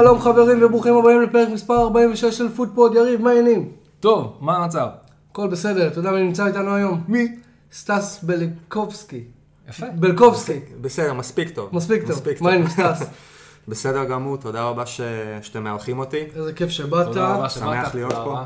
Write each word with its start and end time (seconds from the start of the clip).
שלום 0.00 0.20
חברים 0.20 0.58
וברוכים 0.62 0.96
הבאים 0.96 1.22
לפרק 1.22 1.48
מספר 1.48 1.82
46 1.82 2.38
של 2.38 2.48
פודפוד, 2.48 2.94
יריב, 2.94 3.22
מה 3.22 3.30
העניינים? 3.30 3.72
טוב, 4.00 4.38
מה 4.40 4.56
המצב? 4.56 4.88
הכל 5.30 5.48
בסדר, 5.48 5.86
אתה 5.86 5.98
יודע 5.98 6.10
מי 6.10 6.22
נמצא 6.22 6.46
איתנו 6.46 6.74
היום? 6.74 7.04
מי? 7.08 7.36
סטס 7.72 8.20
בלקובסקי. 8.22 9.24
יפה. 9.68 9.86
בלקובסקי, 9.94 10.60
בסדר, 10.80 11.12
מספיק 11.12 11.50
טוב. 11.50 11.68
מספיק 11.72 12.06
טוב. 12.06 12.20
מה 12.40 12.50
העניינים 12.50 12.70
סטס? 12.70 13.06
בסדר 13.68 14.04
גמור, 14.04 14.36
תודה 14.36 14.62
רבה 14.62 14.86
ש... 14.86 15.00
שאתם 15.42 15.64
מארחים 15.64 15.98
אותי. 15.98 16.24
איזה 16.36 16.52
כיף 16.52 16.70
שבאת. 16.70 17.06
תודה 17.06 17.34
רבה 17.34 17.48
שבאת. 17.48 17.64
שמח 17.64 17.94
להיות 17.94 18.12
תודה 18.12 18.24
פה. 18.24 18.30
רבה. 18.30 18.44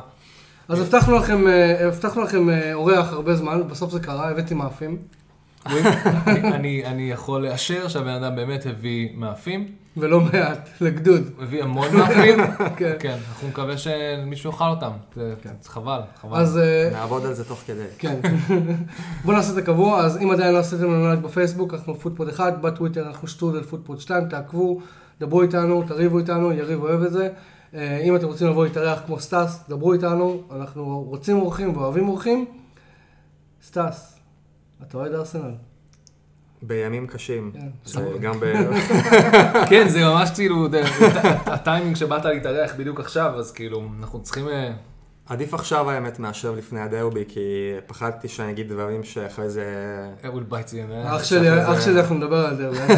אז 0.68 0.80
הבטחנו 0.80 1.16
לכם, 1.16 1.48
אה, 1.48 1.86
הבטחנו 1.88 2.22
לכם 2.22 2.50
אה, 2.50 2.74
אורח 2.74 3.12
הרבה 3.12 3.34
זמן, 3.34 3.68
בסוף 3.68 3.92
זה 3.92 4.00
קרה, 4.00 4.30
הבאתי 4.30 4.54
מאפים. 4.54 4.98
אני- 6.26 6.52
אני- 6.52 6.84
אני 6.86 7.10
יכול 7.10 7.46
לאשר 7.46 7.88
שהבן 7.88 8.08
אדם 8.22 8.36
באמת 8.36 8.66
הביא 8.66 9.08
מאפים, 9.16 9.68
ולא 9.96 10.20
מעט, 10.20 10.68
לגדוד. 10.80 11.22
הביא 11.40 11.62
המון 11.62 11.96
מאפים. 11.96 12.38
כן. 12.76 12.92
כן, 12.98 13.16
אנחנו 13.28 13.48
נקווה 13.48 13.74
שמישהו 13.78 14.50
יאכל 14.50 14.64
אותם. 14.64 14.90
זה 15.16 15.34
זה 15.62 15.68
חבל, 15.70 16.00
חבל. 16.20 16.36
אז 16.40 16.58
אה, 16.58 16.88
נעבוד 16.92 17.24
על 17.26 17.34
זה 17.34 17.44
תוך 17.44 17.62
כדי. 17.66 17.84
כן. 17.98 18.16
בואו 19.24 19.36
נעשה 19.36 19.52
את 19.52 19.58
הקבוע, 19.58 20.00
אז 20.00 20.16
אם 20.22 20.30
עדיין 20.30 20.54
לא 20.54 20.58
עשיתם 20.58 20.84
לנו 20.84 21.06
לייק 21.08 21.20
בפייסבוק, 21.20 21.74
אנחנו 21.74 21.94
פודפוד 21.94 22.28
1, 22.28 22.60
בטוויטר 22.60 23.06
אנחנו 23.08 23.28
שטרודל 23.28 23.62
פודפוד 23.62 24.00
2, 24.00 24.28
תעקבו, 24.28 24.80
דברו 25.20 25.42
איתנו, 25.42 25.82
תריבו 25.82 26.18
איתנו, 26.18 26.52
יריב 26.52 26.82
אוהב 26.82 27.02
את 27.02 27.12
זה. 27.12 27.28
אה, 27.74 27.98
אם 28.04 28.16
אתם 28.16 28.26
רוצים 28.26 28.48
לבוא 28.48 28.64
להתארח 28.66 29.00
כמו 29.06 29.20
סטס, 29.20 29.64
דברו 29.68 29.92
איתנו, 29.92 30.42
אנחנו 30.56 31.00
רוצים 31.08 31.36
אורחים 31.38 31.76
ואוהבים 31.76 32.08
אורחים. 32.08 32.44
סטס, 33.62 34.17
אתה 34.82 34.98
אוהד 34.98 35.14
ארסנל? 35.14 35.54
בימים 36.62 37.06
קשים. 37.06 37.52
כן. 37.92 38.00
גם 38.20 38.40
ב... 38.40 38.44
כן, 39.70 39.88
זה 39.88 40.04
ממש 40.04 40.30
כאילו, 40.34 40.68
הטיימינג 41.46 41.96
שבאת 41.96 42.24
להתארח 42.24 42.74
בדיוק 42.76 43.00
עכשיו, 43.00 43.34
אז 43.38 43.52
כאילו, 43.52 43.88
אנחנו 44.00 44.22
צריכים... 44.22 44.48
אה, 44.48 44.72
עדיף 45.28 45.54
עכשיו 45.54 45.90
האמת 45.90 46.18
מאשר 46.18 46.52
לפני 46.52 46.80
הדרבי, 46.80 47.24
כי 47.28 47.70
פחדתי 47.86 48.28
שאני 48.28 48.50
אגיד 48.50 48.68
דברים 48.68 49.04
שאחרי 49.04 49.50
זה... 49.50 49.64
אה, 50.24 50.30
in 50.30 50.52
the 50.52 50.52
ass. 50.52 51.16
אח 51.16 51.24
שלי, 51.24 51.64
אח 51.64 51.80
שלי, 51.80 52.00
אנחנו 52.00 52.14
נדבר 52.14 52.46
על 52.46 52.56
תדאג. 52.56 52.90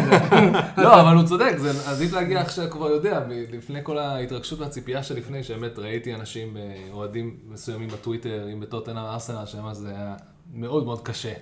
לא, 0.84 1.00
אבל 1.00 1.16
הוא 1.16 1.24
צודק, 1.24 1.54
זה 1.56 1.90
עדיף 1.90 2.12
להגיע 2.12 2.40
עכשיו 2.40 2.70
כבר 2.70 2.90
יודע, 2.90 3.22
לפני 3.28 3.80
כל 3.82 3.98
ההתרגשות 3.98 4.60
והציפייה 4.60 5.02
שלפני, 5.02 5.42
שבאמת 5.42 5.78
ראיתי 5.78 6.14
אנשים, 6.14 6.56
אה, 6.56 6.62
אוהדים 6.92 7.36
מסוימים 7.48 7.88
בטוויטר, 7.88 8.48
אם 8.52 8.60
בטוטנאם 8.60 9.04
ארסנל, 9.04 9.46
שממש 9.46 9.76
זה 9.76 9.88
היה 9.88 10.14
מאוד 10.54 10.84
מאוד 10.84 11.02
קשה. 11.02 11.32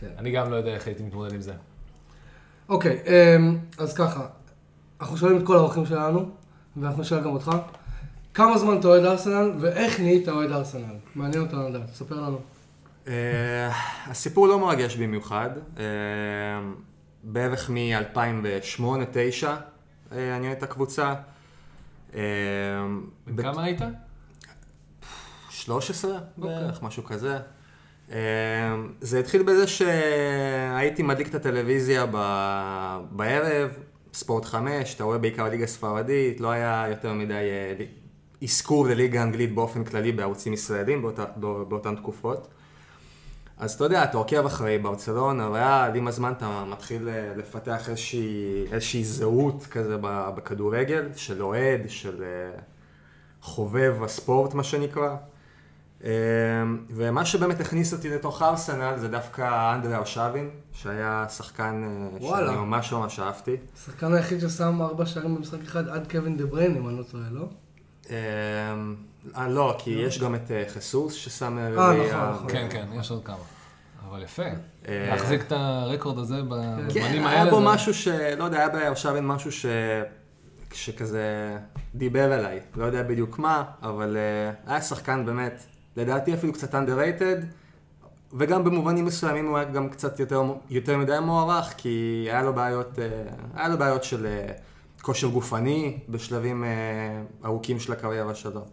כן. 0.00 0.10
אני 0.18 0.30
גם 0.30 0.50
לא 0.50 0.56
יודע 0.56 0.70
איך 0.70 0.86
הייתי 0.86 1.02
מתמודד 1.02 1.34
עם 1.34 1.40
זה. 1.40 1.52
אוקיי, 2.68 2.98
אמ, 3.06 3.58
אז 3.78 3.94
ככה, 3.94 4.26
אנחנו 5.00 5.16
שואלים 5.16 5.38
את 5.38 5.46
כל 5.46 5.56
האורחים 5.56 5.86
שלנו, 5.86 6.30
ואנחנו 6.76 7.02
נשאל 7.02 7.20
גם 7.20 7.30
אותך. 7.30 7.50
כמה 8.34 8.58
זמן 8.58 8.78
אתה 8.78 8.88
אוהד 8.88 9.04
ארסנל, 9.04 9.52
ואיך 9.60 10.00
נהיית 10.00 10.28
אוהד 10.28 10.52
ארסנל? 10.52 10.94
מעניין 11.14 11.42
אותנו 11.42 11.68
לדעת, 11.68 11.94
ספר 11.94 12.20
לנו. 12.20 12.38
אה, 13.08 13.70
הסיפור 14.06 14.48
לא 14.48 14.58
מרגש 14.58 14.96
במיוחד. 14.96 15.50
אה, 15.78 15.84
בערך 17.22 17.70
מ-2008-2009 17.70 19.46
אני 20.12 20.46
אוהד 20.46 20.56
את 20.56 20.62
הקבוצה. 20.62 21.14
אה, 22.14 22.20
בן 23.26 23.42
כמה 23.42 23.64
היית? 23.64 23.80
13 25.50 26.10
אוקיי. 26.12 26.24
בערך, 26.38 26.82
משהו 26.82 27.04
כזה. 27.04 27.38
אה, 28.12 28.16
זה 29.00 29.18
התחיל 29.18 29.42
בזה 29.42 29.66
שהייתי 29.66 31.02
מדליק 31.02 31.28
את 31.28 31.34
הטלוויזיה 31.34 32.06
ב- 32.12 33.00
בערב, 33.10 33.70
ספורט 34.14 34.44
5, 34.44 34.94
אתה 34.94 35.04
רואה 35.04 35.18
בעיקר 35.18 35.44
ליגה 35.48 35.66
ספרדית, 35.66 36.40
לא 36.40 36.50
היה 36.50 36.86
יותר 36.90 37.12
מדי 37.12 37.34
אה, 37.34 37.84
אזכור 38.42 38.86
לליגה 38.86 39.20
האנגלית 39.20 39.54
באופן 39.54 39.84
כללי 39.84 40.12
בערוצים 40.12 40.52
ישראלים 40.52 41.02
באותה, 41.02 41.24
בא- 41.36 41.64
באותן 41.68 41.96
תקופות. 41.96 42.48
אז 43.58 43.72
אתה 43.74 43.84
יודע, 43.84 44.04
אתה 44.04 44.16
עוקב 44.18 44.46
אחרי 44.46 44.78
ברצלונה, 44.78 45.48
ריאל, 45.48 45.96
עם 45.96 46.08
הזמן 46.08 46.32
אתה 46.36 46.64
מתחיל 46.68 47.08
אה, 47.08 47.32
לפתח 47.36 47.88
איזושהי, 47.88 48.64
איזושהי 48.72 49.04
זהות 49.04 49.66
כזה 49.70 49.96
בכדורגל, 50.36 51.08
של 51.16 51.42
אוהד, 51.42 51.80
של 51.88 52.22
אה, 52.22 52.60
חובב 53.42 54.02
הספורט, 54.02 54.54
מה 54.54 54.64
שנקרא. 54.64 55.16
אה, 56.04 56.10
ומה 56.90 57.24
שבאמת 57.24 57.60
הכניס 57.60 57.92
אותי 57.92 58.10
לתוך 58.10 58.42
ארסנל 58.42 58.94
זה 58.96 59.08
דווקא 59.08 59.74
אנדרי 59.74 59.94
ארשבין, 59.94 60.50
שהיה 60.72 61.26
שחקן 61.28 61.82
אה, 61.84 62.18
וואלה. 62.20 62.46
שאני 62.46 62.58
ממש 62.58 62.92
ממש 62.92 63.20
אהבתי. 63.20 63.56
השחקן 63.76 64.14
היחיד 64.14 64.40
ששם 64.40 64.82
ארבע 64.82 65.06
שערים 65.06 65.34
במשחק 65.34 65.62
אחד 65.64 65.88
עד 65.88 66.10
קווין 66.10 66.36
דה 66.36 66.46
בריין, 66.46 66.76
אם 66.76 66.88
אני 66.88 66.98
לא 66.98 67.02
טועה, 67.02 67.24
לא? 67.30 67.48
אה, 68.10 68.16
אה, 69.36 69.48
לא, 69.48 69.76
כי 69.78 69.90
יש 69.90 70.20
גם 70.20 70.34
את 70.34 70.50
אה, 70.50 70.64
חסוס 70.68 71.14
ששם 71.14 71.58
נכון, 71.58 71.84
רביעייה. 71.84 72.30
נכון. 72.34 72.50
כן, 72.50 72.66
כן, 72.70 72.86
יש 72.92 73.10
עוד 73.10 73.24
כמה. 73.24 73.36
אבל 74.08 74.22
יפה. 74.22 74.42
אה, 74.88 75.06
להחזיק 75.10 75.42
את 75.42 75.52
הרקורד 75.52 76.18
הזה 76.18 76.36
כן, 76.36 76.48
בזמנים 76.48 76.92
כן, 76.92 77.26
האלה. 77.26 77.30
היה 77.30 77.50
בו 77.50 77.60
משהו 77.60 77.94
ש... 77.94 78.08
לא 78.08 78.44
יודע, 78.44 78.58
היה 78.58 78.68
בארשבין 78.68 79.26
משהו 79.26 79.52
ש... 79.52 79.66
שכזה 80.72 81.58
דיבר 81.94 82.34
אליי. 82.34 82.60
לא 82.76 82.84
יודע 82.84 83.02
בדיוק 83.02 83.38
מה, 83.38 83.64
אבל 83.82 84.16
uh, 84.16 84.70
היה 84.70 84.82
שחקן 84.82 85.26
באמת, 85.26 85.64
לדעתי 85.96 86.34
אפילו 86.34 86.52
קצת 86.52 86.74
underrated, 86.74 87.44
וגם 88.32 88.64
במובנים 88.64 89.04
מסוימים 89.04 89.48
הוא 89.48 89.58
היה 89.58 89.70
גם 89.70 89.88
קצת 89.88 90.20
יותר, 90.20 90.42
יותר 90.70 90.98
מדי 90.98 91.16
מוערך, 91.22 91.74
כי 91.76 92.26
היה 92.30 92.42
לו 92.42 92.54
בעיות, 92.54 92.98
uh, 92.98 93.00
היה 93.54 93.68
לו 93.68 93.78
בעיות 93.78 94.04
של 94.04 94.26
uh, 94.26 95.02
כושר 95.02 95.26
גופני 95.26 95.98
בשלבים 96.08 96.64
uh, 96.64 97.46
ארוכים 97.46 97.80
של 97.80 97.92
הקריירה 97.92 98.34
שלו. 98.34 98.64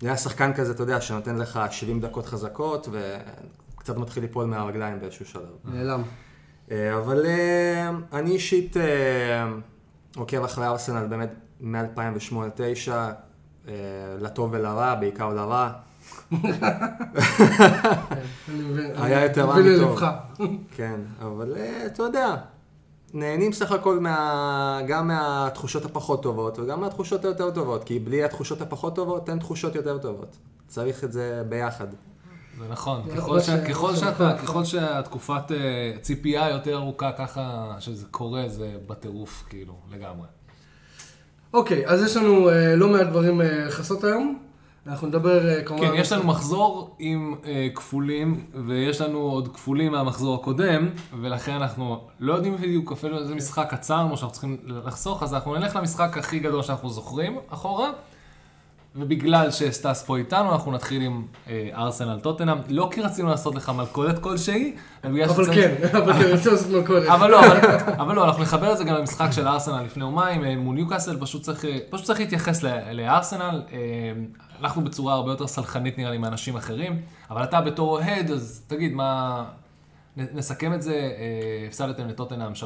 זה 0.00 0.06
היה 0.06 0.16
שחקן 0.16 0.52
כזה, 0.52 0.72
אתה 0.72 0.82
יודע, 0.82 1.00
שנותן 1.00 1.36
לך 1.36 1.60
70 1.70 2.00
דקות 2.00 2.26
חזקות, 2.26 2.88
וקצת 3.74 3.96
מתחיל 3.96 4.22
ליפול 4.22 4.46
מהרגליים 4.46 5.00
באיזשהו 5.00 5.26
שלב. 5.26 5.42
נעלם. 5.64 6.02
אה, 6.70 6.98
אבל 6.98 7.26
אה, 7.26 7.90
אני 8.12 8.30
אישית 8.30 8.76
אה, 8.76 9.52
עוקב 10.16 10.44
אחרי 10.44 10.66
ארסנל 10.66 11.06
באמת 11.06 11.34
מ-2008-2009, 11.60 12.90
לטוב 14.20 14.50
ולרע, 14.52 14.94
בעיקר 14.94 15.28
לרע. 15.28 15.72
היה 18.96 19.22
יותר 19.24 19.44
רע 19.46 19.56
מטוב. 19.58 20.00
כן, 20.76 21.00
אבל 21.22 21.52
אה, 21.56 21.86
אתה 21.86 22.02
יודע, 22.02 22.34
נהנים 23.14 23.52
סך 23.52 23.72
הכל 23.72 24.00
מה, 24.00 24.80
גם 24.88 25.08
מהתחושות 25.08 25.84
הפחות 25.84 26.22
טובות 26.22 26.58
וגם 26.58 26.80
מהתחושות 26.80 27.24
היותר 27.24 27.50
טובות, 27.50 27.84
כי 27.84 27.98
בלי 27.98 28.24
התחושות 28.24 28.60
הפחות 28.60 28.94
טובות 28.94 29.28
אין 29.30 29.38
תחושות 29.38 29.74
יותר 29.74 29.98
טובות. 29.98 30.36
צריך 30.68 31.04
את 31.04 31.12
זה 31.12 31.42
ביחד. 31.48 31.86
זה 32.58 32.64
נכון, 32.70 33.02
ככל 33.16 33.40
ש- 33.40 33.46
ש- 33.46 33.50
ככל 33.50 33.94
שאתה, 33.96 34.36
שהתקופת 34.64 35.52
אה, 35.52 35.56
ציפייה 36.00 36.50
יותר 36.50 36.76
ארוכה, 36.76 37.10
ככה 37.18 37.74
שזה 37.78 38.06
קורה, 38.10 38.48
זה 38.48 38.72
בטירוף, 38.86 39.44
כאילו, 39.48 39.74
לגמרי. 39.92 40.26
אוקיי, 41.52 41.86
אז 41.86 42.02
יש 42.02 42.16
לנו 42.16 42.50
אה, 42.50 42.76
לא 42.76 42.88
מעט 42.88 43.06
דברים 43.06 43.40
אה, 43.40 43.64
לכסות 43.66 44.04
היום. 44.04 44.38
אנחנו 44.86 45.06
נדבר 45.06 45.48
אה, 45.48 45.62
כמובן... 45.62 45.86
כן, 45.86 45.94
יש 45.94 46.12
לנו 46.12 46.24
מחזור 46.24 46.96
עם 46.98 47.34
אה, 47.44 47.68
כפולים, 47.74 48.46
ויש 48.66 49.00
לנו 49.00 49.18
עוד 49.18 49.48
כפולים 49.54 49.92
מהמחזור 49.92 50.34
הקודם, 50.34 50.88
ולכן 51.20 51.52
אנחנו 51.52 52.00
לא 52.20 52.34
יודעים 52.34 52.56
בדיוק 52.56 52.92
אפילו 52.92 53.18
איזה 53.18 53.34
משחק 53.34 53.72
עצרנו 53.72 54.16
שאנחנו 54.16 54.32
צריכים 54.32 54.56
לחסוך, 54.66 55.22
אז 55.22 55.34
אנחנו 55.34 55.54
נלך 55.54 55.76
למשחק 55.76 56.18
הכי 56.18 56.38
גדול 56.38 56.62
שאנחנו 56.62 56.90
זוכרים 56.90 57.38
אחורה, 57.48 57.90
ובגלל 58.96 59.50
שסטס 59.50 60.02
פה 60.06 60.16
איתנו, 60.16 60.52
אנחנו 60.52 60.72
נתחיל 60.72 61.02
עם 61.02 61.22
אה, 61.48 61.68
ארסנל 61.74 62.18
טוטנאם, 62.20 62.58
לא 62.68 62.88
כי 62.92 63.00
רצינו 63.02 63.28
לעשות 63.28 63.54
לך 63.54 63.68
מלכודת 63.68 64.18
כלשהי, 64.18 64.74
אלא 65.04 65.12
בגלל 65.12 65.28
אבל 65.30 65.44
שצריך- 65.44 65.58
כן, 65.90 65.98
אבל 65.98 66.12
כן, 66.12 66.30
רוצה 66.36 66.50
לעשות 66.50 66.70
מלכודת. 66.70 67.08
אבל 67.08 67.30
לא, 67.30 67.40
אבל, 67.46 67.58
אבל 67.98 68.14
לא, 68.14 68.24
אנחנו 68.24 68.42
נחבר 68.42 68.72
את 68.72 68.78
זה 68.78 68.84
גם 68.84 68.94
למשחק 68.94 69.28
של 69.32 69.48
ארסנל 69.48 69.82
לפני 69.82 70.04
יומיים 70.04 70.44
אה, 70.44 70.56
מול 70.56 70.74
ניוקאסל, 70.74 71.16
פשוט 71.20 71.42
צריך, 71.42 71.64
אה, 71.64 71.78
פשוט 71.90 72.06
צריך 72.06 72.20
להתייחס 72.20 72.62
לארסנל. 72.92 73.62
אה, 73.72 73.78
אנחנו 74.60 74.84
בצורה 74.84 75.14
הרבה 75.14 75.30
יותר 75.30 75.46
סלחנית 75.46 75.98
נראה 75.98 76.10
לי 76.10 76.18
מאנשים 76.18 76.56
אחרים, 76.56 77.00
אבל 77.30 77.44
אתה 77.44 77.60
בתור 77.60 77.90
אוהד, 77.90 78.30
אז 78.30 78.62
תגיד 78.66 78.92
מה... 78.94 79.44
נסכם 80.16 80.74
את 80.74 80.82
זה, 80.82 80.92
אה, 80.94 81.66
הפסדתם 81.68 82.08
לטוטנאם 82.08 82.52
3-0 82.54 82.64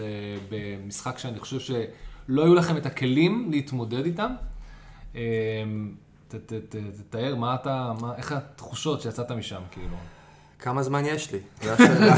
אה, 0.00 0.04
במשחק 0.50 1.18
שאני 1.18 1.38
חושב 1.38 1.58
שלא 1.60 2.44
היו 2.44 2.54
לכם 2.54 2.76
את 2.76 2.86
הכלים 2.86 3.48
להתמודד 3.50 4.04
איתם. 4.04 4.30
ת- 5.12 5.18
ת- 6.28 6.52
ת- 6.52 6.76
תתאר 7.08 7.34
מה 7.36 7.54
אתה, 7.54 7.92
מה, 8.00 8.12
איך 8.16 8.32
התחושות 8.32 9.00
שיצאת 9.02 9.30
משם, 9.32 9.60
כאילו. 9.70 9.96
כמה 10.58 10.82
זמן 10.82 11.04
יש 11.04 11.32
לי? 11.32 11.38
זו 11.62 11.70
השאלה. 11.74 12.14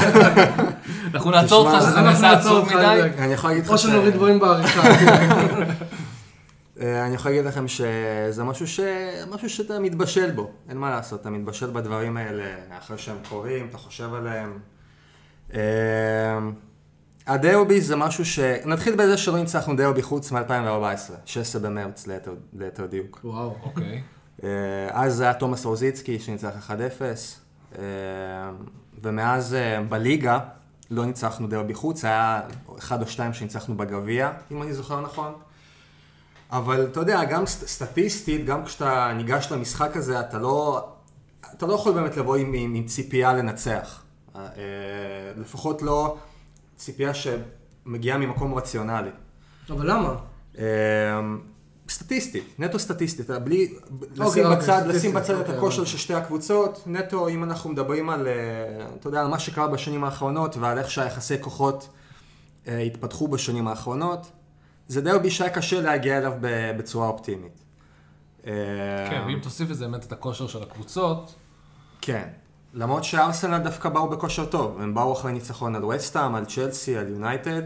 אנחנו 1.13 1.31
נעצור 1.31 1.67
אותך 1.67 1.81
שזה 1.81 1.89
אנחנו 1.99 2.01
נעשה 2.01 2.31
עצוב 2.39 2.65
מדי. 2.65 3.01
אני 3.17 3.33
יכול 3.33 3.49
להגיד 3.49 3.63
לך 3.65 3.71
או 3.71 3.77
ש... 3.77 3.83
שנוריד 3.83 4.13
דברים 4.13 4.39
בעריכה. 4.39 4.81
אה, 6.81 7.05
אני 7.05 7.15
יכול 7.15 7.31
להגיד 7.31 7.45
לכם 7.45 7.67
שזה 7.67 8.43
משהו, 8.43 8.67
ש... 8.67 8.79
משהו 9.31 9.49
שאתה 9.49 9.79
מתבשל 9.79 10.31
בו, 10.31 10.51
אין 10.69 10.77
מה 10.77 10.89
לעשות, 10.89 11.21
אתה 11.21 11.29
מתבשל 11.29 11.69
בדברים 11.69 12.17
האלה 12.17 12.43
אחרי 12.77 12.97
שהם 12.97 13.17
קורים, 13.29 13.67
אתה 13.69 13.77
חושב 13.77 14.09
עליהם. 14.13 14.59
הדרבי 17.27 17.81
זה 17.81 17.95
משהו 17.95 18.25
ש... 18.25 18.39
נתחיל 18.65 18.95
בזה 18.95 19.17
שלא 19.17 19.37
ניצחנו 19.37 19.75
דרבי 19.75 20.01
חוץ 20.01 20.31
מ-2014, 20.31 21.11
16 21.25 21.61
במרץ 21.61 22.07
ליתר- 22.07 22.35
ליתר 22.59 22.85
דיוק. 22.85 23.19
וואו. 23.23 23.55
אוקיי. 23.63 24.01
אה, 24.43 24.49
אז 24.91 25.15
זה 25.15 25.23
היה 25.23 25.33
תומאס 25.33 25.65
רוזיצקי 25.65 26.19
שניצח 26.19 26.69
1-0, 26.69 26.71
אה, 27.79 27.83
ומאז 29.03 29.53
אה, 29.53 29.81
בליגה 29.89 30.39
לא 30.91 31.05
ניצחנו 31.05 31.47
דרבי 31.47 31.73
חוץ, 31.73 32.05
היה 32.05 32.41
אחד 32.79 33.01
או 33.01 33.07
שתיים 33.07 33.33
שניצחנו 33.33 33.77
בגביע, 33.77 34.31
אם 34.51 34.61
אני 34.61 34.73
זוכר 34.73 35.01
נכון. 35.01 35.33
אבל 36.51 36.87
אתה 36.91 36.99
יודע, 36.99 37.23
גם 37.23 37.43
סט- 37.45 37.67
סטטיסטית, 37.67 38.45
גם 38.45 38.65
כשאתה 38.65 39.11
ניגש 39.15 39.51
למשחק 39.51 39.97
הזה, 39.97 40.19
אתה 40.19 40.37
לא, 40.37 40.87
אתה 41.57 41.65
לא 41.65 41.73
יכול 41.73 41.93
באמת 41.93 42.17
לבוא 42.17 42.35
עם, 42.35 42.53
עם, 42.53 42.73
עם 42.75 42.83
ציפייה 42.85 43.33
לנצח. 43.33 44.03
לפחות 45.37 45.81
לא 45.81 46.17
ציפייה 46.75 47.11
שמגיעה 47.13 48.17
ממקום 48.17 48.53
רציונלי. 48.53 49.09
אבל 49.69 49.91
למה? 49.91 50.15
אה, 50.57 50.63
סטטיסטית, 51.89 52.59
נטו 52.59 52.79
סטטיסטית, 52.79 53.29
בלי, 53.29 53.73
לשים 54.11 54.21
אוקיי, 54.21 54.43
בצד, 54.55 54.83
לשים 54.87 55.13
בצד 55.13 55.33
את 55.33 55.39
אוקיי, 55.39 55.57
הכושר. 55.57 55.85
של 55.85 55.97
שתי 55.97 56.13
הקבוצות, 56.13 56.83
נטו 56.85 57.27
אם 57.27 57.43
אנחנו 57.43 57.69
מדברים 57.69 58.09
על, 58.09 58.27
אה, 58.27 58.33
אתה 58.99 59.07
יודע, 59.07 59.21
על 59.21 59.27
מה 59.27 59.39
שקרה 59.39 59.67
בשנים 59.67 60.03
האחרונות 60.03 60.57
ועל 60.57 60.77
איך 60.77 60.91
שהיחסי 60.91 61.35
כוחות 61.41 61.89
אה, 62.67 62.79
התפתחו 62.79 63.27
בשנים 63.27 63.67
האחרונות, 63.67 64.31
זה 64.87 65.01
דרבי 65.01 65.31
שהיה 65.31 65.49
קשה 65.49 65.81
להגיע 65.81 66.17
אליו 66.17 66.33
ב- 66.41 66.71
בצורה 66.77 67.07
אופטימית. 67.07 67.63
כן, 68.43 69.23
ואם 69.27 69.39
תוסיף 69.41 69.69
לזה 69.69 69.87
באמת 69.87 70.05
את 70.05 70.11
הכושר 70.11 70.47
של 70.47 70.63
הקבוצות, 70.63 71.35
כן. 72.01 72.27
למרות 72.73 73.03
שארסנל 73.03 73.57
דווקא 73.57 73.89
באו 73.89 74.09
בכושר 74.09 74.45
טוב, 74.45 74.81
הם 74.81 74.93
באו 74.93 75.13
אחרי 75.13 75.31
ניצחון 75.31 75.75
על 75.75 75.85
וסטאם, 75.85 76.35
על 76.35 76.45
צ'לסי, 76.45 76.97
על 76.97 77.07
יונייטד. 77.07 77.61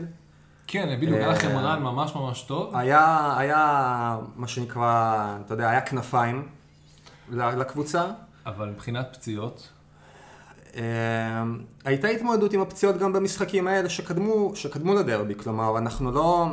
כן, 0.67 0.97
בדיוק, 0.97 1.17
היה 1.17 1.27
אה, 1.27 1.33
לכם 1.33 1.57
רן 1.57 1.83
ממש 1.83 2.15
ממש 2.15 2.41
טוב. 2.41 2.75
היה, 2.75 3.33
היה, 3.37 4.17
מה 4.35 4.47
שנקרא, 4.47 5.37
אתה 5.45 5.53
יודע, 5.53 5.69
היה 5.69 5.81
כנפיים 5.81 6.47
לקבוצה. 7.29 8.05
אבל 8.45 8.69
מבחינת 8.69 9.07
פציעות, 9.13 9.69
אה, 10.75 10.81
הייתה 11.85 12.07
התמודדות 12.07 12.53
עם 12.53 12.61
הפציעות 12.61 12.97
גם 12.97 13.13
במשחקים 13.13 13.67
האלה 13.67 13.89
שקדמו, 13.89 14.55
שקדמו 14.55 14.93
לדרבי, 14.93 15.35
כלומר, 15.35 15.77
אנחנו 15.77 16.11
לא... 16.11 16.49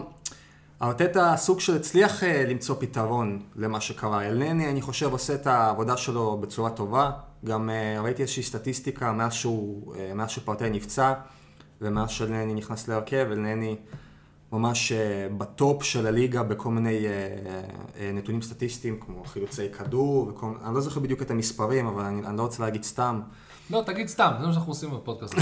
ארטטה 0.85 1.37
סוג 1.37 1.61
של 1.61 1.77
הצליח 1.77 2.25
אה, 2.25 2.45
למצוא 2.49 2.77
פתרון 2.79 3.43
למה 3.57 3.81
שקרה. 3.81 4.27
אלנני, 4.27 4.71
אני 4.71 4.83
חושב, 4.83 5.13
עושה 5.13 5.35
את 5.35 5.47
העבודה 5.47 5.97
שלו 5.97 6.39
בצורה 6.41 6.71
טובה. 6.71 7.11
גם 7.45 7.71
אה, 7.71 8.01
ראיתי 8.01 8.23
איזושהי 8.23 8.43
סטטיסטיקה 8.43 9.13
מאז 9.13 9.33
שהוא, 9.33 9.95
אה, 9.97 10.15
מאז 10.15 10.31
שפרטי 10.31 10.71
נפצע, 10.71 11.13
ומאז 11.81 12.11
שאלנני 12.11 12.55
נכנס 12.55 12.89
להרכב, 12.89 13.27
אלנני 13.33 13.77
ממש 14.53 14.93
בטופ 15.39 15.83
של 15.83 16.07
הליגה 16.07 16.43
בכל 16.43 16.71
מיני 16.71 17.07
נתונים 18.15 18.43
סטטיסטיים, 18.43 19.01
כמו 19.01 19.25
חילוצי 19.25 19.69
כדור, 19.69 20.29
וכל... 20.29 20.53
אני 20.65 20.75
לא 20.75 20.81
זוכר 20.81 21.01
בדיוק 21.01 21.23
את 21.23 21.31
המספרים, 21.31 21.87
אבל 21.87 22.03
אני, 22.03 22.27
אני 22.27 22.37
לא 22.37 22.43
רוצה 22.43 22.63
להגיד 22.63 22.83
סתם. 22.83 23.21
לא, 23.71 23.83
תגיד 23.87 24.09
סתם, 24.09 24.31
זה 24.41 24.47
מה 24.47 24.53
שאנחנו 24.53 24.73
עושים 24.73 24.91
בפודקאסט. 24.91 25.35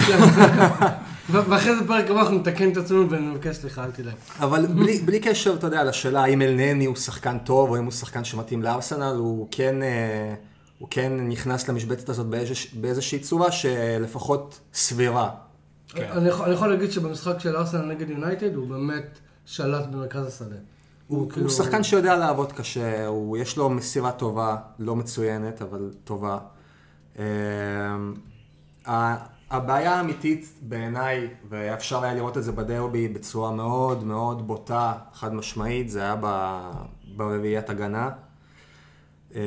ו- 1.30 1.50
ואחרי 1.50 1.76
זה 1.76 1.86
פרק 1.86 2.10
הבא 2.10 2.20
אנחנו 2.20 2.36
נתקן 2.38 2.72
את 2.72 2.76
עצמנו 2.76 3.10
ונבקש 3.10 3.56
סליחה, 3.56 3.84
אל 3.84 3.90
תדאג. 3.90 4.14
אבל 4.40 4.66
בלי, 4.66 4.98
בלי 4.98 5.20
קשר, 5.20 5.54
אתה 5.54 5.66
יודע, 5.66 5.84
לשאלה 5.84 6.22
האם 6.22 6.42
אלנני 6.42 6.84
הוא 6.84 6.96
שחקן 6.96 7.38
טוב, 7.38 7.70
או 7.70 7.78
אם 7.78 7.84
הוא 7.84 7.92
שחקן 7.92 8.24
שמתאים 8.24 8.62
לארסנל, 8.62 9.14
הוא 9.18 9.48
כן, 9.50 9.82
אה, 9.82 10.34
הוא 10.78 10.88
כן 10.90 11.12
נכנס 11.28 11.68
למשבצת 11.68 12.08
הזאת 12.08 12.26
באיזוש, 12.26 12.74
באיזושהי 12.74 13.18
צורה 13.18 13.52
שלפחות 13.52 14.60
סבירה. 14.74 15.30
כן. 15.88 16.08
אני 16.12 16.28
יכול- 16.28 16.46
אני 16.46 16.54
יכול 16.54 16.68
להגיד 16.68 16.92
שבמשחק 16.92 17.38
של 17.40 17.56
ארסנל 17.56 17.84
נגד 17.84 18.10
יונייטד 18.10 18.54
הוא 18.54 18.68
באמת 18.68 19.18
שלט 19.46 19.86
במרכז 19.86 20.26
השדה. 20.26 20.56
הוא, 21.08 21.30
כאילו- 21.30 21.46
הוא 21.46 21.54
שחקן 21.54 21.82
שיודע 21.82 22.16
לעבוד 22.16 22.52
קשה, 22.52 23.06
הוא, 23.06 23.36
יש 23.36 23.56
לו 23.56 23.70
מסירה 23.70 24.12
טובה, 24.12 24.56
לא 24.78 24.96
מצוינת, 24.96 25.62
אבל 25.62 25.90
טובה. 26.04 26.38
אה, 27.18 29.16
הבעיה 29.50 29.94
האמיתית 29.94 30.58
בעיניי, 30.62 31.28
ואפשר 31.48 32.04
היה 32.04 32.14
לראות 32.14 32.38
את 32.38 32.44
זה 32.44 32.52
בדרבי 32.52 33.08
בצורה 33.08 33.50
מאוד 33.50 34.04
מאוד 34.04 34.46
בוטה, 34.46 34.92
חד 35.12 35.34
משמעית, 35.34 35.88
זה 35.90 36.00
היה 36.00 36.16
ברביעיית 37.16 37.70
הגנה. 37.70 38.10
אה, 39.34 39.40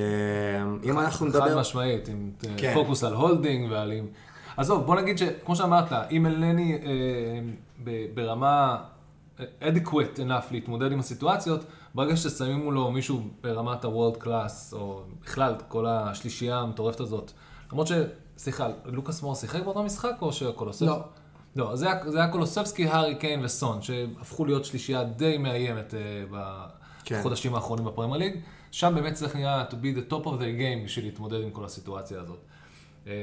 אם 0.83 0.99
אנחנו 0.99 1.25
חד 1.31 1.35
נדבר... 1.35 1.59
משמעית, 1.59 2.07
עם 2.07 2.31
אה, 2.47 2.53
כן. 2.57 2.73
פוקוס 2.73 3.03
על 3.03 3.13
הולדינג 3.13 3.71
ועל... 3.71 3.93
עזוב, 4.57 4.85
בוא 4.85 4.95
נגיד 4.95 5.17
שכמו 5.17 5.55
שאמרת, 5.55 5.91
אם 6.11 6.25
אלנני 6.25 6.77
אה, 6.85 7.91
ברמה 8.13 8.77
adequate 9.61 10.17
enough 10.17 10.51
להתמודד 10.51 10.91
עם 10.91 10.99
הסיטואציות, 10.99 11.65
ברגע 11.95 12.15
ששמים 12.15 12.63
מולו 12.63 12.91
מישהו 12.91 13.21
ברמת 13.41 13.85
ה-World 13.85 14.23
Class, 14.23 14.73
או 14.73 15.01
בכלל 15.23 15.55
כל 15.67 15.85
השלישייה 15.85 16.57
המטורפת 16.57 16.99
הזאת, 16.99 17.31
למרות 17.75 17.87
ש... 17.87 17.91
סליחה, 18.37 18.67
לוקאס 18.85 19.21
מורה 19.21 19.35
שיחק 19.35 19.63
באותו 19.63 19.83
משחק 19.83 20.11
או 20.21 20.33
שקולוסבסקי? 20.33 20.85
לא. 20.85 21.03
לא, 21.55 21.75
זה 21.75 21.85
היה, 21.91 22.11
זה 22.11 22.17
היה 22.17 22.27
קולוסבסקי, 22.27 22.87
הארי 22.87 23.15
קיין 23.15 23.45
וסון, 23.45 23.81
שהפכו 23.81 24.45
להיות 24.45 24.65
שלישייה 24.65 25.03
די 25.03 25.37
מאיימת 25.37 25.93
כן. 27.03 27.19
בחודשים 27.19 27.55
האחרונים 27.55 27.85
בפרמייר 27.85 28.17
ליג. 28.17 28.39
שם 28.71 28.91
באמת 28.95 29.13
צריך 29.13 29.35
נראה 29.35 29.65
to 29.69 29.73
be 29.73 29.97
the 29.97 30.11
top 30.11 30.25
of 30.25 30.29
the 30.39 30.59
game 30.59 30.85
בשביל 30.85 31.05
להתמודד 31.05 31.41
עם 31.41 31.49
כל 31.49 31.65
הסיטואציה 31.65 32.21
הזאת. 32.21 32.39
אה, 33.07 33.13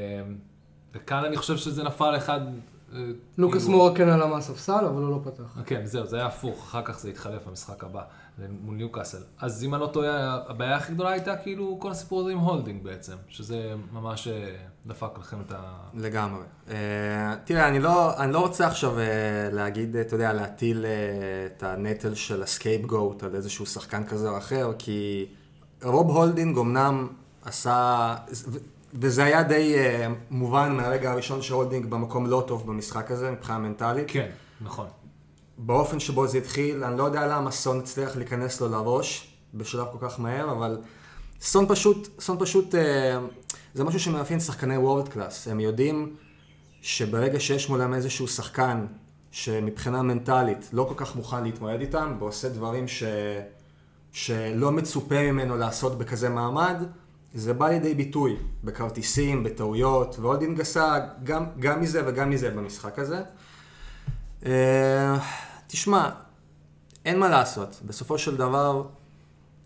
וכאן 0.94 1.25
אני 1.25 1.37
חושב 1.37 1.56
שזה 1.56 1.82
נפל 1.82 2.16
אחד... 2.16 2.40
אה, 2.94 2.98
לוקאס 3.38 3.64
כאילו- 3.64 3.78
מורה 3.78 3.94
כן 3.94 4.08
עלה 4.08 4.26
מהספסל, 4.26 4.84
אבל 4.84 5.02
הוא 5.02 5.10
לא 5.10 5.20
פתח. 5.25 5.56
כן, 5.66 5.87
זהו, 5.87 6.06
זה 6.06 6.16
היה 6.16 6.26
הפוך, 6.26 6.64
אחר 6.64 6.82
כך 6.84 6.98
זה 6.98 7.08
התחלף 7.08 7.46
במשחק 7.46 7.84
הבא, 7.84 8.02
מול 8.38 8.76
ניוקאסל. 8.76 9.23
אז 9.40 9.64
אם 9.64 9.75
אני 9.75 9.82
לא 9.82 9.87
טועה, 9.87 10.38
הבעיה 10.49 10.76
הכי 10.76 10.93
גדולה 10.93 11.11
הייתה 11.11 11.37
כאילו 11.37 11.76
כל 11.81 11.90
הסיפור 11.90 12.20
הזה 12.20 12.32
עם 12.32 12.38
הולדינג 12.38 12.84
בעצם, 12.84 13.17
שזה 13.29 13.75
ממש 13.93 14.29
אה, 14.29 14.55
דפק 14.87 15.19
לכם 15.19 15.40
את 15.40 15.52
ה... 15.52 15.76
לגמרי. 15.94 16.43
אה, 16.69 16.72
תראה, 17.44 17.69
אני 17.69 17.79
לא, 17.79 18.23
אני 18.23 18.32
לא 18.32 18.38
רוצה 18.38 18.67
עכשיו 18.67 18.96
אה, 18.96 19.54
להגיד, 19.55 19.96
אתה 19.96 20.14
יודע, 20.14 20.32
להטיל 20.32 20.84
אה, 20.84 21.56
את 21.56 21.62
הנטל 21.62 22.14
של 22.14 22.43
ה 22.42 22.50
scapegoat 22.50 23.22
על 23.23 23.34
איזשהו 23.34 23.67
שחקן 23.67 24.05
כזה 24.05 24.29
או 24.29 24.39
אחר, 24.39 24.72
כי 24.79 25.27
רוב 25.82 26.17
הולדינג 26.17 26.58
אמנם 26.58 27.08
עשה, 27.44 28.15
וזה 28.94 29.24
היה 29.24 29.43
די 29.43 29.74
אה, 29.74 30.12
מובן 30.31 30.72
מהרגע 30.77 31.12
הראשון 31.12 31.43
שהולדינג 31.43 31.86
במקום 31.86 32.27
לא 32.27 32.44
טוב 32.46 32.67
במשחק 32.67 33.10
הזה, 33.10 33.31
מבחינה 33.31 33.58
מנטלית. 33.58 34.06
כן, 34.08 34.31
נכון. 34.60 34.86
באופן 35.66 36.00
שבו 36.00 36.26
זה 36.26 36.38
התחיל, 36.38 36.84
אני 36.84 36.98
לא 36.98 37.04
יודע 37.04 37.26
למה 37.26 37.50
סון 37.50 37.78
הצליח 37.78 38.16
להיכנס 38.16 38.60
לו 38.60 38.69
לראש 38.69 39.36
בשלב 39.54 39.86
כל 39.92 40.08
כך 40.08 40.20
מהר, 40.20 40.52
אבל 40.52 40.78
סון 41.40 41.66
פשוט, 41.69 42.08
סון 42.20 42.36
פשוט, 42.40 42.74
אה, 42.74 43.19
זה 43.74 43.84
משהו 43.84 44.00
שמאפיין 44.00 44.40
שחקני 44.40 44.76
world 44.76 45.08
class. 45.08 45.48
הם 45.48 45.60
יודעים 45.60 46.16
שברגע 46.82 47.40
שיש 47.40 47.69
מולם 47.69 47.94
איזשהו 47.94 48.28
שחקן 48.28 48.86
שמבחינה 49.31 50.02
מנטלית 50.02 50.70
לא 50.72 50.84
כל 50.88 50.94
כך 50.96 51.16
מוכן 51.16 51.44
להתמודד 51.44 51.81
איתם, 51.81 52.16
ועושה 52.19 52.48
דברים 52.48 52.88
ש... 52.88 53.02
שלא 54.12 54.72
מצופה 54.72 55.22
ממנו 55.32 55.56
לעשות 55.56 55.98
בכזה 55.98 56.28
מעמד, 56.28 56.76
זה 57.34 57.54
בא 57.54 57.69
לידי 57.69 57.94
ביטוי 57.94 58.36
בכרטיסים, 58.64 59.44
בטעויות, 59.44 60.19
והולדינג 60.19 60.60
עשה 60.60 60.98
גם, 61.24 61.44
גם 61.58 61.81
מזה 61.81 62.02
וגם 62.06 62.31
מזה 62.31 62.50
במשחק 62.50 62.98
הזה. 62.98 63.22
תשמע, 65.72 66.10
אין 67.05 67.19
מה 67.19 67.29
לעשות. 67.29 67.81
בסופו 67.86 68.19
של 68.19 68.36
דבר, 68.36 68.84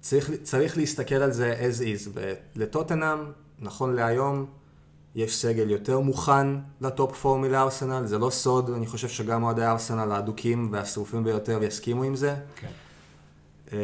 צריך, 0.01 0.31
צריך 0.43 0.77
להסתכל 0.77 1.15
על 1.15 1.33
זה 1.33 1.57
as 1.59 1.81
is. 1.81 2.19
ולטוטנאם, 2.57 3.19
נכון 3.59 3.95
להיום, 3.95 4.47
יש 5.15 5.37
סגל 5.37 5.71
יותר 5.71 6.01
מוכן 6.01 6.47
ל 6.81 6.92
top 6.92 7.27
4 7.27 7.39
מלארסנל, 7.39 8.07
זה 8.07 8.19
לא 8.19 8.31
סוד, 8.31 8.71
אני 8.71 8.87
חושב 8.87 9.09
שגם 9.09 9.43
אוהדי 9.43 9.67
ארסנל 9.67 10.13
האדוקים 10.13 10.69
והשרופים 10.73 11.25
ביותר 11.25 11.63
יסכימו 11.63 12.03
עם 12.03 12.17
זה. 12.17 12.35
כן. 12.57 12.71
אה, 13.73 13.79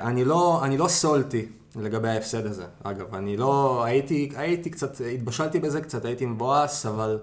אני 0.00 0.24
לא, 0.24 0.60
אני 0.64 0.78
לא 0.78 0.88
סולטי 0.88 1.48
לגבי 1.76 2.08
ההפסד 2.08 2.46
הזה, 2.46 2.64
אגב, 2.82 3.14
אני 3.14 3.36
לא, 3.36 3.84
הייתי, 3.84 4.28
הייתי 4.36 4.70
קצת, 4.70 5.00
התבשלתי 5.14 5.60
בזה 5.60 5.80
קצת, 5.80 6.04
הייתי 6.04 6.26
מבואס, 6.26 6.86
אבל 6.86 7.18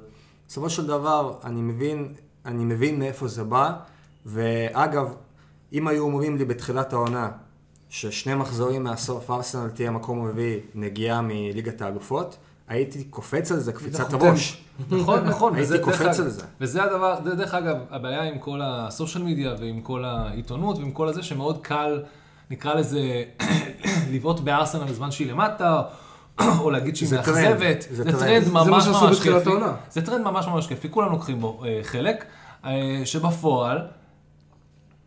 בסופו 0.47 0.69
של 0.69 0.87
דבר, 0.87 1.37
אני 1.43 1.61
מבין, 1.61 2.13
אני 2.45 2.65
מבין 2.65 2.99
מאיפה 2.99 3.27
זה 3.27 3.43
בא, 3.43 3.73
ואגב, 4.25 5.13
אם 5.73 5.87
היו 5.87 6.03
אומרים 6.03 6.37
לי 6.37 6.45
בתחילת 6.45 6.93
העונה, 6.93 7.29
ששני 7.89 8.35
מחזורים 8.35 8.83
מהסוף 8.83 9.31
ארסנל 9.31 9.69
תהיה 9.69 9.91
מקום 9.91 10.27
רביעי 10.27 10.59
נגיעה 10.75 11.21
מליגת 11.21 11.81
האלופות, 11.81 12.37
הייתי 12.67 13.03
קופץ 13.03 13.51
על 13.51 13.59
זה 13.59 13.73
קפיצת 13.73 14.11
חותם. 14.11 14.27
ראש. 14.27 14.63
נכון, 14.89 15.27
נכון. 15.27 15.55
הייתי 15.55 15.79
קופץ 15.79 16.19
על 16.19 16.29
זה. 16.29 16.43
וזה 16.61 16.83
הדבר, 16.83 17.15
זה 17.23 17.35
דרך 17.35 17.53
אגב, 17.53 17.77
הבעיה 17.89 18.23
עם 18.23 18.39
כל 18.39 18.59
הסושיאל 18.63 19.23
מדיה 19.23 19.55
ועם 19.59 19.81
כל 19.81 20.05
העיתונות 20.05 20.77
ועם 20.77 20.91
כל 20.91 21.07
הזה, 21.07 21.23
שמאוד 21.23 21.57
קל, 21.61 22.03
נקרא 22.51 22.73
לזה, 22.73 23.23
לבעוט 24.13 24.39
בארסנל 24.39 24.83
בזמן 24.83 25.11
שהיא 25.11 25.31
למטה, 25.31 25.81
או 26.59 26.71
להגיד 26.71 26.95
שהיא 26.95 27.09
מאכזבת. 27.15 27.85
זה 27.89 28.03
זה 28.03 28.11
טרנד. 28.11 28.47
ממש 28.47 28.87
ממש 28.87 29.21
כיפי. 29.21 29.49
זה 29.91 30.01
טרנד 30.05 30.21
ממש 30.21 30.47
ממש 30.47 30.67
כיפי, 30.67 30.87
כולם 30.91 31.11
לוקחים 31.11 31.39
בו 31.39 31.63
אה, 31.65 31.79
חלק. 31.83 32.25
אה, 32.65 33.01
שבפועל, 33.05 33.81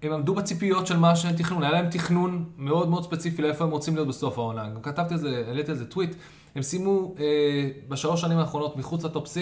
הם 0.03 0.13
עמדו 0.13 0.35
בציפיות 0.35 0.87
של 0.87 0.97
מה 0.97 1.17
שהם 1.17 1.37
תכנון, 1.37 1.63
היה 1.63 1.73
להם 1.73 1.91
תכנון 1.91 2.45
מאוד 2.57 2.89
מאוד 2.89 3.05
ספציפי 3.05 3.43
לאיפה 3.43 3.65
הם 3.65 3.71
רוצים 3.71 3.95
להיות 3.95 4.09
בסוף 4.09 4.39
העונה. 4.39 4.69
גם 4.69 4.83
כתבתי 4.83 5.15
על 5.15 5.21
זה, 5.21 5.45
העליתי 5.47 5.71
על 5.71 5.77
זה 5.77 5.87
טוויט, 5.87 6.15
הם 6.55 6.63
סיימו 6.63 7.15
אה, 7.19 7.25
בשלוש 7.89 8.21
שנים 8.21 8.39
האחרונות 8.39 8.77
מחוץ 8.77 9.05
ל 9.05 9.11
top 9.11 9.29
6, 9.29 9.39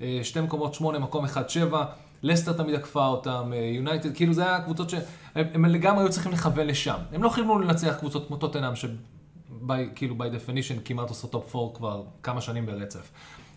אה, 0.00 0.20
שתי 0.22 0.40
מקומות 0.40 0.74
שמונה, 0.74 0.98
מקום 0.98 1.24
אחד 1.24 1.50
שבע, 1.50 1.84
לסטר 2.22 2.52
תמיד 2.52 2.74
עקפה 2.74 3.06
אותם, 3.06 3.52
יונייטד, 3.76 4.06
אה, 4.06 4.14
כאילו 4.14 4.32
זה 4.32 4.46
היה 4.46 4.60
קבוצות 4.60 4.90
שהם 4.90 5.02
הם 5.34 5.64
לגמרי 5.64 6.02
היו 6.02 6.10
צריכים 6.10 6.32
לכוון 6.32 6.66
לשם. 6.66 6.96
הם 7.12 7.22
לא 7.22 7.28
כיוונו 7.28 7.58
לנצח 7.58 7.96
קבוצות 7.98 8.26
כמו 8.26 8.36
טוטנאם, 8.36 8.72
שכאילו 8.76 10.14
by 10.14 10.18
definition 10.18 10.80
כמעט 10.84 11.08
עושות 11.08 11.32
top 11.32 11.56
4 11.56 11.74
כבר 11.74 12.02
כמה 12.22 12.40
שנים 12.40 12.66
ברצף. 12.66 13.10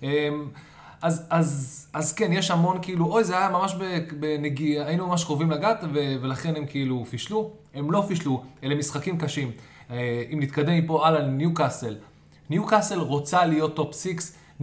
אה, 0.03 0.29
אז, 1.03 1.25
אז, 1.29 1.87
אז 1.93 2.13
כן, 2.13 2.33
יש 2.33 2.51
המון 2.51 2.77
כאילו, 2.81 3.05
אוי, 3.05 3.23
זה 3.23 3.37
היה 3.37 3.49
ממש 3.49 3.75
בנגיעה, 4.19 4.87
היינו 4.87 5.07
ממש 5.07 5.23
קרובים 5.23 5.51
לגעת, 5.51 5.83
ו, 5.93 6.15
ולכן 6.21 6.55
הם 6.55 6.65
כאילו 6.65 7.05
פישלו. 7.05 7.51
הם 7.73 7.91
לא 7.91 8.03
פישלו, 8.07 8.43
אלה 8.63 8.75
משחקים 8.75 9.17
קשים. 9.17 9.51
אה, 9.91 10.23
אם 10.33 10.39
נתקדם 10.39 10.77
מפה 10.77 11.07
הלאה 11.07 11.19
לניו 11.19 11.53
קאסל. 11.53 11.95
ניו 12.49 12.65
קאסל 12.65 12.99
רוצה 12.99 13.45
להיות 13.45 13.75
top 13.75 13.95
6. 13.95 14.09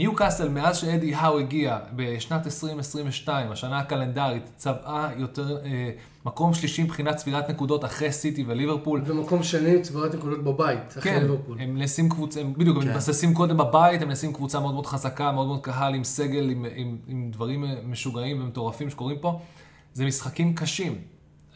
ניו 0.00 0.14
קאסל, 0.14 0.49
מאז 0.49 0.76
שאדי 0.76 1.14
האו 1.14 1.38
הגיע 1.38 1.78
בשנת 1.97 2.47
2022, 2.47 3.52
השנה 3.52 3.78
הקלנדרית, 3.78 4.42
צברה 4.57 5.09
יותר, 5.16 5.59
אה, 5.64 5.90
מקום 6.25 6.54
שלישי 6.54 6.83
מבחינת 6.83 7.16
צבירת 7.16 7.50
נקודות 7.50 7.85
אחרי 7.85 8.12
סיטי 8.12 8.45
וליברפול. 8.47 9.02
ומקום 9.04 9.42
שני, 9.42 9.83
צבירת 9.83 10.14
נקודות 10.14 10.45
בבית, 10.45 10.78
אחרי 10.88 11.02
כן, 11.02 11.23
ליברפול. 11.23 11.61
הם 11.61 11.78
נעשים 11.78 12.09
קבוצה, 12.09 12.40
הם 12.40 12.52
בדיוק, 12.54 12.76
כן. 12.76 12.83
הם 12.83 12.88
מתבססים 12.88 13.35
קודם 13.35 13.57
בבית, 13.57 14.02
הם 14.02 14.09
נעשים 14.09 14.33
קבוצה 14.33 14.61
מאוד 14.61 14.75
מאוד 14.75 14.87
חזקה, 14.87 15.33
מאוד 15.33 15.47
מאוד 15.47 15.61
קהל, 15.61 15.95
עם 15.95 16.04
סגל, 16.04 16.50
עם, 16.50 16.66
עם, 16.75 16.97
עם 17.09 17.30
דברים 17.33 17.64
משוגעים 17.85 18.42
ומטורפים 18.42 18.90
שקורים 18.90 19.19
פה. 19.21 19.40
זה 19.95 20.04
משחקים 20.04 20.54
קשים. 20.54 20.99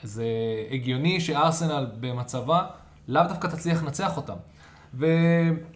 זה 0.03 0.25
הגיוני 0.71 1.21
שארסנל 1.21 1.87
במצבה 2.01 2.67
לאו 3.09 3.23
דווקא 3.29 3.47
תצליח 3.47 3.83
לנצח 3.83 4.17
אותם. 4.17 4.37
ו... 4.99 5.07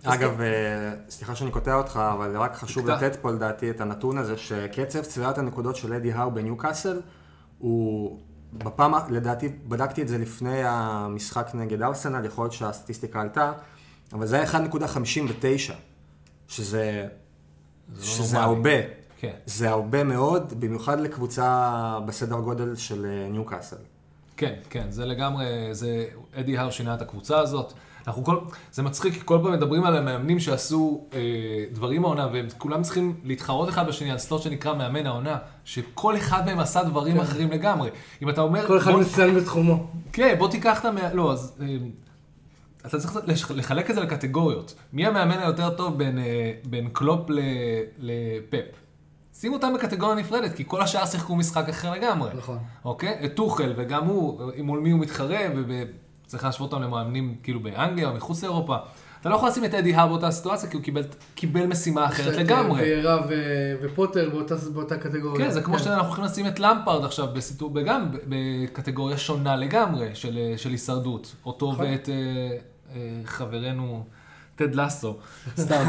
אגב, 0.04 0.36
כן. 0.36 0.94
סליחה 1.08 1.34
שאני 1.34 1.50
קוטע 1.50 1.74
אותך, 1.74 2.00
אבל 2.12 2.36
רק 2.36 2.54
חשוב 2.54 2.90
לתת 2.90 3.16
פה 3.16 3.30
לדעתי 3.30 3.70
את 3.70 3.80
הנתון 3.80 4.18
הזה, 4.18 4.36
שקצב 4.36 5.02
צבירת 5.02 5.38
הנקודות 5.38 5.76
של 5.76 5.92
אדי 5.92 6.12
האו 6.12 6.30
בניו 6.30 6.56
קאסל, 6.56 7.00
הוא 7.58 8.18
בפעם, 8.52 8.94
לדעתי, 9.10 9.48
בדקתי 9.48 10.02
את 10.02 10.08
זה 10.08 10.18
לפני 10.18 10.60
המשחק 10.64 11.50
נגד 11.54 11.82
ארסנל, 11.82 12.24
יכול 12.24 12.44
להיות 12.44 12.52
שהסטטיסטיקה 12.52 13.20
עלתה, 13.20 13.52
אבל 14.12 14.26
זה 14.26 14.36
היה 14.36 14.50
1.59, 14.50 15.72
שזה, 16.48 17.06
לא 17.96 18.02
שזה 18.02 18.38
הרבה. 18.38 18.78
כן. 19.20 19.32
זה 19.46 19.70
הרבה 19.70 20.04
מאוד, 20.04 20.60
במיוחד 20.60 21.00
לקבוצה 21.00 21.98
בסדר 22.06 22.40
גודל 22.40 22.76
של 22.76 23.26
ניו 23.30 23.44
קאסל. 23.44 23.76
כן, 24.36 24.54
כן, 24.70 24.90
זה 24.90 25.04
לגמרי, 25.04 25.46
זה, 25.72 26.06
אדי 26.34 26.58
האו 26.58 26.72
שינה 26.72 26.94
את 26.94 27.02
הקבוצה 27.02 27.38
הזאת. 27.38 27.72
אנחנו 28.08 28.24
כל, 28.24 28.36
זה 28.72 28.82
מצחיק, 28.82 29.22
כל 29.22 29.38
פעם 29.42 29.52
מדברים 29.52 29.84
על 29.84 29.96
המאמנים 29.96 30.40
שעשו 30.40 31.06
אה, 31.12 31.20
דברים 31.72 32.04
העונה, 32.04 32.28
והם 32.32 32.46
כולם 32.58 32.82
צריכים 32.82 33.20
להתחרות 33.24 33.68
אחד 33.68 33.88
בשני 33.88 34.10
על 34.10 34.18
סלוט 34.18 34.42
שנקרא 34.42 34.74
מאמן 34.74 35.06
העונה, 35.06 35.38
שכל 35.64 36.16
אחד 36.16 36.46
מהם 36.46 36.58
עשה 36.58 36.84
דברים 36.84 37.16
כן. 37.16 37.22
אחרים 37.22 37.50
לגמרי. 37.50 37.90
אם 38.22 38.28
אתה 38.28 38.40
אומר... 38.40 38.66
כל 38.66 38.78
אחד 38.78 38.92
מצטיין 38.92 39.34
בתחומו. 39.34 39.86
כן, 40.12 40.34
בוא 40.38 40.48
תיקח 40.48 40.80
את 40.80 40.84
המאמן, 40.84 41.16
לא, 41.16 41.32
אז... 41.32 41.56
אה, 41.60 41.76
אתה 42.86 42.98
צריך 42.98 43.50
לחלק 43.50 43.90
את 43.90 43.94
זה 43.94 44.00
לקטגוריות. 44.00 44.74
מי 44.92 45.06
המאמן 45.06 45.38
היותר 45.38 45.70
טוב 45.70 45.98
בין, 45.98 46.18
אה, 46.18 46.52
בין 46.64 46.88
קלופ 46.92 47.30
לפפ? 47.98 48.64
שים 49.34 49.52
אותם 49.52 49.72
בקטגוריה 49.74 50.14
נפרדת, 50.14 50.54
כי 50.54 50.64
כל 50.66 50.82
השאר 50.82 51.06
שיחקו 51.06 51.36
משחק 51.36 51.68
אחר 51.68 51.90
לגמרי. 51.90 52.30
נכון. 52.36 52.58
אוקיי? 52.84 53.18
את 53.24 53.34
טוחל, 53.34 53.72
וגם 53.76 54.06
הוא, 54.06 54.52
מול 54.62 54.80
מי 54.80 54.90
הוא 54.90 55.00
מתחרה, 55.00 55.38
צריך 56.28 56.44
להשוות 56.44 56.72
אותם 56.72 56.82
למאמנים 56.82 57.34
כאילו 57.42 57.60
באנגליה 57.60 58.08
או 58.08 58.14
מחוץ 58.14 58.42
לאירופה. 58.42 58.76
אתה 59.20 59.28
לא 59.28 59.34
יכול 59.34 59.48
לשים 59.48 59.64
את 59.64 59.74
אדי 59.74 59.94
האר 59.94 60.06
באותה 60.06 60.30
סיטואציה, 60.30 60.70
כי 60.70 60.76
הוא 60.76 60.84
קיבל, 60.84 61.02
קיבל 61.34 61.66
משימה 61.66 62.06
אחרת 62.06 62.36
לגמרי. 62.36 62.80
ויירה 62.80 63.26
ופוטר 63.82 64.30
באותה, 64.30 64.54
באותה 64.74 64.96
קטגוריה. 64.98 65.46
כן, 65.46 65.50
זה 65.50 65.62
כמו 65.62 65.76
כן. 65.76 65.84
שאנחנו 65.84 66.12
יכולים 66.12 66.30
לשים 66.30 66.46
את 66.46 66.60
למפרד 66.60 67.04
עכשיו 67.04 67.28
בסיטור, 67.34 67.80
גם 67.80 68.10
בקטגוריה 68.26 69.18
שונה 69.18 69.56
לגמרי 69.56 70.14
של, 70.14 70.38
של 70.56 70.70
הישרדות. 70.70 71.34
אותו 71.46 71.72
נכון. 71.72 71.86
ואת 71.86 72.08
אה, 72.08 72.14
אה, 72.94 73.20
חברנו 73.24 74.04
טד 74.56 74.74
לסו, 74.74 75.16
סתם. 75.60 75.88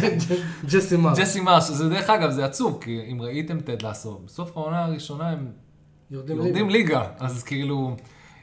ג'סי 0.70 0.96
מרש. 0.96 1.18
ג'סי 1.18 1.40
מרש, 1.40 1.64
זה 1.64 1.88
דרך 1.88 2.10
אגב, 2.10 2.30
זה 2.30 2.44
עצוב, 2.44 2.78
כי 2.80 3.00
אם 3.12 3.22
ראיתם 3.22 3.60
טד 3.60 3.82
לסו, 3.82 4.20
בסוף 4.24 4.56
העונה 4.56 4.84
הראשונה 4.84 5.28
הם 5.28 5.50
יורדים, 6.10 6.36
יורדים 6.36 6.70
ליגה. 6.70 6.98
ליגה, 6.98 7.10
אז 7.18 7.42
כאילו... 7.42 7.96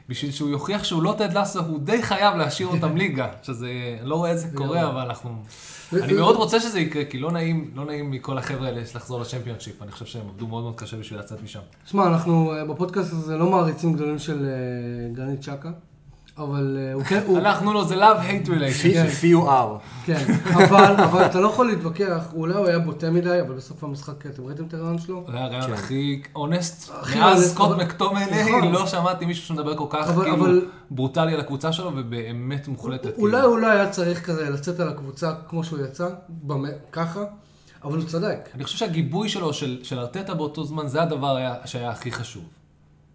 בשביל 0.08 0.30
שהוא 0.30 0.50
יוכיח 0.50 0.84
שהוא 0.84 1.02
לא 1.02 1.14
טד 1.18 1.38
לסו, 1.38 1.60
הוא 1.60 1.78
די 1.78 2.02
חייב 2.02 2.36
להשאיר 2.36 2.68
אותם 2.68 2.96
ליגה, 3.00 3.28
שזה, 3.42 3.68
לא 4.02 4.14
רואה 4.14 4.32
את 4.32 4.38
זה 4.38 4.46
קורה, 4.54 4.88
אבל 4.88 5.00
אנחנו... 5.00 5.42
אני 5.92 6.12
מאוד 6.12 6.36
רוצה 6.36 6.60
שזה 6.60 6.80
יקרה, 6.80 7.04
כי 7.04 7.18
לא 7.18 7.32
נעים, 7.32 7.70
לא 7.74 7.84
נעים 7.84 8.10
מכל 8.10 8.38
החבר'ה 8.38 8.66
האלה 8.66 8.80
לחזור 8.94 9.20
לצ'מפיונשיפ, 9.20 9.82
אני 9.82 9.92
חושב 9.92 10.06
שהם 10.06 10.28
עבדו 10.28 10.46
מאוד 10.46 10.62
מאוד 10.62 10.74
קשה 10.76 10.96
בשביל 10.96 11.18
לצאת 11.18 11.42
משם. 11.42 11.60
שמע, 11.86 12.06
אנחנו 12.06 12.52
אה, 12.52 12.64
בפודקאסט 12.64 13.12
הזה 13.12 13.36
לא 13.36 13.50
מעריצים 13.50 13.92
גדולים 13.92 14.18
של 14.18 14.44
אה, 14.44 15.14
גרנית 15.14 15.40
צ'קה. 15.40 15.70
אבל 16.38 16.78
אה, 16.80 16.92
הוא 16.92 17.02
כן... 17.04 17.22
אנחנו 17.36 17.72
לא, 17.72 17.84
זה 17.84 17.94
love 17.94 18.18
hate 18.18 18.48
relation. 18.48 19.22
few 19.22 19.48
are. 19.48 20.06
כן, 20.06 20.24
אבל 20.54 21.26
אתה 21.26 21.40
לא 21.40 21.48
יכול 21.48 21.66
להתווכח, 21.66 22.24
אולי 22.32 22.54
הוא 22.54 22.66
היה 22.66 22.78
בוטה 22.78 23.10
מדי, 23.10 23.40
אבל 23.40 23.54
בסוף 23.54 23.84
המשחק, 23.84 24.26
אתם 24.26 24.46
ראיתם 24.46 24.64
את 24.64 24.74
הרעיון 24.74 24.98
שלו? 24.98 25.24
זה 25.26 25.36
היה 25.36 25.44
הרעיון 25.44 25.66
כן. 25.66 25.72
הכי 25.72 26.22
אונסט. 26.34 26.92
מאז 27.16 27.52
סקוט 27.52 27.76
מקטומני, 27.76 28.44
נכון. 28.44 28.72
לא 28.72 28.86
שמעתי 28.86 29.26
מישהו 29.26 29.46
שמדבר 29.46 29.76
כל 29.76 29.86
כך 29.90 30.06
כאילו 30.06 30.46
ברוטלי 30.90 31.34
על 31.34 31.40
הקבוצה 31.40 31.72
שלו, 31.72 31.92
ובאמת 31.96 32.68
מוחלטת. 32.68 33.18
אולי 33.18 33.36
כאילו. 33.36 33.48
הוא 33.48 33.58
לא 33.58 33.66
היה 33.66 33.90
צריך 33.90 34.26
כזה 34.26 34.50
לצאת 34.50 34.80
על 34.80 34.88
הקבוצה 34.88 35.32
כמו 35.48 35.64
שהוא 35.64 35.78
יצא, 35.84 36.08
ככה. 36.92 37.24
אבל 37.84 37.98
הוא 37.98 38.06
צדק. 38.06 38.48
אני 38.54 38.64
חושב 38.64 38.78
שהגיבוי 38.78 39.28
שלו, 39.28 39.52
של 39.52 39.98
ארטטה 39.98 40.34
באותו 40.34 40.64
זמן, 40.64 40.88
זה 40.88 41.02
הדבר 41.02 41.38
שהיה 41.64 41.90
הכי 41.90 42.12
חשוב. 42.12 42.42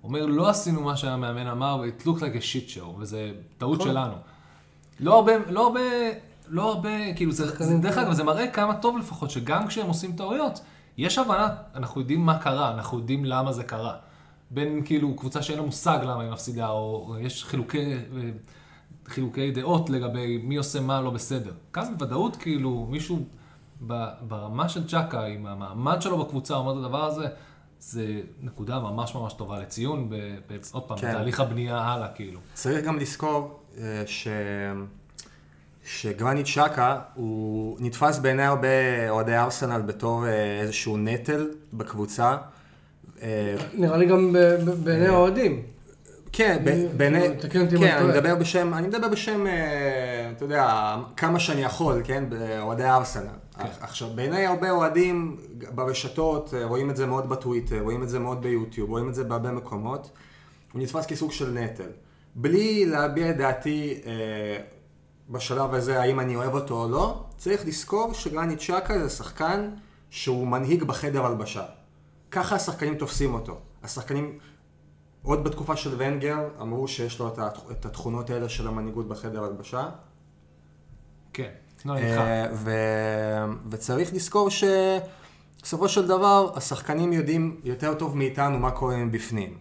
אומר, 0.04 0.26
לא 0.26 0.50
עשינו 0.50 0.82
מה 0.82 0.98
שהמאמן 0.98 1.48
אמר, 1.48 1.84
it 1.84 2.02
looked 2.02 2.20
like 2.20 2.36
a 2.36 2.42
shit 2.42 2.78
show, 2.78 2.86
וזה 3.00 3.32
טעות 3.58 3.80
נכון. 3.80 3.92
שלנו. 3.92 4.14
לא 5.00 5.16
הרבה, 5.16 5.32
לא 5.50 5.66
הרבה, 5.66 5.80
לא 6.48 6.70
הרבה, 6.70 7.14
כאילו, 7.16 7.32
זה, 7.32 7.64
זה 7.64 7.78
דרך 7.78 7.98
אגב, 7.98 8.14
זה 8.14 8.24
מראה 8.24 8.48
כמה 8.48 8.76
טוב 8.76 8.98
לפחות, 8.98 9.30
שגם 9.30 9.68
כשהם 9.68 9.88
עושים 9.88 10.16
טעויות, 10.16 10.60
יש 10.98 11.18
הבנה, 11.18 11.50
אנחנו 11.76 12.02
יודעים 12.02 12.26
מה 12.26 12.40
קרה, 12.40 12.74
אנחנו 12.74 12.98
יודעים 13.00 13.26
למה 13.26 13.54
זה 13.54 13.64
קרה. 13.64 13.96
בין 14.52 14.82
כאילו 14.86 15.16
קבוצה 15.16 15.42
שאין 15.42 15.60
לה 15.60 15.66
מושג 15.66 16.00
למה 16.04 16.22
היא 16.22 16.32
מפסידה, 16.32 16.70
או 16.70 17.16
יש 17.20 17.44
חילוקי, 17.44 17.96
חילוקי 19.06 19.52
דעות 19.52 19.90
לגבי 19.90 20.38
מי 20.44 20.56
עושה 20.56 20.82
מה 20.82 21.02
לא 21.02 21.10
בסדר. 21.10 21.52
כאן 21.74 21.98
בוודאות, 21.98 22.36
כאילו, 22.36 22.88
מישהו 22.90 23.26
ברמה 24.22 24.70
של 24.70 24.88
צ'קה, 24.88 25.26
עם 25.26 25.46
המעמד 25.46 26.02
שלו 26.02 26.18
בקבוצה, 26.26 26.56
אומר 26.56 26.72
את 26.72 26.78
הדבר 26.78 27.06
הזה, 27.06 27.28
זה 27.90 28.22
נקודה 28.42 28.80
ממש 28.80 29.16
ממש 29.16 29.34
טובה 29.34 29.60
לציון, 29.60 30.10
עוד 30.72 30.84
פעם, 30.84 30.98
כן. 30.98 31.10
בתהליך 31.10 31.40
הבנייה 31.40 31.78
הלאה, 31.78 32.08
כאילו. 32.08 32.40
צריך 32.54 32.86
גם 32.86 33.00
לזכור 33.00 33.60
אה, 33.78 34.04
ש... 34.06 34.28
שגרניט 35.86 36.46
שקה 36.46 37.00
הוא 37.14 37.78
נתפס 37.80 38.20
בעיני 38.20 38.44
הרבה 38.44 38.68
אוהדי 39.10 39.38
ארסנל 39.38 39.82
בתור 39.82 40.28
אה, 40.28 40.62
איזשהו 40.62 40.98
נטל 40.98 41.50
בקבוצה. 41.74 42.38
אה, 43.22 43.56
נראה 43.74 43.98
לי 43.98 44.06
גם 44.06 44.36
בעיני 44.84 45.08
האוהדים. 45.08 45.62
כן, 46.32 46.64
בעיני, 46.98 47.20
כן, 47.50 47.68
אני 47.82 48.08
מדבר 48.08 48.36
בשם, 48.36 48.74
אני 48.74 48.88
מדבר 48.88 49.08
בשם, 49.08 49.46
אתה 50.38 50.46
יודע, 50.46 50.96
כמה 51.18 51.40
שאני 51.40 51.62
יכול, 51.62 52.02
כן, 52.04 52.24
באוהדי 52.30 52.86
ארסנל. 52.86 53.43
כן. 53.58 53.70
עכשיו, 53.82 54.10
בעיני 54.16 54.46
הרבה 54.46 54.72
אוהדים 54.72 55.38
ברשתות, 55.76 56.54
אה, 56.54 56.66
רואים 56.66 56.90
את 56.90 56.96
זה 56.96 57.06
מאוד 57.06 57.30
בטוויטר, 57.30 57.82
רואים 57.82 58.04
את 58.04 58.10
זה 58.10 58.20
מאוד 58.20 58.42
ביוטיוב, 58.42 58.90
רואים 58.90 59.10
את 59.10 59.16
זה 59.16 59.24
בהרבה 59.24 59.52
מקומות, 59.52 60.12
הוא 60.74 60.82
נתפס 60.82 61.06
כסוג 61.06 61.32
של 61.32 61.52
נטל. 61.52 61.90
בלי 62.36 62.86
להביע 62.86 63.30
את 63.30 63.38
דעתי 63.38 64.02
אה, 64.06 64.58
בשלב 65.30 65.74
הזה, 65.74 66.02
האם 66.02 66.20
אני 66.20 66.36
אוהב 66.36 66.54
אותו 66.54 66.84
או 66.84 66.90
לא, 66.90 67.24
צריך 67.38 67.66
לזכור 67.66 68.14
שגרנית 68.14 68.60
צ'קה 68.60 69.00
זה 69.00 69.10
שחקן 69.10 69.70
שהוא 70.10 70.48
מנהיג 70.48 70.84
בחדר 70.84 71.26
הלבשה. 71.26 71.66
ככה 72.32 72.56
השחקנים 72.56 72.96
תופסים 72.96 73.34
אותו. 73.34 73.60
השחקנים, 73.84 74.40
עוד 75.24 75.44
בתקופה 75.44 75.76
של 75.76 75.96
ונגר, 75.98 76.50
אמרו 76.62 76.88
שיש 76.88 77.20
לו 77.20 77.36
את 77.72 77.86
התכונות 77.86 78.30
האלה 78.30 78.50
של 78.50 78.68
המנהיגות 78.68 79.08
בחדר 79.08 79.44
הלבשה. 79.44 79.90
כן. 81.34 81.52
לא, 81.86 81.98
אה, 81.98 82.46
ו... 82.54 82.72
וצריך 83.72 84.14
לזכור 84.14 84.50
שבסופו 84.50 85.90
של 85.90 86.08
דבר 86.08 86.52
השחקנים 86.56 87.14
יודעים 87.14 87.58
יותר 87.64 87.94
טוב 87.94 88.18
מאיתנו 88.18 88.60
מה 88.60 88.72
קורה 88.72 88.98
מבפנים. 88.98 89.58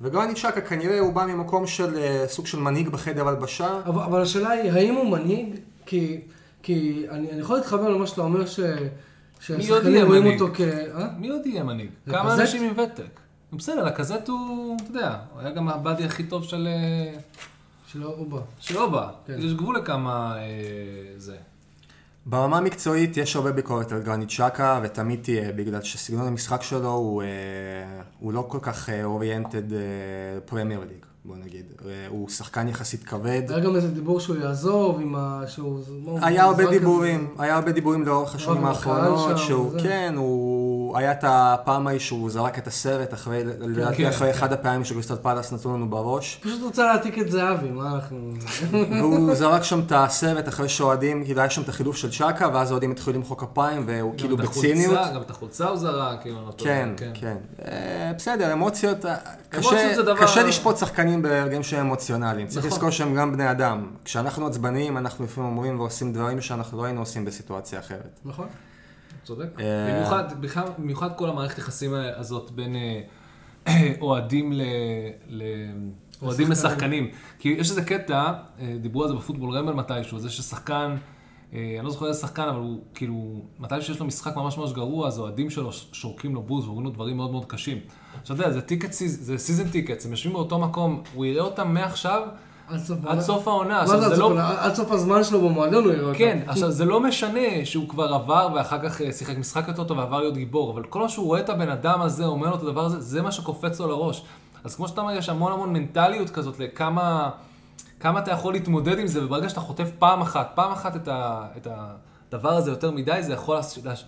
וגרניט 0.00 0.36
שקה 0.36 0.60
כנראה 0.60 0.98
הוא 0.98 1.12
בא 1.12 1.24
ממקום 1.26 1.66
של 1.66 1.98
אה, 1.98 2.24
סוג 2.28 2.46
של 2.46 2.58
מנהיג 2.58 2.88
בחדר 2.88 3.28
הלבשה. 3.28 3.80
אבל, 3.86 4.02
אבל 4.02 4.22
השאלה 4.22 4.50
היא, 4.50 4.72
האם 4.72 4.94
הוא 4.94 5.10
מנהיג? 5.10 5.56
כי, 5.86 6.20
כי 6.62 7.06
אני, 7.10 7.30
אני 7.30 7.40
יכול 7.40 7.56
להתחבר 7.56 7.88
למה 7.88 8.06
שאתה 8.06 8.20
אומר 8.20 8.46
ש... 8.46 8.60
שהשחקנים 9.40 10.06
רואים 10.06 10.26
אותו 10.26 10.54
כ... 10.54 10.60
אה? 10.60 11.08
מי 11.18 11.28
עוד 11.28 11.46
יהיה 11.46 11.64
מנהיג? 11.64 11.90
כמה 12.10 12.34
אנשים 12.34 12.62
עם 12.62 12.72
ותק? 12.72 13.20
בסדר, 13.52 13.84
לקזט 13.84 14.28
הוא, 14.28 14.76
אתה 14.76 14.90
יודע, 14.90 15.16
הוא 15.32 15.40
היה 15.40 15.50
גם 15.50 15.68
ה 15.68 15.74
buddy 15.74 16.04
הכי 16.04 16.24
טוב 16.24 16.44
של... 16.44 16.68
אה, 16.70 17.18
שלא, 17.86 18.14
הוא 18.16 18.26
בא. 18.26 18.40
של 18.60 18.78
אובה. 18.78 19.08
כן. 19.26 19.34
יש 19.38 19.54
גבול 19.54 19.76
לכמה 19.76 20.36
אה, 20.38 20.44
זה. 21.16 21.36
ברמה 22.28 22.58
המקצועית 22.58 23.16
יש 23.16 23.36
הרבה 23.36 23.52
ביקורת 23.52 23.92
על 23.92 24.00
גרניט 24.00 24.30
שקה, 24.30 24.80
ותמיד 24.82 25.20
תהיה, 25.22 25.52
בגלל 25.52 25.82
שסגנון 25.82 26.26
המשחק 26.26 26.62
שלו 26.62 26.92
הוא, 26.92 27.22
אה, 27.22 27.28
הוא 28.20 28.32
לא 28.32 28.44
כל 28.48 28.58
כך 28.62 28.88
oriented 29.04 29.62
פרמייר 30.44 30.80
ליג, 30.80 31.04
בוא 31.24 31.36
נגיד. 31.36 31.64
אה, 31.86 32.06
הוא 32.08 32.28
שחקן 32.28 32.68
יחסית 32.68 33.04
כבד. 33.04 33.42
היה 33.48 33.60
גם 33.60 33.76
איזה 33.76 33.88
דיבור 33.88 34.20
שהוא 34.20 34.36
יעזוב 34.36 35.00
עם 35.00 35.14
ה... 35.14 35.42
שהוא... 35.46 35.80
היה 36.22 36.44
הרבה 36.44 36.70
דיבורים, 36.70 37.34
היה 37.38 37.54
הרבה 37.54 37.72
דיבורים 37.72 38.06
לאורך 38.06 38.34
השנים 38.34 38.64
האחרונות, 38.64 39.38
שהוא, 39.38 39.66
וזה. 39.66 39.78
כן, 39.80 40.14
הוא, 40.16 40.65
היה 40.98 41.12
את 41.12 41.24
הפעם 41.26 41.86
ההיא 41.86 41.98
שהוא 41.98 42.30
זרק 42.30 42.58
את 42.58 42.66
הסרט 42.66 43.14
אחרי, 43.14 43.44
לדעתי 43.44 43.96
כן, 43.96 44.08
אחרי 44.08 44.32
כן. 44.32 44.38
אחד 44.38 44.52
הפעמים 44.52 44.84
שקריסטל 44.84 45.16
פלאס 45.16 45.52
נתנו 45.52 45.74
לנו 45.74 45.90
בראש. 45.90 46.40
פשוט 46.42 46.62
רוצה 46.62 46.84
להעתיק 46.84 47.18
את 47.18 47.30
זהבי, 47.30 47.70
מה 47.70 47.94
אנחנו... 47.94 48.32
והוא 48.70 49.34
זרק 49.34 49.62
שם 49.62 49.80
את 49.86 49.92
הסרט 49.94 50.48
אחרי 50.48 50.68
שאוהדים, 50.68 51.24
כאילו 51.24 51.40
היה 51.40 51.50
שם 51.50 51.62
את 51.62 51.68
החילוף 51.68 51.96
של 51.96 52.10
צ'אקה, 52.10 52.48
ואז 52.54 52.70
האוהדים 52.70 52.90
התחילו 52.90 53.16
למחוא 53.16 53.36
כפיים, 53.36 53.84
והוא 53.86 54.14
כאילו 54.18 54.36
בציניות. 54.36 54.98
גם 55.14 55.22
את 55.22 55.30
החולצה 55.30 55.68
הוא 55.68 55.76
זרק, 55.76 56.22
כאילו, 56.22 56.52
טוב, 56.52 56.68
כן, 56.68 56.88
כן. 57.14 57.36
אה, 57.64 58.12
בסדר, 58.16 58.52
אמוציות, 58.52 59.06
אה, 59.06 59.16
קשה 60.16 60.42
לשפוט 60.42 60.76
שחקנים 60.76 61.22
ברגעים 61.22 61.62
שהם 61.62 61.86
אמוציונליים. 61.86 62.46
צריך 62.46 62.66
נכון. 62.66 62.76
לזכור 62.76 62.90
שהם 62.90 63.14
גם 63.14 63.32
בני 63.32 63.50
אדם. 63.50 63.86
כשאנחנו 64.04 64.46
עצבניים, 64.46 64.96
אנחנו 64.96 65.24
לפעמים 65.24 65.50
אומרים 65.50 65.80
ועושים 65.80 66.12
דברים 66.12 66.40
שאנחנו 66.40 66.78
לא 66.78 66.84
היינו 66.84 67.00
עושים 67.00 67.24
בסיטואציה 67.24 67.78
אחרת. 67.78 68.20
נכון? 68.24 68.46
צודק. 69.26 69.60
אה, 69.60 69.92
במיוחד, 69.94 70.40
בכלל, 70.40 70.64
במיוחד 70.78 71.08
כל 71.16 71.28
המערכת 71.28 71.58
יחסים 71.58 71.90
הזאת 72.16 72.50
בין 72.50 72.76
אה, 72.76 73.92
אוהדים 74.00 74.52
ל... 74.52 74.62
ל... 75.28 75.42
אוהדים 76.22 76.50
לשחקנים. 76.50 77.08
כי 77.38 77.48
יש 77.48 77.70
איזה 77.70 77.84
קטע, 77.84 78.32
אה, 78.60 78.76
דיברו 78.80 79.02
על 79.02 79.08
זה 79.08 79.14
בפוטבול 79.14 79.56
רמבל 79.56 79.72
מתישהו, 79.72 80.18
זה 80.18 80.30
ששחקן, 80.30 80.96
אה, 81.54 81.74
אני 81.78 81.84
לא 81.84 81.90
זוכר 81.90 82.06
איזה 82.08 82.20
שחקן, 82.20 82.42
אבל 82.42 82.58
הוא 82.58 82.80
כאילו, 82.94 83.40
מתי 83.60 83.80
שיש 83.82 84.00
לו 84.00 84.06
משחק 84.06 84.36
ממש 84.36 84.58
ממש 84.58 84.72
גרוע, 84.72 85.08
אז 85.08 85.18
אוהדים 85.18 85.50
שלו 85.50 85.72
שורקים 85.72 86.34
לו 86.34 86.42
בוז 86.42 86.64
ואומרים 86.66 86.84
לו 86.86 86.92
דברים 86.92 87.16
מאוד 87.16 87.30
מאוד 87.30 87.44
קשים. 87.44 87.78
עכשיו 88.22 88.36
אתה 88.36 88.44
יודע, 88.44 88.54
זה 88.54 88.60
ticket, 88.62 88.92
sea- 88.92 89.20
זה 89.22 89.38
season 89.38 89.68
tickets, 89.68 90.04
הם 90.06 90.10
יושבים 90.10 90.32
באותו 90.32 90.58
מקום, 90.58 91.02
הוא 91.14 91.24
יראה 91.24 91.42
אותם 91.44 91.74
מעכשיו 91.74 92.22
עד 93.06 93.20
סוף 93.20 93.48
העונה. 93.48 93.80
עד 94.58 94.74
סוף 94.74 94.92
הזמן 94.92 95.24
שלו 95.24 95.48
במועדון 95.48 95.84
הוא 95.84 95.92
יראה 95.92 96.04
אותו. 96.04 96.18
כן, 96.18 96.38
עכשיו 96.46 96.70
זה 96.70 96.84
לא 96.84 97.00
משנה 97.00 97.64
שהוא 97.64 97.88
כבר 97.88 98.14
עבר 98.14 98.48
ואחר 98.54 98.88
כך 98.88 99.00
אה, 99.00 99.12
שיחק 99.12 99.38
משחק 99.38 99.68
יותר 99.68 99.84
טוב 99.84 99.98
ועבר 99.98 100.20
להיות 100.20 100.36
גיבור, 100.36 100.72
אבל 100.72 100.84
כל 100.84 101.00
מה 101.00 101.08
שהוא 101.08 101.26
רואה 101.26 101.40
את 101.40 101.48
הבן 101.48 101.68
אדם 101.68 102.00
הזה, 102.00 102.24
אומר 102.24 102.50
לו 102.50 102.56
את 102.56 102.62
הדבר 102.62 102.84
הזה, 102.84 103.00
זה 103.00 103.22
מה 103.22 103.32
שקופץ 103.32 103.80
לו 103.80 103.88
לראש. 103.88 104.22
אז 104.64 104.74
כמו 104.74 104.88
שאתה 104.88 105.00
אומר, 105.00 105.12
יש 105.12 105.28
המון 105.28 105.52
המון 105.52 105.72
מנטליות 105.72 106.30
כזאת 106.30 106.58
לכמה 106.58 107.30
כמה 108.00 108.18
אתה 108.18 108.30
יכול 108.30 108.52
להתמודד 108.52 108.98
עם 108.98 109.06
זה, 109.06 109.24
וברגע 109.24 109.48
שאתה 109.48 109.60
חוטף 109.60 109.90
פעם 109.98 110.20
אחת, 110.20 110.52
פעם 110.54 110.72
אחת 110.72 110.96
את, 110.96 111.08
ה, 111.08 111.46
את 111.56 111.66
הדבר 112.30 112.52
הזה 112.52 112.70
יותר 112.70 112.90
מדי, 112.90 113.22
זה 113.22 113.32
יכול, 113.32 113.58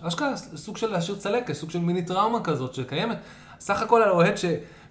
אשכרה 0.01 0.37
סוג 0.37 0.77
של 0.77 0.91
להשאיר 0.91 1.17
צלקת, 1.17 1.53
סוג 1.53 1.71
של 1.71 1.79
מיני 1.79 2.01
טראומה 2.01 2.43
כזאת 2.43 2.73
שקיימת. 2.73 3.17
סך 3.59 3.81
הכל 3.81 4.01
על 4.01 4.09
אוהד 4.09 4.37
ש... 4.37 4.45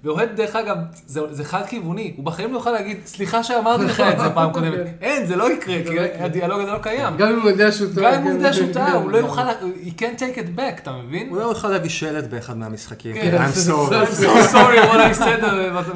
ואוהד, 0.04 0.28
דרך 0.36 0.56
אגב, 0.56 0.76
זה, 1.06 1.20
זה 1.30 1.44
חד-כיווני, 1.44 2.14
הוא 2.16 2.24
בחיים 2.24 2.52
לא 2.52 2.58
יוכל 2.58 2.70
להגיד, 2.70 2.96
סליחה 3.06 3.42
שאמרתי 3.42 3.84
לך 3.84 4.00
את 4.00 4.18
זה 4.18 4.30
פעם 4.34 4.52
קודמת. 4.52 4.80
אין, 5.00 5.26
זה 5.26 5.36
לא 5.36 5.52
יקרה, 5.52 5.74
כי 5.86 6.00
הדיאלוג 6.24 6.60
הזה 6.60 6.72
לא 6.72 6.78
קיים. 6.78 7.16
גם 7.16 7.28
אם 7.28 7.40
הוא 7.40 7.50
יודע 7.50 7.72
שהוא 7.72 7.94
טועה. 7.94 8.14
גם 8.14 8.20
אם 8.20 8.26
הוא 8.26 8.32
יודע 8.32 8.52
שהוא 8.52 8.72
טעה, 8.72 8.86
כן, 8.86 8.92
הוא 8.92 9.10
לא 9.10 9.18
כן. 9.18 9.24
יוכל, 9.24 9.40
he 9.84 9.90
can't 9.98 10.18
take 10.18 10.38
it 10.38 10.58
back, 10.58 10.82
אתה 10.82 10.92
מבין? 10.92 11.28
הוא 11.28 11.36
לא 11.36 11.42
יוכל 11.42 11.68
להביא 11.68 11.90
שלט 11.90 12.24
באחד 12.24 12.56
מהמשחקים. 12.56 13.14
כן. 13.14 13.38
I'm 13.38 13.56
sorry. 13.68 13.94
I'm 13.94 14.14
so 14.14 14.52
sorry 14.52 14.78
what 14.90 15.18
I 15.18 15.18
said. 15.18 15.44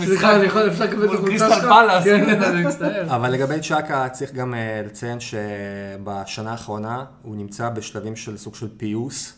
סליחה, 0.05 0.37
אני 0.37 0.45
יכול, 0.47 0.69
אפשר 0.69 0.85
לקבל 0.85 1.15
את 1.15 1.21
קריסטל 1.25 1.55
שלך? 1.55 1.65
פלאס, 1.65 2.05
כן. 2.05 2.27
כן, 2.27 2.43
אני 2.43 2.63
מצטער. 2.67 3.05
אבל 3.17 3.31
לגבי 3.31 3.61
צ'אקה 3.61 4.09
צריך 4.09 4.33
גם 4.35 4.55
אה, 4.55 4.83
לציין 4.87 5.19
שבשנה 5.21 6.51
האחרונה 6.51 7.05
הוא 7.23 7.37
נמצא 7.37 7.69
בשלבים 7.69 8.17
של 8.17 8.37
סוג 8.37 8.55
של 8.55 8.69
פיוס 8.77 9.33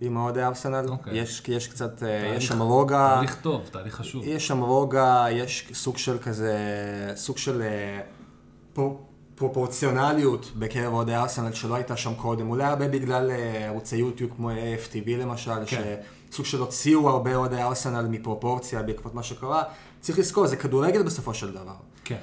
עם 0.00 0.16
אוהדי 0.16 0.42
ארסנל. 0.42 0.86
אוקיי. 0.88 1.18
יש, 1.18 1.42
יש 1.48 1.68
קצת, 1.68 2.02
אה, 2.02 2.08
תהליך- 2.20 2.36
יש 2.36 2.46
שם 2.46 2.62
רוגע. 2.62 3.14
תהליך 3.14 3.36
טוב, 3.42 3.62
תהליך 3.70 3.94
חשוב. 3.94 4.22
יש 4.26 4.46
שם 4.46 4.60
רוגע, 4.60 5.26
יש 5.30 5.68
סוג 5.74 5.98
של 5.98 6.18
כזה, 6.18 6.56
סוג 7.14 7.38
של 7.38 7.62
אה, 7.62 8.00
פר- 8.72 8.94
פרופורציונליות 9.34 10.52
בקרב 10.58 10.92
אוהדי 10.92 11.14
ארסנל 11.14 11.52
שלא 11.52 11.74
הייתה 11.74 11.96
שם 11.96 12.14
קודם. 12.14 12.50
אולי 12.50 12.64
הרבה 12.64 12.88
בגלל 12.88 13.30
אה, 13.30 13.66
ערוצי 13.66 13.96
יוטיוב 13.96 14.30
כמו 14.36 14.50
AFTV 14.50 15.08
למשל, 15.18 15.50
כן. 15.66 15.94
שסוג 16.30 16.46
של 16.46 16.60
הוציאו 16.60 17.08
הרבה 17.08 17.34
אוהדי 17.36 17.62
ארסנל 17.62 18.06
מפרופורציה 18.10 18.82
בעקבות 18.82 19.14
מה 19.14 19.22
שקרה. 19.22 19.62
צריך 20.00 20.18
לזכור, 20.18 20.46
זה 20.46 20.56
כדורגל 20.56 21.02
בסופו 21.02 21.34
של 21.34 21.52
דבר. 21.52 21.74
כן. 22.04 22.16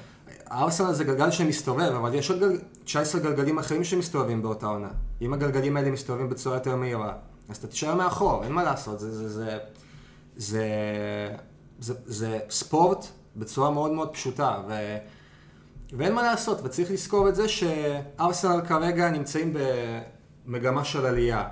ארסנל 0.52 0.92
זה 0.92 1.04
גלגל 1.04 1.30
שמסתובב, 1.30 1.80
אבל 1.98 2.14
יש 2.14 2.30
עוד 2.30 2.40
גל... 2.40 2.58
19 2.84 3.20
גלגלים 3.20 3.58
אחרים 3.58 3.84
שמסתובבים 3.84 4.42
באותה 4.42 4.66
עונה. 4.66 4.88
אם 5.22 5.32
הגלגלים 5.32 5.76
האלה 5.76 5.90
מסתובבים 5.90 6.28
בצורה 6.30 6.56
יותר 6.56 6.76
מהירה, 6.76 7.12
אז 7.48 7.56
אתה 7.56 7.66
תישאר 7.66 7.94
מאחור, 7.94 8.44
אין 8.44 8.52
מה 8.52 8.62
לעשות. 8.62 9.00
זה, 9.00 9.12
זה, 9.12 9.28
זה, 9.28 9.58
זה, 10.36 10.66
זה, 11.78 11.94
זה 12.06 12.38
ספורט 12.50 13.06
בצורה 13.36 13.70
מאוד 13.70 13.90
מאוד 13.90 14.12
פשוטה, 14.12 14.62
ו... 14.68 14.96
ואין 15.92 16.14
מה 16.14 16.22
לעשות, 16.22 16.60
וצריך 16.64 16.90
לזכור 16.90 17.28
את 17.28 17.34
זה 17.34 17.48
שארסנל 17.48 18.60
כרגע 18.66 19.10
נמצאים 19.10 19.56
במגמה 20.46 20.84
של 20.84 21.06
עלייה. 21.06 21.48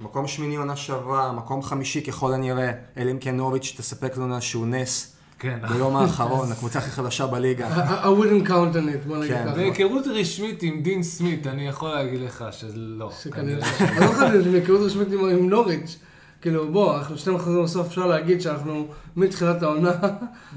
מקום 0.00 0.26
שמיני 0.26 0.56
עונה 0.56 0.76
שעברה, 0.76 1.32
מקום 1.32 1.62
חמישי 1.62 2.02
ככל 2.04 2.32
הנראה, 2.32 2.72
אלא 2.96 3.10
אם 3.10 3.18
כן 3.18 3.36
נוריץ' 3.36 3.74
תספק 3.76 4.16
לנו 4.16 4.34
איזשהו 4.34 4.66
נס 4.66 5.15
כן. 5.38 5.58
ביום 5.68 5.96
האחרון, 5.96 6.52
הקבוצה 6.52 6.78
הכי 6.78 6.90
חדשה 6.90 7.26
בליגה. 7.26 7.68
I 8.02 8.06
wouldn't 8.06 8.48
count 8.48 8.50
on 8.74 9.04
it, 9.04 9.08
בוא 9.08 9.16
נגיד 9.16 9.30
כן. 9.32 9.44
ככה. 9.46 9.54
בהיכרות 9.54 10.06
רשמית 10.06 10.62
עם 10.62 10.82
דין 10.82 11.02
סמית, 11.02 11.46
אני 11.46 11.68
יכול 11.68 11.90
להגיד 11.90 12.20
לך 12.20 12.44
שלא. 12.50 13.10
שכנראה. 13.22 13.66
אני 13.80 14.00
לא 14.00 14.12
חושב 14.12 14.28
שזה 14.32 14.50
מהיכרות 14.50 14.80
רשמית 14.80 15.08
עם- 15.12 15.50
נוריץ'. 15.50 15.98
כאילו, 16.40 16.72
בוא, 16.72 16.96
אנחנו 16.98 17.18
שני 17.18 17.34
מחזורים 17.34 17.64
בסוף, 17.64 17.86
אפשר 17.86 18.06
להגיד 18.06 18.40
שאנחנו 18.40 18.86
מתחילת 19.16 19.62
העונה, 19.62 19.92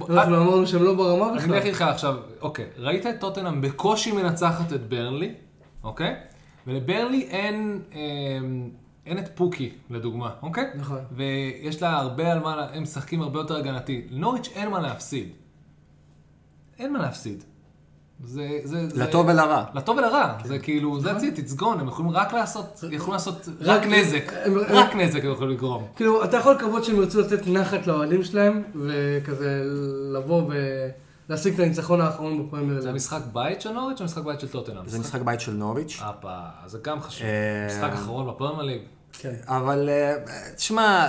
אנחנו 0.10 0.38
אמרנו 0.38 0.68
שהם 0.68 0.84
לא 0.84 0.94
ברמה 0.94 1.26
אני 1.30 1.34
אלך 1.34 1.44
בכלל. 1.44 1.56
איתך 1.68 1.82
עכשיו, 1.82 2.16
אוקיי, 2.42 2.66
ראית 2.78 3.06
את 3.06 3.20
טוטנאם 3.20 3.62
בקושי 3.62 4.12
מנצחת 4.12 4.74
את 4.74 4.90
ברנלי, 4.90 5.34
אוקיי? 5.84 6.16
ולברנלי 6.68 7.22
אין, 7.30 7.80
אה, 7.96 8.00
אין 9.06 9.20
את 9.20 9.30
פוקי, 9.36 9.72
לדוגמה, 9.90 10.30
אוקיי? 10.42 10.66
נכון. 10.76 10.98
ויש 11.12 11.82
לה 11.82 11.98
הרבה 11.98 12.32
על 12.32 12.40
מה, 12.40 12.68
הם 12.74 12.84
משחקים 12.84 13.22
הרבה 13.22 13.40
יותר 13.40 13.56
הגנתי. 13.56 14.08
לנוריץ' 14.10 14.50
אין 14.56 14.70
מה 14.70 14.80
להפסיד. 14.80 15.30
אין 16.80 16.94
מה 16.94 17.00
להפסיד. 17.00 17.44
זה, 18.24 18.60
זה, 18.64 18.90
זה... 18.90 19.04
לטוב 19.04 19.28
ולרע. 19.28 19.66
לטוב 19.74 19.98
ולרע, 19.98 20.38
זה 20.44 20.60
כאילו, 20.60 21.00
זה 21.00 21.12
הציט, 21.12 21.38
it's 21.38 21.60
gone, 21.60 21.80
הם 21.80 21.88
יכולים 21.88 22.12
רק 22.12 22.34
לעשות, 22.34 22.84
יכולים 22.92 23.14
לעשות 23.14 23.50
רק 23.60 23.86
נזק, 23.86 24.34
רק 24.70 24.96
נזק 24.96 25.24
הם 25.24 25.32
יכולים 25.32 25.52
לגרום. 25.52 25.88
כאילו, 25.96 26.24
אתה 26.24 26.38
יכול 26.38 26.54
לקוות 26.54 26.84
שהם 26.84 26.96
ירצו 26.96 27.22
לתת 27.22 27.48
נחת 27.48 27.88
לאוהדים 27.88 28.24
שלהם, 28.24 28.64
וכזה 28.76 29.64
לבוא 30.14 30.52
ולהשיג 31.30 31.54
את 31.54 31.60
הניצחון 31.60 32.02
האחרון 32.02 32.48
בפרמייר 32.48 32.82
זה 32.82 32.88
ליג. 32.88 32.96
משחק 32.96 33.22
בית 33.34 33.62
של 33.62 33.72
נוריץ' 33.72 34.00
או 34.00 34.06
משחק 34.06 34.24
בית 34.24 34.40
של 34.40 34.48
טוטנאם? 34.48 34.88
זה 34.88 35.00
משחק 35.00 35.22
בית 35.22 35.42
של 35.42 35.52
נוריץ'. 35.52 36.00
הפה, 36.02 36.38
זה 36.66 36.78
גם 36.82 37.02
חשוב. 37.02 37.28
אה, 37.28 37.68
משחק 37.68 37.94
אחרון 37.94 38.28
בפרמייר 38.28 38.62
ליג. 38.62 38.82
כן. 39.14 39.34
אבל 39.48 39.90
אה, 39.90 40.16
תשמע, 40.56 41.08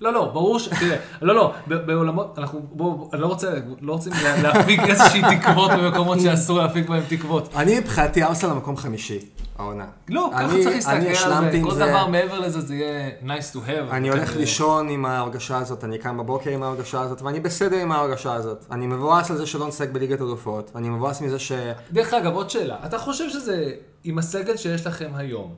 לא, 0.00 0.12
לא, 0.12 0.24
ברור 0.32 0.58
ש... 0.58 0.68
תראה, 0.68 0.96
לא, 1.22 1.34
לא, 1.34 1.52
בעולמות, 1.86 2.38
אנחנו, 2.38 2.60
בואו, 2.72 3.10
אני 3.12 3.20
לא 3.22 3.26
רוצה, 3.26 3.50
לא 3.80 3.92
רוצים 3.92 4.12
לה- 4.24 4.42
להפיק 4.42 4.80
איזושהי 4.88 5.22
תקוות 5.40 5.70
במקומות 5.70 6.20
שאסור 6.20 6.58
להפיק 6.58 6.88
בהם 6.88 7.02
תקוות. 7.08 7.54
אני 7.56 7.78
מבחינתי 7.80 8.22
ארסנל 8.24 8.50
במקום 8.50 8.76
חמישי, 8.76 9.18
העונה. 9.58 9.86
לא, 10.08 10.30
ככה 10.34 10.48
צריך 10.48 10.66
להסתכל 10.66 10.92
על 11.32 11.50
זה, 11.52 11.58
כל. 11.62 11.74
דבר 11.74 12.06
מעבר 12.06 12.40
לזה 12.40 12.60
זה 12.60 12.74
יהיה 12.74 13.10
nice 13.26 13.54
to 13.54 13.68
have. 13.68 13.90
אני 13.92 14.08
הולך. 14.08 14.36
לישון 14.36 14.88
עם 14.88 15.06
ההרגשה 15.06 15.58
הזאת, 15.58 15.84
אני 15.84 15.98
קם 15.98 16.18
בבוקר 16.18 16.50
עם 16.50 16.62
ההרגשה 16.62 17.00
הזאת, 17.00 17.22
ואני 17.22 17.40
בסדר 17.40 17.76
עם 17.76 17.92
ההרגשה 17.92 18.34
הזאת. 18.34 18.64
אני 18.70 18.86
מבואס 18.86 19.30
על 19.30 19.36
זה 19.36 19.46
שלא 19.46 19.68
נשחק 19.68 19.88
בליגת 19.90 20.20
אלופות, 20.20 20.70
אני 20.74 20.88
מבואס 20.88 21.20
מזה 21.20 21.38
ש... 21.38 21.52
דרך 21.92 22.14
אגב, 22.14 22.34
עוד 22.34 22.50
שאלה, 22.50 22.76
אתה 22.86 22.98
חושב 22.98 23.28
שזה, 23.30 23.70
עם 24.04 24.18
הסגל 24.18 24.56
שיש 24.56 24.86
לכם 24.86 25.10
היום, 25.14 25.54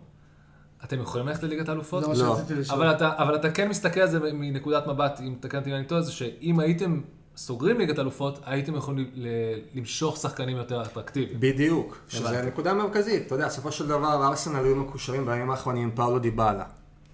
אתם 0.84 1.00
יכולים 1.00 1.28
ללכת 1.28 1.42
לליגת 1.42 1.68
האלופות? 1.68 2.04
לא. 2.18 2.38
אבל 2.70 2.90
אתה, 2.92 3.10
אבל 3.16 3.36
אתה 3.36 3.50
כן 3.50 3.68
מסתכל 3.68 4.00
על 4.00 4.10
זה 4.10 4.18
מנקודת 4.32 4.86
מבט, 4.86 5.20
אם 5.20 5.34
תקן 5.40 5.58
אותי 5.58 5.70
אם 5.70 5.74
אני 5.74 5.84
טועה, 5.84 6.02
זה 6.02 6.12
שאם 6.12 6.60
הייתם 6.60 7.00
סוגרים 7.36 7.78
ליגת 7.78 7.98
אלופות, 7.98 8.38
הייתם 8.46 8.74
יכולים 8.74 9.10
ל- 9.14 9.28
למשוך 9.74 10.16
שחקנים 10.16 10.56
יותר 10.56 10.82
אטרקטיביים. 10.82 11.40
בדיוק, 11.40 11.98
שזה 12.08 12.28
הבנתי. 12.28 12.46
נקודה 12.46 12.74
מרכזית. 12.74 13.26
אתה 13.26 13.34
יודע, 13.34 13.46
בסופו 13.46 13.72
של 13.72 13.88
דבר, 13.88 14.26
ארסנל 14.28 14.64
היו 14.64 14.76
מקושרים 14.76 15.26
בימים 15.26 15.50
האחרונים 15.50 15.82
עם 15.82 15.90
פאולו 15.90 16.18
דיבאלה. 16.18 16.64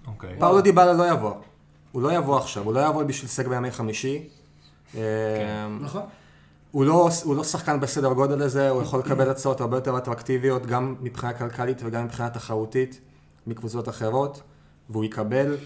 אוקיי. 0.06 0.36
פאולו 0.38 0.60
דיבאלה 0.60 0.92
לא 0.92 1.10
יבוא. 1.10 1.34
הוא 1.92 2.02
לא 2.02 2.12
יבוא 2.12 2.38
עכשיו, 2.38 2.64
הוא 2.64 2.74
לא 2.74 2.86
יבוא 2.86 3.02
בשביל 3.02 3.26
לשחק 3.28 3.46
בימי 3.46 3.70
חמישי. 3.70 4.22
כן. 4.92 4.98
אה, 4.98 5.68
נכון? 5.80 6.02
הוא 6.70 6.84
לא, 6.84 7.08
הוא 7.24 7.36
לא 7.36 7.44
שחקן 7.44 7.80
בסדר 7.80 8.12
גודל 8.12 8.42
הזה, 8.42 8.70
הוא 8.70 8.82
יכול 8.82 9.00
לקבל 9.00 9.30
הצעות 9.30 9.60
הרבה 9.60 9.76
יותר 9.76 9.98
אטרקטיביות, 9.98 10.66
גם 10.66 10.94
מבחינה 11.00 11.32
כלכלית 11.32 11.80
וגם 11.84 12.04
מבחינה 12.04 12.30
תחרותית, 12.30 13.00
מקבוצות 13.46 13.88
אחרות, 13.88 14.42
והוא 14.90 15.04
יקבל, 15.04 15.56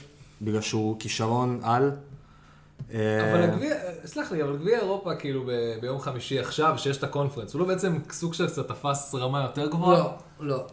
בגלל 0.42 0.60
שהוא 0.60 0.96
כישרון 1.00 1.60
על. 1.62 1.90
אה, 2.94 3.32
אבל 3.32 3.42
הגביע, 3.42 3.74
סלח 4.04 4.32
לי, 4.32 4.42
אבל 4.42 4.56
גביע 4.56 4.78
אירופה 4.78 5.14
כאילו 5.14 5.44
ב- 5.46 5.50
ביום 5.80 6.00
חמישי 6.00 6.38
עכשיו, 6.38 6.74
שיש 6.78 6.96
את 6.96 7.04
הקונפרנס, 7.04 7.54
הוא 7.54 7.60
לא 7.60 7.66
בעצם 7.66 7.98
סוג 8.12 8.34
של 8.34 8.46
קצת 8.46 8.68
תפס 8.68 9.14
רמה 9.14 9.42
יותר 9.42 9.66
גבוהה? 9.70 10.02
לא, 10.02 10.14
לא. 10.40 10.64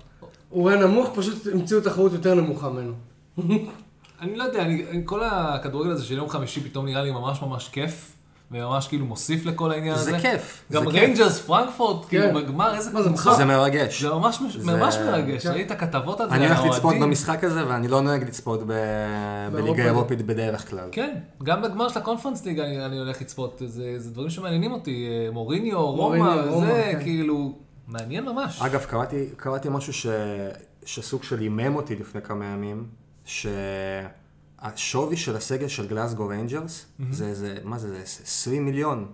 הוא 0.49 0.69
היה 0.69 0.79
נמוך, 0.85 1.09
פשוט 1.15 1.47
המציאו 1.53 1.81
תחרות 1.81 2.11
יותר 2.13 2.35
נמוכה 2.35 2.69
ממנו. 2.69 2.93
אני 4.21 4.35
לא 4.35 4.43
יודע, 4.43 4.61
אני, 4.61 4.85
אני- 4.89 5.01
כל 5.05 5.23
הכדורגל 5.23 5.91
הזה 5.91 6.05
של 6.05 6.17
יום 6.17 6.29
חמישי 6.29 6.61
פתאום 6.63 6.85
נראה 6.85 7.03
לי 7.03 7.11
ממש 7.11 7.41
ממש 7.41 7.69
כיף, 7.69 8.16
וממש 8.51 8.87
כאילו 8.87 9.05
מוסיף 9.05 9.45
לכל 9.45 9.71
העניין 9.71 9.95
הזה. 9.95 10.11
זה 10.11 10.19
כיף, 10.19 10.63
גם. 10.71 10.87
ריינג'רס, 10.87 11.39
פרנקפורט, 11.39 12.05
כן. 12.09 12.09
כאילו 12.09 12.39
בגמר, 12.39 12.75
איזה 12.75 12.91
מה, 12.93 13.01
זה 13.01 13.09
קבוצה. 13.09 13.33
זה 13.33 13.45
מרגש. 13.45 14.03
זה 14.03 14.09
ממש, 14.09 14.39
מרגש, 14.97 15.47
כן. 15.47 15.53
ראית 15.53 15.71
כתבות 15.71 16.21
על 16.21 16.29
זה, 16.29 16.35
אני 16.35 16.47
הולך 16.47 16.63
לצפות? 16.65 16.95
במשחק 17.01 17.43
הזה, 17.43 17.67
ואני 17.67 17.87
לא 17.87 18.01
נוהג 18.01 18.23
לצפות 18.23 18.59
ב- 18.67 18.73
בליגה. 19.51 19.83
האירופית 19.83 20.21
בדרך 20.21 20.69
כלל. 20.69 20.89
כן, 20.91 21.15
גם 21.43 21.61
בגמר 21.61 21.89
של 21.89 21.99
הקונפרנס 21.99 22.45
ליג 22.45 22.59
אני, 22.59 22.85
אני 22.85 22.99
הולך 22.99 23.21
לצפות, 23.21 23.61
זה, 23.65 23.99
זה 23.99 24.11
דברים 24.11 24.29
שמעניינים 24.29 24.71
אותי, 24.71 25.07
אה, 25.09 25.31
מוריניו, 25.31 25.91
רומא, 25.91 26.35
זה 26.59 26.89
כן. 26.91 26.99
כאילו, 27.03 27.53
מעניין 27.87 28.25
ממש. 28.25 28.61
אגב, 28.61 28.85
קראתי, 28.89 29.25
קראתי 29.37 29.67
משהו 29.71 29.93
ש... 29.93 30.07
שסוג 30.85 31.23
של 31.23 31.39
הימם 31.39 31.75
אותי 31.75 31.95
לפני 31.95 32.21
כמה 32.21 32.45
ימים, 32.45 32.85
שהשווי 34.75 35.17
של 35.17 35.35
הסגל 35.35 35.67
של 35.67 35.87
גלאסגו 35.87 36.27
ריינג'רס, 36.27 36.85
זה 37.11 37.25
איזה, 37.27 37.57
מה 37.63 37.77
זה, 37.79 37.89
זה 37.89 37.97
20 38.23 38.65
מיליון, 38.65 39.05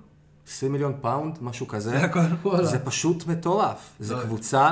20 0.47 0.71
מיליון 0.71 0.93
פאונד, 1.01 1.37
משהו 1.41 1.67
כזה. 1.67 1.89
זה 1.89 1.97
הכל. 2.05 2.19
וואלה. 2.43 2.65
זה 2.65 2.79
פשוט 2.79 3.27
מטורף. 3.27 3.89
זו 3.99 4.17
לא. 4.17 4.23
קבוצה 4.23 4.71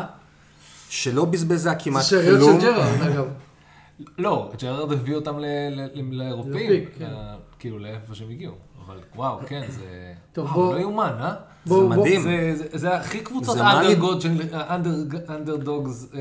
שלא 0.89 1.25
בזבזה 1.25 1.57
זה 1.57 1.75
כמעט 1.79 2.03
שאריות 2.03 2.39
כלום. 2.39 2.61
של 2.61 2.65
ג'רארד, 2.67 3.01
אגב. 3.01 3.25
לא, 4.17 4.51
ג'רארד 4.61 4.91
הביא 4.91 5.15
אותם 5.15 5.39
ל- 5.39 5.45
ל- 5.69 5.89
ל- 5.93 6.15
לאירופאים, 6.17 6.53
לאירופים, 6.53 6.85
כן. 6.99 7.05
ל- 7.11 7.35
כאילו 7.59 7.79
לאיפה 7.79 8.15
שהם 8.15 8.29
הגיעו. 8.29 8.55
אבל 8.85 8.99
וואו, 9.15 9.39
כן, 9.47 9.61
זה... 9.69 10.13
טוב, 10.33 10.45
וואו, 10.45 10.55
בוא- 10.55 10.73
לא 10.75 10.79
יאומן, 10.79 11.13
אה? 11.19 11.33
בואו, 11.65 11.81
זה. 11.81 11.87
מדהים. 11.99 12.21
זה, 12.21 12.53
זה, 12.55 12.77
זה 12.77 12.95
הכי 12.95 13.19
קבוצות 13.19 13.57
ה 15.27 15.35
underdogs 15.35 16.07
אה, 16.13 16.19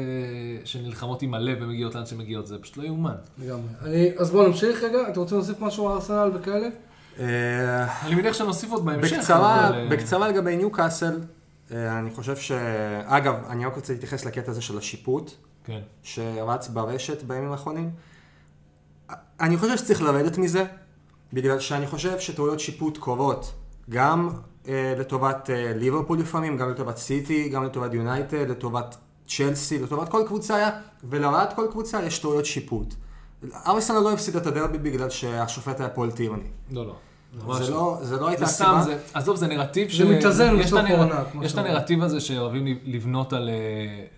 שנלחמות 0.64 1.22
עם 1.22 1.35
הלב 1.35 1.59
ומגיעות 1.61 1.94
לאן 1.94 2.07
שמגיעות, 2.07 2.46
זה 2.46 2.59
פשוט 2.59 2.76
לא 2.76 2.83
יאומן. 2.83 3.14
לגמרי. 3.38 3.62
אני- 3.83 4.11
אז 4.18 4.31
בואו 4.31 4.46
נמשיך 4.48 4.83
רגע, 4.83 4.98
אתם 5.09 5.20
רוצים 5.20 5.37
להוסיף 5.37 5.61
משהו 5.61 5.88
על 5.88 5.94
ארסנל 5.94 6.31
וכאלה? 6.35 6.68
אה, 7.20 8.05
אני 8.07 8.14
מניח 8.14 8.35
שנוסיף 8.35 8.70
עוד 8.70 8.85
בהמשך. 8.85 9.16
בקצרה, 9.18 9.68
אבל, 9.68 9.79
אה, 9.79 9.88
בקצרה 9.90 10.29
לגבי 10.29 10.57
ניוקאסל, 10.57 11.20
אה, 11.72 11.98
אני 11.98 12.11
חושב 12.11 12.37
ש... 12.37 12.53
אגב, 13.05 13.35
אני 13.48 13.66
רק 13.66 13.74
רוצה 13.76 13.92
להתייחס 13.92 14.24
לקטע 14.24 14.50
הזה 14.50 14.62
של 14.62 14.79
השיפוט. 14.79 15.31
כן. 15.64 15.81
שרץ 16.03 16.68
ברשת 16.68 17.22
בימים 17.22 17.53
האחרונים. 17.53 17.90
אני 19.40 19.57
חושב 19.57 19.76
שצריך 19.76 20.03
לרדת 20.03 20.38
מזה, 20.38 20.64
בגלל 21.33 21.61
שאני 21.61 21.87
חושב 21.87 22.18
שטעויות 22.18 22.61
שיפוט 22.61 22.98
קורות 22.98 23.53
גם 23.90 24.29
לטובת 24.68 25.51
אה, 25.51 25.73
ליברפול 25.77 26.18
לפעמים, 26.18 26.57
גם 26.57 26.70
לטובת 26.70 26.96
סיטי, 26.96 27.49
גם 27.49 27.64
לטובת 27.64 27.94
יונייטד, 27.94 28.51
לטובת 28.51 28.96
צ'לסי, 29.27 29.79
לטובת 29.79 30.09
כל 30.09 30.23
קבוצה, 30.27 30.70
ולרעת 31.05 31.53
כל 31.53 31.66
קבוצה 31.70 32.03
יש 32.03 32.18
טעויות 32.18 32.46
שיפוט. 32.46 32.94
ארסנל 33.66 33.99
לא 33.99 34.12
הפסיד 34.12 34.37
את 34.37 34.46
הדרבי 34.46 34.79
בגלל 34.79 35.11
שהשופט 35.11 35.81
היה 35.81 35.88
פול 35.88 36.11
טירני. 36.11 36.49
לא, 36.70 36.87
לא. 36.87 36.94
ממש 37.46 37.66
זה 37.66 37.70
לא, 37.70 37.99
זה 38.03 38.16
לא 38.16 38.29
הייתה 38.29 38.44
הסיבה. 38.44 38.83
זה, 38.83 38.99
עזוב, 39.14 39.37
זה 39.37 39.46
נרטיב 39.46 39.90
זה 39.90 40.05
מתאזן 40.05 40.59
בסוף 40.59 40.81
העונה, 40.88 41.23
יש 41.42 41.53
את. 41.53 41.59
הנרטיב 41.59 42.03
הזה 42.03 42.20
שאוהבים 42.20 42.79
לבנות 42.85 43.33
על, 43.33 43.51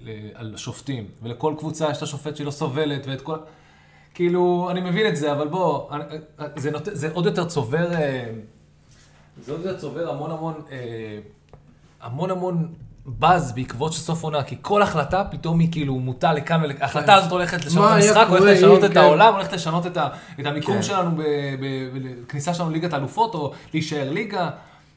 אה, 0.06 0.08
על 0.34 0.56
שופטים, 0.56 1.06
ולכל 1.22 1.54
קבוצה 1.58 1.90
יש 1.90 1.98
את 1.98 2.02
השופט 2.02 2.36
שהיא 2.36 2.46
לא 2.46 2.50
סובלת, 2.50 3.06
ואת 3.06 3.20
כל... 3.20 3.36
כאילו, 4.14 4.68
אני 4.70 4.80
מבין 4.80 5.06
את 5.06 5.16
זה, 5.16 5.32
אבל 5.32 5.48
בוא, 5.48 5.90
אה, 5.90 5.98
זה, 6.56 6.70
נות... 6.70 6.88
זה 6.92 7.10
עוד 7.12 7.26
יותר 7.26 7.44
צובר... 7.44 7.88
יותר 9.48 9.76
צובר 9.76 10.10
המון 10.10 10.30
המון... 10.30 10.54
אה, 10.70 11.18
המון 12.00 12.30
המון 12.30 12.68
באז 13.06 13.52
בעקבות 13.52 13.92
של 13.92 14.00
סוף 14.00 14.22
עונה, 14.22 14.42
כי 14.42 14.56
כל 14.62 14.82
החלטה 14.82 15.24
פתאום 15.30 15.58
היא 15.58 15.72
כאילו 15.72 15.98
מוטה 15.98 16.32
לכאן 16.32 16.60
ולכאן. 16.64 16.82
ההחלטה 16.82 17.14
הזאת 17.14 17.32
הולכת 17.32 17.64
לשנות 17.64 17.90
את 17.90 17.96
המשחק, 17.96 18.26
הולכת 18.28 18.44
לשנות 18.44 18.84
את 18.84 18.90
כן. 18.90 18.96
העולם, 18.96 19.34
הולכת 19.34 19.52
לשנות 19.52 19.86
את, 19.86 19.98
המיקום 20.38 20.74
כן. 20.74 20.82
שלנו 20.82 21.10
בכניסה 22.26 22.54
שלנו 22.54 22.70
לליגת 22.70 22.92
האלופות, 22.92 23.34
או 23.34 23.52
להישאר 23.72 24.10
ליגה. 24.10 24.50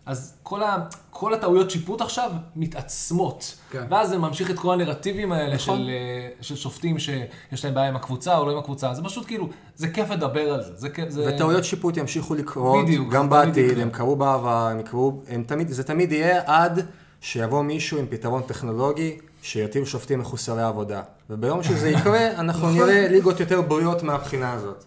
אז 0.05 0.33
כל, 0.43 0.63
ה, 0.63 0.77
כל 1.09 1.33
הטעויות 1.33 1.71
שיפוט 1.71 2.01
עכשיו 2.01 2.31
מתעצמות. 2.55 3.55
כן. 3.71 3.83
ואז 3.89 4.09
זה 4.09 4.17
ממשיך 4.17 4.49
את 4.51 4.59
כל 4.59 4.73
הנרטיבים 4.73 5.31
האלה 5.31 5.55
נכון. 5.55 5.77
של, 5.77 5.89
אה, 5.89 6.29
של 6.41 6.55
שופטים 6.55 6.99
שיש 6.99 7.65
להם 7.65 7.73
בעיה 7.73 7.87
עם 7.87 7.95
הקבוצה 7.95 8.37
או 8.37 8.45
לא 8.45 8.51
עם 8.51 8.57
הקבוצה. 8.57 8.93
זה 8.93 9.03
פשוט 9.03 9.27
כאילו, 9.27 9.49
זה 9.75 9.87
כיף 9.87 10.09
לדבר 10.09 10.53
על 10.53 10.63
זה. 10.63 10.71
זה, 10.75 10.89
זה... 11.07 11.33
וטעויות 11.35 11.63
שיפוט 11.63 11.97
ימשיכו 11.97 12.35
לקרות, 12.35 12.85
בדיוק, 12.85 13.13
גם 13.13 13.29
בעתיד. 13.29 13.79
הם 13.79 13.89
קרו 13.89 14.15
בעבר, 14.15 14.67
הם 14.71 14.79
יקרו, 14.79 15.21
הם 15.27 15.43
תמיד, 15.47 15.69
זה 15.69 15.83
תמיד 15.83 16.11
יהיה 16.11 16.41
עד 16.45 16.85
שיבוא 17.21 17.61
מישהו 17.61 17.99
עם 17.99 18.05
פתרון 18.09 18.41
טכנולוגי 18.41 19.17
שיותיר 19.41 19.85
שופטים 19.85 20.19
מחוסרי 20.19 20.63
עבודה. 20.63 21.01
וביום 21.29 21.63
שזה 21.63 21.89
יקרה, 21.97 22.31
אנחנו 22.31 22.71
נראה 22.71 23.07
ליגות 23.07 23.39
יותר 23.39 23.61
בריאות 23.61 24.03
מהבחינה 24.03 24.53
הזאת. 24.53 24.85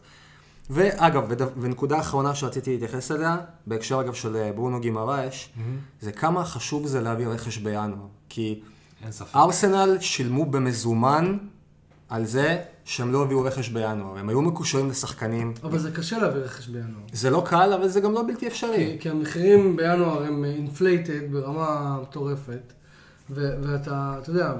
ואגב, 0.70 1.24
וד- 1.28 1.42
ונקודה 1.60 2.00
אחרונה 2.00 2.34
שרציתי 2.34 2.70
להתייחס 2.72 3.10
אליה, 3.12 3.36
בהקשר 3.66 4.00
אגב 4.00 4.14
של 4.14 4.36
אה, 4.36 4.52
ברונו 4.52 4.80
גימרייש, 4.80 5.50
זה 6.00 6.12
כמה 6.12 6.44
חשוב 6.44 6.86
זה 6.86 7.00
להביא 7.00 7.26
רכש 7.26 7.58
בינואר. 7.58 8.06
כי. 8.28 8.60
ארסנל 9.34 9.96
שילמו 10.00 10.46
במזומן 10.46 11.36
על 12.08 12.24
זה 12.24 12.58
שהם 12.84 13.12
לא 13.12 13.22
הביאו 13.22 13.42
רכש 13.42 13.68
בינואר. 13.68 14.18
הם 14.18 14.28
היו 14.28 14.42
מקושרים 14.42 14.90
לשחקנים, 14.90 15.54
אבל 15.64 15.78
זה 15.78 15.90
קשה 15.90 16.18
להביא 16.18 16.40
רכש 16.40 16.68
בינואר. 16.68 17.02
זה 17.12 17.30
לא 17.30 17.42
קל, 17.46 17.72
אבל 17.72 17.88
זה 17.88 18.00
גם 18.00 18.12
לא 18.12 18.22
בלתי 18.26 18.46
אפשרי. 18.46 18.76
כי, 18.76 18.98
כי 19.00 19.10
המחירים 19.10 19.76
בינואר 19.76 20.22
הם 20.22 20.44
inflated 20.44 21.32
ברמה 21.32 21.98
מטורפת, 22.02 22.72
ו- 23.30 23.54
ואתה, 23.62 24.16
אתה 24.22 24.30
יודע, 24.30 24.52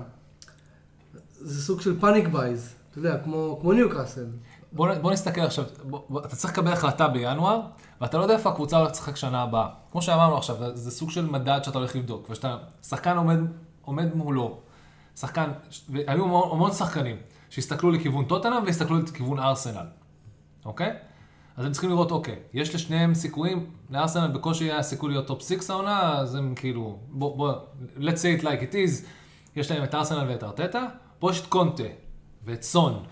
זה 1.41 1.63
סוג 1.63 1.81
של 1.81 2.01
panic 2.01 2.29
buys, 2.29 2.69
אתה 2.91 2.99
יודע, 2.99 3.19
כמו, 3.25 3.59
כמו 3.61 3.73
ניוקאסל. 3.73 4.27
בוא, 4.73 4.95
בוא 4.95 5.13
נסתכל 5.13 5.41
עכשיו, 5.41 5.65
בוא, 5.83 6.01
בוא, 6.09 6.21
אתה 6.21 6.37
צריך 6.37 6.53
לקבל 6.53 6.73
החלטה 6.73 7.09
בינואר, 7.09 7.61
ואתה 8.01 8.19
לא 8.19 8.23
יודע 8.23 8.35
איפה 8.35 8.51
הקבוצה 8.51 8.77
הולכת 8.77 8.93
לשחק 8.93 9.17
שנה 9.17 9.43
הבאה. 9.43 9.69
כמו 9.93 10.03
שאמרנו 10.03 10.37
עכשיו, 10.37 10.57
זה, 10.75 10.91
סוג 10.91 11.11
של 11.11 11.27
מדד 11.27 11.61
שאתה 11.65 11.79
הולך 11.79 11.97
לבדוק, 11.97 12.31
ושאתה, 12.31 12.57
שחקן 12.83 13.17
עומד, 13.17 13.39
עומד 13.83 14.15
מולו, 14.15 14.59
שחקן, 15.17 15.51
והיו 15.89 16.25
המון, 16.25 16.49
המון 16.53 16.73
שחקנים 16.73 17.17
שהסתכלו 17.51 17.91
לכיוון 17.91 18.25
טוטנאם 18.25 18.65
והסתכלו 18.65 18.99
לכיוון 18.99 19.39
ארסנל, 19.39 19.87
אוקיי? 20.65 20.93
אז 21.57 21.65
הם 21.65 21.73
צריכים 21.73 21.91
לראות, 21.91 22.11
אוקיי, 22.11 22.37
יש 22.53 22.75
לשניהם 22.75 23.15
סיכויים, 23.15 23.71
לארסנל 23.91 24.27
בקושי 24.27 24.65
היה 24.65 24.83
סיכוי 24.83 25.11
להיות 25.11 25.27
top 25.27 25.43
6 25.43 25.71
העונה, 25.71 26.19
אז 26.19 26.35
הם 26.35 26.55
כאילו, 26.57 26.99
בוא, 27.09 27.37
בוא, 27.37 27.53
let's 27.97 28.01
say 28.01 28.41
it 28.41 28.43
like 28.43 28.63
it 28.71 28.73
is, 28.73 29.05
יש 29.57 29.71
להם 29.71 29.85
את 29.85 29.95
ארסנל 29.95 30.25
ואת 30.29 30.45
ארטטה, 30.45 30.87
פה 31.19 31.31
יש 31.31 31.41
את 31.41 31.47
קונטה 31.47 31.83
ואת 32.45 32.63
סון, 32.63 33.05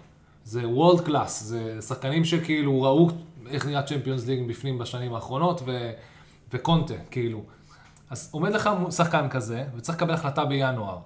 זה 0.46 0.68
world 0.68 1.00
class, 1.00 1.42
זה 1.42 1.82
שחקנים 1.82 2.24
שכאילו 2.24 2.82
ראו 2.82 3.10
איך 3.50 3.66
נראה 3.66 3.82
Champions 3.82 4.26
League 4.26 4.48
בפנים 4.48 4.78
בשנים 4.78 5.14
האחרונות, 5.14 5.62
ו, 5.66 5.90
וקונטה, 6.52 6.94
כאילו. 7.10 7.42
אז 8.10 8.28
עומד 8.32 8.52
לך 8.52 8.70
שחקן 8.90 9.28
כזה, 9.28 9.64
וצריך 9.76 9.98
לקבל 9.98 10.14
החלטה 10.14 10.44
בינואר. 10.44 10.98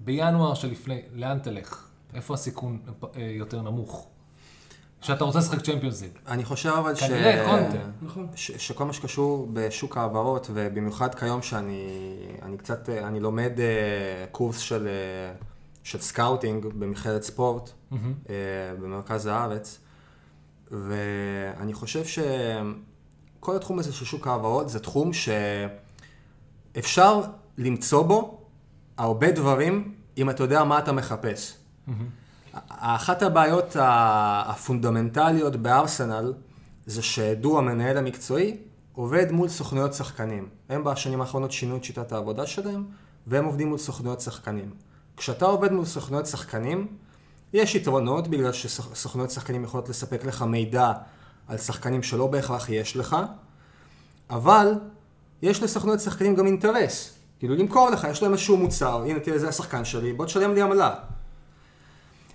בינואר 0.00 0.54
שלפני, 0.54 1.02
לאן 1.14 1.38
תלך? 1.38 1.86
איפה 2.14 2.34
הסיכון 2.34 2.78
אה, 3.16 3.22
יותר 3.22 3.62
נמוך? 3.62 4.06
שאתה 5.00 5.24
רוצה 5.24 5.38
לשחק 5.38 5.60
Champions 5.60 6.02
League. 6.02 6.10
אני 6.28 6.44
חושב 6.44 6.68
אבל 6.68 6.94
ש... 6.94 7.00
כנראה, 7.00 7.44
קונטה. 7.50 7.84
נכון. 8.02 8.26
ש... 8.34 8.50
שכל 8.50 8.84
מה 8.84 8.92
שקשור 8.92 9.48
בשוק 9.52 9.96
ההעברות, 9.96 10.50
ובמיוחד 10.54 11.14
כיום 11.14 11.42
שאני 11.42 11.86
אני 12.42 12.56
קצת, 12.56 12.88
אה, 12.88 13.08
אני 13.08 13.20
לומד 13.20 13.60
אה, 13.60 14.26
קורס 14.32 14.58
של, 14.58 14.88
של 15.90 16.00
סקאוטינג 16.00 16.66
במכללת 16.66 17.22
ספורט 17.22 17.70
אה, 17.92 17.96
במרכז 18.80 19.26
הארץ, 19.26 19.78
ואני 20.70 21.74
חושב 21.74 22.04
שכל 22.04 23.56
התחום 23.56 23.78
הזה 23.78 23.92
של 23.92 24.04
שוק 24.04 24.26
ההעברות 24.26 24.68
זה 24.68 24.80
תחום 24.80 25.10
שאפשר 26.72 27.22
למצוא 27.58 28.02
בו 28.02 28.40
הרבה 28.96 29.30
דברים 29.30 29.94
אם 30.18 30.30
אתה 30.30 30.42
יודע 30.42 30.64
מה 30.64 30.78
אתה 30.78 30.92
מחפש. 30.92 31.56
אחת 32.68 33.22
הבעיות 33.22 33.76
הפונדמנטליות 33.80 35.56
בארסנל 35.56 36.34
זה 36.86 37.02
שדו 37.02 37.58
המנהל 37.58 37.96
המקצועי 37.96 38.56
עובד 38.92 39.32
מול 39.32 39.48
סוכנויות 39.48 39.94
שחקנים. 39.94 40.48
הם 40.68 40.84
בשנים 40.84 41.20
האחרונות 41.20 41.52
שינו 41.52 41.76
את 41.76 41.84
שיטת 41.84 42.12
העבודה 42.12 42.46
שלהם 42.46 42.84
והם 43.26 43.44
עובדים 43.44 43.68
מול 43.68 43.78
סוכנויות 43.78 44.20
שחקנים. 44.20 44.70
כשאתה 45.20 45.44
עובד 45.44 45.72
מול 45.72 45.84
סוכנויות 45.84 46.26
שחקנים, 46.26 46.86
יש 47.52 47.74
יתרונות 47.74 48.28
בגלל 48.28 48.52
שסוכנויות 48.52 49.30
שחקנים 49.30 49.64
יכולות 49.64 49.88
לספק 49.88 50.24
לך 50.24 50.42
מידע 50.42 50.92
על 51.48 51.58
שחקנים 51.58 52.02
שלא 52.02 52.26
בהכרח 52.26 52.68
יש 52.68 52.96
לך, 52.96 53.16
אבל 54.30 54.74
יש 55.42 55.62
לסוכנויות 55.62 56.00
שחקנים 56.00 56.34
גם 56.34 56.46
אינטרס. 56.46 57.14
כאילו 57.38 57.54
למכור 57.54 57.90
לך, 57.90 58.06
יש 58.10 58.22
להם 58.22 58.32
איזשהו 58.32 58.56
מוצר, 58.56 59.02
הנה 59.02 59.20
תראה 59.20 59.38
זה 59.38 59.48
השחקן 59.48 59.84
שלי, 59.84 60.12
בוא 60.12 60.26
תשלם 60.26 60.54
לי 60.54 60.62
עמלה. 60.62 60.94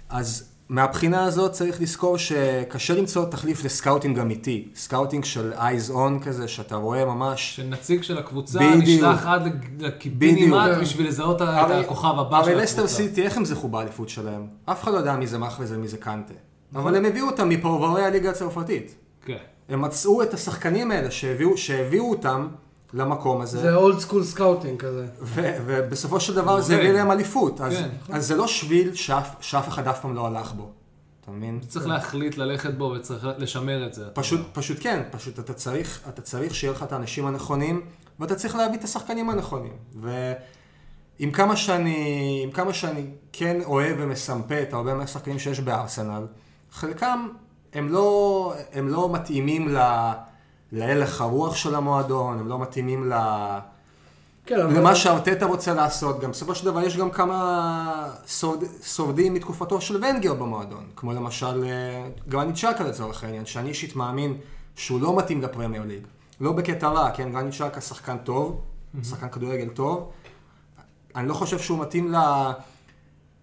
אז 0.10 0.50
מהבחינה 0.70 1.24
הזאת 1.24 1.52
צריך 1.52 1.82
לזכור 1.82 2.18
שקשה 2.18 2.96
למצוא 2.96 3.26
תחליף 3.26 3.64
לסקאוטינג 3.64 4.20
אמיתי. 4.20 4.68
סקאוטינג 4.76 5.26
של 5.26 5.54
eyes 5.54 5.92
on 5.92 6.20
כזה, 6.20 6.48
שאתה 6.48 6.76
רואה 6.76 7.06
ממש... 7.06 7.56
שנציג 7.56 8.04
של 8.04 8.18
הקבוצה 8.18 8.60
בדיוק. 8.60 8.84
נשלח 8.84 9.26
עד 9.26 9.66
לקיבינימט 9.80 10.64
בדיוק. 10.64 10.82
בשביל 10.82 11.08
לזהות 11.08 11.42
את 11.42 11.48
הכוכב 11.72 12.20
הבא 12.20 12.44
של 12.44 12.45
הקבוצה. 12.45 12.50
הרי 12.52 12.62
לסטר 12.62 12.98
סיטי, 12.98 13.24
איך 13.24 13.38
הם 13.38 13.46
זכו 13.46 13.68
באליפות 13.68 14.10
שלהם? 14.10 14.48
אף 14.66 14.84
אחד 14.84 14.92
לא 14.92 14.98
יודע 14.98 15.16
מי 15.16 15.28
זה 15.28 15.38
מאחרז 15.38 15.72
ומי 15.72 15.88
זה 15.88 15.98
קנטה. 15.98 16.34
אבל 16.76 16.96
הם 16.96 17.06
הביאו 17.06 17.28
אותם 17.28 17.50
מפרברי 17.50 18.06
הליגה 18.06 18.30
הצרפתית. 18.30 18.96
כן. 19.26 19.38
הם 19.70 19.82
מצאו 19.82 20.24
את 20.24 20.34
השחקנים 20.34 20.92
האלה 20.92 21.12
שהביאו, 21.12 21.58
שהביאו 21.58 22.10
אותם 22.10 22.48
למקום 22.96 23.42
הזה. 23.42 23.60
זה 23.60 23.76
old 23.76 24.00
school 24.00 24.24
scouting 24.24 24.80
כזה. 24.80 25.08
ובסופו 25.66 26.20
של 26.20 26.36
דבר 26.36 26.62
זה. 26.62 26.76
הביא 26.76 26.92
להם 26.92 27.12
אליפות. 27.12 27.62
אז, 27.62 27.74
כן. 27.74 27.90
אז 28.10 28.28
זה 28.28 28.36
לא 28.36 28.48
שביל 28.48 28.94
שאף, 28.94 29.68
אחד 29.68 29.88
אף 29.88 30.02
פעם 30.02 30.16
לא 30.16 30.28
הלך 30.28 30.54
בו. 30.54 30.72
אתה 31.22 31.32
מבין? 31.32 31.60
צריך 31.68 31.88
להחליט 31.88 32.38
ללכת 32.38 32.74
בו 32.74 32.94
וצריך 32.96 33.28
לשמר 33.38 33.88
את 33.88 33.94
זה. 33.94 34.10
פשוט, 34.54 34.78
כן, 34.80 35.04
פשוט 35.12 35.40
אתה 35.40 35.54
צריך, 35.54 36.02
אתה 36.10 36.22
צריך 36.22 36.56
שיהיה 36.56 36.74
לך 36.74 36.84
את 36.84 36.92
האנשים 36.92 37.28
הנכונים, 37.28 37.82
ואתה 38.20 38.36
צריך 38.36 38.56
להביא 38.56 38.78
את 38.78 38.84
השחקנים 38.84 39.30
הנכונים. 39.30 39.74
ועם 39.96 41.32
כמה 41.32 41.56
שאני, 41.56 42.42
עם 42.44 42.52
כמה 42.52 42.74
שאני 42.74 43.06
כן 43.34 43.58
אוהב 43.66 43.96
ומסמפט 44.00 44.62
את 44.62 44.74
הרבה 44.74 44.94
מהשחקנים 44.94 45.40
שיש 45.40 45.60
בארסנל, 45.60 46.26
חלקם 46.72 47.28
הם 47.74 47.90
לא, 47.90 48.54
הם 48.74 48.88
לא 48.88 49.10
מתאימים 49.14 49.76
ל, 49.76 49.78
להלך 50.72 51.22
הרוח 51.22 51.56
של 51.56 51.76
המועדון, 51.76 52.40
הם 52.40 52.48
לא 52.48 52.60
מתאימים 52.60 53.10
ל... 53.10 53.14
כן, 54.46 54.60
אבל... 54.62 54.78
למה 54.78 54.96
שארטטה 54.96 55.46
רוצה 55.46 55.74
לעשות, 55.74 56.20
גם 56.20 56.32
בסופו 56.32 56.56
של 56.56 56.66
דבר 56.66 56.82
יש 56.82 56.98
גם 56.98 57.12
כמה 57.12 58.10
שורד, 58.28 58.64
שורדים 58.84 59.34
מתקופתו 59.34 59.82
של 59.82 60.04
ונגר 60.04 60.34
במועדון, 60.34 60.86
כמו 60.96 61.14
למשל 61.14 61.64
אה, 61.64 62.08
גרניט 62.28 62.56
צ'אקה 62.56 62.84
לצורך 62.84 63.24
העניין, 63.24 63.46
שאני 63.46 63.70
אישית 63.70 63.96
מאמין 63.96 64.38
שהוא 64.76 65.02
לא 65.02 65.18
מתאים 65.18 65.42
לפרמייר 65.42 65.84
ליג. 65.84 66.04
לא 66.42 66.52
בקטע 66.52 66.88
רע, 66.88 67.12
כן, 67.12 67.32
גרניט 67.32 67.54
צ'אקה 67.54 67.82
שחקן 67.82 68.18
טוב, 68.18 68.62
שחקן 69.04 69.30
כדורגל 69.30 69.70
טוב, 69.70 70.12
אני 71.16 71.28
לא 71.28 71.34
חושב 71.34 71.60
שהוא 71.60 71.80
מתאים 71.80 72.12
ל... 72.12 72.18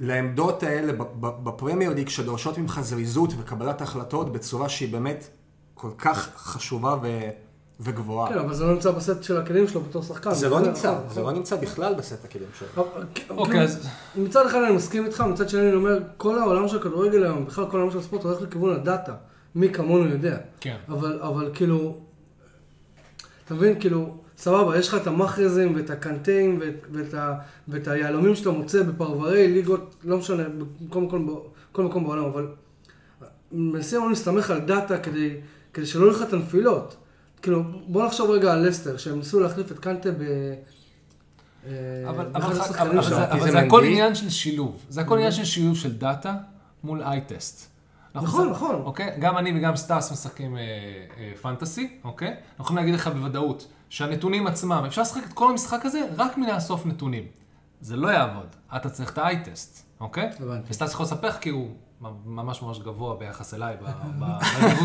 לעמדות 0.01 0.63
האלה 0.63 0.93
בפרמייר 1.21 1.95
ליג 1.95 2.09
שדורשות 2.09 2.59
ממך 2.59 2.81
זריזות 2.83 3.31
וקבלת 3.39 3.83
החלטות 3.83 4.33
בצורה 4.33 4.69
שהיא 4.69 4.93
באמת 4.93 5.29
כל 5.83 5.91
כך 5.99 6.31
חשובה 6.37 6.97
ו... 7.03 7.07
וגבוהה. 7.81 8.29
כן, 8.33 8.39
אבל 8.39 8.55
זה 8.55 8.65
לא 8.65 8.73
נמצא 8.73 8.91
בסט 8.91 9.23
של 9.23 9.37
הכלים 9.37 9.69
שלו 9.69 9.81
בתור 9.81 10.03
שחקן. 10.03 10.35
זה 10.35 10.49
לא 10.49 10.61
נמצא, 10.61 10.99
זה. 11.11 11.23
לא 11.23 11.33
נמצא 11.33 11.57
בכלל 11.57 11.95
בסט 11.95 12.25
הכלים 12.25 12.49
שלו. 12.59 12.69
אוקיי, 13.31 13.53
כאילו, 13.53 13.63
אז- 13.65 13.89
מצד 14.17 14.47
אחד 14.47 14.59
אני 14.67 14.77
מסכים 14.77 15.05
איתך, 15.07 15.21
מצד 15.21 15.49
שני 15.49 15.61
אני 15.61 15.75
אומר, 15.75 15.99
כל 16.17 16.39
העולם 16.39 16.69
של 16.69 16.77
הכדורגל 16.77 17.25
היום, 17.25 17.47
בכלל 17.47 17.71
כל 17.71 17.77
העולם 17.77 17.93
של 17.93 17.99
הספורט 17.99 18.25
הולך 18.25 18.43
לכיוון 18.43 18.75
הדאטה. 18.75 19.15
מי 19.55 19.73
כמונו 19.73 20.09
יודע. 20.09 20.37
כן. 20.61 20.77
אבל, 20.89 21.21
אבל 21.23 21.51
כאילו, 21.55 21.97
אתה 23.45 23.55
מבין, 23.55 23.81
כאילו, 23.81 24.15
סבבה, 24.37 24.79
יש 24.79 24.89
לך 24.89 24.95
את 24.95 25.07
המאחרזים 25.07 25.75
ואת 25.77 25.91
הקנטים 25.91 26.61
ואת, 27.69 27.89
היהלומים 27.89 28.35
שאתה 28.35 28.51
מוצא 28.51 28.83
בפרברי 28.83 29.49
ליגות, 29.49 29.95
לא 30.05 30.19
משנה, 30.19 30.43
בכל 30.81 31.01
מקום, 31.01 31.41
בכל 31.73 31.83
מקום 31.83 32.05
בעולם, 32.05 32.25
אבל 32.25 32.47
מנסים 33.53 34.09
להסתמך 34.09 34.51
על 34.51 34.61
דאטה 34.61 34.99
כדי, 34.99 35.37
כדי 35.75 35.87
שלא 35.87 36.05
יהיו 36.07 36.17
לך 36.17 36.23
את 36.23 36.33
הנפילות. 36.33 36.97
כאילו, 37.43 37.63
בוא 37.87 38.07
נחשוב 38.07 38.31
רגע 38.31 38.53
על 38.53 38.69
לסטר, 38.69 38.97
שהם 38.97 39.17
ניסו 39.19 39.41
להחליף 39.41 39.73
את 39.73 39.79
קנטה 39.79 40.11
ב... 40.11 40.23
אה, 41.67 41.71
אבל, 42.09 42.27
אבל, 42.35 42.61
השחקנים 42.61 42.99
אבל. 42.99 43.09
זה, 43.09 43.31
אבל 43.33 43.41
זה 43.41 43.51
זה 43.51 43.59
הכל. 43.61 43.85
עניין 43.85 44.15
של 44.15 44.31
שילוב. 44.31 44.85
זה 44.89 45.01
הכל 45.01 45.15
עניין 45.17 45.33
של 45.33 45.45
שילוב 45.45 45.77
של 45.77 45.93
דאטה 45.99 46.35
מול 46.85 47.03
eye 47.03 47.27
test. 47.27 47.69
נכון, 48.15 48.41
עושים- 48.41 48.53
נכון. 48.53 48.75
אוקיי? 48.75 49.17
גם 49.21 49.39
אני 49.39 49.59
וגם 49.59 49.77
סטאס 49.77 50.13
משחקים 50.13 50.57
אה, 50.57 50.61
אה, 51.19 51.33
פנטסי, 51.43 51.99
אוקיי? 52.05 52.29
אנחנו 52.29 52.65
יכולים 52.65 52.77
להגיד 52.77 52.95
לך 52.95 53.09
בוודאות 53.09 53.67
שהנתונים 53.89 54.47
עצמם, 54.47 54.85
אפשר 54.87 55.03
לשחק 55.03 55.23
את 55.29 55.33
כל 55.33 55.51
המשחק 55.51 55.87
הזה 55.87 56.01
רק 56.17 56.39
מלאסוף 56.39 56.87
נתונים. 56.87 57.25
זה 57.81 57.97
לא 57.97 58.09
יעבוד. 58.09 58.47
אתה 58.77 58.91
צריך 58.91 59.13
את 59.13 59.19
האיי-טסט, 59.19 59.87
אוקיי? 60.01 60.31
הבנתי. 60.41 60.67
וסטאס 60.71 60.93
יכול 60.93 61.05
לספר 61.07 61.33
כי 61.33 61.49
הוא 61.51 61.69
ממש 62.27 62.63
ממש 62.63 62.79
גבוה 62.79 63.17
ביחס 63.17 63.55
אליי 63.55 63.77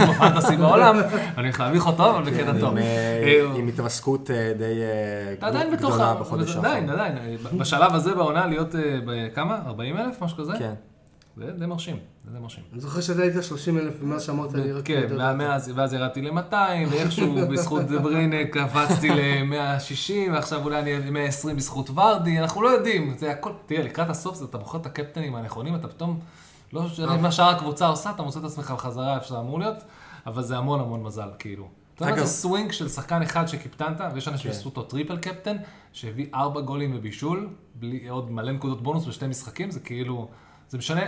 בפנטסי 0.10 0.58
בעולם. 0.58 1.00
אני 1.38 1.48
הולך 1.48 1.60
להביך 1.60 1.88
אותו, 1.88 2.18
אבל 2.18 2.32
בקטע 2.32 2.60
טוב. 2.60 2.72
עם, 2.72 2.78
אה, 2.78 2.84
אה, 2.84 3.56
עם 3.56 3.68
התרסקות 3.68 4.32
אה, 4.32 4.54
די 4.58 4.82
עדיין 5.42 5.76
גדולה. 5.76 6.14
בחודש 6.14 6.56
עדיין, 6.56 6.90
האחרון. 6.90 7.00
עדיין. 7.00 7.38
בשלב 7.58 7.96
הזה 7.96 8.16
בעונה 8.16 8.48
להיות 8.48 8.76
בכמה? 9.06 9.60
40 9.66 9.98
אלף? 9.98 10.22
משהו 10.22 10.38
כזה? 10.38 10.54
כן. 10.60 10.74
זה 11.38 11.52
די 11.52 11.66
מרשים, 11.66 11.98
זה 12.26 12.32
די 12.32 12.40
מרשים. 12.40 12.64
אני 12.74 12.82
זוכר 12.82 13.02
שאתה 13.02 13.22
היית 13.22 13.44
30 13.44 13.78
אלף 13.78 14.02
ממה 14.02 14.20
שאמרת 14.20 14.54
לי. 14.54 14.72
רק 14.72 14.86
כן. 14.86 15.08
ואז 15.76 15.94
ירדתי 15.94 16.22
ל-200, 16.22 16.54
ואיכשהו 16.90 17.36
בזכות 17.52 17.84
בריינה 17.86 18.48
קפצתי 18.52 19.10
ל-160, 19.10 20.32
ועכשיו 20.34 20.64
אולי 20.64 20.80
אני 20.80 20.98
אהיה 20.98 21.12
120 21.12 21.56
בזכות 21.56 21.90
ורדי, 21.90 22.40
אנחנו 22.40 22.62
לא 22.62 22.70
יודעים, 22.70 23.16
זה 23.18 23.32
הכל, 23.32 23.52
תראה, 23.66 23.84
לקראת 23.84 24.10
הסוף 24.10 24.50
אתה 24.50 24.58
בוחר 24.58 24.78
את 24.78 24.86
הקפטנים 24.86 25.36
הנכונים, 25.36 25.76
אתה 25.76 25.88
פתאום, 25.88 26.20
לא 26.74 26.82
משנה 26.84 27.18
מה 27.18 27.32
שאר 27.32 27.50
הקבוצה 27.50 27.88
עושה, 27.88 28.10
אתה 28.10 28.24
מוצא 28.24 28.40
את 28.40 28.44
עצמך 28.46 28.72
בחזרה 28.72 29.16
איפה 29.16 29.26
שאתה 29.26 29.40
אמור 29.40 29.60
להיות, 29.60 29.78
אבל 30.26 30.44
זה 30.44 30.58
המון 30.58 30.80
המון 30.80 31.04
מזל, 31.04 31.30
כאילו. 31.40 31.68
אתה 31.96 32.06
יודע 32.06 32.16
מה 32.16 32.20
זה 32.20 32.28
סווינג 32.28 32.72
של 32.72 32.90
שחקן 32.90 33.22
אחד 33.22 33.46
שקיפטנת, 33.48 34.02
ויש 34.14 34.28
אנשים 34.28 34.52
כן. 34.52 34.58
שעשו 34.58 34.70
אותו 34.70 34.82
triple 34.84 35.18
captain, 35.18 35.56
שהביא 35.94 36.26
ארבע 36.34 36.62
גולים 36.62 36.92
ובישול, 36.96 37.50
בלי 37.76 38.08
עוד 38.08 38.32
מלא 38.32 38.52
נקודות 38.52 38.84
בונוס 38.84 39.06
בשני 39.06 39.28
משחקים, 39.28 39.72
זה 39.72 39.80
כאילו, 39.80 40.28
זה 40.70 40.78
משנה, 40.78 41.02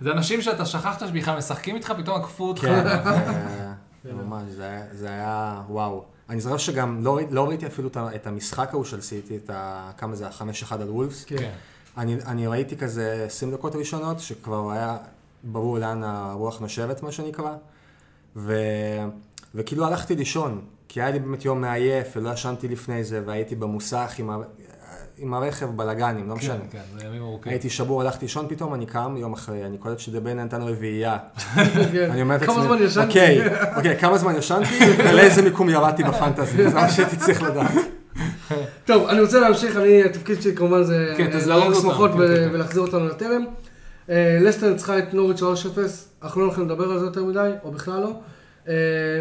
זה 0.00 0.12
אנשים 0.12 0.42
שאתה 0.42 0.66
שכחת 0.66 1.00
שבכלל 1.08 1.38
משחקים 1.38 1.74
איתך, 1.76 1.92
פתאום 1.98 2.20
עקפו 2.20 2.48
אותך. 2.48 2.62
כן, 2.62 2.84
זה 4.04 4.12
ממש, 4.12 4.42
זה 4.92 5.08
היה- 5.08 5.62
וואו. 5.68 6.04
אני 6.28 6.40
זוכר 6.40 6.56
שגם 6.56 7.04
לא 7.04 7.18
לא 7.30 7.48
ראיתי 7.48 7.66
אפילו 7.66 7.88
את 8.14 8.26
המשחק 8.26 8.68
ההוא 8.72 8.84
של 8.84 9.00
סיטי, 9.00 9.36
את. 9.36 9.50
כמה 9.98 10.14
זה, 10.16 10.28
החמש 10.28 10.62
אחד 10.62 10.80
על 10.80 10.90
וולפס. 10.90 11.24
כן. 11.24 11.50
אני, 11.96 12.16
אני 12.26 12.46
ראיתי 12.46 12.76
כזה 12.76 13.24
20 13.26 13.52
דקות 13.52 13.76
ראשונות, 13.76 14.20
שכבר 14.20 14.70
היה 14.70 14.96
ברור 15.42 15.78
לאן 15.78 16.02
הרוח 16.04 16.60
נושבת, 16.60 17.02
מה 17.02 17.12
שנקרא, 17.12 17.54
ו, 18.36 18.54
וכאילו 19.54 19.86
הלכתי 19.86 20.16
לישון, 20.16 20.60
כי 20.88 21.02
היה 21.02 21.10
לי 21.10 21.18
באמת 21.18 21.44
יום 21.44 21.60
מעייף, 21.60 22.16
ולא 22.16 22.30
ישנתי 22.30 22.68
לפני 22.68 23.04
זה, 23.04 23.22
והייתי 23.26 23.54
במוסך 23.54 24.14
עם, 24.18 24.30
ה, 24.30 24.36
עם 25.18 25.34
הרכב 25.34 25.66
בלאגנים, 25.66 26.28
לא 26.28 26.36
משנה. 26.36 26.58
כן, 26.58 26.78
כן, 26.92 26.98
זה 26.98 27.06
ימים 27.06 27.22
ארוכים. 27.22 27.52
הייתי 27.52 27.70
שבור, 27.70 28.00
הלכתי 28.00 28.24
לישון 28.24 28.46
פתאום, 28.48 28.74
אני 28.74 28.86
קם 28.86 29.16
יום 29.18 29.32
אחרי, 29.32 29.66
אני 29.66 29.78
קולט 29.78 29.98
שדבן 29.98 30.40
נתן 30.40 30.62
רביעייה. 30.62 31.18
כן. 31.92 32.10
אני 32.10 32.22
אומר 32.22 32.36
את 32.36 32.42
כמה 32.42 32.62
זמן 32.62 32.82
ישנתי? 32.82 33.08
אוקיי, 33.08 33.40
אוקיי, 33.76 33.98
כמה 33.98 34.18
זמן 34.18 34.36
ישנתי, 34.36 34.78
ולאיזה 35.04 35.42
מיקום 35.42 35.68
ירדתי 35.68 36.02
בפנטזי, 36.02 36.68
זה 36.68 36.74
מה 36.74 36.90
שהייתי 36.90 37.16
צריך 37.16 37.42
לדעת. 37.42 37.95
טוב, 38.84 39.06
אני 39.08 39.20
רוצה 39.20 39.40
להמשיך, 39.40 39.76
אני, 39.76 40.04
התפקיד 40.04 40.42
שלי 40.42 40.56
כמובן 40.56 40.82
זה 40.82 41.14
כן, 41.16 41.24
אה, 41.26 41.28
תזרז 41.30 41.48
להרוג 41.48 41.72
אותם, 41.74 42.12
כן, 42.18 42.26
כן, 42.26 42.34
כן. 42.36 42.48
ולהחזיר 42.54 42.82
אותנו 42.82 43.06
לתלם. 43.06 43.44
אה, 44.10 44.38
לסטר 44.40 44.68
ניצחה 44.70 44.98
את 44.98 45.14
נוריץ' 45.14 45.40
3-0, 45.40 45.44
אנחנו 46.22 46.40
לא 46.40 46.46
הולכים 46.46 46.64
לדבר 46.64 46.84
על 46.92 46.98
זה 46.98 47.04
יותר 47.06 47.24
מדי, 47.24 47.50
או 47.64 47.70
בכלל 47.70 48.00
לא. 48.00 48.12
אה, 48.68 48.72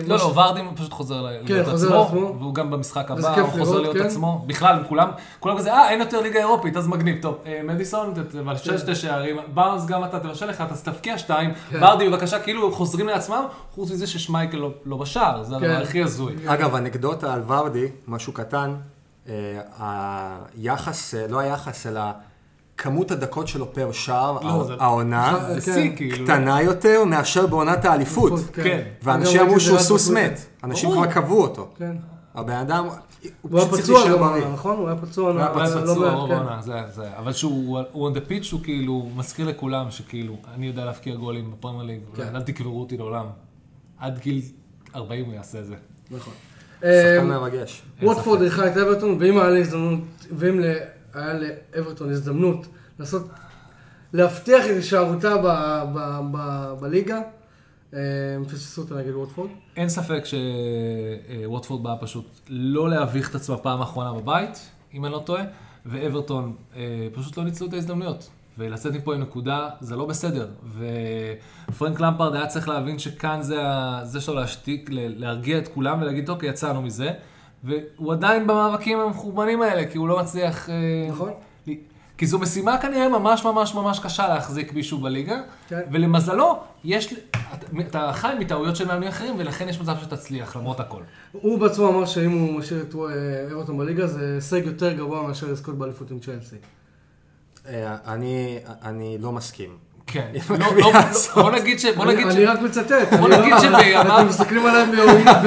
לא, 0.08 0.16
מש- 0.16 0.22
לא, 0.22 0.26
ורדים 0.36 0.76
פשוט 0.76 0.92
חוזר 0.94 1.26
כן, 1.48 1.54
להיות 1.54 1.68
חוזר 1.68 1.88
עצמו, 1.88 2.04
לעצמו. 2.20 2.36
והוא 2.40 2.54
גם 2.56 2.72
במשחק 2.72 3.12
הבא, 3.12 3.36
הוא 3.40 3.48
חוזר 3.50 3.62
לראות, 3.72 3.82
להיות 3.84 3.98
כן. 3.98 4.04
עצמו. 4.06 4.44
בכלל, 4.48 4.84
כולם, 4.90 5.10
כולם 5.40 5.58
כזה, 5.58 5.74
אה, 5.74 5.90
אין 5.90 6.00
יותר 6.00 6.22
ליגה 6.22 6.40
אירופית, 6.40 6.78
אז 6.78 6.88
מגניב. 6.88 7.22
טוב, 7.22 7.38
אה, 7.46 7.62
מדיסון, 7.64 8.14
תבשל 8.32 8.78
שתי 8.78 8.96
שערים, 8.96 9.38
בארנס 9.54 9.86
גם 9.86 10.04
אתה 10.04 10.20
תבשל 10.20 10.46
לך, 10.50 10.64
אז 10.72 10.84
תבקיע 10.84 11.18
שתיים, 11.18 11.50
כן. 11.70 11.84
ורדי 11.84 12.10
בבקשה, 12.10 12.40
כאילו 12.40 12.72
חוזרים 12.72 13.08
לעצמם, 13.08 13.44
חוץ 13.72 13.92
מזה 13.92 14.08
ששמייקל 14.08 14.58
לא- 14.58 14.72
לא 14.86 14.98
בשער, 14.98 15.44
זה 15.44 15.56
הדבר 15.56 15.76
כן. 15.76 15.82
הכי 15.82 16.04
הזוי. 16.04 16.34
אגב, 16.46 16.76
אנקדוטה 16.76 17.34
על 17.34 17.42
ורדי, 17.48 17.88
משהו 18.08 18.34
קטן, 18.34 18.70
אה, 18.70 18.76
היחס, 19.80 21.16
אה, 21.16 21.28
לא 21.28 21.40
היחס, 21.40 21.88
אלא 21.88 22.02
כמות 22.78 23.12
הדקות 23.12 23.48
שלו 23.48 23.74
פר 23.74 23.92
שער, 23.92 24.40
לא, 24.42 24.68
העונה, 24.80 25.40
כן. 25.48 25.60
זה 25.60 25.74
שיא, 25.74 25.96
כאילו. 25.96 26.26
קטנה 26.26 26.62
יותר 26.62 27.06
מאשר 27.06 27.48
בעונת 27.48 27.86
האליפות. 27.86 28.34
כן. 28.54 28.82
ואנשים 29.04 29.40
גם 29.40 29.46
אמרו 29.46 29.60
שהוא 29.60 29.80
סוס 29.80 30.10
מת, 30.10 30.40
אנשים. 30.64 30.92
כבר 30.92 31.06
קבעו 31.06 31.42
אותו. 31.42 31.70
כן. 31.78 31.96
הבן 32.36 32.54
אדם, 32.54 32.88
הוא 33.42 33.60
היה 33.60 33.68
פשוט 33.68 33.70
צריך 33.70 33.84
פצוע 33.84 34.00
להישאר 34.00 34.18
בריא. 34.18 34.48
נכון? 34.54 34.78
הוא 34.78 34.88
היה 34.88 34.98
פצוע. 34.98 35.32
הוא 35.32 35.40
היה 35.40 35.50
הוא 35.50 35.62
היה 35.62 35.76
לא 35.76 35.82
פצוע 35.82 36.12
מעט, 36.12 36.14
רוב 36.14 36.30
כן. 36.30 36.62
זה, 36.62 36.82
זה. 36.96 37.18
אבל 37.18 37.34
שהוא 37.34 37.80
הוא 37.92 38.10
on 38.10 38.14
the 38.14 38.30
pitch, 38.30 38.52
הוא 38.52 38.62
כאילו 38.64 39.10
מזכיר 39.16 39.48
לכולם 39.48 39.92
שכאילו, 39.92 40.38
אני 40.54 40.68
יודע 40.68 40.86
להבקיע 40.86 41.16
גולים 41.16 41.52
בפרמייר 41.52 41.84
ליג, 41.84 42.00
כן. 42.16 42.36
אל 42.36 42.42
תקברו 42.42 42.80
אותי 42.80 42.98
לעולם. 42.98 43.26
עד 44.00 44.20
גיל 44.20 44.42
40 44.96 45.26
הוא 45.26 45.34
יעשה 45.34 45.60
את 45.60 45.66
זה. 45.66 45.76
נכון. 46.12 46.34
שחקן 46.86 47.32
אה, 47.32 47.40
מרגש. 47.40 47.82
ווטפורד 48.02 48.42
אירחה 48.42 48.68
את 48.68 48.78
אברטון, 48.78 49.18
ואם 49.20 49.38
היה 49.38 49.50
לי 49.50 49.62
הזדמנות, 49.62 50.00
ואם 50.32 50.60
היה 51.14 51.34
לאברטון 51.34 52.10
הזדמנות 52.10 52.68
לעשות, 53.00 53.28
להבטיח 54.14 54.66
את 54.66 54.70
הישארותה 54.70 55.36
בליגה, 56.80 57.22
אה, 57.94 58.00
הם 58.36 58.46
פספסו 58.46 58.82
אותה 58.82 58.96
נגד 58.96 59.14
ווטפורד. 59.14 59.50
אין 59.76 59.90
ספק 59.90 60.24
שווטפורד 60.26 61.84
באה 61.84 61.98
פשוט 61.98 62.40
לא 62.50 62.90
להביך 62.90 63.30
את 63.30 63.36
עצמה 63.36 63.58
פעם 63.58 63.82
אחרונה 63.82 64.14
בבית, 64.14 64.70
אם 64.94 65.06
אני 65.06 65.14
לא 65.14 65.24
טועה, 65.26 65.44
ואברטון 65.86 66.56
אה, 66.76 67.08
פשוט 67.14 67.38
לא 67.38 67.44
ניצלו 67.44 67.68
את 67.68 67.74
ההזדמנויות. 67.74 68.30
ולצאת 68.58 68.94
מפה 68.96 69.14
עם 69.16 69.22
נקודה, 69.22 69.70
זה 69.80 69.96
לא 69.96 70.06
בסדר. 70.06 70.48
ופרנק 71.70 72.00
למפרד 72.00 72.36
היה 72.36 72.48
צריך 72.48 72.70
להבין 72.70 73.00
שכאן 73.00 73.42
זה, 73.42 73.62
ה- 73.68 74.00
זה 74.04 74.22
שלו 74.22 74.34
להשתיק, 74.36 74.90
ל- 74.90 75.20
להרגיע 75.24 75.58
את 75.58 75.68
כולם 75.68 76.02
ולהגיד, 76.02 76.30
אוקיי, 76.30 76.50
יצאנו 76.50 76.82
מזה. 76.82 77.12
והוא 77.64 78.14
עדיין 78.14 78.48
במאבקים 78.48 79.00
המחורבנים 79.00 79.62
האלה, 79.62 79.86
כי 79.92 79.98
הוא 79.98 80.08
לא 80.08 80.20
מצליח... 80.20 80.70
אה, 80.70 80.76
נכון. 81.10 81.32
כי 82.18 82.26
זו 82.26 82.40
משימה 82.40 82.78
כנראה 82.78 83.10
ממש 83.10 83.46
ממש 83.46 83.76
ממש 83.76 84.00
קשה 84.00 84.28
להחזיק 84.28 84.74
מישהו 84.74 84.98
בליגה, 84.98 85.36
כן. 85.68 85.82
ולמזלו, 85.92 86.60
יש, 86.84 87.14
אתה, 87.80 88.12
חי 88.14 88.34
מטעויות 88.40 88.76
של 88.76 88.88
מאמנים 88.88 89.10
אחרים, 89.10 89.36
ולכן 89.38 89.70
יש 89.70 89.82
מצב 89.82 89.96
שתצליח, 90.02 90.56
למרות 90.56 90.80
הכל. 90.80 91.02
הוא 91.32 91.60
בעצמו 91.60 91.90
אמר 91.90 92.06
שאם 92.06 92.32
הוא 92.32 92.60
משאיר 92.60 92.82
את 92.82 92.96
אה, 92.96 93.00
אברטון 93.54 93.78
בליגה 93.78 94.08
זה 94.08 94.34
הישג 94.36 94.62
יותר 94.66 94.94
גבוה 94.94 95.22
מאשר 95.28 95.48
לזכות 95.52 95.78
באליפות 95.78 96.12
עם 96.12 96.20
צ'לסי. 96.20 96.56
אה, 97.70 97.96
אני, 98.08 98.58
אני 98.84 99.18
לא 99.20 99.32
מסכים. 99.32 99.70
כן. 100.08 100.32
לא, 100.50 100.66
לא, 100.78 100.92
לא. 100.94 101.00
בוא 101.36 101.52
נגיד 101.52 101.80
ש... 101.80 101.86
אני 102.32 102.46
רק 102.46 102.62
מצטט. 102.62 102.92
בוא 103.20 103.30
נגיד 103.30 103.54
שבימיו- 103.62 104.02
אתם 104.02 104.28
מסתכלים 104.28 104.66
עליי 104.66 104.86
בעוינות-. 104.96 105.42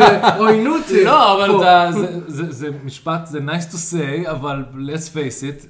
לא, 1.04 1.34
אבל 1.44 1.50
זה, 1.92 2.06
זה, 2.26 2.52
זה 2.52 2.68
משפט, 2.84 3.26
זה 3.26 3.38
nice 3.38 3.72
to 3.72 3.76
say, 3.76 4.30
אבל 4.30 4.64
let's 4.74 5.14
face 5.14 5.42
it, 5.42 5.66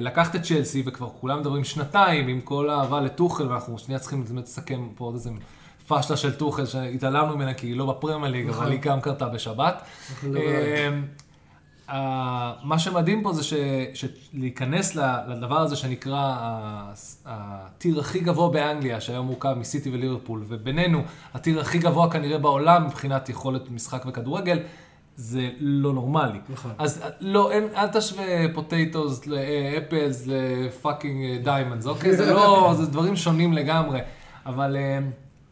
לקחת 0.00 0.36
את 0.36 0.42
צ'לסי, 0.42 0.82
וכבר 0.86 1.08
כולם 1.20 1.40
מדברים 1.40 1.64
שנתיים 1.64 2.28
עם 2.28 2.40
כל 2.40 2.70
האהבה 2.70 3.00
לטוחל, 3.00 3.46
ואנחנו 3.48 3.78
שנייה 3.78 3.98
צריכים 3.98 4.24
באמת 4.24 4.44
לסכם 4.44 4.88
פה 4.94 5.04
עוד 5.04 5.14
איזה 5.14 5.30
פשלה 5.88 6.16
של 6.16 6.32
טוחל 6.32 6.66
שהתעלמנו 6.66 7.36
ממנה 7.36 7.54
כי 7.54 7.66
היא 7.66 7.76
לא 7.76 7.86
בפרמייר 7.86 8.32
ליג, 8.32 8.48
נכון. 8.48 8.62
אבל 8.62 8.72
היא 8.72 8.80
גם 8.80 9.00
קרתה 9.00 9.28
בשבת. 9.28 9.82
מה 12.62 12.78
שמדהים 12.78 13.22
פה 13.22 13.32
זה 13.32 13.42
ש- 13.44 13.54
שלהיכנס 13.94 14.94
לדבר 15.28 15.60
הזה 15.60 15.76
שנקרא 15.76 16.36
הטיר 17.26 18.00
הכי 18.00 18.20
גבוה 18.20 18.48
באנגליה, 18.50 19.00
שהיום 19.00 19.26
מורכב 19.26 19.54
מסיטי 19.58 19.90
וליברפול, 19.90 20.44
ובינינו, 20.48 21.02
הטיר 21.34 21.60
הכי 21.60 21.78
גבוה 21.78 22.10
כנראה 22.10 22.38
בעולם 22.38 22.86
מבחינת 22.86 23.28
יכולת 23.28 23.70
משחק 23.70 24.04
וכדורגל, 24.06 24.58
זה 25.16 25.50
לא 25.60 25.92
נורמלי. 25.92 26.38
נכון. 26.48 26.70
אז 26.78 27.02
לא, 27.20 27.50
אין, 27.50 27.64
אל 27.76 27.86
תשווה 27.88 28.24
potatoes 28.54 29.26
ל 29.26 29.40
apples 29.40 30.24
ל 30.26 30.41
fucking 30.41 31.44
diamonds, 31.44 31.86
אוקיי? 31.86 32.16
זה 32.16 32.32
לא, 32.32 32.70
זה 32.78 32.86
דברים 32.86 33.16
שונים 33.16 33.52
לגמרי. 33.52 34.00
אבל 34.46 34.76
אה, 34.76 34.98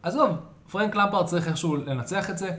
עזוב, 0.02 0.30
פרנק 0.70 0.94
למפרד 0.94 1.26
צריך 1.26 1.48
איכשהו 1.48 1.76
לנצח 1.76 2.30
את 2.30 2.38
זה. 2.38 2.50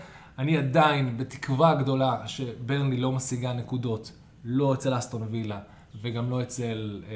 אני 0.41 0.58
עדיין 0.58 1.17
בתקווה 1.17 1.75
גדולה 1.75 2.27
שברנלי 2.27 2.97
לא 2.97 3.12
משיגה 3.12 3.54
נקודות, 3.54 4.12
לא 4.45 4.73
אצל 4.73 4.97
אסטון 4.97 5.27
וילה, 5.32 5.60
וגם 6.01 6.30
לא 6.30 6.41
אצל, 6.41 7.04
אה, 7.08 7.15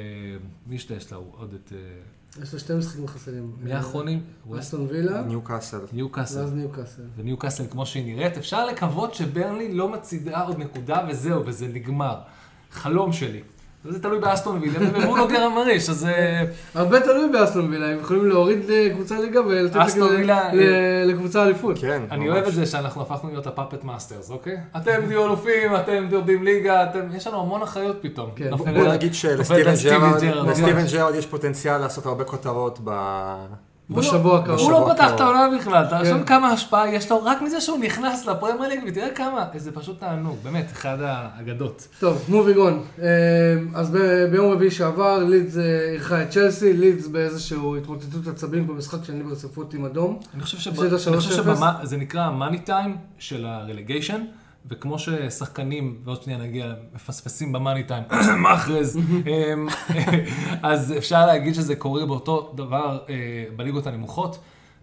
מי 0.66 0.78
שיש 0.78 1.12
לה 1.12 1.18
עוד 1.18 1.54
את, 1.54 1.72
אה, 1.72 2.42
יש 2.42 2.52
לו 2.52 2.58
שתי 2.58 2.74
משחקים 2.74 3.06
חסרים. 3.06 3.56
מי 3.60 3.72
האחרונים? 3.72 4.22
אסטון 4.58 4.86
וילה, 4.90 5.22
ניו 5.22 5.42
קאסל. 5.42 5.80
ניו 5.92 6.08
קאסל. 6.08 6.40
ואז 6.40 6.54
ניו 6.54 6.68
קאסל. 6.68 7.02
וניו 7.16 7.36
קאסל 7.36 7.64
כמו 7.70 7.86
שהיא 7.86 8.14
נראית, 8.14 8.36
אפשר 8.36 8.66
לקוות 8.66 9.14
שברנלי 9.14 9.74
לא 9.74 9.88
משיגה 9.92 10.42
עוד 10.42 10.58
נקודה 10.58 11.06
וזהו, 11.08 11.46
וזה 11.46 11.68
נגמר. 11.68 12.18
חלום 12.70 13.12
שלי. 13.12 13.42
וזה 13.88 14.02
תלוי 14.02 14.18
באסטון 14.18 14.58
וילה 14.62 14.78
ובברונו 14.82 15.28
גימרייש, 15.28 15.90
אז 15.90 16.06
אה, 16.06 16.44
הרבה 16.74 17.00
תלוי 17.00 17.28
באסטון 17.32 17.70
וילה, 17.70 17.86
הם 17.90 17.98
יכולים 17.98 18.26
להוריד 18.28 18.70
אה, 18.70 18.88
קבוצה 18.94 19.20
ליגה 19.20 19.40
ולתת 19.46 19.76
ל- 20.52 21.10
לקבוצה 21.10 21.42
אליפות. 21.42 21.78
כן, 21.78 22.02
אני 22.10 22.24
ממש. 22.24 22.34
אוהב 22.34 22.46
את 22.46 22.54
זה 22.54 22.66
שאנחנו 22.66 23.02
הפכנו 23.02 23.30
להיות 23.30 23.46
ה 23.46 23.51
puppet 23.51 23.84
masters, 23.84 24.30
אוקיי? 24.30 24.56
אתם 24.76 25.06
תהיו 25.06 25.24
אלופים, 25.26 25.76
אתם 25.76 26.06
יורדים 26.10 26.44
ליגה, 26.44 26.84
אתם... 26.84 27.00
יש 27.16 27.26
לנו 27.26 27.40
המון 27.40 27.62
אחריות 27.62 27.96
פתאום. 28.00 28.30
כן. 28.36 28.50
בוא 28.56 28.92
נגיד 28.92 29.14
שלסטיבן. 29.14 29.72
ג'רארד 30.92 31.14
יש 31.14 31.26
פוטנציאל 31.26 31.78
לעשות 31.78 32.06
הרבה 32.06 32.24
כותרות 32.24 32.78
ב... 32.84 32.90
בשבוע 33.90 34.38
הקרוב. 34.38 34.60
הוא 34.60 34.72
לא 34.72 34.90
פתח 34.94 35.10
את. 35.14 35.20
העונה 35.20 35.48
בכלל, 35.58 35.84
אתה 35.84 35.98
כן. 35.98 36.02
חושב 36.02 36.24
כמה 36.26 36.48
השפעה 36.48 36.94
יש 36.94 37.10
לו 37.10 37.24
רק 37.24 37.42
מזה 37.42 37.60
שהוא 37.60 37.78
נכנס 37.78 38.26
לפרמייר 38.26 38.68
ליג, 38.68 38.80
ותראה 38.88 39.10
כמה, 39.10 39.44
זה 39.56 39.72
פשוט 39.72 40.00
תענוג, 40.00 40.36
באמת, 40.42 40.66
אחד 40.72 40.96
האגדות. 41.00 41.88
טוב, 42.00 42.24
moving 42.28 42.56
on. 42.56 42.82
אז 43.74 43.90
ב- 43.90 44.24
ביום 44.30 44.52
רביעי 44.52 44.70
שעבר 44.70 45.18
לידס 45.24 45.56
אה, 45.56 45.62
אירחה 45.92 46.22
את 46.22 46.30
צ'לסי, 46.30 46.72
לידס 46.72 47.06
באיזושהי 47.06 47.58
התמוטטות 47.82 48.26
עצבים 48.26 48.66
במשחק 48.66 49.04
שלי 49.04 49.12
בר 49.12 49.34
ספרות 49.34 49.74
עם 49.74 49.84
אדום. 49.84 50.18
אני 50.34 50.42
חושב 50.42 50.58
שב- 50.58 50.70
הפסידה 50.70 50.96
אני 51.10 51.16
חושב 51.16 51.42
3-0. 51.50 51.56
שזה 51.84 51.96
נקרא 51.96 52.20
ה 52.22 52.28
money 52.28 52.58
time 52.58 52.96
של 53.18 53.46
ה 53.46 53.52
relegation, 53.52 54.20
וכמו 54.70 54.98
ששחקנים, 54.98 55.96
ועוד 56.04 56.22
שנייה 56.22 56.38
נגיע, 56.38 56.72
מפספסים 56.94 57.52
ב 57.52 57.57
money 57.57 57.82
time, 57.82 58.02
מאחרז, 58.42 58.98
אמ, 59.26 59.68
אז 60.62 60.94
אפשר 60.98 61.26
להגיד 61.26 61.54
שזה 61.54 61.76
קורה 61.76 62.06
באותו 62.06 62.52
דבר 62.54 62.98
אה, 63.08 63.14
בליגות 63.56 63.86
הנמוכות, 63.86 64.38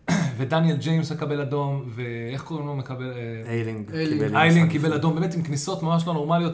ודניאל 0.38 0.76
ג'יימס 0.78 1.12
מקבל 1.12 1.41
אדום, 1.41 1.84
ואיך 1.96 2.43
קוראים 2.43 2.67
לו 2.67 2.76
מקבל... 2.76 3.12
אה, 3.15 3.52
איילינג 3.52 3.91
איילינג. 4.36 4.72
קיבל. 4.72 4.93
אדום, 4.93 5.15
באמת 5.15 5.34
עם 5.34 5.41
כניסות 5.41 5.84
ממש 5.84 6.08
לא 6.08 6.13
נורמליות. 6.13 6.54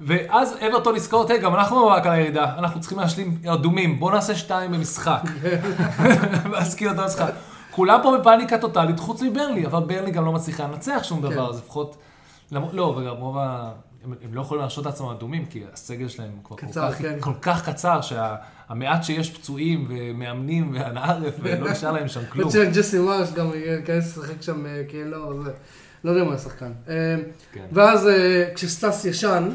ואז 0.00 0.56
אברטון 0.68 0.94
נזכרות, 0.94 1.30
היי, 1.30 1.38
גם 1.40 1.54
אנחנו 1.54 1.76
במאבק 1.76 2.06
על 2.06 2.12
הירידה, 2.12 2.54
אנחנו 2.58 2.80
צריכים 2.80 2.98
להשלים 2.98 3.38
אדומים, 3.46 4.00
בוא 4.00 4.12
נעשה 4.12 4.34
שתיים 4.34 4.72
במשחק. 4.72 5.22
ואז 6.52 6.74
כאילו 6.74 6.92
אתה 6.92 7.04
משחק. 7.04 7.32
כולם 7.70 8.00
פה 8.02 8.18
בפאניקה 8.18 8.58
טוטאלית, 8.58 9.00
חוץ 9.00 9.22
מברלי, 9.22 9.66
אבל 9.66 9.80
ברלי 9.80 10.10
גם 10.10 10.24
לא 10.24 10.32
מצליחה 10.32 10.64
לנצח 10.64 11.00
שום 11.02 11.22
דבר, 11.22 11.46
כן. 11.46 11.50
אז 11.50 11.58
לפחות... 11.58 11.96
לא, 12.52 12.82
וגם 12.82 13.16
רוב 13.16 13.38
ה... 13.38 13.72
הם, 14.04 14.14
הם 14.22 14.34
לא 14.34 14.40
יכולים 14.40 14.60
להרשות 14.60 14.86
לעצמם 14.86 15.08
אדומים, 15.08 15.46
כי 15.46 15.62
הסגל 15.72 16.08
שלהם 16.08 16.30
כבר 16.44 16.56
קצר, 16.56 16.88
כל, 16.88 16.94
כך, 16.94 17.02
כן. 17.02 17.20
כל 17.20 17.34
כך 17.42 17.68
קצר, 17.68 18.00
שהמעט 18.00 19.04
שיש 19.04 19.30
פצועים 19.30 19.86
ומאמנים 19.88 20.72
והנערף, 20.74 21.34
ולא 21.42 21.70
נשאר 21.70 21.92
להם 21.92 22.08
שם 22.08 22.20
כלום. 22.32 22.44
עוד 22.44 22.52
שג'סי 22.52 22.98
מרש 22.98 23.32
גם 23.32 23.50
ייכנס 23.54 24.16
לשחק 24.16 24.42
שם 24.42 24.66
אה, 24.66 24.82
כי 24.88 25.00
אין 25.00 25.08
לו, 25.08 25.44
זה, 25.44 25.50
לא 26.04 26.10
יודע 26.10 26.24
מה 26.24 26.34
השחקן. 26.34 26.72
אה, 26.88 27.16
כן. 27.52 27.66
ואז 27.72 28.08
אה, 28.08 28.50
כשסטאס 28.54 29.04
ישן, 29.04 29.48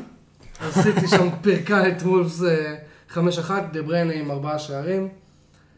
הסיטי 0.60 1.08
שם 1.08 1.30
פירקה 1.42 1.88
את 1.88 2.02
וולפס 2.02 2.44
אה, 2.44 2.76
5-1, 3.14 3.18
דה 3.74 3.82
בריינה 3.82 4.14
עם 4.14 4.32
ארבעה 4.32 4.60
שערים. 4.60 5.10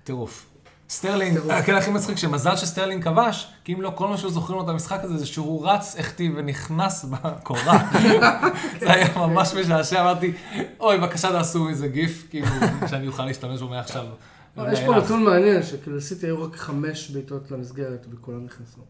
טירוף. 0.04 0.46
סטרלינג. 0.90 1.38
הקטע 1.50 1.78
הכי 1.78 1.92
מצחיק, 1.92 2.18
שמזל 2.18 2.56
שסטרלינג 2.56 3.04
כבש, 3.04 3.48
כי 3.64 3.74
אם 3.74 3.82
לא, 3.82 3.92
כל 3.96 4.08
מה 4.08 4.18
שהיו 4.18 4.30
זוכרים 4.30 4.60
לו 4.60 4.64
את 4.64 4.70
המשחק 4.70 5.00
הזה, 5.04 5.18
זה 5.18 5.26
שהוא 5.26 5.68
רץ, 5.68 5.96
החטיא 6.00 6.32
ונכנס 6.36 7.06
בקורה. 7.06 7.92
זה 8.80 8.94
היה 8.94 9.08
ממש 9.18 9.54
משעשע, 9.54 10.02
אמרתי, 10.02 10.34
אוי, 10.80 10.98
בבקשה 10.98 11.32
תעשו 11.32 11.64
מזה 11.64 11.88
גיף, 11.88 12.28
כאילו, 12.30 12.48
שאני 12.88 13.08
אוכל 13.08 13.26
להשתמש 13.26 13.62
בו 13.62 13.68
מעכשיו. 13.68 14.06
יש 14.72 14.80
פה 14.86 14.96
נתון 14.96 15.24
מעניין, 15.24 15.64
שכאילו 15.64 15.98
לסיטי 15.98 16.26
היו 16.26 16.44
רק 16.44 16.56
חמש 16.56 17.10
בעיטות 17.10 17.52
למסגרת 17.52 18.06
וכולם 18.12 18.46
נכנסו. 18.46 18.82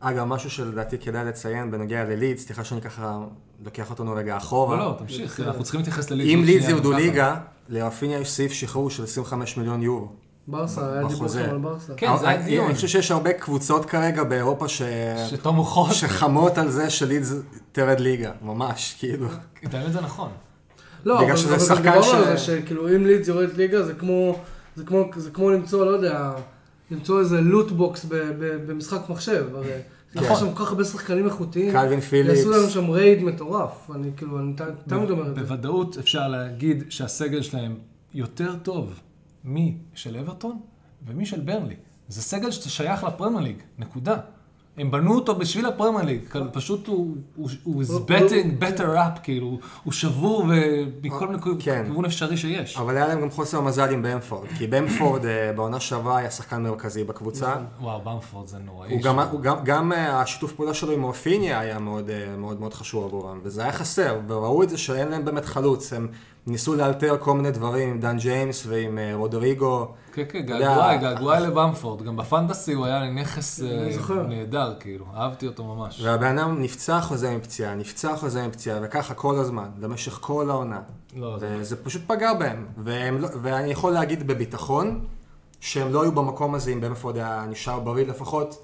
אגב, 0.00 0.24
משהו 0.24 0.50
שלדעתי 0.50 0.98
כדאי 0.98 1.24
לציין 1.24 1.70
בנוגע 1.70 2.04
ללידס, 2.04 2.44
סליחה 2.44 2.64
שאני 2.64 2.80
ככה 2.80 3.18
לוקח 3.64 3.90
אותנו 3.90 4.12
רגע 4.12 4.36
אחורה. 4.36 4.76
לא, 4.76 4.84
לא, 4.84 4.96
תמשיך, 4.98 5.40
אנחנו 5.40 5.62
צריכים 5.62 5.80
להתייחס 5.80 6.10
ללידס. 6.10 6.34
אם 6.34 6.44
לידס 6.44 6.68
ירדו. 6.68 6.92
ליגה, 6.92 7.36
לרפיניה 7.68 8.18
יש 8.18 8.30
סעיף 8.30 8.52
שחרור 8.52 8.90
של 8.90 9.04
25 9.04 9.56
מיליון 9.56 9.82
יורו. 9.82 10.12
ברסה, 10.50 10.92
היה 10.92 11.06
דיבור. 11.08 11.28
שם 11.28 11.50
על 11.50 11.58
ברסה. 11.58 11.92
כן, 11.96 12.10
זה 12.20 12.28
היה 12.28 12.36
אני- 12.40 12.44
דיון. 12.44 12.64
אני 12.66 12.74
חושב 12.74 12.88
שיש 12.88 13.10
הרבה 13.10 13.32
קבוצות 13.32 13.84
כרגע 13.84 14.24
באירופה 14.24 14.68
ש... 14.68 14.82
שתום 15.30 15.56
מוחות, 15.56 15.92
שחמות 15.94 16.58
על 16.58 16.70
זה 16.70 16.90
שלידס 16.90 17.34
תרד 17.72 18.00
ליגה, 18.00 18.30
ממש, 18.42 18.96
כאילו. 18.98 19.26
את 19.66 19.74
האמת 19.74 19.92
זה 19.92 20.00
נכון. 20.00 20.28
לא, 21.04 21.14
בגלל 21.16 21.28
אבל 21.28 21.36
שזה 21.36 21.58
שחקן 21.60 22.02
ש- 22.02 22.14
על 22.14 22.24
זה 22.24 22.38
שכאילו 22.38 22.88
אם 22.96 23.06
לידס 23.06 23.28
יורדת 23.28 23.56
ליגה 23.56 23.82
זה 23.82 23.94
כמו, 23.94 24.38
זה 24.76 24.84
כמו, 24.84 25.04
זה 25.16 25.30
כמו 25.30 25.50
למצוא, 25.50 25.84
לא 25.84 25.90
יודע, 25.90 26.30
למצוא 26.90 27.20
איזה 27.20 27.40
loot 27.40 27.77
box 27.77 28.04
ב- 28.04 28.14
ב- 28.14 28.66
במשחק 28.66 29.00
מחשב, 29.08 29.44
הרי 29.54 29.66
יש 30.14 30.22
נכון. 30.22 30.36
שם 30.36 30.54
כל 30.54 30.64
כך 30.64 30.70
הרבה 30.70 30.84
שחקנים 30.84 31.26
איכותיים, 31.26 31.72
קלווין 31.72 32.00
פיליפס. 32.00 32.38
יעשו 32.38 32.50
לנו 32.50 32.70
שם 32.70 32.90
raid 32.90 33.22
מטורף, 33.22 33.90
אני 33.94 34.10
כאילו, 34.16 34.38
אני 34.38 34.52
תמיד 34.88 35.10
אומר 35.10 35.28
את 35.30 35.34
זה. 35.34 35.40
בוודאות 35.40 35.98
אפשר 35.98 36.28
להגיד 36.28 36.84
שהסגל 36.88 37.42
שלהם 37.42 37.74
יותר 38.14 38.54
טוב 38.62 39.00
משל 39.44 40.16
אברטון 40.16 40.60
ומשל 41.06 41.40
ברנלי. 41.40 41.76
זה 42.08 42.22
סגל 42.22 42.50
ששייך 42.50 43.04
לפרמייר 43.04 43.40
ליג, 43.40 43.56
נקודה. 43.78 44.20
הם 44.80 44.90
בנו 44.90 45.14
אותו 45.14 45.34
בשביל 45.34 45.66
הפרמייר 45.66 46.04
ליג, 46.04 46.20
כאילו, 46.30 46.52
פשוט 46.52 46.86
הוא, 46.86 47.16
is 47.66 48.10
betting 48.10 48.62
better 48.62 48.96
up, 48.96 49.20
כאילו, 49.22 49.58
הוא 49.84 49.92
שבור 49.92 50.44
ומכל 50.48 51.28
מיני 51.28 51.42
כן. 51.60 51.84
כיוון 51.86 52.04
אפשרי 52.04 52.36
שיש. 52.36 52.76
אבל 52.76 52.96
היה 52.96 53.08
להם 53.08 53.20
גם 53.20 53.30
חוסר 53.30 53.60
מזל 53.60 53.92
עם 53.92 54.02
במפורד, 54.02 54.48
כי 54.58 54.66
במפורד 54.66 55.24
אה, 55.24 55.52
בעונה 55.52 55.80
שעברה 55.80 56.18
היה 56.18 56.30
שחקן 56.30 56.62
מרכזי 56.62 57.04
בקבוצה. 57.04 57.54
וואו, 57.80 58.00
במפורד 58.04 58.46
זה 58.46 58.58
נוראי. 58.58 59.00
גם, 59.64 59.92
אה, 59.92 60.20
השיתוף 60.20 60.52
פעולה 60.52 60.74
שלו 60.74 60.92
עם 60.92 61.06
רפיניה 61.06 61.60
היה 61.60 61.78
מאוד, 61.78 62.10
אה, 62.10 62.36
מאוד 62.36 62.60
מאוד 62.60 62.74
חשוב 62.74 63.04
עבורם, 63.04 63.40
וזה 63.42 63.62
היה 63.62 63.72
חסר, 63.72 64.20
וראו 64.28 64.62
את 64.62 64.70
זה 64.70 64.78
שאין 64.78 65.08
להם 65.08 65.24
באמת 65.24 65.44
חלוץ, 65.44 65.92
הם 65.92 66.08
ניסו 66.46 66.74
לאלתר 66.74 67.16
כל 67.20 67.34
מיני 67.34 67.50
דברים 67.50 67.88
עם 67.88 68.00
דן 68.00 68.18
ג'יימס 68.18 68.66
ועם 68.66 68.98
רודריגו. 69.14 69.88
כן, 70.12 70.22
כן, 70.28 70.40
געגועי, 70.40 70.98
געגועי 70.98 71.40
לבמפורד. 71.40 72.02
גם 72.02 72.16
בפנטסי 72.16 72.72
הוא 72.72 72.86
היה 72.86 73.10
נכס 73.10 73.60
אה. 73.62 74.22
נהדר, 74.28 74.74
כאילו. 74.80 75.04
אהבתי 75.14 75.46
אותו 75.46 75.64
ממש. 75.64 76.00
והבן 76.02 76.38
אדם 76.38 76.62
נפצע 76.62 77.00
חוזה 77.00 77.36
מפציעה, 77.36 77.74
נפצע 77.74 78.16
חוזה 78.16 78.48
מפציעה, 78.48 78.78
וככה 78.82 79.14
כל 79.14 79.38
הזמן, 79.38 79.68
במשך 79.80 80.18
כל 80.20 80.50
העונה. 80.50 80.80
לא, 81.16 81.38
זה... 81.38 81.56
וזה 81.60 81.84
פשוט 81.84 82.02
פגע 82.06 82.34
בהם. 82.34 82.66
לא, 83.20 83.28
ואני 83.42 83.70
יכול 83.70 83.92
להגיד 83.92 84.26
בביטחון, 84.26 85.04
שהם 85.60 85.92
לא 85.92 86.02
היו 86.02 86.12
במקום 86.12 86.54
הזה 86.54 86.70
אם 86.70 86.80
במפורד 86.80 87.16
היה 87.16 87.44
נשאר 87.48 87.80
בריא 87.80 88.06
לפחות 88.06 88.62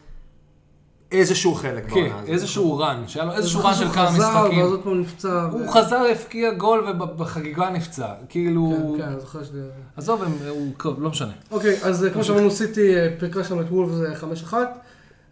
איזשהו 1.12 1.54
חלק 1.54 1.84
כן, 1.88 1.94
בעונה 1.94 2.14
הזאת. 2.16 2.28
איזשהו 2.28 2.78
רן, 2.78 3.02
שהיה 3.06 3.24
לו 3.24 3.32
איזשהו 3.32 3.64
רן 3.64 3.74
של 3.74 3.88
כמה 3.88 4.06
חזר, 4.06 4.28
משחקים. 4.42 4.58
ואז 4.62 4.70
עוד 4.70 4.80
פעם 4.82 5.00
נפצע. 5.00 5.48
הוא 5.52 5.68
חזר, 5.70 6.02
הבקיע 6.12 6.52
גול 6.52 6.86
ובחגיגה 7.00 7.70
נפצע. 7.70 8.06
כאילו... 8.28 8.74
כן, 8.96 9.02
כן, 9.02 9.08
אני 9.08 9.20
זוכר 9.20 9.44
שזה... 9.44 9.62
עזוב, 9.96 10.22
הם- 10.22 10.38
הוא... 10.48 10.94
לא 10.98 11.10
משנה. 11.10 11.32
אוקיי, 11.50 11.76
אז 11.82 12.04
אה, 12.04 12.10
כמו 12.10 12.24
שאמרנו, 12.24 12.50
סיטי 12.50 12.96
אה, 12.96 13.08
פירקה 13.18 13.44
שם 13.44 13.60
את 13.60 13.66
וולפס 13.70 14.22
אה, 14.52 14.52
5-1. 14.52 14.54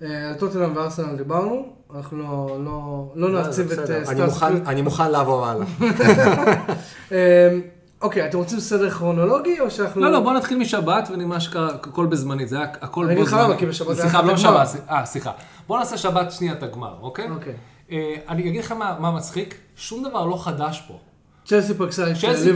אה, 0.02 0.28
על 0.28 0.34
טוטנאם 0.34 0.76
וארסנל 0.76 1.16
דיברנו, 1.16 1.66
אנחנו 1.96 2.18
לא- 2.18 2.58
לא- 2.64 3.12
לא 3.14 3.42
נעציב 3.42 3.70
את 3.72 3.78
מוכן- 4.20 4.66
אני 4.66 4.82
מוכן 4.82 5.10
לעבור 5.10 5.46
הלאה. 5.46 5.66
אה, 8.04 8.08
אוקיי, 8.08 8.26
אתם 8.28 8.38
רוצים 8.38 8.60
סדר 8.60 8.90
כרונולוגי 8.90 9.60
או 9.60 9.70
שאנחנו... 9.70 10.00
לא, 10.00 10.12
לא, 10.12 10.20
בוא 10.20 10.32
נתחיל 10.32 10.58
משבת 10.58 11.08
ונראה 11.12 11.40
שקרה 11.40 11.68
הכל 11.68 12.06
בזמנית, 12.06 12.48
זה 12.48 12.56
היה 12.56 12.66
הכל 12.80 13.04
אני 13.04 13.14
בו 13.14 13.22
אגיד 13.22 13.32
לך. 13.32 13.40
למה, 13.40 13.56
כי 13.56 13.66
בשבת 13.66 13.88
היה 13.88 13.96
סליחה, 13.96 14.18
לך 14.18 14.24
לא 14.24 14.32
הגמר. 14.32 14.64
בשבת, 14.64 14.90
אה, 14.90 15.06
סליחה. 15.06 15.32
בוא 15.66 15.78
נעשה 15.78 15.98
שבת 15.98 16.32
שנייה 16.32 16.52
את 16.52 16.62
הגמר, 16.62 16.94
אוקיי? 17.00 17.30
אוקיי. 17.30 17.54
אה, 17.90 18.14
אני 18.28 18.48
אגיד 18.48 18.64
לך 18.64 18.72
מה 18.72 19.10
מצחיק, 19.10 19.54
שום 19.76 20.04
דבר 20.08 20.26
לא 20.26 20.44
חדש 20.44 20.84
פה. 20.88 20.98
צ'לסי 21.44 21.74
פגשה 21.74 22.10
את 22.10 22.16
צ'לסי 22.16 22.52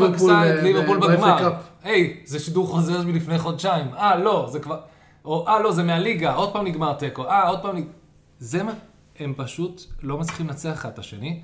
ליברפול 0.62 0.98
בגמר. 1.00 1.52
היי, 1.82 2.20
זה 2.24 2.38
שידור 2.38 2.66
חוזר 2.66 3.02
מלפני 3.02 3.38
חודשיים. 3.38 3.94
אה, 3.94 4.16
לא, 4.16 4.48
זה 4.52 4.60
כבר... 4.60 4.80
או 5.24 5.48
אה, 5.48 5.60
לא, 5.60 5.72
זה 5.72 5.82
מהליגה, 5.82 6.34
עוד 6.34 6.52
פעם 6.52 6.66
נגמר 6.66 6.92
תיקו. 6.92 7.24
אה, 7.24 7.48
עוד 7.48 7.62
פעם 7.62 7.76
נגמר... 7.76 7.90
זה 8.38 8.62
מה... 8.62 8.72
הם 9.18 9.34
פשוט 9.36 9.82
לא 10.02 10.18
מצליחים 10.18 10.46
לנצח 10.46 10.72
אחד 10.72 10.88
את 10.88 10.98
השני. 10.98 11.40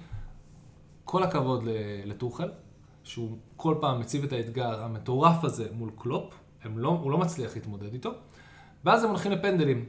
כל 1.04 1.22
הכבוד 1.22 1.68
לטוחל, 2.04 2.48
שהוא 3.04 3.38
כל 3.56 3.74
פעם 3.80 4.00
מציב 4.00 4.24
את 4.24 4.32
האתגר 4.32 4.82
המטורף 4.82 5.44
הזה 5.44 5.68
מול 5.72 5.90
קלופ, 5.98 6.34
לא, 6.76 6.88
הוא 6.88 7.10
לא 7.10 7.18
מצליח 7.18 7.54
להתמודד 7.54 7.92
איתו, 7.92 8.10
ואז 8.84 9.04
הם 9.04 9.10
הולכים 9.10 9.32
לפנדלים, 9.32 9.84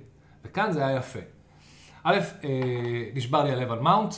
וכאן 0.46 0.72
זה 0.72 0.86
היה 0.86 0.98
יפה. 0.98 1.20
א', 2.04 2.20
אה, 2.44 2.50
נשבר 3.14 3.44
לי 3.44 3.52
הלב 3.52 3.72
על 3.72 3.80
מאונט, 3.80 4.14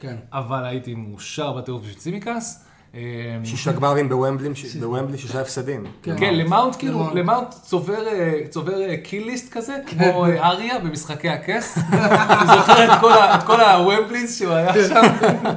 כן. 0.00 0.16
אבל 0.32 0.64
הייתי 0.64 0.94
מאושר 0.94 1.52
בטירוף 1.52 1.84
של 1.84 1.94
צימיקס. 1.94 2.67
אה, 2.94 3.00
שישה 3.44 3.72
גמרים 3.72 4.08
בוומבלי, 4.08 4.48
בוומבלי 4.80 5.18
שישה 5.18 5.40
הפסדים. 5.40 5.84
כן. 6.02 6.16
כן, 6.18 6.34
למאונט 6.34 6.76
כאילו, 6.78 7.10
למאונט. 7.14 7.54
צובר, 7.62 8.06
אה, 8.08 8.40
צובר 8.50 8.82
אה, 8.82 8.96
kill 8.96 9.24
list 9.24 9.52
כזה, 9.52 9.76
כמו 9.86 10.24
אה, 10.24 10.48
אריה 10.48 10.78
במשחקי 10.78 11.28
הכס. 11.28 11.78
אני 11.92 12.46
זוכר 12.46 12.94
את 13.34 13.42
כל 13.42 13.60
הוומבליז 13.60 14.38
שהוא 14.38 14.52
היה 14.52 14.72
שם, 14.88 15.02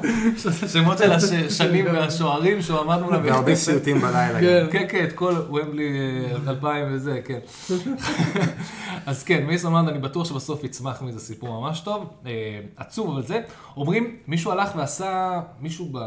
שמות 0.73 0.97
של 0.97 1.11
השנים 1.11 1.85
והשוערים 1.85 2.61
שהוא 2.61 2.79
עמד 2.79 3.01
מולם. 3.01 3.21
והרבה 3.23 3.55
סיוטים 3.55 4.01
בלילה. 4.01 4.39
כן. 4.39 4.65
כן, 4.71 4.85
כן, 4.89 5.03
את 5.03 5.13
כל 5.13 5.33
וומבלי 5.49 5.89
אה, 6.47 6.51
2000 6.51 6.87
וזה, 6.91 7.19
כן. 7.25 7.39
אז 9.05 9.23
כן, 9.23 9.43
מייסון 9.47 9.73
מאונט, 9.73 9.89
אני 9.89 9.99
בטוח 9.99 10.27
שבסוף 10.27 10.63
יצמח 10.63 11.01
מזה 11.01 11.19
סיפור 11.19 11.61
ממש 11.61 11.79
טוב. 11.79 12.09
אה, 12.25 12.31
עצוב, 12.77 13.11
אבל 13.11 13.23
זה. 13.23 13.41
אומרים, 13.77 14.15
מישהו 14.27 14.51
הלך 14.51 14.69
ועשה, 14.75 15.39
מישהו 15.61 15.89
ב... 15.91 15.99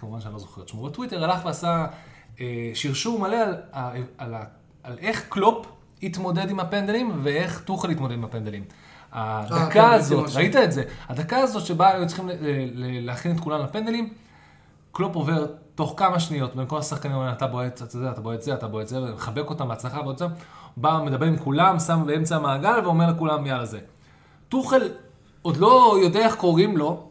כמובן 0.00 0.20
שאני 0.20 0.32
לא 0.32 0.38
זוכר 0.38 0.62
את 0.62 0.68
שמו 0.68 0.82
בטוויטר, 0.82 1.24
הלך 1.24 1.44
ועשה 1.44 1.86
אה, 2.40 2.70
שרשור 2.74 3.18
מלא 3.18 3.36
על, 3.36 3.54
על, 3.72 4.02
על, 4.18 4.34
על 4.82 4.98
איך 4.98 5.24
קלופ 5.28 5.66
התמודד 6.02 6.50
עם 6.50 6.60
הפנדלים 6.60 7.20
ואיך 7.22 7.60
טוחל 7.64 7.90
התמודד 7.90 8.14
עם 8.14 8.24
הפנדלים. 8.24 8.64
כן, 8.64 9.18
הדקה 9.18 9.58
ראיתי 9.62 9.80
הזאת, 9.80 10.24
משהו. 10.24 10.38
ראית 10.38 10.56
את 10.56 10.72
זה? 10.72 10.82
הדקה 11.08 11.38
הזאת 11.38 11.66
שבה 11.66 11.88
היו 11.88 12.06
צריכים 12.06 12.28
ל- 12.28 13.06
להכין 13.06 13.36
את 13.36 13.40
כולם 13.40 13.62
לפנדלים, 13.62 14.14
קלופ 14.92 15.14
עובר 15.16 15.46
תוך 15.74 15.94
כמה 15.96 16.20
שניות 16.20 16.56
בין 16.56 16.66
כל 16.66 16.78
השחקנים, 16.78 17.16
אתה 17.32 17.46
בועט 17.46 17.82
את 17.82 17.90
זה, 17.90 18.10
אתה 18.10 18.20
בועט 18.20 18.42
זה, 18.42 18.54
אתה 18.54 18.68
בועט 18.68 18.86
זה, 18.88 19.02
ומחבק 19.02 19.50
אותם 19.50 19.68
בהצלחה 19.68 20.00
ועוד 20.00 20.18
זה, 20.18 20.26
בא, 20.76 21.02
מדבר 21.04 21.26
עם 21.26 21.36
כולם, 21.36 21.78
שם 21.78 22.02
באמצע 22.06 22.36
המעגל 22.36 22.80
ואומר 22.84 23.10
לכולם, 23.10 23.46
יאללה 23.46 23.64
זה. 23.66 23.78
טוחל 24.48 24.88
עוד 25.42 25.56
לא 25.56 25.96
יודע 26.02 26.20
איך 26.20 26.34
קוראים 26.34 26.76
לו 26.76 27.02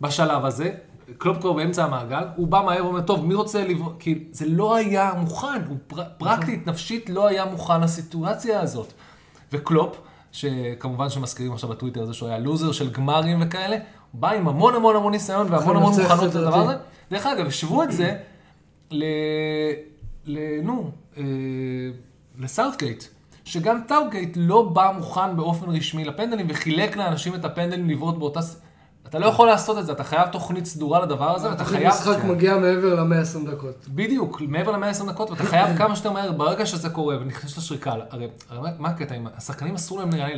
בשלב 0.00 0.44
הזה, 0.44 0.74
קלופ 1.18 1.38
כבר 1.40 1.52
באמצע 1.52 1.84
המעגל, 1.84 2.24
הוא 2.36 2.48
בא 2.48 2.62
מהר 2.66 2.84
ואומר, 2.84 3.00
טוב, 3.00 3.26
מי 3.26 3.34
רוצה 3.34 3.64
לבוא, 3.64 3.92
כי 3.98 4.24
זה 4.32 4.46
לא 4.48 4.74
היה 4.74 5.12
מוכן, 5.16 5.62
הוא 5.68 5.76
פר, 5.86 6.02
פרקטית, 6.18 6.66
נפשית, 6.66 7.10
לא 7.10 7.26
היה 7.26 7.44
מוכן 7.44 7.80
לסיטואציה 7.80 8.60
הזאת. 8.60 8.92
וקלופ, 9.52 9.96
שכמובן 10.32 11.10
שמזכירים 11.10 11.52
עכשיו 11.52 11.70
בטוויטר 11.70 12.02
הזה 12.02 12.14
שהוא 12.14 12.28
היה 12.28 12.38
לוזר 12.38 12.72
של 12.72 12.90
גמרים 12.90 13.38
וכאלה, 13.42 13.76
הוא 14.12 14.20
בא 14.20 14.30
עם 14.30 14.48
המון 14.48 14.74
המון 14.74 14.96
המון 14.96 15.12
ניסיון 15.12 15.52
והמון 15.52 15.76
המון 15.76 15.92
מוכנות. 15.92 16.34
לדבר 16.34 16.54
הזה. 16.54 16.74
דרך 17.10 17.26
אגב, 17.26 17.46
השוו 17.46 17.82
את 17.82 17.92
זה 17.92 18.16
ל... 18.90 19.04
ל... 20.26 20.38
נו, 20.62 20.90
אה, 21.16 21.22
לסאוטגייט, 22.38 23.04
שגם 23.44 23.80
טאוגייט 23.88 24.32
לא 24.36 24.62
בא 24.62 24.92
מוכן 24.96 25.36
באופן 25.36 25.70
רשמי 25.70 26.04
לפנדלים 26.04 26.46
וחילק 26.48 26.96
לאנשים 26.96 27.34
את 27.34 27.44
הפנדלים 27.44 27.90
לבעוט 27.90 28.16
באותה... 28.16 28.40
אתה 29.10 29.18
לא 29.18 29.26
יכול 29.26 29.48
לעשות 29.48 29.78
את 29.78 29.86
זה, 29.86 29.92
אתה 29.92 30.04
חייב 30.04 30.28
תוכנית 30.28 30.66
סדורה 30.66 31.00
לדבר 31.00 31.34
הזה, 31.34 31.50
ואתה 31.50 31.64
חייב... 31.64 31.88
משחק 31.88 32.24
מגיע 32.24 32.56
מעבר 32.56 33.02
ל-120 33.02 33.50
דקות. 33.50 33.86
בדיוק, 33.88 34.40
מעבר 34.48 34.76
ל-120 34.76 35.06
דקות, 35.08 35.30
ואתה 35.30 35.44
חייב 35.44 35.78
כמה 35.78 35.96
שיותר 35.96 36.12
מהר, 36.12 36.32
ברגע 36.32 36.66
שזה 36.66 36.90
קורה 36.90 37.16
ונכנס 37.20 37.58
לשריקה, 37.58 37.94
הרי, 38.10 38.28
מה- 38.78 38.88
הקטע, 38.88 39.14
השחקנים 39.36 39.74
אסור 39.74 39.98
להם 39.98 40.10
נראה 40.10 40.26
לי 40.26 40.36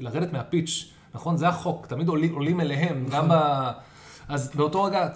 לרדת, 0.00 0.32
מהפיץ', 0.32 0.90
נכון? 1.14 1.36
זה 1.36 1.48
החוק, 1.48 1.86
תמיד 1.86 2.08
עולים, 2.08 2.34
עולים 2.34 2.60
אליהם, 2.60 3.06
גם 3.10 3.28
ב... 3.28 3.34
אז 4.28 4.50
באותו 4.54 4.82
רגע, 4.82 5.08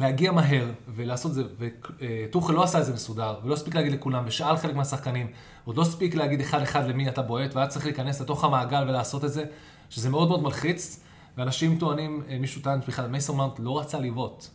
להגיע 0.00 0.32
מהר 0.32 0.66
ולעשות 0.96 1.34
זה, 1.34 1.42
וטוחל 1.58 2.52
לא 2.52 2.62
עשה 2.62 2.80
את 2.80 2.84
זה 2.84 2.92
מסודר, 2.94 3.34
ולא 3.44 3.54
הספיק 3.54 3.74
להגיד 3.74 3.92
לכולם, 3.92 4.22
ושאל 4.26 4.56
חלק 4.56 4.74
מהשחקנים, 4.76 5.26
עוד 5.64 5.76
לא 5.76 5.82
הספיק 5.82 6.14
להגיד 6.14 6.40
אחד-אחד 6.40 6.86
למי 6.88 7.08
אתה 7.08 7.22
בועט, 7.22 7.54
והיה 7.54 7.66
צריך 7.68 7.84
להיכנס 7.84 8.20
לתוך 8.20 8.44
המעגל 8.44 8.84
ולעשות 8.88 9.24
את 9.24 9.32
זה, 9.32 9.44
שזה 9.90 10.10
מאוד 10.10 10.28
מאוד 10.28 10.42
מלחיץ, 10.42 11.00
ואנשים 11.40 11.78
טוענים, 11.78 12.22
אה, 12.28 12.38
מישהו 12.38 12.62
טען 12.62 12.80
בכלל, 12.88 13.08
מייסון 13.08 13.36
מאונט 13.36 13.52
לא 13.58 13.80
רצה 13.80 13.98
לבעוט. 13.98 14.46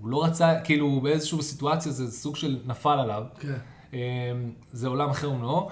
הוא 0.00 0.08
לא 0.08 0.24
רצה, 0.24 0.60
כאילו 0.64 1.00
באיזושהי 1.00 1.42
סיטואציה 1.42 1.92
זה 1.92 2.10
סוג 2.10 2.36
של 2.36 2.58
נפל 2.66 2.98
עליו. 2.98 3.24
כן. 3.38 3.54
אמ, 3.92 3.98
זה 4.72 4.88
עולם 4.88 5.10
אחר 5.10 5.30
ומלואו. 5.30 5.70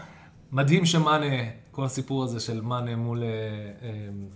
מדהים 0.53 0.87
שמאנה, 0.87 1.37
כל 1.71 1.85
הסיפור 1.85 2.25
הזה 2.25 2.41
של 2.41 2.61
מאנה 2.61 2.97
מול 2.97 3.23
אה, 3.23 3.29
אמ, 3.83 4.27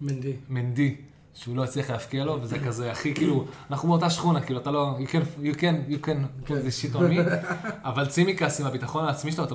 מנדי. 0.00 0.32
מנדי, 0.48 0.96
שהוא 1.34 1.56
לא 1.56 1.64
הצליח 1.64 1.90
להפקיע 1.90 2.24
לו, 2.24 2.42
וזה 2.42 2.58
כזה 2.58 2.92
הכי 2.92 3.14
כאילו, 3.14 3.46
אנחנו 3.70 3.88
באותה 3.88 4.10
שכונה, 4.10 4.40
כאילו 4.40 4.60
אתה 4.60 4.70
לא, 4.70 4.98
you 4.98 5.06
can, 5.06 5.42
you 5.42 5.56
can, 5.56 5.92
you 5.92 6.06
can, 6.06 6.48
this 6.48 6.84
shit 6.84 6.96
on 6.96 6.98
me, 6.98 7.46
אבל 7.88 8.06
צימקס 8.06 8.60
עם 8.60 8.66
הביטחון 8.66 9.04
העצמי 9.04 9.32
שלו, 9.32 9.44
אתה... 9.44 9.54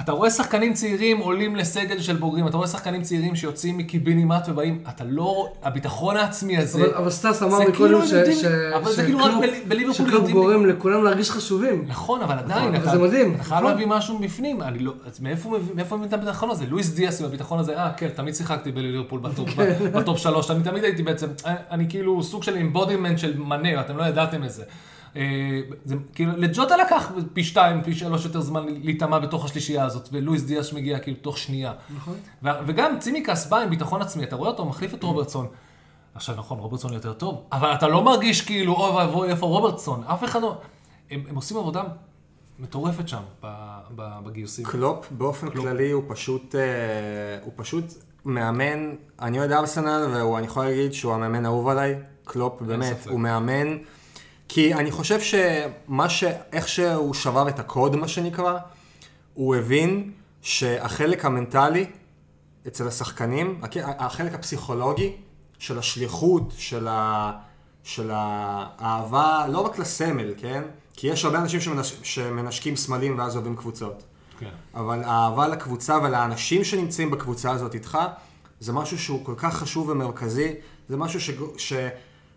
אתה 0.00 0.12
רואה 0.12 0.30
שחקנים 0.30 0.74
צעירים 0.74 1.18
עולים 1.18 1.56
לסגל 1.56 2.00
של 2.00 2.16
בוגרים, 2.16 2.46
אתה 2.46 2.56
רואה 2.56 2.68
שחקנים 2.68 3.02
צעירים 3.02 3.36
שיוצאים 3.36 3.78
מקיבינימט 3.78 4.48
ובאים, 4.48 4.82
אתה 4.88 5.04
לא, 5.04 5.48
הביטחון 5.62 6.16
העצמי 6.16 6.56
הזה, 6.58 6.78
אבל, 6.78 6.94
אבל 6.94 7.10
סטאס 7.10 7.42
אמר 7.42 7.56
זה 7.56 7.64
מקודם 7.64 7.74
כאילו 7.74 8.06
ש... 8.06 8.40
ש... 8.40 8.44
אבל 8.44 8.92
זה 8.92 9.04
כאילו 9.04 9.18
רק 9.18 9.32
בליברפול 9.68 10.12
יודעים- 10.12 10.36
גורם 10.36 10.66
לכולם 10.66 11.04
להרגיש 11.04 11.30
חשובים. 11.30 11.84
נכון, 11.88 12.22
אבל 12.22 12.38
עדיין, 12.38 12.74
אבל 12.74 12.84
אתה, 12.84 12.90
זה 12.90 12.98
מדהים, 12.98 13.34
אתה 13.34 13.44
חייב 13.44 13.60
נכון. 13.60 13.70
להביא 13.70 13.86
משהו 13.86 14.18
מבפנים, 14.18 14.62
אני 14.62 14.78
לא, 14.78 14.92
אז 15.06 15.20
מאיפה 15.20 15.96
מביא 15.96 16.08
את 16.08 16.12
הביטחון 16.12 16.50
הזה? 16.50 16.64
לואיס 16.66 16.90
דיאס 16.90 17.20
עם 17.20 17.26
הביטחון 17.26 17.58
הזה, 17.58 17.76
אה, 17.76 17.92
כן, 17.96 18.08
תמיד 18.14 18.34
שיחקתי 18.34 18.72
בליברפול 18.72 19.20
בטופ, 19.20 19.48
כן. 19.56 20.16
שלוש, 20.16 20.50
אני 20.50 20.62
תמיד 20.64 20.84
הייתי 20.84 21.02
בעצם, 21.02 21.26
אה, 21.46 21.54
אני 21.70 21.88
כאילו 21.88 22.22
סוג 22.22 22.42
של 22.42 22.56
embodiment 22.56 23.18
של 23.18 23.38
מאנה, 23.38 23.80
אתם 23.80 23.96
לא 23.96 24.04
ידעתם 24.04 24.44
את 24.44 24.52
זה. 24.52 24.62
אה, 25.16 25.22
זה 25.84 25.94
כאילו, 26.14 26.32
לג'וטה 26.36 26.76
לקח 26.76 27.12
פי 27.32 27.44
שתיים, 27.44 27.82
פי 27.82 27.94
שלוש 27.94 28.24
יותר 28.24 28.40
זמן 28.40 28.66
להיטמע 28.82 29.18
בתוך 29.18 29.44
השלישייה 29.44 29.84
הזאת, 29.84 30.08
ולואיס 30.12 30.42
דיאס 30.42 30.72
מגיע 30.72 30.98
כאילו 30.98 31.16
תוך 31.22 31.38
שנייה. 31.38 31.72
נכון. 31.96 32.14
ו- 32.42 32.48
וגם 32.66 32.98
צימקס 32.98 33.46
בא 33.46 33.58
עם 33.58 33.70
ביטחון 33.70 34.02
עצמי, 34.02 34.24
אתה 34.24 34.36
רואה 34.36 34.50
אותו 34.50 34.64
מחליף 34.64 34.94
את 34.94 35.02
רוברטסון. 35.02 35.46
עכשיו 36.14 36.36
נכון, 36.36 36.58
רוברטסון 36.58 36.92
יותר 36.92 37.12
טוב, 37.12 37.42
אבל 37.52 37.74
אתה 37.74 37.88
לא 37.88 38.04
מרגיש 38.04 38.42
כאילו, 38.42 38.74
אוי 38.74 38.96
ואבוי, 38.96 39.30
איפה 39.30 39.46
רוברטסון? 39.46 40.02
אף 40.06 40.24
אחד 40.24 40.42
לא... 40.42 40.58
הם, 41.10 41.22
הם 41.28 41.34
עושים 41.36 41.56
עבודה 41.56 41.82
מטורפת 42.58 43.08
שם, 43.08 43.20
ב- 43.42 43.78
ב- 43.94 44.18
בגיוסים. 44.24 44.64
קלופ 44.64 45.06
באופן 45.10 45.50
כללי 45.50 45.90
הוא 45.90 46.02
פשוט, 46.08 46.54
אה, 46.54 46.60
הוא 47.44 47.52
פשוט 47.56 47.84
מאמן, 48.24 48.94
אני 49.20 49.38
אוהד 49.38 49.52
ארסנל 49.52 50.06
ואני 50.32 50.46
יכול 50.46 50.64
להגיד 50.64 50.92
שהוא 50.92 51.12
המאמן 51.14 51.44
האהוב 51.44 51.68
עליי, 51.68 51.98
קלופ 52.24 52.62
באמת. 52.62 53.06
הוא 53.10 53.20
מאמן, 53.20 53.76
כי 54.52 54.74
אני 54.74 54.90
חושב 54.90 55.20
שמה 55.20 56.08
ש... 56.08 56.24
איך 56.52 56.68
שהוא 56.68 57.14
שבר 57.14 57.48
את 57.48 57.58
הקוד 57.58 57.96
מה 57.96 58.08
שנקרא, 58.08 58.58
הוא 59.34 59.56
הבין 59.56 60.12
שהחלק 60.42 61.24
המנטלי 61.24 61.86
אצל 62.66 62.88
השחקנים, 62.88 63.60
החלק 63.84 64.34
הפסיכולוגי 64.34 65.12
של 65.58 65.78
השליחות, 65.78 66.54
של, 66.58 66.88
ה... 66.88 67.32
של 67.82 68.10
האהבה, 68.14 69.46
לא 69.48 69.60
רק 69.60 69.78
לסמל, 69.78 70.34
כן? 70.36 70.62
כי 70.96 71.06
יש 71.06 71.24
הרבה 71.24 71.38
אנשים 71.38 71.60
שמנש... 71.60 71.94
שמנשקים 72.02 72.76
סמלים 72.76 73.18
ואז 73.18 73.36
אוהבים 73.36 73.56
קבוצות. 73.56 74.02
כן. 74.38 74.50
אבל 74.74 75.02
האהבה 75.04 75.48
לקבוצה 75.48 75.98
ולאנשים 76.02 76.64
שנמצאים 76.64 77.10
בקבוצה 77.10 77.50
הזאת 77.50 77.74
איתך, 77.74 77.98
זה 78.60 78.72
משהו 78.72 78.98
שהוא 78.98 79.24
כל 79.24 79.34
כך 79.36 79.56
חשוב 79.56 79.88
ומרכזי, 79.88 80.54
זה 80.88 80.96
משהו 80.96 81.20
ש... 81.20 81.30
ש... 81.56 81.72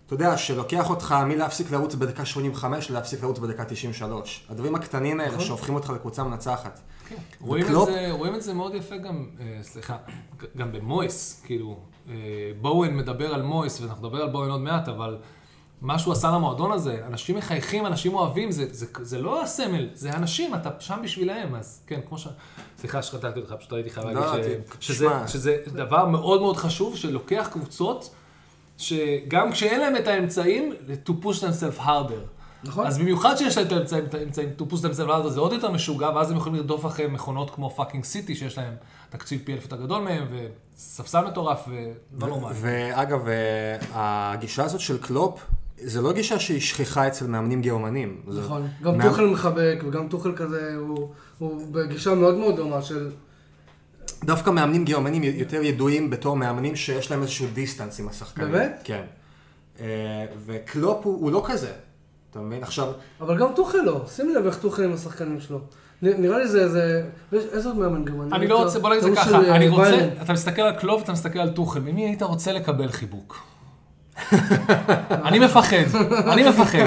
אתה 0.06 0.14
יודע, 0.14 0.38
שלוקח 0.38 0.90
אותך 0.90 1.16
מלהפסיק 1.26 1.72
לרוץ 1.72 1.96
בדקה 1.96 2.26
85 2.26 2.90
ללהפסיק 2.90 3.24
לרוץ 3.24 3.40
בדקה 3.40 3.66
93. 3.66 4.46
הדברים 4.50 4.76
הקטנים 4.76 5.20
האלה 5.20 5.40
שהופכים 5.40 5.76
אותך 5.76 5.90
לקבוצה 5.90 6.24
מנצחת. 6.24 6.80
כן. 7.10 7.16
רואים, 7.42 7.66
את 7.66 7.72
זה, 7.86 8.08
רואים 8.12 8.36
את 8.36 8.42
זה 8.42 8.54
מאוד 8.54 8.76
יפה 8.76 8.98
גם, 8.98 9.26
אה, 9.40 9.58
סליחה, 9.62 9.98
גם 10.58 10.72
במויס, 10.72 11.42
כאילו, 11.46 11.80
אה, 12.10 12.14
בואוין 12.62 12.98
מדבר 12.98 13.34
על 13.34 13.42
מויס, 13.42 13.82
ואנחנו 13.82 14.08
נדבר 14.08 14.22
על 14.22 14.30
בואוין 14.30 14.52
עוד 14.52 14.62
מעט, 14.62 14.88
אבל 14.90 15.18
מה 15.82 16.00
שהוא 16.00 16.12
עשה 16.12 16.32
למועדון 16.32 16.72
הזה, 16.72 17.02
אנשים 17.08 17.38
מחייכים, 17.38 17.86
אנשים 17.86 18.14
אוהבים, 18.14 18.52
זה, 18.52 18.66
זה, 18.72 18.86
זה 19.02 19.22
לא 19.22 19.44
הסמל, 19.44 19.90
זה 19.94 20.14
אנשים, 20.14 20.56
אתה 20.56 20.70
שם 20.80 21.00
בשבילהם, 21.04 21.56
אז 21.56 21.84
כן, 21.88 22.00
כמו 22.10 22.18
ש... 22.18 22.28
סליחה 22.78 23.02
שקטעתי 23.02 23.40
אותך, 23.40 23.54
פשוט 23.60 23.74
הייתי 23.74 23.90
חייב 23.90 24.08
לא, 24.08 24.26
להגיד 24.26 24.62
ת- 24.62 24.76
ש... 24.80 24.88
שזה, 24.88 25.06
תשמע. 25.06 25.28
שזה 25.28 25.58
דבר 25.68 26.06
מאוד 26.06 26.42
מאוד 26.42 26.58
חשוב, 26.58 26.98
שלוקח 26.98 27.50
קבוצות, 27.52 28.16
שגם 28.78 29.52
כשאין 29.52 29.80
להם 29.82 29.96
את 29.96 30.08
האמצעים, 30.08 30.74
to 31.06 31.26
push 31.26 31.40
themselves 31.40 31.80
harder. 31.80 32.44
נכון. 32.64 32.88
אז 32.88 32.98
במיוחד 32.98 33.36
שיש 33.38 33.58
להם 33.58 33.68
את 33.68 33.72
האמצעים, 33.72 34.06
את 34.06 34.14
האמצעים, 34.16 34.50
to 34.60 34.74
push 34.74 34.78
themselves 34.78 35.10
harder, 35.10 35.30
זה 35.30 35.40
עוד 35.40 35.54
יותר 35.54 35.72
משוגע, 35.72 36.10
ואז 36.16 36.32
הם 36.32 36.38
יכולים 36.38 36.56
לרדוף 36.58 36.86
אחרי 36.86 37.08
מכונות 37.08 37.50
כמו 37.50 37.70
fucking 37.70 38.04
סיטי, 38.04 38.36
שיש 38.36 38.58
להם 38.58 38.74
תקציב 39.10 39.42
פי 39.46 39.54
אלף 39.54 39.64
יותר 39.64 39.82
גדול 39.84 40.02
מהם, 40.02 40.28
וספסל 40.76 41.26
מטורף, 41.28 41.68
ולא 41.68 42.28
נורמלי. 42.28 42.56
ואגב, 42.62 43.28
אה, 43.28 43.34
הגישה 43.94 44.64
הזאת 44.64 44.80
של 44.80 44.98
קלופ, 44.98 45.40
זה 45.78 46.02
לא 46.02 46.14
גישה 46.14 46.40
שהיא 46.40 46.62
שכיחה 46.62 47.08
אצל 47.08 47.28
מאמנים 47.28 47.62
גרמנים. 47.62 48.22
זה- 48.30 48.42
נכון. 48.42 48.68
גם 48.84 48.98
מאמ- 48.98 49.04
טוחל 49.04 49.26
מחבק, 49.26 49.84
וגם 49.88 50.08
טוחל 50.08 50.32
כזה, 50.36 50.76
הוא- 50.78 51.10
הוא 51.40 51.68
בגישה 51.72 52.16
מאוד 52.16 52.36
מאוד 52.36 52.56
דומה 52.56 52.82
של... 52.82 53.10
דווקא 54.26 54.50
מאמנים 54.50 54.86
גרמנים 54.86 55.24
יותר 55.24 55.64
ידועים 55.64 56.10
בתור 56.10 56.36
מאמנים 56.36 56.76
שיש 56.76 57.12
להם 57.12 57.22
איזשהו 57.22 57.48
distance 57.54 58.00
עם 58.00 58.08
השחקנים. 58.08 58.52
באמת? 58.52 58.82
כן. 58.84 59.02
אה, 59.80 59.86
וקלופ 60.46 61.00
הוא, 61.06 61.20
הוא 61.22 61.32
לא 61.32 61.44
כזה. 61.48 61.72
אתה 62.32 62.40
מבין? 62.40 62.64
עכשיו, 62.64 62.88
אבל 63.22 63.38
גם 63.40 63.48
טוחל 63.56 63.78
לא. 63.86 64.06
שים 64.16 64.30
לב 64.36 64.46
איך 64.46 64.58
טוחל 64.58 64.84
עם 64.84 64.94
השחקנים 64.94 65.40
שלו. 65.42 65.60
נראה 66.02 66.38
לי 66.38 66.48
זה, 66.48 66.70
זה... 66.70 67.04
יש- 67.32 67.44
איזה 67.52 67.70
עוד 67.70 67.78
מאמן 67.78 68.04
גרמני? 68.06 68.32
אני 68.36 68.48
לא 68.48 68.64
רוצה, 68.64 68.80
בוא 68.80 68.90
נגיד 68.90 69.04
את 69.04 69.14
זה 69.14 69.22
ההוא 69.22 69.32
ככה, 69.42 69.50
אה, 69.52 69.56
אני 69.56 69.68
רוצה. 69.70 70.08
אתה 70.22 70.34
מסתכל 70.34 70.62
על 70.62 70.76
קלופ 70.76 71.00
ואתה 71.02 71.12
מסתכל 71.12 71.40
על 71.40 71.50
טוחל, 71.50 71.80
ממי 71.80 72.06
היית 72.06 72.22
רוצה 72.24 72.52
לקבל 72.52 72.92
חיבוק? 72.92 73.38
אני 75.26 75.40
מפחד, 75.40 75.78
אני 76.32 76.50
מפחד. 76.50 76.86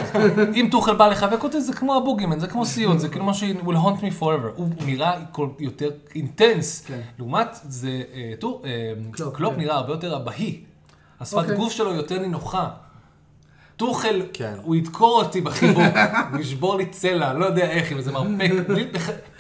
אם 0.55 0.68
טוחל 0.70 0.95
בא 0.95 1.07
לחבק 1.09 1.45
אותי, 1.45 1.61
זה 1.61 1.72
כמו 1.72 1.97
הבוגימן, 1.97 2.39
זה 2.41 2.47
כמו 2.47 2.66
סיוט, 2.66 2.99
זה 2.99 3.09
כאילו 3.09 3.24
מה 3.24 3.35
ש- 3.35 3.43
will 3.43 3.77
haunt 3.85 4.01
me 4.01 4.20
forever. 4.20 4.24
הוא 4.57 4.68
הוא 4.77 4.87
נראה 4.87 5.12
כל- 5.33 5.49
יותר 5.59 5.91
intense. 6.14 6.85
כן. 6.87 7.01
לעומת 7.18 7.49
זה, 7.68 7.89
אה, 8.14 8.33
טו- 8.39 8.62
אה, 8.64 8.70
קלופ, 9.11 9.35
קלופ 9.37 9.55
כן. 9.55 9.61
נראה 9.61 9.74
הרבה 9.77 9.93
יותר 9.93 10.16
אבהי. 10.16 10.61
השפת 11.20 11.39
אוקיי. 11.39 11.57
גוף 11.57 11.72
שלו 11.72 11.95
יותר 11.95 12.18
נינוחה. 12.18 12.68
טוחל, 13.77 14.22
כן. 14.33 14.55
הוא 14.62 14.77
ידקור 14.77 15.22
אותי 15.22 15.41
בחיבוק, 15.41 15.85
הוא 16.33 16.41
ישבור 16.41 16.77
לי 16.77 16.87
צלע, 16.87 17.33
לא 17.33 17.45
יודע 17.47 17.70
איך, 17.70 17.91
עם 17.93 17.99
איזה 17.99 18.12
מרפק, 18.12 18.51
בלי- 18.68 18.87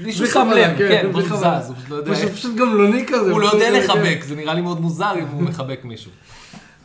בלי 0.00 0.12
שהוא 0.12 0.26
שם 0.26 0.50
לב, 0.54 0.78
כן, 0.78 1.08
בלי 1.12 1.28
הוא. 1.28 1.36
זז, 1.38 1.42
הוא 1.68 1.76
פשוט 1.76 1.88
לא 1.90 1.96
יודע 1.96 2.10
הוא 2.12 2.18
איך. 2.20 2.32
פשוט 2.32 2.56
גמלוני 2.56 3.06
כזה. 3.06 3.30
הוא 3.32 3.40
לא 3.40 3.48
פשוט, 3.48 3.60
יודע 3.60 3.78
לחבק, 3.78 4.18
זה 4.24 4.36
נראה 4.36 4.54
לי 4.54 4.60
מאוד 4.60 4.80
מוזר 4.80 5.12
אם 5.18 5.26
הוא 5.32 5.42
מחבק 5.42 5.80
מישהו. 5.84 6.10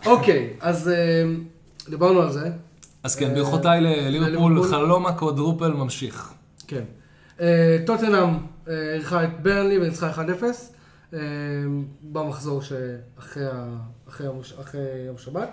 אוקיי, 0.05 0.53
אז 0.59 0.89
אה, 0.89 1.23
דיברנו 1.89 2.21
על 2.21 2.31
זה. 2.31 2.51
אז 3.03 3.15
כן, 3.15 3.29
אה, 3.29 3.35
ברכותיי 3.35 3.81
לליברפול. 3.81 4.63
חלום 4.63 5.05
הקוודרופל 5.05 5.73
ממשיך. 5.73 6.33
כן. 6.67 6.83
אה, 7.41 7.77
טוטנאם 7.85 8.29
אירחה 8.67 9.23
את 9.23 9.29
ברנלי 9.41 9.77
וניצחה 9.77 10.11
1-0 10.11 10.19
אה, 11.13 11.19
במחזור 12.03 12.61
שאחרי 12.61 14.25
יום 15.05 15.17
שבת. 15.17 15.49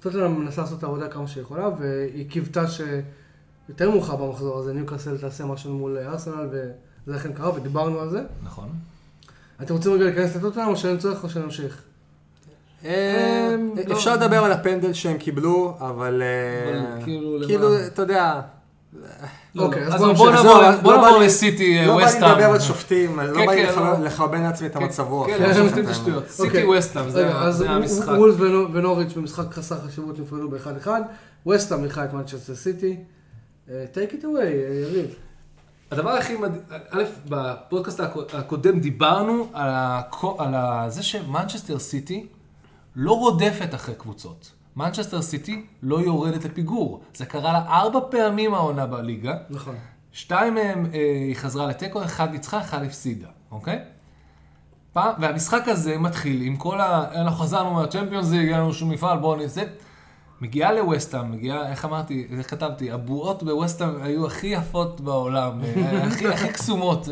טוטנאם 0.00 0.40
מנסה 0.40 0.62
לעשות 0.62 0.78
את 0.78 0.82
העבודה 0.82 1.08
כמה 1.08 1.28
שהיא 1.28 1.42
יכולה, 1.42 1.68
והיא 1.78 2.30
קיוותה 2.30 2.64
שיותר 2.68 3.90
מאוחר 3.90 4.16
במחזור 4.16 4.58
הזה 4.58 4.72
ניוקאסל 4.72 5.18
תעשה 5.18 5.44
משהו 5.44 5.72
מול 5.72 5.98
ארסנל, 5.98 6.48
וזה 6.50 7.16
אכן 7.16 7.32
קרה, 7.32 7.54
ודיברנו 7.54 8.00
על 8.00 8.10
זה. 8.10 8.22
נכון. 8.42 8.68
אתם 9.62 9.74
רוצים 9.74 9.92
רגע 9.92 10.04
להיכנס 10.04 10.36
לטוטנאם 10.36 10.68
או 10.68 10.76
שאין 10.76 10.98
צורך 10.98 11.24
או 11.24 11.28
שנמשיך? 11.30 11.82
אה, 12.84 13.54
לא. 13.86 13.92
אפשר 13.94 14.14
לדבר 14.14 14.44
על 14.44 14.52
הפנדל 14.52 14.92
שהם 14.92 15.16
קיבלו, 15.18 15.74
אבל 15.80 16.22
אה, 16.22 17.02
כאילו? 17.04 17.38
כאילו, 17.46 17.86
אתה 17.86 18.02
יודע, 18.02 18.40
אוקיי, 19.58 19.86
אז 19.86 19.94
אז 19.94 20.00
בוא 20.00 20.12
בוא 20.12 20.30
נמשיך. 20.30 20.44
נעבור- 20.44 20.62
לא 20.92 20.96
בא 20.96 21.02
נעבור 21.02 21.18
לי- 21.18 21.26
לסיטי, 21.26 21.86
לא 21.86 21.96
בא 21.96 22.04
לי. 22.04 22.16
לדבר 22.16 22.44
על 22.44 22.60
שופטים, 22.60 23.20
אז 23.20 23.30
לא 23.30 23.36
כן, 23.38 23.46
בא 23.46 23.52
לי 23.52 23.66
כן, 23.66 23.78
לא. 23.82 23.98
לחרבן 24.04 24.42
לעצמי 24.42 24.66
את 24.66 24.76
המצב 24.76 25.02
רוח. 25.08 25.26
כן, 25.26 25.32
לא 25.32 25.46
לא, 25.46 25.50
משנה 25.50 25.64
שופטים 25.64 25.80
את 25.82 25.86
זה 25.86 25.92
האמת. 25.92 26.02
שטויות. 26.02 26.28
סיטי 26.28 26.46
אוקיי. 26.48 26.64
ווסטהאם, 26.66 27.10
זה 27.10 27.28
אז 27.34 27.60
המשחק. 27.60 28.08
וולס 28.08 28.34
ונו- 28.38 28.72
ונוריץ' 28.72 29.12
במשחק 29.12 29.54
חסר 29.54 29.76
חשיבות 29.86 30.18
נפרדו 30.18 30.48
ב-1-1. 30.50 30.88
ווסטהאם 31.46 31.82
ניחה 31.82 32.04
את 32.04 32.12
מנצ'סטר 32.12 32.54
סיטי. 32.54 32.96
אה, 33.70 33.84
take 33.94 34.12
it 34.12 34.24
away, 34.24 34.40
אה, 34.42 34.50
יריב. 34.82 35.06
הדבר 35.90 36.10
הכי 36.10 36.36
מדהים, 36.36 36.60
א', 36.90 37.02
בפודקאסט 37.28 38.00
הקו- 38.00 38.22
הקודם 38.32 38.80
דיברנו 38.80 39.46
על, 39.52 40.50
זה 40.90 41.02
שמנצ'סטר 41.02 41.78
סיטי 41.78 42.26
לא 42.96 43.12
רודפת 43.12 43.74
אחרי 43.74 43.94
קבוצות. 43.94 44.52
מנצ'סטר 44.76 45.22
סיטי 45.22 45.66
לא 45.82 46.00
יורדת 46.00 46.44
לפיגור. 46.44 47.02
זה 47.14 47.26
קרה 47.26 47.52
לה 47.52 47.66
ארבע 47.68 48.00
פעמים 48.10 48.54
העונה 48.54 48.86
בליגה. 48.86 49.34
נכון. 49.50 49.74
שתיים 50.12 50.54
מהם 50.54 50.86
אה, 50.94 51.00
היא 51.28 51.36
חזרה 51.36 51.66
לתיקו, 51.66 52.04
אחד 52.04 52.30
ניצחה, 52.30 52.60
אחד 52.60 52.82
הפסידה, 52.82 53.28
אוקיי? 53.50 53.78
פעם, 54.92 55.12
והמשחק 55.20 55.68
הזה 55.68 55.98
מתחיל 55.98 56.42
עם 56.42 56.56
כל 56.56 56.80
ה... 56.80 57.04
אנחנו 57.14 57.38
חזרנו 57.38 57.70
מהצ'מפיונס 57.70 58.32
אין 58.32 58.52
לנו 58.52 58.72
שום 58.72 58.90
מפעל, 58.90 59.18
בואו 59.18 59.36
נעשה... 59.36 59.62
מגיעה 60.40 60.72
לווסטהאם, 60.72 61.32
מגיעה, 61.32 61.70
איך 61.70 61.84
אמרתי, 61.84 62.26
איך 62.38 62.50
כתבתי, 62.50 62.92
הבועות 62.92 63.42
בווסטהאם 63.42 64.02
היו 64.02 64.26
הכי 64.26 64.46
יפות 64.46 65.00
בעולם, 65.00 65.60
אה, 65.64 66.04
הכי, 66.06 66.28
הכי 66.28 66.48
קסומות. 66.48 67.08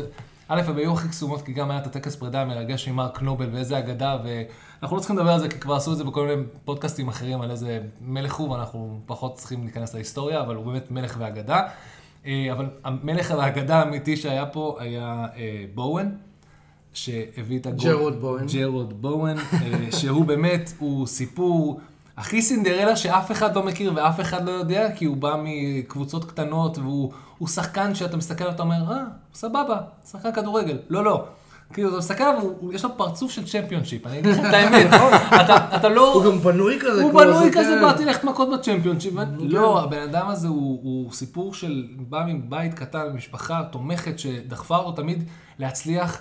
א', 0.47 0.61
הן 0.67 0.77
היו 0.77 0.93
הכי 0.93 1.09
קסומות, 1.09 1.41
כי 1.41 1.53
גם 1.53 1.71
היה 1.71 1.79
את 1.79 1.87
הטקס 1.87 2.15
פרידה 2.15 2.41
המרגש 2.41 2.87
עם 2.87 2.95
מרק 2.95 3.21
נובל 3.21 3.49
ואיזה 3.51 3.79
אגדה, 3.79 4.17
ואנחנו 4.83 4.95
לא 4.95 5.01
צריכים 5.01 5.17
לדבר 5.17 5.31
על 5.31 5.39
זה, 5.39 5.49
כי 5.49 5.59
כבר 5.59 5.75
עשו 5.75 5.91
את 5.91 5.97
זה 5.97 6.03
בכל 6.03 6.27
מיני 6.27 6.41
פודקאסטים 6.65 7.07
אחרים, 7.07 7.41
על 7.41 7.51
איזה 7.51 7.79
מלך 8.01 8.33
הוא, 8.33 8.49
ואנחנו 8.49 8.99
פחות 9.05 9.35
צריכים 9.35 9.63
להיכנס 9.63 9.93
להיסטוריה, 9.93 10.41
אבל 10.41 10.55
הוא 10.55 10.65
באמת 10.65 10.91
מלך 10.91 11.15
ואגדה. 11.19 11.61
אה, 12.25 12.47
אבל 12.51 12.69
המלך 12.83 13.33
והאגדה 13.37 13.79
האמיתי 13.79 14.17
שהיה 14.17 14.45
פה 14.45 14.77
היה 14.79 15.25
אה, 15.35 15.65
בואן, 15.73 16.09
שהביא 16.93 17.59
את 17.59 17.65
הגול. 17.65 17.85
ג'ארוד 17.85 18.21
בואן. 18.21 18.45
ג'ארוד 18.47 19.01
בואן, 19.01 19.37
אה, 19.37 19.91
שהוא 19.99 20.25
באמת, 20.25 20.73
הוא 20.79 21.07
סיפור 21.07 21.79
הכי 22.17 22.41
סינדרלה 22.41 22.95
שאף 22.95 23.31
אחד 23.31 23.55
לא 23.55 23.63
מכיר 23.63 23.91
ואף 23.95 24.19
אחד 24.19 24.45
לא 24.45 24.51
יודע, 24.51 24.95
כי 24.95 25.05
הוא 25.05 25.17
בא 25.17 25.35
מקבוצות 25.43 26.25
קטנות 26.25 26.77
והוא 26.77 27.11
הוא 27.37 27.47
שחקן 27.47 27.95
שאתה 27.95 28.17
מסתכל 28.17 28.43
ואתה 28.43 28.63
אומר, 28.63 28.91
אה, 28.91 29.03
סבבה, 29.33 29.77
שחקן 30.11 30.31
כדורגל. 30.31 30.77
לא, 30.89 31.03
לא. 31.03 31.25
כאילו, 31.73 31.89
אתה 31.89 31.97
מסתכל 31.97 32.23
עליו, 32.23 32.43
יש 32.71 32.83
לו 32.83 32.97
פרצוף 32.97 33.31
של 33.31 33.45
צ'מפיונשיפ, 33.47 34.07
אני 34.07 34.19
אגיד 34.19 34.31
לך 34.31 34.39
את 34.39 34.53
האמת. 34.53 34.87
אתה, 35.45 35.75
אתה 35.75 35.89
לא... 35.89 36.13
הוא 36.13 36.23
גם 36.23 36.39
בנוי 36.39 36.79
כזה. 36.79 37.01
הוא 37.03 37.13
בנוי 37.13 37.45
זה, 37.45 37.51
כזה, 37.51 37.75
כן. 37.75 37.81
באתי 37.81 38.05
ללכת 38.05 38.23
מכות 38.23 38.49
בצ'מפיונשיפ. 38.49 39.13
לא, 39.39 39.83
הבן 39.83 40.01
אדם 40.01 40.27
הזה 40.27 40.47
הוא, 40.47 41.11
סיפור 41.13 41.53
של, 41.53 41.85
בא 41.97 42.23
מבית 42.27 42.73
קטן, 42.73 43.07
ממשפחה 43.13 43.63
תומכת 43.71 44.19
שדחפה 44.19 44.77
אותו 44.77 45.01
תמיד 45.01 45.23
להצליח. 45.59 46.19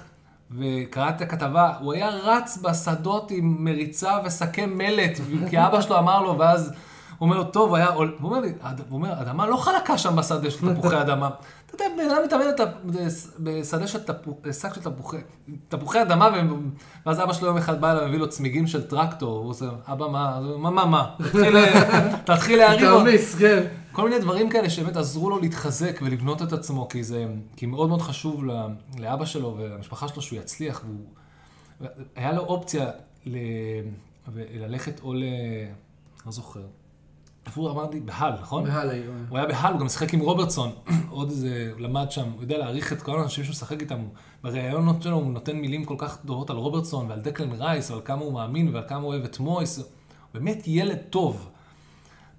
וקראתי 0.59 1.25
את 1.25 1.33
הכתבה, 1.33 1.73
הוא 1.81 1.93
היה 1.93 2.09
רץ 2.09 2.59
בשדות 2.63 3.31
עם 3.31 3.57
מריצה 3.59 4.19
ושקי 4.25 4.67
מלט, 4.67 5.21
כי 5.51 5.59
אבא 5.59 5.81
שלו 5.81 5.99
אמר 5.99 6.23
לו, 6.23 6.39
ואז 6.39 6.73
אומר 7.29 7.37
לו, 7.39 7.45
טוב, 7.45 7.69
הוא 7.69 7.77
היה, 7.77 7.89
עול-" 7.89 8.15
והוא 8.19 8.29
אומר 8.31 8.41
לי, 8.41 8.53
"אד- 8.61 8.81
הוא 8.89 8.97
אומר, 8.99 9.13
אדמה 9.23 9.47
לא 9.47 9.57
חלקה 9.57 9.99
שם 9.99 10.17
בשדה 10.17 10.51
של 10.51 10.75
תפוחי 10.75 11.01
אדמה. 11.01 11.31
אתה 11.67 11.85
יודע, 11.85 11.97
בן 11.97 12.11
אדם 12.11 12.23
מתאמן 12.25 12.45
בשדה 13.41 13.87
של 13.87 14.03
תפוחי, 14.03 14.53
שק 14.53 14.75
של 14.75 14.81
תפוחי, 14.83 15.17
תפוחי 15.69 16.03
אדמה, 16.03 16.29
ו- 16.35 16.55
ואז 17.07 17.21
אבא 17.21 17.33
שלו 17.33 17.47
יום 17.49 17.57
אחד 17.57 17.81
בא 17.81 17.93
אליו, 17.93 18.03
הביא 18.03 18.19
לו 18.19 18.29
צמיגים 18.29 18.67
של 18.67 18.87
טרקטור, 18.87 19.39
הוא 19.39 19.51
עושה, 19.51 19.67
אבא, 19.87 20.09
מה, 20.09 20.41
מה, 20.59 20.71
מה, 20.71 20.85
מה, 20.87 21.11
תתחיל, 21.19 21.57
תתחיל 22.27 22.59
להרים 22.59 22.85
אותו. 22.87 22.99
תעמיס, 22.99 23.35
כן. 23.35 23.63
כל 23.93 24.09
מיני 24.09 24.21
דברים 24.21 24.51
כאלה 24.51 24.71
שבאמת 24.71 24.97
עזרו 24.97 25.31
לו 25.31 25.39
להתחזק 25.39 26.01
ולבנות 26.03 26.43
את 26.43 26.53
עצמו, 26.53 26.89
כי 26.89 27.05
זה, 27.05 27.27
כי 27.57 27.67
מאוד 27.67 27.89
מאוד 27.89 28.03
חשוב 28.03 28.45
ל- 28.45 28.67
לאבא 28.99 29.25
שלו 29.25 29.57
ולמשפחה 29.59 30.09
שלו 30.09 30.23
שהוא 30.23 30.39
יצליח, 30.39 30.83
והוא, 30.85 31.07
היה 32.17 32.33
לו 32.33 32.43
אופציה 32.43 32.87
ל, 33.27 33.37
ללכת 34.37 35.01
או 35.03 35.15
ל... 35.15 35.23
לא 36.27 36.33
זוכר. 36.33 36.61
איפה 37.47 37.61
הוא 37.61 37.71
אמר 37.71 37.91
לי? 37.91 38.01
בהל, 38.01 38.33
נכון? 38.41 38.65
בהלאה. 38.65 39.03
הוא 39.29 39.39
היה 39.39 39.47
בהל, 39.47 39.73
הוא 39.73 39.81
גם 39.81 39.87
משחק 39.87 40.15
עם 40.15 40.21
רוברטסון, 40.21 40.71
עוד 41.11 41.31
איזה, 41.31 41.73
למד 41.79 42.11
שם, 42.11 42.31
הוא 42.35 42.43
יודע 42.43 42.59
להעריך 42.59 42.93
את 42.93 43.03
כל 43.03 43.21
האנשים 43.21 43.45
שהוא 43.45 43.53
משחק 43.53 43.81
איתם, 43.81 44.05
בראיונות 44.43 45.03
שלו 45.03 45.17
הוא 45.17 45.33
נותן 45.33 45.57
מילים 45.57 45.85
כל 45.85 45.95
כך 45.99 46.19
טובות 46.27 46.51
על 46.51 46.57
רוברטסון 46.57 47.11
ועל 47.11 47.21
דקלן 47.21 47.53
רייס, 47.53 47.91
ועל 47.91 48.01
כמה 48.05 48.21
הוא 48.21 48.33
מאמין 48.33 48.75
ועל 48.75 48.85
כמה 48.89 48.99
הוא 48.99 49.07
אוהב 49.07 49.25
את 49.25 49.41
מויס, 49.41 49.81
באמת 50.35 50.63
ילד 50.67 50.99
טוב. 51.11 51.49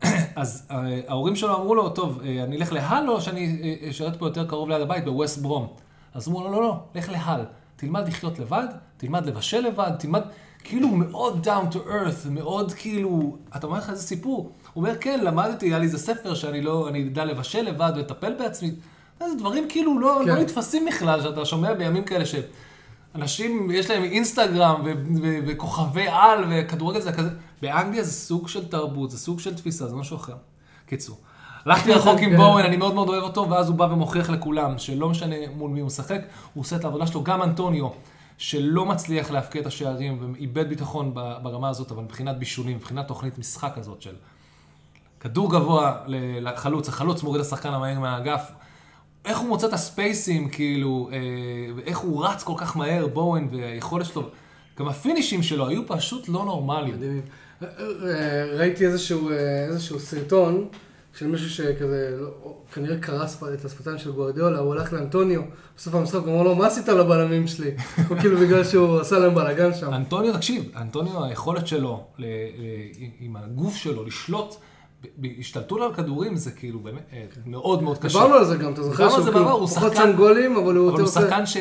אז 0.36 0.68
אה, 0.72 1.00
ההורים 1.08 1.36
שלו 1.36 1.56
אמרו 1.56 1.76
לו, 1.76 1.90
טוב, 1.90 2.22
אה, 2.26 2.44
אני 2.44 2.58
אלך 2.58 2.74
להל 2.74 3.10
או 3.10 3.22
שאני 3.22 3.60
אה, 3.64 3.90
אשרת 3.90 4.16
פה 4.20 4.26
יותר 4.26 4.48
קרוב 4.48 4.70
ליד 4.70 4.82
הבית, 4.82 5.06
בווסט 5.06 5.38
ברום? 5.38 5.68
אז 6.14 6.28
אמרו 6.28 6.44
לו, 6.44 6.52
לא, 6.52 6.62
לא, 6.62 6.80
לך 6.96 7.10
להל. 7.10 7.46
תלמד 7.76 8.08
לחיות 8.08 8.40
לבד, 8.40 8.68
תלמד 8.98 9.26
לבשל 9.26 9.60
לבד, 9.60 9.92
תלמד, 10.00 10.22
כאילו 10.64 10.88
מאוד 10.88 11.48
down 11.48 11.74
to 11.74 11.78
earth, 11.78 12.30
מאוד 12.30 12.74
כאילו, 12.74 13.38
אתה 13.56 13.68
אומר 13.68 13.78
לך 13.78 13.90
איזה 13.90 14.02
סיפור. 14.02 14.52
הוא 14.74 14.84
אומר, 14.84 14.98
כן, 15.00 15.20
למדתי, 15.24 15.66
היה 15.66 15.80
לי 15.80 15.86
איזה 15.86 15.98
ספר 15.98 16.34
שאני 16.34 16.62
לא, 16.62 16.88
אני 16.90 17.08
אדע 17.08 17.26
לבשל 17.26 17.62
לבד 17.62 17.92
ולטפל 17.96 18.34
בעצמי. 18.34 18.72
זה 19.20 19.36
דברים 19.38 19.66
כאילו 19.70 20.00
לא, 20.00 20.22
כן. 20.26 20.30
לא 20.30 20.42
נתפסים 20.42 20.86
בכלל, 20.86 21.22
שאתה 21.22 21.46
שומע 21.46 21.74
בימים 21.74 22.04
כאלה 22.04 22.24
שאנשים, 22.26 23.72
יש 23.72 23.90
להם 23.90 24.04
אינסטגרם 24.04 24.82
ו- 24.86 24.94
ו- 25.22 25.40
וכוכבי 25.48 26.08
על 26.08 26.46
וכדורגל 26.50 27.00
זה 27.00 27.14
כזה. 27.14 27.30
באנגליה 27.62 28.04
זה 28.04 28.12
סוג 28.12 28.48
של 28.48 28.68
תרבות, 28.68 29.12
זה 29.12 29.18
סוג 29.18 29.40
של 29.40 29.56
תפיסה, 29.56 29.88
זה 29.88 29.96
משהו 29.96 30.18
אחר. 30.18 30.36
קיצור. 30.86 31.18
הלכתי 31.66 31.94
רחוק 31.94 32.20
עם 32.20 32.30
כן. 32.30 32.38
בואן, 32.38 32.66
אני 32.66 32.78
מאוד 32.78 32.94
מאוד 32.94 33.10
אוהב 33.10 33.24
אותו, 33.24 33.50
ואז 33.50 33.68
הוא 33.68 33.76
בא 33.76 33.84
ומוכיח 33.84 34.30
לכולם 34.30 34.78
שלא 34.78 35.10
משנה 35.10 35.36
מול 35.56 35.72
מי 35.72 35.80
הוא 35.80 35.88
משחק, 35.88 36.22
הוא 36.54 36.62
עושה 36.62 36.76
את 36.76 36.84
העבודה 36.84 37.08
שלו. 37.08 37.24
גם 37.24 37.44
אנטוניו, 37.44 37.90
שלא 38.38 38.86
מצליח 38.86 39.32
להפקיע 39.32 39.62
את 39.62 39.66
השערים 39.66 40.34
ואיבד 40.34 40.70
ביטחון 40.70 41.14
ברמה 41.14 41.70
הזאת, 41.70 41.92
אבל 41.92 42.04
מבחינת 42.04 42.38
בישולים, 42.38 42.78
מבחינת 42.78 43.08
תוכנית 43.08 43.38
משחק 43.38 43.78
הזאת 43.78 44.02
של 44.02 44.16
כדור 45.24 45.52
גבוה 45.52 45.98
לחלוץ, 46.42 46.90
החלוץ 46.90 47.24
מוריד 47.24 47.42
את 47.42 47.48
השחקן 47.48 47.70
המהיר 47.70 48.00
מהאגף. 48.00 48.52
איך 49.26 49.38
הוא 49.38 49.48
מוצא 49.48 49.68
את 49.68 49.74
הספייסים, 49.74 50.50
כאילו, 50.50 51.10
אה, 51.12 51.18
ואיך 51.76 51.98
הוא 51.98 52.26
רץ 52.26 52.44
כל 52.44 52.54
כך 52.58 52.78
מהר, 52.78 53.08
בואן, 53.08 53.48
והיכולת 53.52 54.06
שלו, 54.06 54.30
גם 54.80 54.88
הפינישים 54.88 55.44
שלו 55.44 55.68
היו 55.68 55.88
פשוט 55.88 56.30
לא 56.30 56.46
נורמליים. 56.46 56.96
מדהימים. 56.96 57.22
אה, 57.64 57.68
ראיתי 58.58 58.86
איזשהו, 58.86 59.30
אה, 59.30 59.66
איזשהו 59.66 60.00
סרטון 60.00 60.68
של 61.14 61.28
מישהו 61.28 61.50
שכזה, 61.50 62.18
לא, 62.20 62.56
כנראה 62.74 62.98
קרס 62.98 63.44
את 63.54 63.66
השפתיים 63.66 63.98
של 63.98 64.12
גוארדיולה, 64.12 64.60
הוא 64.60 64.74
הלך 64.74 64.94
לאנטוניו, 64.94 65.42
בסוף 65.78 65.96
המשחק 65.96 66.22
הוא 66.26 66.34
אמר 66.36 66.44
לו, 66.44 66.56
מה 66.56 66.68
עשית 66.68 66.88
לבלמים 66.88 67.48
שלי? 67.48 67.72
הוא 68.10 68.18
כאילו 68.18 68.40
בגלל 68.40 68.64
שהוא 68.64 69.00
עשה 69.00 69.20
להם 69.20 69.36
בלאגן 69.36 69.74
שם. 69.74 69.94
אנטוניו, 69.94 70.34
תקשיב, 70.34 70.72
אנטוניו, 70.76 71.24
היכולת 71.24 71.68
שלו, 71.68 72.08
עם 73.20 73.36
הגוף 73.36 73.76
שלו, 73.76 74.06
לשלוט, 74.06 74.56
ב- 75.04 75.08
בהשתלטות 75.18 75.82
על 75.82 75.94
כדורים, 75.94 76.36
זה 76.36 76.52
כאילו 76.52 76.80
באמת 76.80 77.04
אה, 77.14 77.26
מאוד 77.46 77.84
מאוד 77.84 77.98
קשה. 77.98 78.08
דיברנו 78.20 78.34
על 78.36 78.46
זה 78.46 78.56
גם, 78.56 78.74
אתה 78.74 78.84
זוכר 78.84 79.10
שהוא 79.10 79.24
כאילו 79.34 79.68
פחות 79.68 79.96
שם 79.96 80.12
גולים, 80.16 80.56
אבל 80.58 80.76
הוא 80.76 80.90
אבל 80.92 81.00
הוא. 81.00 81.08
שחקן 81.10 81.46
ש- 81.46 81.58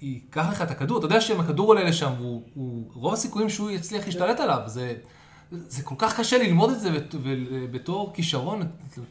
שייקח 0.00 0.46
לך 0.52 0.62
את 0.62 0.70
הכדור, 0.70 0.98
אתה 0.98 1.06
יודע 1.06 1.20
שאם 1.20 1.40
הכדור 1.40 1.66
עולה 1.68 1.84
לשם, 1.84 2.12
רוב 2.94 3.12
הסיכויים 3.12 3.48
שהוא 3.48 3.70
יצליח 3.70 4.06
להשתלט 4.06 4.40
עליו. 4.40 4.58
זה- 4.66 4.94
זה 5.52 5.82
כל 5.82 5.94
כך 5.98 6.20
קשה 6.20 6.38
ללמוד 6.38 6.70
את 6.70 6.80
זה 6.80 6.90
בת- 6.90 7.14
ובתור 7.22 8.10
כישרון, 8.14 8.62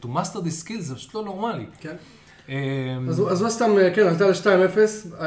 to 0.02 0.06
master 0.06 0.36
this 0.36 0.66
skill, 0.66 0.80
זה 0.80 0.94
פשוט 0.94 1.14
לא 1.14 1.24
נורמלי. 1.24 1.64
כן. 1.80 1.96
אמ, 2.48 2.54
אז 3.08 3.42
הוא 3.42 3.48
סתם, 3.50 3.70
אה, 3.78 3.94
כן, 3.94 4.06
עלתה 4.06 4.26
ל-2-0, 4.28 4.78
אה, 5.20 5.26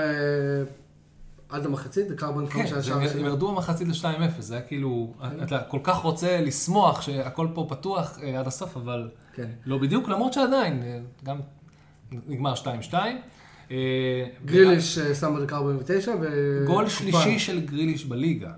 עד 1.49 1.65
המחצית, 1.65 2.07
דקה 2.07 2.25
45 2.25 2.73
כן, 2.73 2.81
שער 2.81 2.99
הם. 2.99 3.25
ירדו 3.25 3.51
במחצית 3.51 3.87
ל-2-0, 3.87 4.41
זה 4.41 4.53
היה 4.55 4.63
כאילו, 4.63 5.13
אתה 5.43 5.59
כל 5.59 5.79
כך 5.83 5.95
רוצה 5.95 6.41
לשמוח 6.41 7.01
שהכל 7.01 7.47
פה 7.53 7.65
פתוח 7.69 8.19
אה, 8.23 8.39
עד 8.39 8.47
הסוף, 8.47 8.77
אבל 8.77 9.09
כן. 9.33 9.49
לא 9.65 9.77
בדיוק, 9.77 10.09
למרות 10.09 10.33
שעדיין, 10.33 10.83
אה, 10.83 10.99
גם 11.23 11.39
נגמר 12.11 12.53
2-2. 12.91 12.93
אה, 13.71 14.25
גריליש 14.45 14.99
שם 14.99 15.35
בדקה 15.35 15.55
49, 15.55 16.11
ו... 16.21 16.63
גול 16.67 16.89
שלישי 16.89 17.39
של 17.39 17.65
גריליש 17.65 18.05
בליגה, 18.05 18.51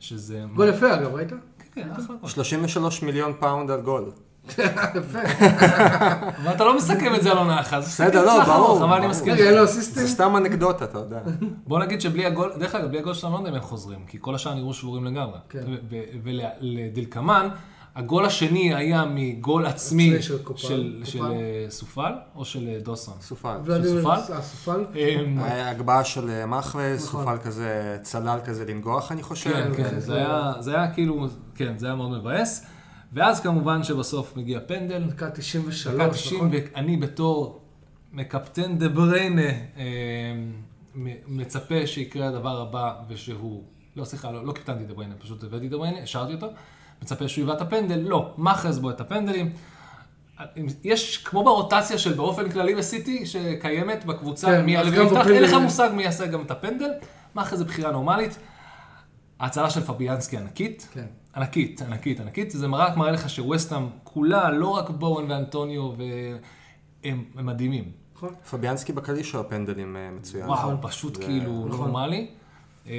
שזה... 0.00 0.44
גול 0.54 0.68
יפה 0.68 0.94
אגב, 0.94 1.14
ראית? 1.14 1.28
כן, 1.30 1.36
כן, 1.74 1.90
אחלה 1.90 2.16
גול. 2.20 2.30
33 2.30 3.02
מיליון 3.02 3.32
פאונד 3.40 3.70
על 3.70 3.80
גול. 3.80 4.10
יפה. 4.48 5.18
אבל 6.42 6.54
אתה 6.54 6.64
לא 6.64 6.76
מסכם 6.76 7.14
את 7.14 7.22
זה 7.22 7.30
על 7.30 7.38
עונה 7.38 7.60
אחת. 7.60 7.82
זה 7.82 7.88
בסדר, 7.88 8.24
לא, 8.24 8.44
ברור, 8.44 8.84
אבל 8.84 8.96
אני. 8.96 9.06
מסכים. 9.06 9.32
רגע, 9.32 9.44
אין 9.44 9.54
לו 9.54 9.64
אסיסטים? 9.64 10.02
זה 10.02 10.08
סתם 10.08 10.36
אנקדוטה, 10.36 10.84
אתה 10.84 10.98
יודע. 10.98 11.20
בוא 11.68 11.78
נגיד 11.78 12.00
שבלי 12.00 12.26
הגול, 12.26 12.52
דרך 12.58 12.74
אגב, 12.74 12.88
בלי 12.88 12.98
הגול 12.98 13.14
שלהם 13.14 13.32
לא 13.32 13.38
יודע 13.38 13.50
אם 13.50 13.54
הם 13.54 13.60
חוזרים, 13.60 13.98
כי 14.06 14.18
כל 14.20 14.34
השאר 14.34 14.54
נראו 14.54 14.74
שבורים 14.74 15.04
לגמרי. 15.04 15.38
כן. 15.48 15.64
ולדלקמן, 16.22 17.48
הגול 17.96 18.24
השני 18.24 18.74
היה 18.74 19.04
מגול 19.14 19.66
עצמי 19.66 20.22
של 20.54 21.02
אה, 21.20 21.66
סופאל 21.68 22.12
או 22.36 22.44
של 22.44 22.68
אה, 22.68 22.78
דוסון? 22.82 23.14
סופאל. 23.20 23.56
סופאל? 24.42 24.84
אה? 24.96 25.08
אמ, 25.24 25.38
היה 25.38 25.70
הגבהה 25.70 26.04
של 26.04 26.44
מחרז, 26.46 27.04
נכון. 27.04 27.24
סופאל 27.24 27.36
כזה, 27.38 27.98
צלל 28.02 28.38
כזה 28.44 28.64
לנגוח, 28.64 29.12
אני 29.12 29.22
חושב. 29.22 29.50
כן, 29.50 29.70
כן, 29.76 29.90
כן, 29.90 30.00
זה 30.60 30.74
היה 30.74 30.90
כאילו, 30.94 31.26
כן, 31.54 31.78
זה 31.78 31.86
היה 31.86 31.94
מאוד 31.94 32.10
מבאס. 32.10 32.66
ואז 33.12 33.40
כמובן 33.40 33.82
שבסוף 33.82 34.36
מגיע 34.36 34.60
פנדל, 34.66 35.02
דקה 35.02 35.30
93, 35.30 35.86
דקה 35.94 36.10
90, 36.10 36.36
נכון? 36.36 36.50
ואני 36.52 36.96
בתור 36.96 37.60
מקפטן 38.12 38.78
דה 38.78 38.88
בריינה 38.88 39.50
אה, 39.76 39.84
מצפה 41.26 41.86
שיקרה 41.86 42.28
הדבר 42.28 42.60
הבא, 42.60 42.94
ושהוא, 43.08 43.62
לא 43.96 44.04
סליחה, 44.04 44.30
לא, 44.30 44.46
לא 44.46 44.52
קפטנתי 44.52 44.84
דה 44.84 44.94
בריינה, 44.94 45.14
פשוט 45.14 45.44
הבאתי 45.44 45.68
דה 45.68 45.76
בריינה, 45.76 45.98
השארתי 45.98 46.34
אותו, 46.34 46.46
מצפה 47.02 47.28
שהוא 47.28 47.44
יבעט 47.44 47.56
את 47.56 47.62
הפנדל, 47.62 47.98
לא, 47.98 48.34
מאחז 48.38 48.78
בו 48.78 48.90
את 48.90 49.00
הפנדלים. 49.00 49.50
יש, 50.84 51.18
כמו 51.18 51.44
ברוטציה 51.44 51.98
של 51.98 52.12
באופן 52.12 52.50
כללי 52.50 52.74
בסיטי, 52.74 53.26
שקיימת 53.26 54.04
בקבוצה, 54.04 54.46
כן, 54.46 54.64
מי 54.64 54.72
יעלה 54.72 54.90
ויפתח, 54.90 55.26
אין 55.26 55.42
לך 55.42 55.52
מושג 55.52 55.90
מי 55.94 56.02
יעשה 56.02 56.26
גם 56.26 56.42
את 56.42 56.50
הפנדל, 56.50 56.90
מאחז 57.34 57.58
זה 57.58 57.64
בחירה 57.64 57.92
נורמלית. 57.92 58.38
ההצלה 59.42 59.70
של 59.70 59.80
פביאנסקי 59.80 60.36
ענקית, 60.36 60.88
כן. 60.92 61.04
ענקית, 61.36 61.82
ענקית, 61.82 62.20
ענקית, 62.20 62.50
זה 62.50 62.66
רק 62.72 62.96
מראה 62.96 63.10
לך 63.12 63.30
שווסטהאם 63.30 63.86
כולה, 64.04 64.50
לא 64.50 64.68
רק 64.68 64.90
בואן 64.90 65.30
ואנטוניו, 65.30 65.92
והם 67.02 67.24
הם 67.34 67.46
מדהימים. 67.46 67.84
נכון. 68.16 68.28
פביאנסקי 68.50 68.92
בכללי 68.92 69.24
של 69.24 69.38
הפנדלים 69.38 69.96
אה, 69.96 70.10
מצוין. 70.10 70.46
וואו, 70.46 70.70
פשוט 70.82 71.14
זה- 71.16 71.22
כאילו 71.22 71.66
נכון. 71.68 71.86
נורמלי. 71.90 72.26
אה, 72.86 72.92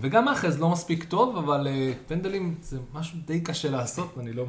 וגם 0.00 0.24
מאחז 0.24 0.60
לא 0.60 0.68
מספיק 0.70 1.04
טוב, 1.04 1.36
אבל 1.36 1.66
אה, 1.70 1.92
פנדלים 2.06 2.54
זה 2.62 2.78
משהו 2.94 3.18
די 3.26 3.40
קשה 3.40 3.70
לעשות, 3.70 4.14
ואני 4.16 4.32
לא... 4.32 4.44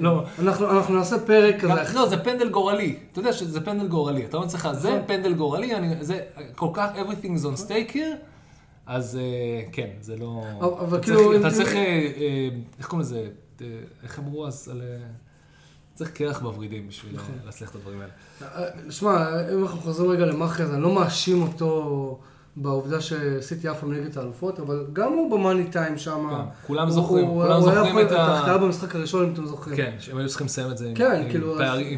לא. 0.00 0.24
אנחנו 0.38 0.70
אנחנו 0.70 0.94
נעשה 0.94 1.18
פרק 1.26 1.60
כזה. 1.60 1.94
לא, 1.94 2.08
זה 2.08 2.24
פנדל 2.24 2.48
גורלי. 2.50 2.96
אתה 3.12 3.20
יודע 3.20 3.32
שזה 3.32 3.60
פנדל 3.60 3.86
גורלי. 3.88 4.24
אתה 4.24 4.36
אומר 4.36 4.46
לעצמך, 4.46 4.68
זה 4.72 4.88
נכון. 4.88 5.02
פנדל 5.06 5.34
גורלי, 5.34 5.74
אני- 5.76 6.04
זה 6.04 6.20
כל 6.56 6.68
כך 6.72 6.90
everything 6.96 7.38
is 7.40 7.44
on 7.44 7.66
stake 7.66 7.92
here, 7.94 8.16
אז 8.88 9.16
אה, 9.16 9.62
כן, 9.72 9.88
זה 10.00 10.16
לא... 10.16 10.42
אבל- 10.80 11.02
כאילו, 11.02 11.36
אתה 11.36 11.50
צריך, 11.50 11.68
אה, 11.74 11.78
אה, 12.16 12.48
איך 12.78 12.86
קוראים 12.86 13.00
לזה? 13.00 13.28
איך 14.02 14.18
אמרו 14.18 14.46
אז 14.46 14.68
על... 14.72 14.82
צריך 15.94 16.10
קרח 16.10 16.38
בוורידים 16.40 16.88
בשביל 16.88 17.16
נכון. 17.16 17.34
להצליח 17.46 17.70
את 17.70 17.74
הדברים 17.74 17.98
האלה. 18.00 18.12
שמע, 18.90 19.26
אם 19.54 19.62
אנחנו 19.62 19.80
חוזרים 19.80 20.10
רגע 20.10 20.26
למאחז, 20.26 20.70
אני 20.74 20.82
לא 20.82 20.94
מאשים 20.94 21.42
אותו 21.42 22.18
בעובדה 22.56 23.00
שסיטי 23.00 23.68
עפה 23.68 23.86
מליגת 23.86 24.16
האלופות, 24.16 24.60
אבל 24.60 24.86
גם 24.92 25.12
הוא 25.12 25.30
במאני 25.30 25.64
טיים 25.70 25.98
שם. 25.98 26.28
כן, 26.30 26.36
כולם 26.66 26.82
הוא- 26.86 26.94
זוכרים, 26.94 27.26
הוא- 27.26 27.42
כולם 27.42 27.60
הוא 27.60 27.70
היה 27.70 27.74
זוכרים 27.84 27.98
יכול 27.98 28.02
את 28.02 28.12
ה- 28.12 28.32
החטאה 28.38 28.58
במשחק 28.58 28.94
הראשון, 28.94 29.24
אם 29.26 29.32
אתם 29.32 29.46
זוכרים. 29.46 29.76
כן, 29.76 29.96
שהם 29.98 30.16
היו 30.18 30.28
צריכים 30.28 30.44
לסיים 30.46 30.70
את 30.70 30.78
זה 30.78 30.88
עם- 30.88 30.94
כן, 30.94 31.26
כאילו, 31.30 31.54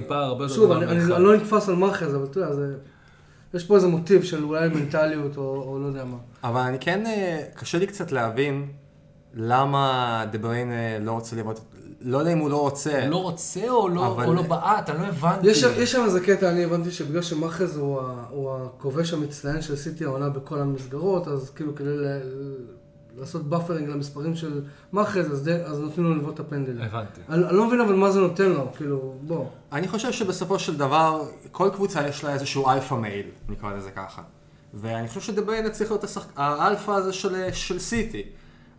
פער- 0.08 0.22
הרבה 0.22 0.44
יותר 0.44 0.54
שוב, 0.54 0.72
מאחד. 0.72 0.82
אני 0.92 1.22
לא 1.24 1.36
נתפס 1.36 1.68
על 1.68 1.74
מאחז, 1.74 2.14
אבל 2.14 2.24
אתה 2.24 2.40
יודע, 2.40 2.54
זה... 2.54 2.74
יש 3.54 3.64
פה 3.64 3.76
איזה 3.76 3.86
מוטיב 3.86 4.22
של 4.22 4.44
אולי 4.44 4.68
מנטליות 4.68 5.36
או, 5.36 5.42
או 5.66 5.78
לא 5.78 5.86
יודע 5.86 6.04
מה. 6.04 6.16
אבל 6.44 6.60
אני 6.60 6.78
כן, 6.80 7.06
אה, 7.06 7.42
קשה 7.54 7.78
לי 7.78 7.86
קצת 7.86 8.12
להבין 8.12 8.66
למה 9.34 10.24
דה 10.32 10.38
בריין 10.38 10.72
אה, 10.72 10.98
לא 11.00 11.12
רוצה 11.12 11.36
לראות, 11.36 11.60
לא 12.00 12.18
יודע 12.18 12.32
אם 12.32 12.38
הוא 12.38 12.50
לא 12.50 12.60
רוצה. 12.60 13.02
הוא 13.02 13.10
לא 13.10 13.16
רוצה 13.16 13.68
או 13.70 13.88
לא, 13.88 14.06
אבל- 14.06 14.26
או 14.26 14.34
לא 14.34 14.42
בעט, 14.42 14.90
אני 14.90 15.02
לא 15.02 15.06
הבנתי. 15.06 15.46
יש, 15.46 15.60
שם- 15.60 15.72
יש 15.76 15.92
שם 15.92 16.02
איזה 16.04 16.20
קטע, 16.20 16.50
אני 16.50 16.64
הבנתי 16.64 16.90
שבגלל 16.90 17.22
שמחרז 17.22 17.76
הוא, 17.76 18.00
הוא 18.30 18.50
הכובש 18.56 19.12
המצטיין 19.12 19.62
של 19.62 19.76
סיטי 19.76 20.04
העונה 20.04 20.28
בכל 20.28 20.58
המסגרות, 20.58 21.28
אז 21.28 21.50
כאילו 21.50 21.74
כדי 21.74 21.96
ל, 21.96 22.04
לעשות 23.18 23.42
buffering 23.48 23.88
למספרים 23.88 24.36
של 24.36 24.62
מחרז, 24.92 25.32
אז, 25.32 25.44
די- 25.44 25.52
אז 25.64 25.78
נותנים 25.80 26.06
לו 26.06 26.14
לבעוט 26.14 26.34
את 26.34 26.40
הפנדלים. 26.40 26.80
הבנתי. 26.82 27.20
אני, 27.28 27.44
אני 27.44 27.56
לא 27.56 27.66
מבין 27.66 27.80
אבל 27.80 27.94
מה 27.94 28.10
זה 28.10 28.20
נותן 28.20 28.48
לו, 28.50 28.72
כאילו, 28.76 29.14
בוא. 29.22 29.44
אני 29.72 29.88
חושב 29.88 30.12
שבסופו 30.12 30.58
של 30.58 30.76
דבר, 30.76 31.22
כל 31.52 31.70
קבוצה 31.74 32.08
יש 32.08 32.24
לה 32.24 32.32
איזשהו 32.32 32.70
alpha 32.70 32.94
male, 32.94 33.26
נקרא 33.48 33.72
לזה 33.76 33.90
ככה. 33.90 34.22
ואני 34.74 35.08
חושב 35.08 35.20
שדה 35.20 35.42
בריינה 35.42 35.70
צריך 35.70 35.90
להיות 35.90 36.04
השחק... 36.04 36.28
האלפא 36.36 36.90
הזה 36.90 37.12
של, 37.12 37.52
של 37.52 37.78
סיטי. 37.78 38.22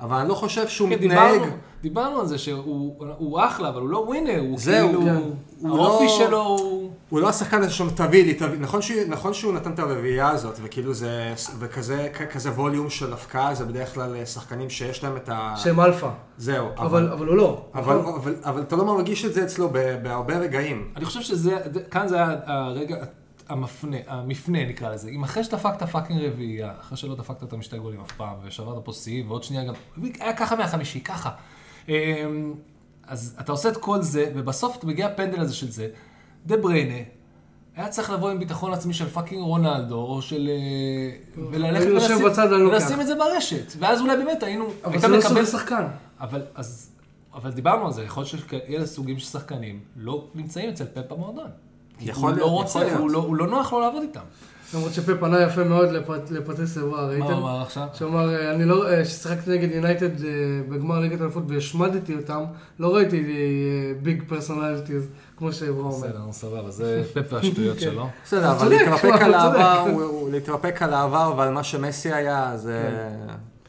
אבל 0.02 0.18
אני 0.18 0.30
לא 0.30 0.34
חושב 0.34 0.68
שהוא 0.68 0.90
כן, 0.90 0.96
מתנהג... 0.96 1.32
דיברנו, 1.32 1.52
דיברנו 1.82 2.20
על 2.20 2.28
זה 2.28 2.38
שהוא 2.38 2.96
הוא 3.18 3.40
אחלה, 3.40 3.70
אבל 3.70 3.82
הוא 3.82 3.90
לא 3.90 3.98
winner, 3.98 4.40
הוא 4.40 4.60
זהו, 4.60 4.88
כאילו, 4.88 5.02
כן. 5.02 5.16
הוא 5.60 5.80
האופי 5.80 6.04
לא- 6.04 6.10
שלו 6.10 6.42
הוא... 6.42 6.92
הוא 7.10 7.20
לא 7.20 7.30
השחקן 7.30 7.62
הזה 7.62 7.72
שאומר, 7.72 7.92
תביא 7.92 8.26
לי, 8.26 8.34
תביא, 8.34 8.60
נכון 8.60 8.82
שהוא, 8.82 9.02
נכון 9.08 9.34
שהוא 9.34 9.54
נתן 9.54 9.72
את 9.72 9.80
הרביעייה 9.80 10.30
הזאת, 10.30 10.60
וכאילו 10.64 10.94
זה, 10.94 11.34
וכזה 11.60 12.10
כזה 12.32 12.52
volume 12.52 12.90
של 12.90 13.14
הבקעה, 13.14 13.56
זה 13.56 13.66
בדרך 13.66 13.94
כלל 13.94 14.26
שחקנים 14.26 14.70
שיש 14.70 15.04
להם 15.04 15.18
את 15.18 15.30
ה... 15.30 15.54
שהם 15.58 15.80
אלפא. 15.80 16.10
זהו, 16.38 16.68
אבל, 16.78 17.10
אבל 17.12 17.28
הוא 17.28 17.36
לא. 17.36 17.66
אבל, 17.76 17.98
נכון? 17.98 18.16
אבל, 18.16 18.36
אבל 18.44 18.62
אתה 18.62 18.76
לא 18.76 18.86
מרגיש 18.86 19.26
את 19.26 19.34
זה 19.34 19.44
אצלו 19.44 19.70
בהרבה 20.04 20.38
רגעים. 20.38 20.88
אני 20.96 21.06
חושב 21.06 21.22
שזה, 21.22 21.58
כאן 21.92 22.08
זה 22.08 22.16
היה 22.16 22.36
הרגע 22.46 22.96
המפנה, 23.52 23.98
המפנה 24.08 24.66
נקרא 24.66 24.94
לזה. 24.94 25.10
אם 25.10 25.24
אחרי 25.24 25.44
שדפקת 25.44 25.84
fucking 25.84 26.22
רביעייה, 26.22 26.74
אחרי 26.82 26.98
שלא 26.98 27.16
דפקת 27.16 27.42
אותם 27.42 27.60
משתי 27.60 27.78
גולים 27.78 28.02
אף 28.02 28.12
פעם, 28.12 28.36
ושברת 28.44 28.86
פה 28.86 28.94
שיאים, 28.94 29.30
ועוד 29.32 29.44
שנייה 29.44 29.64
גם, 29.64 29.74
היה 30.20 30.34
ככה 30.36 30.56
מהחמישי, 30.56 31.00
ככה. 31.00 31.30
אמ, 31.90 31.94
אז 33.08 33.36
אתה 33.40 33.52
עושה 33.52 33.70
את 33.70 33.78
כל 33.78 34.02
זה, 34.02 34.32
ובסוף 34.36 34.78
אתה 34.78 34.88
מגיע 34.88 35.08
הפנדל 35.08 35.40
הזה 35.40 35.54
של 35.56 35.72
זה, 35.72 35.88
דה 36.46 36.58
בריינה, 36.58 37.04
היה 37.76 37.88
צריך 37.90 38.10
לבוא 38.10 38.30
עם 38.30 38.40
ביטחון 38.40 38.74
עצמי 38.74 38.94
של 38.94 39.10
fucking 39.10 39.42
רונלדו, 39.42 39.96
או 40.02 40.22
של... 40.22 40.50
אה, 40.50 41.42
וללכת 41.52 41.86
ולשים- 41.92 42.26
בצד. 42.26 42.48
ולשים 42.52 43.02
את 43.02 43.08
זה 43.08 43.16
ברשת. 43.16 43.74
ואז 43.80 44.02
אולי 44.02 44.18
באמת 44.18 44.44
היינו... 44.44 44.66
אבל 44.86 45.00
זה 45.00 45.08
לא 45.08 45.18
מקבל- 45.20 45.46
סוג 45.46 45.60
שחקן. 45.60 45.88
אבל, 46.20 46.42
אז, 46.56 46.92
אבל 47.34 47.52
דיברנו 47.52 47.86
על 47.86 47.94
זה, 47.94 48.04
יכול 48.04 48.24
להיות 48.24 48.46
שאלה 48.68 48.86
סוגים 48.86 49.20
של 49.20 49.26
שחקנים 49.26 49.80
לא 49.96 50.28
נמצאים 50.36 50.70
אצל 50.70 50.86
פפ 50.86 51.12
במועדון. 51.12 51.50
יכול 52.00 52.30
להיות, 52.30 52.40
לא 52.42 52.52
רוצה, 52.52 52.80
יכול 52.80 52.88
להיות. 52.90 53.00
הוא 53.02 53.12
לא, 53.12 53.18
הוא 53.20 53.36
לא 53.36 53.48
נוח 53.48 53.74
לו 53.74 53.80
לעבוד 53.80 54.02
איתם. 54.02 54.20
למרות 54.74 54.94
שפה 54.94 55.12
פנה 55.20 55.42
יפה 55.42 55.64
מאוד 55.64 55.90
לפט- 55.92 56.32
לפטריס 56.32 56.78
אברה, 56.78 57.02
מה 57.02 57.08
ראיתם? 57.08 57.24
הוא 57.26 57.34
אמר 57.34 57.62
עכשיו? 57.62 57.88
שאמר, 57.94 58.36
אה, 58.36 58.52
אני 58.52 58.66
לא, 58.66 58.90
אה, 58.90 59.06
ששיחקתי 59.06 59.52
נגד 59.52 59.72
יונייטד 59.72 60.24
אה, 60.26 60.30
בגמר 60.70 61.00
ליגת 61.00 61.20
האלופות 61.22 61.44
והשמדתי 61.48 62.16
אותם, 62.16 62.44
לא 62.80 62.96
ראיתי 62.96 63.24
big 64.02 64.24
personalities, 64.28 65.08
כמו 65.38 65.52
שאברה 65.54 65.86
אומר. 65.86 66.08
בסדר, 66.08 66.20
נו, 66.26 66.34
סבבה, 66.34 66.72
זה 66.72 67.04
פפ 67.14 67.34
והשטויות 67.34 67.76
כן. 67.80 67.82
שלו. 67.82 68.08
בסדר, 68.26 68.52
אבל 68.52 68.70
להתרפק 68.70 69.22
על. 69.22 69.34
העבר, 69.34 69.86
להתרפק 70.32 70.82
על 70.82 70.94
העבר 70.94 71.34
ועל 71.38 71.54
מה 71.54 71.64
שמסי 71.64 72.14
היה, 72.14 72.52
זה... 72.56 73.08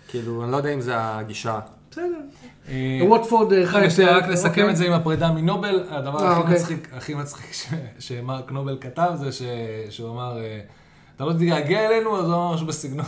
כאילו, 0.08 0.44
אני 0.44 0.52
לא 0.52 0.56
יודע 0.56 0.70
אם 0.74 0.80
זה 0.80 0.92
הגישה. 0.96 1.58
בסדר. 1.92 2.18
ווטפורד 3.08 3.52
אה, 3.52 3.66
חי... 3.66 3.86
רק. 4.04 4.28
לסכם 4.28 4.70
את 4.70 4.76
זה 4.76 4.86
עם 4.86 4.92
הפרידה 4.92 5.32
מנובל, 5.32 5.84
הדבר 5.90 6.24
אה, 6.24 6.30
הכי 6.32 6.40
אוקיי. 6.40 6.54
מצחיק, 6.54 6.88
הכי 6.96 7.14
מצחיק 7.14 7.52
ש- 7.52 7.68
שמרק 7.98 8.52
נובל 8.52 8.76
כתב 8.80 9.10
זה 9.14 9.32
ש- 9.32 9.42
שהוא 9.90 10.10
אמר, 10.10 10.38
אה, 10.38 10.60
אתה 11.16 11.24
לא 11.24 11.32
תתגעגע 11.32 11.86
אלינו, 11.86 12.18
אז 12.18 12.26
הוא 12.26 12.34
אמר 12.34 12.54
משהו 12.54 12.66
בסגנון. 12.66 13.06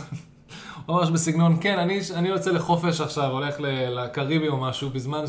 הוא 0.85 0.93
אמר 0.95 1.01
משהו 1.03 1.13
בסגנון, 1.13 1.57
כן, 1.61 1.79
אני, 1.79 1.99
אני 2.15 2.29
יוצא 2.29 2.51
לחופש 2.51 3.01
עכשיו, 3.01 3.31
הולך 3.31 3.55
ל- 3.59 3.65
לקריבי 3.99 4.47
או 4.47 4.57
משהו, 4.57 4.89
בזמן 4.89 5.23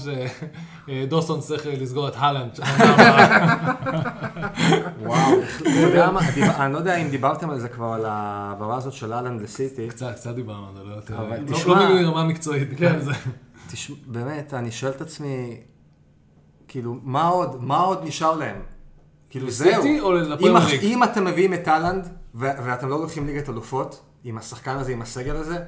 שדוסון 0.88 1.40
צריך 1.40 1.66
לסגור 1.80 2.09
את 2.09 2.14
הלנד. 2.16 2.59
וואו, 5.02 5.32
אני 6.61 6.72
לא 6.72 6.78
יודע 6.78 6.96
אם 6.96 7.09
דיברתם 7.09 7.50
על 7.50 7.59
זה 7.59 7.68
כבר, 7.68 7.92
על 7.92 8.04
ההעברה 8.04 8.76
הזאת 8.76 8.92
של 8.92 9.12
אהלנד 9.12 9.40
לסיטי. 9.42 9.88
קצת, 9.88 10.14
קצת 10.14 10.34
דיברנו 10.34 10.66
על 10.68 10.74
זה, 10.76 10.90
לא 10.90 10.94
יותר, 10.94 11.14
אבל 11.18 11.36
לא- 11.48 11.52
תשמע- 11.57 11.90
לא 11.90 12.02
ברמה 12.02 12.24
מקצועית, 12.24 12.68
כן, 12.76 12.98
תשמע, 13.70 13.96
באמת, 14.06 14.54
אני 14.54 14.70
שואל 14.70 14.92
את 14.92 15.00
עצמי, 15.00 15.60
כאילו, 16.68 16.96
מה 17.02 17.28
עוד, 17.28 17.64
מה 17.64 17.78
עוד 17.78 18.04
נשאר 18.04 18.36
להם? 18.36 18.56
כאילו, 19.30 19.50
זהו. 19.50 19.82
אם? 20.40 20.56
אם 20.82 21.04
אתם 21.04 21.24
מביאים 21.24 21.54
את 21.54 21.68
אהלנד, 21.68 22.08
ואתם 22.34 22.88
לא 22.88 23.00
לוקחים 23.00 23.26
ליגת 23.26 23.48
אלופות, 23.48 24.00
עם 24.24 24.38
השחקן 24.38 24.76
הזה, 24.76 24.92
עם 24.92 25.02
הסגל 25.02 25.36
הזה, 25.36 25.58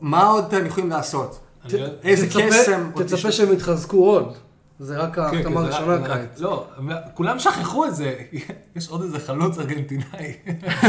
מה 0.00 0.26
עוד 0.26 0.44
אתם 0.44 0.66
יכולים 0.66 0.90
לעשות? 0.90 1.40
לא- 1.78 1.86
איזה 2.02 2.26
קסם. 2.26 2.90
תצפה. 2.94 3.32
שהם 3.32 3.52
יתחזקו 3.52 3.96
עוד. 3.96 4.34
זה 4.82 4.98
רק 4.98 5.14
כן, 5.14 5.20
ההחתמה 5.20 5.42
כן, 5.42 5.70
זה 5.70 5.76
הראשונה 5.76 5.94
רק- 5.94 6.10
קיץ. 6.20 6.40
לא, 6.40 6.66
כולם 7.14 7.38
שכחו 7.38 7.86
את 7.86 7.94
זה. 7.94 8.14
יש 8.76 8.88
עוד 8.88 9.02
איזה 9.02 9.18
חלוץ 9.18 9.58
ארגנטינאי 9.58 10.32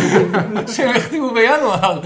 שהם 0.74 0.96
החתימו 0.96 1.34
בינואר. 1.34 2.02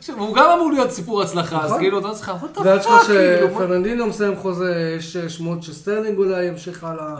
ש- 0.00 0.08
והוא 0.10 0.36
גם 0.36 0.50
אמור 0.56 0.70
להיות 0.72 0.90
סיפור 0.90 1.22
הצלחה, 1.22 1.60
אז 1.60 1.66
נכון. 1.70 1.78
כאילו, 1.80 1.98
אתה 1.98 2.08
לא 2.08 2.12
צריך, 2.14 2.28
what 2.28 2.58
the 2.58 2.62
ועד 2.64 2.82
שלך 2.82 2.92
fuck, 3.02 3.06
כאילו, 3.06 3.48
מה- 3.48 3.54
שפרננדינו 3.54 4.06
מסיים 4.06 4.36
חוזה, 4.36 4.94
יש 4.98 5.16
שמות 5.16 5.62
שסטרלינג 5.62 6.18
אולי 6.18 6.44
ימשיך 6.44 6.84
הלאה. 6.84 7.18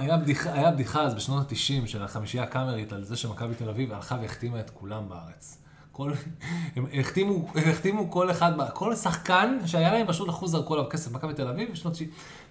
היה 0.53 0.71
בדיחה 0.71 1.03
אז 1.03 1.15
בשנות 1.15 1.53
ה-90 1.53 1.87
של 1.87 2.03
החמישייה 2.03 2.43
הקאמרית 2.43 2.93
על 2.93 3.05
זה 3.05 3.17
שמכבי 3.17 3.55
תל 3.55 3.69
אביב 3.69 3.93
הלכה 3.93 4.17
והחתימה 4.23 4.61
את 4.61 4.71
כולם 4.71 5.03
בארץ. 5.09 5.59
כל, 5.97 6.13
הם 6.77 6.87
החתימו, 7.01 7.49
הם 7.55 7.71
החתימו 7.71 8.11
כל 8.11 8.31
אחד, 8.31 8.53
כל 8.73 8.95
שחקן 8.95 9.59
שהיה 9.67 9.93
להם 9.93 10.07
פשוט 10.07 10.29
אחוז 10.29 10.51
זרקו 10.51 10.75
עליו 10.75 10.87
כסף 10.91 11.11
במכבי 11.11 11.35
תל 11.35 11.49
אביב 11.49 11.73
בשנות 11.73 11.95
ש... 11.95 12.03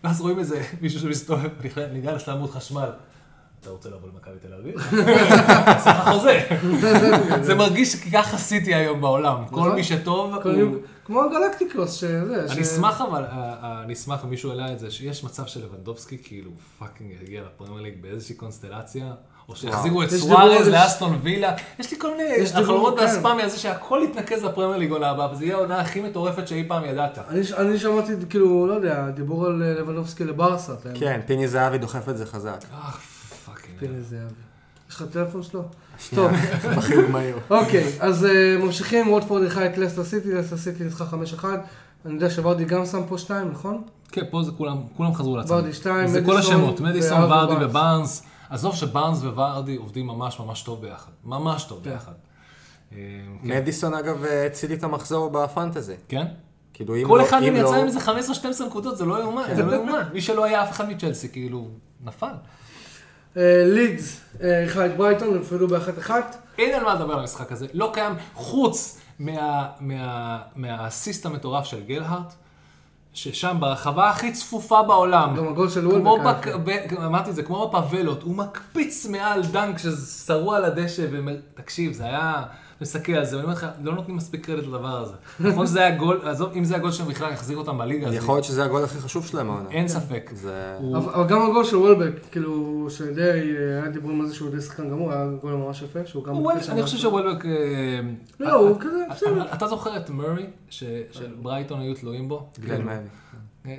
ואז 0.04 0.22
רואים 0.22 0.39
איזה 0.39 0.64
מישהו 0.82 1.00
שמסתובב, 1.00 1.50
ניגש 1.91 2.28
לעמוד 2.28 2.50
חשמל. 2.52 2.89
אתה 3.64 3.70
רוצה 3.70 3.89
לבוא 3.89 4.10
למכבי 4.10 4.39
תל 4.41 4.54
אביב? 4.54 4.76
סך 5.84 5.96
החוזה. 5.96 6.39
זה 7.41 7.56
מרגיש 7.56 7.91
שככה 7.91 8.36
סיטי 8.36 8.76
היום 8.76 9.02
בעולם. 9.02 9.46
כל 9.46 9.56
נכון. 9.56 9.76
מי 9.76 9.84
שטוב, 9.84 10.41
כל 10.44 10.62
הוא... 10.62 10.76
כמו 11.06 11.24
הגלקטיקוס, 11.24 11.94
שזה. 11.94 12.46
אני 12.54 12.62
אשמח 12.62 13.02
אבל, 13.02 13.24
אה, 13.24 13.54
אה, 13.64 13.84
אני 13.84 13.94
אשמח 13.94 14.24
אם 14.24 14.30
מישהו 14.30 14.50
העלה 14.50 14.74
את 14.74 14.80
זה, 14.80 14.91
שיש 14.91 15.24
מצב 15.24 15.46
שלבנדובסקי 15.46 16.18
כאילו 16.24 16.52
fucking 16.80 17.12
יגיע 17.22 17.41
לפרמייר 17.41 17.82
ליג 17.82 18.02
באיזושהי 18.02 18.36
קונסטלציה, 18.36 19.14
או 19.50 19.56
שיחזירו 19.56 20.04
את 20.04 20.10
סוארז 20.10 20.68
לאסטון 20.68 21.20
וילה, 21.24 21.54
יש 21.80 21.91
לי 21.91 22.00
כל 22.00 22.18
מיני 22.18 22.46
החלומות 22.54 23.00
כן. 23.00 23.06
באספמיא 23.06 23.45
הזה 23.46 23.58
שהכל 23.58 24.02
יתנקז 24.04 24.44
לפרמייר 24.44 24.78
ליג 24.78 24.91
עונה 24.91 25.10
הבאה, 25.10 25.32
וזה 25.32 25.46
יהיה 25.46 25.56
העונה 25.56 25.80
הכי 25.80 26.02
מטורפת 26.02 26.48
שאי 26.48 26.64
פעם 26.68 26.86
ידעת. 26.86 27.18
אני 27.58 27.80
שמעתי, 27.80 28.14
כאילו, 28.30 28.68
לא 28.68 28.74
יודע, 28.74 29.10
דיבור 29.10 29.46
על 29.46 29.64
אה, 29.64 29.82
לבנדובסקי 29.82 30.24
לברסה. 30.24 30.74
כן, 31.00 31.22
פיני 31.26 31.48
זהבי 31.48 31.78
דוחף 31.78 32.10
את 32.10 32.18
זה 32.18 32.26
חזק. 32.26 32.60
אה, 32.74 32.91
fucking. 33.45 33.91
לי 33.91 34.02
זהבי. 34.02 34.34
יש 34.89 34.96
לך 34.96 35.04
טלפון 35.12 35.44
שלו? 35.44 35.64
טוב. 36.16 36.32
מהיר. 37.12 37.38
אוקיי, 37.50 37.91
אז 38.00 38.26
אה, 38.26 38.58
ממשיכים, 38.60 39.14
ווטפורד 39.14 39.41
אירחה 39.41 39.66
את 39.66 39.78
לסטר 39.78 40.04
סיטי, 40.04 40.34
לסטר 40.34 40.58
סיטי 40.58 40.84
ניצחה 40.84 41.06
5-1. 41.41 41.46
אני 42.06 42.14
יודע 42.14 42.30
שוורדי 42.30 42.66
גם 42.66 42.86
שם 42.86 43.02
פה 43.08 43.18
2, 43.18 43.52
נכון? 43.52 43.82
כן, 44.12 44.22
פה 44.32 44.44
זה 44.44 44.52
כולם, 44.58 44.78
כולם 44.98 45.14
חזרו 45.14 45.38
לעצמם. 45.38 45.56
ורדי 45.56 45.74
שתיים, 45.74 46.08
זה 46.08 46.22
כל 46.26 46.34
מדיסון 46.34 46.56
השמות, 46.56 46.80
מדיסון, 46.80 47.22
וארווי 47.22 47.38
ורדי 47.38 47.56
בארנס. 47.56 47.70
ובארנס. 47.70 48.24
עזוב 48.54 48.76
שבארנס 48.76 49.18
וורדי 49.24 49.76
עובדים 49.76 50.08
ממש 50.08 50.39
ממש 50.39 50.62
טוב 50.62 50.82
ביחד. 50.82 51.12
ממש 51.24 51.64
טוב 51.64 51.80
כן. 51.84 51.89
ביחד. 51.89 52.12
אה, 52.91 52.97
כן. 53.41 53.47
מדיסון 53.47 53.93
אגב 53.93 54.24
הציל 54.24 54.74
את 54.74 54.84
המחזור 54.84 55.30
בפנטזי. 55.30 55.95
כן? 56.08 56.26
כאילו 56.74 56.95
אם 56.95 57.08
כל 57.08 57.18
לא- 57.18 57.24
אחד 57.30 57.38
אם 57.43 57.54
מהם 57.54 57.64
לא- 57.64 57.68
יצא 57.70 57.76
עם 57.76 57.86
איזה 57.88 57.99
15-12 57.99 58.66
נקודות, 58.68 58.97
זה 58.97 59.06
לא 59.06 59.22
יאומן, 59.22 59.43
זה 59.56 59.64
לא 59.64 59.76
יאומן. 59.76 60.04
מי 60.14 60.22
שלא 60.22 60.43
היה 60.43 60.64
אף 60.64 60.72
אחד 60.72 60.89
מצ'לסי, 60.89 61.30
כאילו, 61.30 61.68
נפל. 62.04 62.28
אה, 63.38 63.64
לידס 63.66 64.22
אירחה 64.41 64.86
את 64.86 64.97
ברייטון, 64.97 65.38
נפרדו 65.38 65.68
באחת 65.68 65.97
אחת. 65.99 66.38
אין 66.58 66.76
על 66.76 66.84
מה 66.84 66.93
לדבר 66.95 67.14
על 67.14 67.20
המשחק 67.20 67.51
הזה, 67.51 67.68
לא 67.74 67.91
קיים, 67.93 68.14
חוץ 68.34 68.99
מה- 69.20 69.70
מה- 69.80 70.41
מהאסיסט 70.56 71.26
המטורף 71.26 71.66
של 71.66 71.84
גלהארט, 71.84 72.34
ששם 73.14 73.57
ברחבה 73.59 74.09
הכי 74.09 74.32
צפופה 74.32 74.84
בעולם. 74.84 75.36
גם 75.36 75.47
הגול 75.47 75.70
של 75.70 75.82
כמו 75.82 76.09
וולבק. 76.09 76.93
אמרתי 77.05 77.30
את 77.30 77.36
זה, 77.36 77.43
כמו 77.43 77.68
בפאבלות, 77.68 78.24
הוא 78.24 78.36
מקפיץ 78.36 79.05
מעל 79.05 79.41
דנק 79.41 79.78
ששרו 79.78 80.53
על 80.53 80.66
הדשא, 80.66 81.05
ותקשיב, 81.11 81.93
זה 81.93 82.03
היה, 82.03 82.43
מסתכל 82.84 83.12
על 83.12 83.26
זה, 83.26 83.36
ואני 83.36 83.44
אומר 83.44 83.54
לך, 83.54 83.68
לא 83.84 83.96
נותנים 83.96 84.18
מספיק 84.18 84.46
קרדיט 84.46 84.66
לדבר 84.66 84.98
הזה. 85.02 85.14
נכון 85.40 85.68
שזה 85.68 85.80
היה 85.80 85.96
גול, 85.96 86.22
עזוב, 86.24 86.52
אם 86.56 86.64
זה 86.64 86.76
הגול 86.76 86.92
שהם 86.92 87.08
בכלל 87.08 87.32
יחזיק 87.32 87.58
אותם 87.58 87.78
בליגה, 87.78 88.08
אז 88.08 88.14
יכול 88.14 88.36
להיות 88.36 88.46
שזה 88.46 88.64
הגול 88.64 88.84
הכי 88.84 88.98
חשוב 88.98 89.26
שלהם 89.26 89.50
העונה. 89.50 89.70
אין 89.70 89.88
ספק. 89.88 90.32
אבל 90.34 90.96
אבל 90.96 91.28
גם 91.28 91.42
הגול 91.42 91.64
של 91.64 91.76
וולבק, 91.76 92.12
כאילו, 92.32 92.86
שדי, 92.90 93.22
היה 93.22 93.90
דיבורים 93.90 94.22
על 94.22 94.28
זה 94.28 94.36
שהוא 94.36 94.52
די 94.52 94.62
שחקן 94.62 94.90
גמור, 94.90 95.12
היה 95.12 95.28
גול 95.42 95.54
ממש 95.54 95.82
יפה, 95.82 96.00
שהוא 96.06 96.24
גם... 96.24 96.36
אני 96.70 96.84
חושב. 96.84 96.98
שוולבק... 96.98 97.46
אה, 97.46 97.52
לא, 98.40 98.54
הוא 98.54 98.80
כזה, 98.80 99.04
בסדר. 99.12 99.54
אתה 99.54 99.68
זוכר 99.68 99.98
את 99.98 100.10
מרי, 100.10 100.46
שברייטון 100.70 101.80
היו 101.80 101.94
תלויים 101.94 102.28
בו? 102.28 102.48
גלן 102.60 102.82
מרי. 102.82 103.22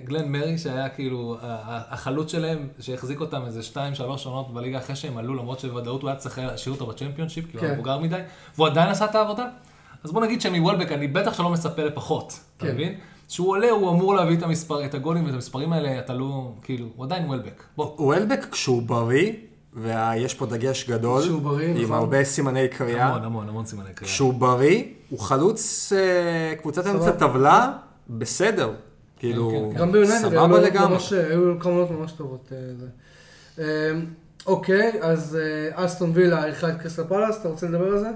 גלן 0.04 0.32
מרי 0.32 0.58
שהיה 0.58 0.88
כאילו 0.88 1.36
החלוץ 1.40 2.32
שלהם, 2.32 2.68
שהחזיק 2.80 3.20
אותם 3.20 3.42
איזה 3.46 3.60
2-3 3.74 3.78
עונות 4.24 4.54
בליגה 4.54 4.78
אחרי 4.78 4.96
שהם 4.96 5.18
עלו, 5.18 5.34
למרות 5.34 5.60
שבוודאות 5.60 6.02
הוא 6.02 6.10
היה 6.10 6.18
צריך 6.18 6.38
להשאיר 6.38 6.74
אותו 6.74 6.86
בצ'מפיונשיפ, 6.86 7.50
כי 7.50 7.56
הוא 7.56 7.60
היה 7.60 7.70
כן. 7.70 7.74
מבוגר 7.74 7.98
מדי, 7.98 8.20
והוא 8.56 8.66
עדיין 8.66 8.90
עשה 8.90 9.04
את 9.04 9.14
העבודה. 9.14 9.46
אז 10.04 10.12
בוא 10.12 10.24
נגיד 10.24 10.40
שמוולבק 10.40 10.92
אני 10.92 11.08
בטח 11.08 11.34
שלא 11.34 11.50
מצפה 11.50 11.84
לפחות, 11.84 12.40
אתה 12.56 12.66
כן. 12.66 12.74
מבין? 12.74 12.94
כשהוא 13.28 13.48
עולה 13.48 13.70
הוא 13.70 13.90
אמור 13.90 14.14
להביא 14.14 14.36
את 14.36 14.42
המספר, 14.42 14.84
את 14.84 14.94
הגולים 14.94 15.24
ואת 15.26 15.34
המספרים 15.34 15.72
האלה, 15.72 15.98
אתה 15.98 16.14
לא, 16.14 16.52
כאילו, 16.62 16.86
הוא 16.96 17.04
עדיין 17.04 17.24
וולבק. 17.26 17.62
בוא. 17.76 17.94
וולבק 17.98 18.46
כשהוא 18.52 18.82
בריא, 18.82 19.32
ויש 19.74 20.34
פה 20.34 20.46
דגש 20.46 20.90
גדול, 20.90 21.22
כשהוא 21.22 21.42
בריא, 21.42 21.68
עם 21.68 21.82
נכון. 21.82 21.96
הרבה 21.96 22.24
סימני 22.24 22.68
קריאה, 22.68 23.06
המון, 23.06 23.24
המון, 23.24 23.48
המון 23.48 23.66
סימני 23.66 23.94
קריאה. 23.94 24.12
כשהוא 24.12 24.34
בריא, 24.34 24.82
הוא 25.10 25.18
חלוץ 25.18 25.92
אה, 25.96 26.56
קבוצת 26.56 26.86
אמצע. 26.86 27.10
טבלה, 27.10 27.72
בסדר. 28.10 28.72
כאילו, 29.24 29.50
כן, 29.50 29.78
כן. 29.78 29.80
גם 29.80 29.92
ביונייטד 29.92 30.14
היו 30.24 30.30
סבבה 30.30 30.46
לו 30.46 30.58
לגמרי. 30.60 30.92
ממש- 30.94 31.12
היו 31.12 31.54
עונות 31.64 31.90
ממש 31.90 32.12
טובות. 32.12 32.52
אה, 32.52 32.58
זה. 32.78 32.86
אה, 33.58 34.00
אוקיי, 34.46 34.92
אז 35.02 35.36
אה, 35.76 35.84
אסטון 35.84 36.10
וילה 36.14 36.44
אירחה 36.44 36.68
את 36.68 36.80
קריסטל 36.80 37.04
פלאס, 37.04 37.40
אתה 37.40 37.48
רוצה 37.48 37.66
לדבר 37.68 37.86
על 37.92 37.98
זה? 37.98 38.10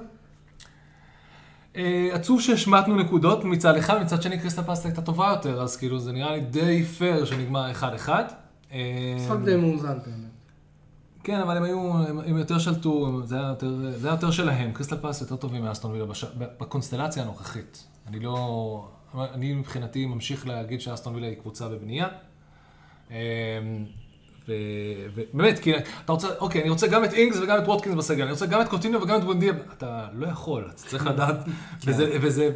אה, 1.77 2.09
עצוב 2.13 2.41
שהשמטנו 2.41 2.97
נקודות 2.97 3.45
מצד 3.45 3.77
אחד, 3.77 4.03
מצד 4.03 4.23
שני 4.23 4.39
קריסטל 4.39 4.63
פלאס 4.63 4.85
הייתה 4.85 5.03
טובה 5.03 5.29
יותר, 5.37 5.63
אז 5.63 5.77
כאילו 5.77 5.99
זה 5.99 6.13
נראה 6.13 6.33
לי 6.33 6.41
די 6.41 6.85
פייר 6.85 7.25
שנגמר 7.25 7.71
1-1. 7.73 8.09
אה, 8.73 8.79
משחק 9.17 9.37
די 9.45 9.57
מאוזן 9.57 9.89
באמת. 10.07 10.29
כן, 11.25 11.41
אבל 11.41 11.57
הם 11.57 11.63
היו, 11.63 11.93
הם, 12.27 12.39
יותר 12.39 12.59
שלטו, 12.59 13.21
זה 13.25 13.37
היה 13.37 13.49
יותר, 13.49 13.75
זה 13.97 14.09
היה 14.09 14.15
יותר 14.15 14.31
שלהם. 14.31 14.73
קריסטל 14.73 14.97
פלאס 14.97 15.21
יותר 15.21 15.37
טובים 15.37 15.63
מאסטון 15.65 15.93
וילה 15.93 16.05
בש... 16.07 16.25
בקונסטלציה 16.35 17.23
הנוכחית. 17.23 17.85
אני 18.09 18.21
לא, 18.21 18.89
אני 19.15 19.53
מבחינתי 19.53 20.07
ממשיך 20.07 20.47
להגיד 20.47 20.81
שאסטון 20.81 21.15
וילה 21.15 21.27
היא 21.27 21.37
קבוצה 21.37 21.69
בבנייה. 21.69 22.09
ו- 24.49 25.07
ובאמת, 25.15 25.59
כי 25.59 25.73
אתה 26.05 26.13
רוצה, 26.13 26.29
אוקיי, 26.39 26.63
אני 26.63 26.71
רוצה 26.71 26.87
גם 26.87 27.05
את 27.05 27.13
אינגס 27.13 27.37
וגם 27.43 27.59
את 27.59 27.69
ווטקינס 27.69 27.95
בסגל, 27.95 28.23
אני 28.23 28.33
רוצה 28.33 28.47
גם 28.47 28.61
את 28.61 28.69
קוטיניו 28.69 29.03
וגם 29.03 29.19
את 29.19 29.25
בונדיה, 29.25 29.53
אתה 29.73 30.09
לא 30.13 30.27
יכול, 30.27 30.67
אתה 30.67 30.77
צריך 30.77 31.07
לדעת, 31.07 31.37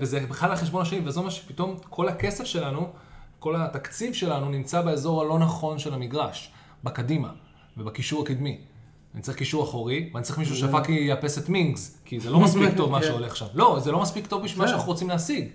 וזה, 0.01 0.27
בכלל 0.29 0.51
על 0.51 0.57
חשבון 0.57 0.83
השני, 0.83 1.01
וזה 1.05 1.21
אומר 1.21 1.31
שפתאום 1.31 1.77
כל 1.91 2.09
הכסף 2.09 2.45
שלנו 2.45 2.93
כל 3.39 3.57
התקציב 3.57 4.15
שלנו 4.15 4.51
נמצא 4.51 4.83
באזור 4.83 5.23
הלא 5.23 5.39
נכון 5.39 5.79
של 5.79 5.95
המגרש, 5.95 6.53
בקדימה 6.85 7.31
ובקישור 7.77 8.23
הקדמי. 8.23 8.61
אני 9.15 9.23
צריך 9.23 9.39
קישור 9.39 9.65
אחורי, 9.65 10.11
ואני 10.15 10.25
צריך 10.25 10.39
מישהו 10.39 10.57
שפאקי 10.57 10.93
יאפס 10.93 11.39
את 11.39 11.49
מינגס, 11.49 11.99
כי 12.05 12.21
זה 12.21 12.31
לא 12.31 12.41
מספיק 12.41 12.71
טוב 12.77 12.91
מה 12.91 13.01
כן. 13.01 13.07
שהולך 13.07 13.37
שם. 13.37 13.47
לא, 13.55 13.79
זה 13.81 13.93
לא 13.93 14.01
מספיק 14.01 14.27
טוב 14.27 14.43
בשביל 14.43 14.59
מה 14.59 14.65
כן. 14.65 14.71
שאנחנו 14.71 14.93
רוצים 14.93 15.09
להשיג. 15.09 15.49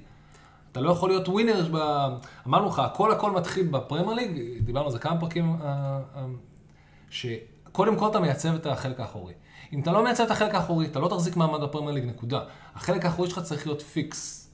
אתה 0.78 0.86
לא 0.86 0.92
יכול 0.92 1.10
להיות 1.10 1.30
ווינר, 1.30 1.68
ב... 1.72 1.78
אמרנו 2.48 2.68
לך, 2.68 2.80
הכל 2.80 3.12
הכל 3.12 3.32
מתחיל 3.32 3.68
בפרמייר 3.68 4.14
ליג, 4.14 4.62
דיברנו 4.62 4.86
על 4.86 4.92
זה 4.92 5.00
כמה 5.00 5.20
פרקים, 5.20 5.56
אה, 5.62 6.00
אה, 6.16 6.26
שקודם 7.10 7.96
כל 7.96 8.08
אתה 8.10 8.20
מייצב 8.20 8.56
את 8.56 8.66
החלק 8.66 9.00
האחורי. 9.00 9.34
אם 9.74 9.80
אתה 9.80 9.92
לא 9.92 10.04
מייצב 10.04 10.24
את 10.24 10.32
החלק 10.32 10.56
האחורי, 10.56 10.86
אתה 10.86 11.00
לא 11.00 11.08
תחזיק 11.08 11.38
מעמד 11.38 11.62
בפרמייר 11.62 11.94
ליג, 11.94 12.06
נקודה. 12.06 12.40
החלק 12.76 13.06
האחורי 13.06 13.30
שלך 13.30 13.40
צריך 13.40 13.68
להיות 13.68 13.82
fix. 13.82 14.50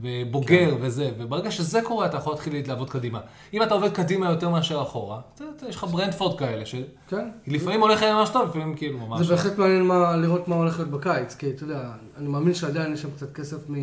ובוגר 0.00 0.76
וזה, 0.80 1.10
וברגע 1.18 1.50
שזה 1.50 1.82
קורה 1.82 2.06
אתה 2.06 2.16
יכול 2.16 2.32
להתחיל 2.32 2.68
לעבוד 2.68 2.90
קדימה. 2.90 3.20
אם 3.54 3.62
אתה 3.62 3.74
עובד 3.74 3.92
קדימה 3.92 4.30
יותר 4.30 4.48
מאשר 4.48 4.82
אחורה, 4.82 5.20
אתה, 5.34 5.44
אתה, 5.56 5.66
יש 5.66 5.76
לך 5.76 5.84
ברנטפורד 5.84 6.38
כאלה, 6.38 6.64
כן. 7.08 7.28
שלפעמים 7.46 7.80
הולך 7.80 8.02
להם 8.02 8.16
ממש 8.16 8.28
טוב, 8.28 8.48
לפעמים 8.48 8.74
כאילו 8.74 8.98
ממש 8.98 9.26
זה. 9.26 9.34
בהחלט 9.34 9.58
מעניין 9.58 9.82
מה, 9.82 10.16
לראות 10.16 10.48
מה 10.48 10.56
הולך 10.56 10.78
להיות 10.78 10.90
בקיץ, 10.90 11.34
כי 11.34 11.50
אתה 11.50 11.64
יודע, 11.64 11.92
אני 12.16 12.28
מאמין 12.28 12.54
שעדיין 12.54 12.92
יש 12.92 13.02
שם 13.02 13.10
קצת 13.10 13.32
כסף 13.32 13.70
מ, 13.70 13.74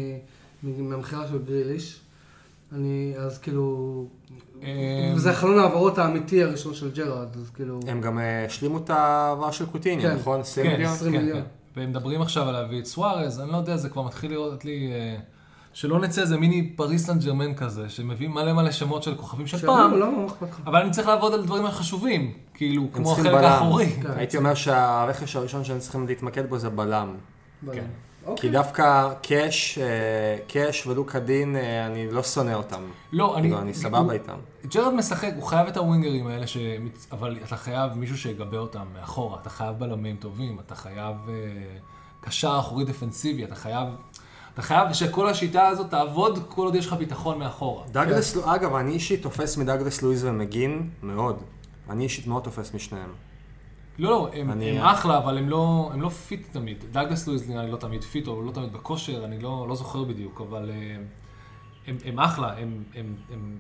מהמכירה 0.64 1.28
של 1.28 1.44
גריליש. 1.44 2.00
אני, 2.76 3.14
אז 3.18 3.38
כאילו, 3.38 4.06
אמ, 4.62 4.68
וזה 5.16 5.32
החלון 5.32 5.60
ההעברות 5.60 5.98
האמיתי 5.98 6.44
הראשון 6.44 6.74
של 6.74 6.92
ג'רארד, 6.92 7.36
אז 7.36 7.50
כאילו, 7.50 7.80
הם 7.88 8.02
גם 8.02 8.20
אה, 8.20 8.46
השלימו 8.46 8.78
את 8.78 8.90
העבר 8.90 9.52
של 9.52 9.66
קוטיניו, 9.66 10.10
כן. 10.10 10.16
נכון? 10.16 10.40
20 10.40 10.66
כן, 10.66 10.72
מיליון? 10.72 10.94
20 10.94 11.12
כן, 11.12 11.20
מיליון. 11.20 11.40
כן. 11.40 11.46
והם 11.78 11.90
מדברים 11.90 12.22
עכשיו 12.22 12.48
על 12.48 12.54
להביא 12.54 12.80
את 12.80 12.86
סוארז, 12.86 13.40
אני 13.40 13.52
לא 13.52 13.58
יודע, 13.58 13.78
זה 13.78 13.90
כבר 13.90 14.02
מתחיל 14.02 14.32
להיראות 14.32 14.66
לי... 14.66 14.92
אה, 14.92 15.18
שלא 15.74 16.00
נצא 16.00 16.22
איזה 16.22 16.38
מיני 16.38 16.70
פריס 16.76 17.06
סן 17.06 17.20
ג'רמן 17.20 17.54
כזה, 17.54 17.90
שמביא 17.90 18.28
מלא 18.28 18.54
מלא 18.54 18.72
שמות 18.72 19.04
של 19.04 19.16
כוכבים 19.16 19.48
של 19.48 19.58
פעם, 19.58 19.92
לא, 19.92 20.00
לא, 20.00 20.26
אכפת 20.28 20.50
לך? 20.50 20.62
אבל 20.66 20.82
אני 20.82 20.92
צריך 20.92 21.08
לעבוד 21.08 21.34
על 21.34 21.46
דברים 21.46 21.66
החשובים, 21.66 22.34
כאילו, 22.54 22.88
כמו 22.94 23.12
החלק. 23.12 23.34
האחורי. 23.34 23.86
כן. 23.86 24.12
הייתי 24.16 24.38
אומר 24.38 24.54
שהרכש 24.54 25.36
הראשון 25.36 25.64
שהם 25.64 25.80
צריכים 25.80 26.08
להתמקד 26.08 26.50
בו 26.50 26.58
זה 26.58 26.70
בלם. 26.70 27.16
כן. 28.28 28.42
כי 28.42 28.48
אוקיי. 28.48 28.50
דווקא 28.50 29.14
קאש, 29.22 29.78
אה, 29.78 30.38
קאש 30.48 30.88
ולוקה 30.88 31.20
דין, 31.20 31.56
אה, 31.56 31.86
אני 31.86 32.12
לא 32.12 32.24
שונא 32.24 32.54
אותם. 32.54 32.82
לא, 33.12 33.38
אני... 33.38 33.52
לא, 33.52 33.60
אני 33.60 33.74
סבבה 33.74 34.14
איתם. 34.14 34.38
ג'רארד 34.68 34.94
משחק, 34.94 35.32
הוא 35.36 35.44
חייב 35.44 35.68
את 35.68 35.78
הווינגרים 35.78 36.28
האלה, 36.28 36.48
ש... 36.48 36.58
אבל 37.12 37.38
אתה 37.46 37.58
חייב 37.58 37.94
מישהו 37.94 38.18
שיגבה 38.18 38.58
אותם 38.58 38.86
מאחורה, 38.94 39.40
אתה 39.42 39.50
חייב 39.50 39.76
בלמים 39.80 40.16
טובים, 40.16 40.60
אתה 40.60 40.76
חייב 40.76 41.16
אה, 41.30 41.34
קשר 42.22 42.56
אחורי 42.60 42.86
דפנסיבי, 42.86 43.44
אתה 43.44 43.56
חייב... 43.56 43.88
אתה 44.54 44.62
חייב 44.62 44.94
שכל 44.94 45.30
השיטה 45.30 45.68
הזאת 45.68 45.90
תעבוד 45.90 46.40
כל 46.50 46.66
עוד 46.66 46.76
יש 46.76 46.88
לך 46.88 46.94
ביטחון 46.94 47.40
מאחורה. 47.40 47.84
דאגלס, 47.92 48.38
כן. 48.38 48.50
אגב, 48.50 48.76
אני 48.76 48.92
אישית 48.92 49.22
תופס 49.22 49.58
מדאגלס 49.58 50.02
לואיז 50.02 50.26
ומקגין 50.26 50.90
מאוד. 51.04 51.44
אני 51.90 52.04
אישית 52.04 52.28
מאוד 52.28 52.44
תופס 52.44 52.74
משניהם. 52.74 53.10
לא, 54.00 54.10
לא, 54.10 54.30
הם, 54.34 54.52
אני- 54.52 54.80
הם 54.80 54.86
אחלה, 54.86 55.18
אבל 55.18 55.38
הם 55.38 55.50
לא, 55.50 55.90
הם 55.94 56.02
לא 56.02 56.10
fit 56.10 56.48
תמיד. 56.52 56.84
דאגלס 56.92 57.28
לואיז 57.28 57.50
נראה 57.50 57.64
לי 57.64 57.72
לא 57.72 57.78
תמיד 57.78 58.04
fit, 58.04 58.28
או 58.28 58.42
לא 58.42 58.52
תמיד 58.52 58.74
בכושר, 58.74 59.26
אני 59.26 59.40
לא, 59.40 59.66
לא 59.70 59.76
זוכר 59.76 60.04
בדיוק, 60.04 60.42
אבל 60.42 60.70
אה, 60.70 60.98
הם, 61.88 61.98
הם 62.06 62.20
אחלה, 62.20 62.54
הם, 62.58 62.84
הם, 62.96 63.16
הם, 63.34 63.58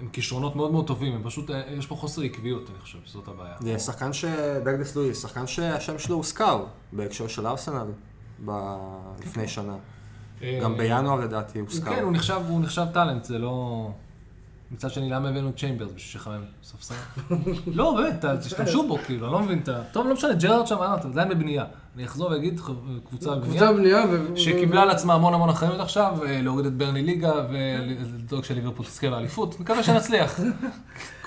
הם 0.00 0.08
כישרונות 0.12 0.56
מאוד 0.56 0.72
מאוד 0.72 0.86
טובים, 0.86 1.14
הם 1.14 1.22
פשוט, 1.24 1.50
אה, 1.50 1.62
יש 1.78 1.86
פה 1.86 1.94
חוסר 1.94 2.22
עקביות, 2.22 2.70
אני 2.70 2.78
חושב, 2.78 2.98
שזאת 3.04 3.28
הבעיה. 3.28 3.54
זה 3.60 3.78
שחקן 3.78 4.12
ש... 4.12 4.24
דאגלס 4.64 4.96
לואיז, 4.96 5.22
שחקן 5.22 5.46
שהשם 5.46 5.98
שלו 5.98 6.16
הוזכר 6.16 6.64
בהקשר 6.92 7.28
של 7.28 7.46
ארסנל 7.46 7.86
ב... 8.44 8.50
לפני 9.20 9.48
שנה. 9.48 9.76
אה, 10.42 10.58
גם 10.62 10.76
בינואר 10.76 11.20
לדעתי 11.20 11.58
הוזכר. 11.60 11.94
כן, 11.94 12.02
הוא 12.02 12.12
נחשב, 12.12 12.40
הוא 12.48 12.60
נחשב 12.60 12.86
טאלנט, 12.94 13.24
זה 13.24 13.38
לא... 13.38 13.90
מצד 14.70 14.90
שני, 14.90 15.10
למה 15.10 15.28
הבאנו 15.28 15.52
צ'יימברס 15.52 15.90
בשביל 15.90 16.10
שיחמם 16.12 16.44
ספסל? 16.62 16.94
לא, 17.66 17.96
באמת, 17.96 18.24
תשתמשו 18.40 18.88
בו, 18.88 18.98
כאילו, 18.98 19.26
אני 19.26 19.32
לא 19.32 19.40
מבין 19.40 19.58
את 19.58 19.68
ה... 19.68 19.82
טוב, 19.92 20.06
לא 20.06 20.14
משנה, 20.14 20.34
ג'רארד 20.34 20.66
שם, 20.66 20.76
אה, 20.76 20.94
עדיין 20.94 21.28
בבנייה. 21.28 21.64
אני 21.96 22.04
אחזור 22.04 22.30
ואגיד, 22.30 22.60
קבוצה 23.08 23.30
קבוצה 23.42 23.72
בנייה, 23.72 24.04
ו... 24.10 24.36
שקיבלה 24.36 24.82
על 24.82 24.90
עצמה 24.90 25.14
המון 25.14 25.34
המון 25.34 25.48
אחריות 25.48 25.80
עכשיו, 25.80 26.16
אה, 26.26 26.42
להוריד 26.42 26.66
את 26.66 26.72
ברני 26.72 27.02
ליגה 27.02 27.32
ולדאוג 27.50 28.44
שליברפול 28.44 28.86
תזכה 28.86 29.10
באליפות. 29.10 29.60
מקווה 29.60 29.82
שנצליח. 29.82 30.40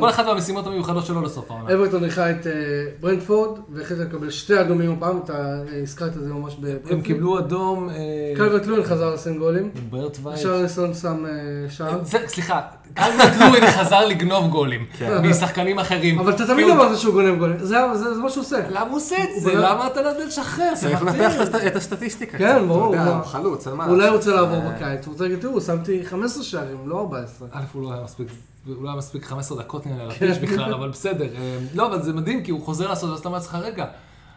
כל 0.00 0.10
אחד 0.10 0.26
מהמשימות 0.26 0.66
המיוחדות 0.66 1.06
שלו 1.06 1.22
לסוף 1.22 1.50
העונה. 1.50 1.74
אברטון 1.74 2.04
אירחה 2.04 2.30
את 2.30 2.46
אה, 2.46 2.52
ברנדפורד, 3.00 3.58
והחליטה 3.68 4.02
לקבל 4.02 4.30
שתי 4.30 4.60
אדומים 4.60 4.92
הפעם, 4.92 5.20
אתה 5.24 5.62
אה, 5.68 5.82
הזכרת 5.82 6.16
את 6.16 6.22
זה 6.22 6.32
ממש 6.32 6.54
הם 6.54 6.60
בברנדפורד. 6.60 7.02
קיבלו 7.02 7.38
אדום... 7.38 7.88
קלברט 8.36 8.66
לואין 8.66 8.84
חזר 8.84 9.14
לשים 9.14 9.38
גולים, 9.38 9.70
ברט 9.90 10.18
וייט. 10.22 10.38
שרליסון 10.38 10.94
שם 10.94 11.24
שער. 11.68 12.04
סליחה, 12.04 12.60
קלברט 12.94 13.32
לואין 13.40 13.70
חזר 13.70 14.06
לגנוב 14.06 14.48
גולים 14.50 14.86
כן. 14.98 15.26
משחקנים 15.28 15.78
אחרים. 15.78 16.18
אבל 16.18 16.32
אתה 16.32 16.46
תמיד 16.46 16.68
אמרת 16.68 16.98
שהוא 16.98 17.12
גונב 17.14 17.38
גולים, 17.38 17.58
זה 17.58 17.66
זה- 17.94 18.14
זה 18.14 18.20
מה 18.20 18.30
שהוא 18.30 18.42
עושה. 18.44 18.56
למה 18.70 18.80
הוא 18.80 18.96
עושה 18.96 19.16
את 19.24 19.40
זה? 19.42 19.54
למה 19.54 19.86
אתה 19.86 20.02
לא 20.02 20.08
יודע 20.08 20.24
לשחרר? 20.26 20.72
צריך. 20.74 21.02
לנפח 21.02 21.34
את 21.34 21.54
הסט- 21.54 21.66
את 21.66 21.76
הסטטיסטיקה 21.76 22.38
כן, 22.38 22.68
ברור? 22.68 22.96
הוא 22.96 23.22
חלוץ, 23.22 23.66
מה 23.68 23.86
אולי. 23.86 24.08
רוצה 24.08 24.34
לעבור 24.34 24.56
אה, 24.56 24.70
בקיץ, 24.70 25.06
הוא 25.06 25.12
רוצה 25.12 25.24
להגיד, 25.24 25.38
תראו, 25.40 25.60
שמתי 25.60 26.04
15 26.04 26.42
שערים, 26.44 26.76
לא 26.86 26.98
14. 27.00 27.48
א', 27.52 27.60
הוא 27.72 27.82
לא 27.82 27.92
היה 27.92 28.04
מספיק, 28.04 28.26
הוא 28.66 28.74
לא 28.84 28.88
היה 28.88 28.98
מספיק 28.98 29.24
15 29.24 29.58
דקות 29.58 29.86
נראה 29.86 29.98
לי 29.98 30.04
על 30.04 30.10
כן. 30.12 30.30
הפיץ' 30.30 30.50
בכלל, 30.50 30.74
אבל 30.74 30.88
בסדר. 30.88 31.24
אה, 31.24 31.56
לא, 31.74 31.86
אבל 31.86 32.02
זה 32.02 32.12
מדהים, 32.12 32.42
כי 32.42 32.50
הוא 32.50 32.62
חוזר 32.64 32.88
לעשות, 32.88 33.12
אז 33.12 33.18
אתה 33.18 33.28
אומר 33.28 33.38
לעצמך, 33.38 33.54
רגע, 33.62 33.84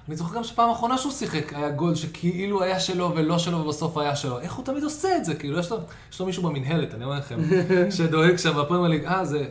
אני 0.10 0.16
זוכר 0.16 0.36
גם 0.36 0.43
שפעם 0.43 0.70
האחרונה 0.70 0.97
שהוא 0.97 1.12
שיחק, 1.12 1.53
היה 1.53 1.70
גול 1.70 1.95
שכאילו 1.95 2.64
היה 2.64 2.80
שלו 2.80 3.12
ולא 3.16 3.39
שלו 3.39 3.57
ובסוף 3.57 3.97
היה 3.97 4.16
שלו. 4.16 4.39
איך 4.39 4.53
הוא 4.53 4.66
תמיד 4.66 4.84
עושה 4.84 5.18
את 5.18 5.26
זה? 5.26 5.36
כאילו, 5.36 5.60
יש 5.60 5.72
לו, 5.72 5.78
יש 6.12 6.20
לו 6.20 6.26
מישהו 6.26 6.43
במינהלת, 6.43 6.93
אני 6.93 7.03
אומר 7.03 7.18
לכם, 7.18 7.39
שדואג 7.97 8.36
שם 8.36 8.57
בפרמייר 8.57 8.88
ליג, 8.88 9.05
אה, 9.05 9.26
זה... 9.26 9.45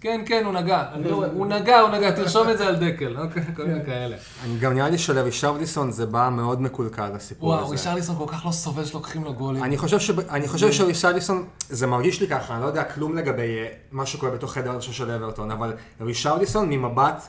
כן, 0.00 0.22
כן, 0.26 0.42
הוא 0.44 0.52
נגע. 0.52 0.84
אני 0.94 1.04
לא 1.04 1.24
הוא 1.34 1.46
נגע, 1.46 1.80
הוא 1.80 1.90
נגע, 1.90 2.10
תרשום 2.10 2.48
את 2.48 2.58
זה 2.58 2.66
על 2.66 2.76
דקל, 2.76 3.16
אוקיי? 3.18 3.42
כל 3.56 3.64
מיני 3.64 3.84
כאלה. 3.86 4.16
אני 4.44 4.58
גם 4.58 4.72
נראה 4.72 4.88
לי 4.88 4.98
שלרישרליסון 4.98 5.90
זה 5.90 6.06
בא 6.06 6.28
מאוד 6.32 6.62
מקולקל 6.62 7.10
הסיפור 7.14 7.48
וואו, 7.48 7.62
הזה. 7.62 7.72
רישרליסון 7.72 8.16
כל 8.18 8.26
כך 8.28 8.46
לא 8.46 8.50
סובל 8.50 8.84
שלוקחים 8.84 9.24
לו 9.24 9.34
גולים. 9.34 9.64
אני 9.64 9.78
חושב, 9.78 9.98
שב, 9.98 10.30
אני 10.30 10.48
חושב 10.48 10.72
שרישרליסון, 10.72 11.44
זה 11.68 11.86
מרגיש 11.86 12.20
לי 12.20 12.28
ככה, 12.28 12.54
אני 12.54 12.62
לא 12.62 12.66
יודע 12.66 12.84
כלום 12.84 13.16
לגבי 13.16 13.58
אה, 13.58 13.66
מה 13.92 14.06
שקורה 14.06 14.32
בתוך 14.32 14.52
חדר 14.52 14.80
של 14.80 15.10
אברטון, 15.10 15.50
אבל 15.50 15.72
רישרליסון 16.00 16.70
ממבט, 16.70 17.28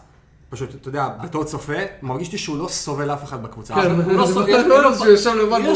פשוט, 0.50 0.70
אתה 0.82 0.90
יודע, 0.90 1.08
בתור 1.24 1.44
צופה, 1.44 1.74
מרגיש 2.02 2.32
לי 2.32 2.38
שהוא 2.38 2.58
לא 2.58 2.68
סובל 2.68 3.14
אף 3.14 3.24
אחד 3.24 3.44
בקבוצה. 3.44 3.76
כן, 3.76 3.92
הוא 3.92 4.14
לא 4.14 4.26
סובל, 4.28 4.50
יש 4.50 4.66
לו 4.66 4.76
יושב 5.12 5.30
לבד 5.36 5.58
לו- 5.66 5.72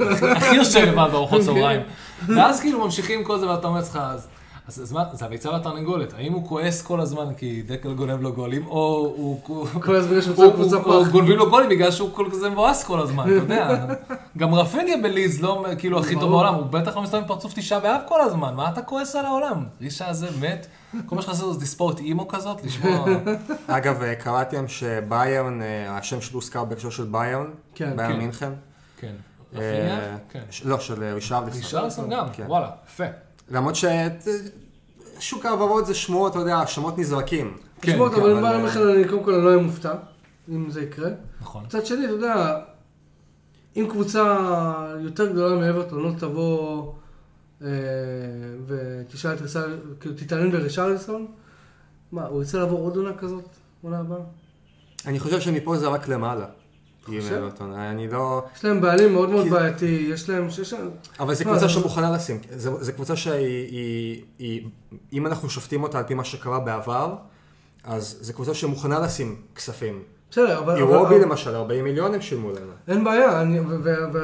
הכי 0.36 0.54
יושב 0.56 0.80
לבד 0.80 1.08
בארוחות 1.12 1.40
צהריים. 1.42 1.80
ואז 2.36 2.60
כאילו 2.60 2.84
ממשיכים 2.84 3.24
כל 3.24 3.38
זה 3.38 3.48
ואתה 3.48 3.66
אומר 3.66 3.80
לך, 3.80 3.98
אז- 4.02 4.26
אז 4.68 4.82
אז 4.82 4.92
מה, 4.92 5.04
זה 5.12 5.24
הביצה 5.24 5.50
והתרנגולת, 5.50 6.12
האם 6.12 6.32
הוא 6.32 6.48
כועס 6.48 6.82
כל 6.82 7.00
הזמן 7.00 7.34
כי 7.36 7.62
דקל 7.62 7.94
גונב 7.94 8.20
לו 8.22 8.32
גולים, 8.32 8.66
או 8.66 9.12
הוא... 9.16 9.40
הוא- 9.46 9.66
כל 9.82 9.96
הזמן 9.96 10.18
יש 10.18 10.26
הוא- 10.26 10.32
מצב 10.34 10.52
קבוצה 10.54 10.76
הוא- 10.76 10.84
או 10.94 11.04
פח. 11.04 11.10
גונבים 11.10 11.36
לו 11.36 11.50
גולים 11.50 11.68
בגלל 11.70 11.90
שהוא 11.90 12.10
כל 12.12 12.28
כזה 12.32 12.50
מבואס 12.50 12.84
כל 12.84 13.00
הזמן, 13.00 13.24
אתה 13.24 13.32
יודע. 13.32 13.86
גם 14.38 14.54
רפניה 14.54 14.96
בליז 15.02 15.42
לא 15.42 15.64
כאילו 15.78 16.00
הכי 16.00 16.14
טוב. 16.14 16.30
בעולם, 16.30 16.54
הוא 16.54 16.66
בטח 16.66 16.96
לא 16.96 17.02
מסתובב 17.02 17.22
עם 17.22 17.28
פרצוף 17.28 17.52
תשעה 17.54 17.80
באב 17.80 18.00
כל 18.08 18.20
הזמן, 18.20 18.54
מה 18.54 18.68
אתה 18.68 18.82
כועס 18.82 19.16
על 19.16 19.26
העולם? 19.26 19.64
רישה 19.80 20.08
הזה 20.08 20.28
מת, 20.40 20.66
כל 21.06 21.16
מה 21.16 21.22
שחסר 21.22 21.52
זה 21.52 21.60
תספורת 21.60 21.98
אימו 21.98 22.28
כזאת, 22.28 22.64
לשמוע... 22.64 23.04
אגב, 23.66 24.02
אה, 24.02 24.14
קראתי 24.14 24.56
היום 24.56 24.68
שביירן, 24.68 25.62
אה, 25.62 25.96
השם 25.98 26.20
שלו 26.20 26.34
הוזכר 26.40 26.64
בהקשר 26.64 26.90
של 26.90 27.04
ביירן, 27.04 27.46
כן, 27.74 27.96
ביירן 27.96 28.12
כן. 28.12 28.18
מינכן. 28.18 28.50
כן. 29.00 29.12
אה, 29.56 29.58
רפניה? 29.58 30.16
כן. 30.30 30.42
לא, 30.64 30.78
של 30.78 31.04
רישרליסון. 31.14 31.60
רישרליסון 31.62 32.10
גם, 32.10 32.26
כן. 32.32 32.44
וואלה, 32.48 32.70
יפה. 32.88 33.04
למרות 33.50 33.74
ששוק 33.74 35.46
ההעברות 35.46 35.86
זה 35.86 35.94
שמועות, 35.94 36.32
אתה 36.32 36.40
יודע, 36.40 36.66
שמות 36.66 36.98
נזרקים. 36.98 37.56
כן, 37.80 37.92
תשמעו, 37.92 38.10
כן, 38.10 38.20
אבל 38.20 38.30
אני 38.30 38.38
אומר 38.38 38.64
לך, 38.64 38.76
אני 38.76 39.08
קודם 39.08 39.24
כל 39.24 39.30
לא 39.30 39.48
אהיה 39.48 39.62
מופתע, 39.62 39.94
אם 40.48 40.70
זה 40.70 40.82
יקרה. 40.82 41.10
נכון. 41.40 41.64
מצד 41.64 41.86
שני, 41.86 42.04
אתה 42.04 42.12
יודע, 42.12 42.60
אם 43.76 43.86
קבוצה 43.90 44.36
יותר 45.00 45.32
גדולה 45.32 45.56
מאברטון 45.60 46.02
לא 46.02 46.10
תבוא 46.18 46.92
אה, 47.62 47.68
ותשאל 48.66 49.34
את 49.34 49.40
ריסל, 49.40 49.78
כאילו 50.00 50.14
תתעניין 50.14 50.50
ברישרליסון, 50.50 51.26
מה, 52.12 52.26
הוא 52.26 52.42
ירצה 52.42 52.58
לעבור 52.58 52.80
עוד 52.80 52.96
עונה 52.96 53.14
כזאת? 53.18 53.44
עונה 53.82 53.98
הבאה? 53.98 54.18
אני 55.06 55.20
חושב 55.20 55.40
שמפה 55.40 55.76
זה 55.76 55.88
רק 55.88 56.08
למעלה. 56.08 56.46
חושב? 57.04 57.34
אברטון. 57.34 57.72
אני 57.72 58.08
לא... 58.08 58.44
יש 58.56 58.64
להם 58.64 58.80
בעלים 58.80 59.12
מאוד 59.12 59.30
מאוד 59.30 59.48
בעייתי, 59.48 60.06
יש 60.12 60.28
להם, 60.30 60.48
להם... 60.72 60.90
אבל 61.20 61.34
זו 61.34 61.44
לא, 61.44 61.50
קבוצה 61.50 61.66
זה- 61.66 61.72
שמוכנה 61.72 62.10
לשים. 62.10 62.38
זו 62.56 62.92
קבוצה 62.92 63.16
שהיא... 63.16 63.68
היא- 63.70 64.22
היא- 64.38 64.66
אם 65.12 65.26
אנחנו 65.26 65.50
שופטים 65.50 65.82
אותה 65.82 65.98
על 65.98 66.04
פי 66.04 66.14
מה 66.14 66.24
שקרה 66.24 66.58
בעבר, 66.60 67.14
אז 67.84 68.18
זו 68.20 68.32
קבוצה 68.34 68.54
שמוכנה 68.54 68.98
לשים 68.98 69.36
כספים. 69.54 70.02
בסדר, 70.30 70.58
אבל... 70.58 70.76
אירובי 70.76 71.18
למשל, 71.18 71.54
40 71.54 71.84
מיליון 71.84 72.14
הם 72.14 72.20
שילמו 72.20 72.50
לנו. 72.52 72.72
אין 72.88 73.04
בעיה, 73.04 73.40
אני... 73.42 73.60
ו- 73.60 73.84
ו- 74.12 74.18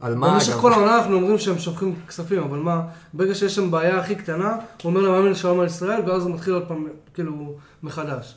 על 0.00 0.14
מה 0.14 0.34
במשך 0.34 0.52
אגב? 0.52 0.60
כל 0.60 0.72
העונה 0.72 0.96
אנחנו 0.98 1.14
אומרים 1.16 1.38
שהם 1.38 1.58
שופכים 1.58 1.94
כספים, 2.08 2.42
אבל 2.42 2.58
מה, 2.58 2.82
ברגע 3.14 3.34
שיש 3.34 3.54
שם 3.54 3.70
בעיה 3.70 3.98
הכי 3.98 4.14
קטנה, 4.14 4.52
הוא 4.82 4.90
אומר 4.90 5.00
למאמן 5.00 5.34
שלום 5.34 5.60
על 5.60 5.66
ישראל, 5.66 6.00
ואז 6.10 6.22
הוא 6.22 6.34
מתחיל 6.34 6.54
עוד 6.54 6.68
פעם, 6.68 6.86
כאילו, 7.14 7.54
מחדש. 7.82 8.34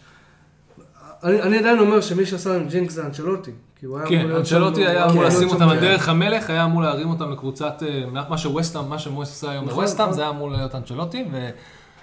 אני 1.23 1.41
אני 1.41 1.57
עדיין 1.57 1.79
אומר 1.79 2.01
שמי 2.01 2.25
שעשה 2.25 2.49
להם 2.49 2.67
ג'ינקס 2.67 2.93
זה 2.93 3.05
אנצ'לוטי. 3.05 3.51
כי 3.79 3.85
הוא 3.85 3.97
היה 3.99 4.07
אמור 4.07 4.29
כן, 4.29 4.35
אנצ'לוטי 4.35 4.87
היה 4.87 5.05
אמור 5.09 5.23
לשים 5.23 5.49
אותם 5.49 5.69
על 5.69 5.79
דרך 5.79 6.09
המלך, 6.09 6.49
היה 6.49 6.63
אמור 6.65 6.81
להרים 6.81 7.09
אותם 7.09 7.31
לקבוצת, 7.31 7.83
אה, 7.87 8.03
מה 8.29 8.37
שווסטהאם, 8.37 8.89
מה 8.89 8.99
שמויס 8.99 9.29
עושה 9.29 9.51
היום 9.51 9.65
נכון, 9.65 9.75
בווסטהאם, 9.79 10.05
נכון. 10.07 10.15
זה 10.15 10.21
היה 10.21 10.29
אמור 10.29 10.51
להיות 10.51 10.75
אנצ'לוטי, 10.75 11.25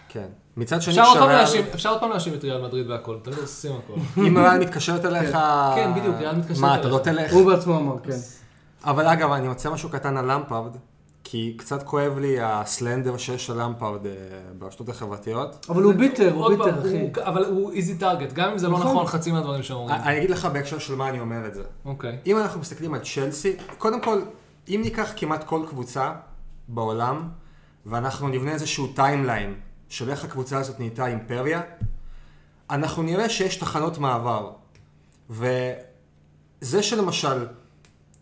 כן. 0.09 0.27
מצד 0.57 0.83
שני, 0.83 0.95
ואפשר 0.99 1.09
עוד 1.11 1.19
פעם 1.19 1.27
כשריאל- 1.29 1.39
להאשים- 1.39 1.65
אפשר 1.75 1.91
עוד 1.91 2.01
פעם 2.01 2.11
להאשים 2.11 2.35
את 2.35 2.45
ריאל 2.45 2.63
מדריד 2.63 2.91
והכל, 2.91 3.17
אתם 3.23 3.31
עושים 3.43 3.73
הכל. 3.85 4.21
אם 4.21 4.39
ריאל 4.39 4.59
מתקשרת 4.59 5.05
אליך... 5.05 5.39
כן, 5.75 5.91
בדיוק, 5.97 6.17
ריאל 6.19 6.35
מתקשרת 6.37 6.59
מה, 6.59 6.75
אתה 6.75 6.83
אליך. 6.83 6.93
לא 6.95 6.99
תלך? 6.99 7.33
הוא 7.33 7.47
בעצמו 7.53 7.77
אמר, 7.79 7.95
כן. 8.03 8.17
אבל 8.85 9.07
אגב, 9.07 9.33
אני 9.33 9.49
רוצה 9.49 9.71
משהו 9.71 9.89
קטן 9.89 10.17
על 10.17 10.33
למפרד, 10.33 10.77
כי 11.25 11.55
קצת 11.57 11.83
כואב 11.83 12.19
לי 12.19 12.37
ה 12.41 12.50
slander 12.50 13.17
שיש 13.17 13.51
ללמפרד 13.51 14.07
אה, 14.07 14.13
ברשתות 14.59 14.89
החברתיות. 14.89 15.67
אבל 15.69 15.83
הוא 15.83 15.95
bitter, 15.95 16.33
הוא 16.33 16.49
bitter, 16.49 16.81
אחי. 16.81 17.23
אבל 17.23 17.45
הוא 17.45 17.73
easy 17.73 17.99
target, 17.99 18.33
גם 18.33 18.51
אם 18.51 18.59
זה 18.59 18.69
לא 18.69 18.79
נכון. 18.79 18.91
נכון 18.91 19.07
חצי 19.07 19.33
מהדברים 19.33 19.63
שאומרים. 19.63 19.97
אני 20.03 20.19
אגיד 20.19 20.31
לך 20.31 20.45
בהקשר 20.45 20.79
של 20.79 20.95
מה 20.95 21.09
אני 21.09 21.21
אומר 21.21 21.47
את 21.47 21.55
זה. 21.55 21.63
אוקיי. 21.85 22.19
אם 22.27 22.39
אנחנו 22.39 22.61
מסתכלים 22.61 22.95
על 22.95 23.01
צ'לסי, 23.01 23.57
קודם 23.79 24.01
כל, 24.01 24.21
אם 24.69 24.81
ניקח 24.85 25.13
כמעט 25.17 25.45
כל 25.45 25.63
קבוצה 25.69 26.13
בעולם, 26.69 27.29
ואנחנו 27.87 28.29
נבנה 28.29 28.53
איזשהו 28.53 28.87
timeline 28.87 29.55
של 29.89 30.11
איך 30.11 30.25
הקבוצה 30.25 30.59
הזאת 30.59 30.79
נהייתה 30.79 31.07
אימפריה, 31.07 31.61
אנחנו 32.71 33.03
נראה 33.03 33.29
שיש 33.29 33.57
תחנות 33.57 33.99
מעבר. 33.99 34.51
וזה 35.31 36.83
שלמשל 36.83 37.47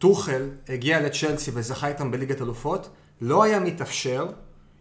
טוחל 0.02 0.48
הגיע 0.68 1.00
לצ'לסי 1.00 1.50
וזכה 1.54 1.88
איתם 1.88 2.10
בליגת 2.10 2.42
אלופות, 2.42 2.88
לא 3.20 3.42
היה 3.42 3.60
מתאפשר 3.60 4.26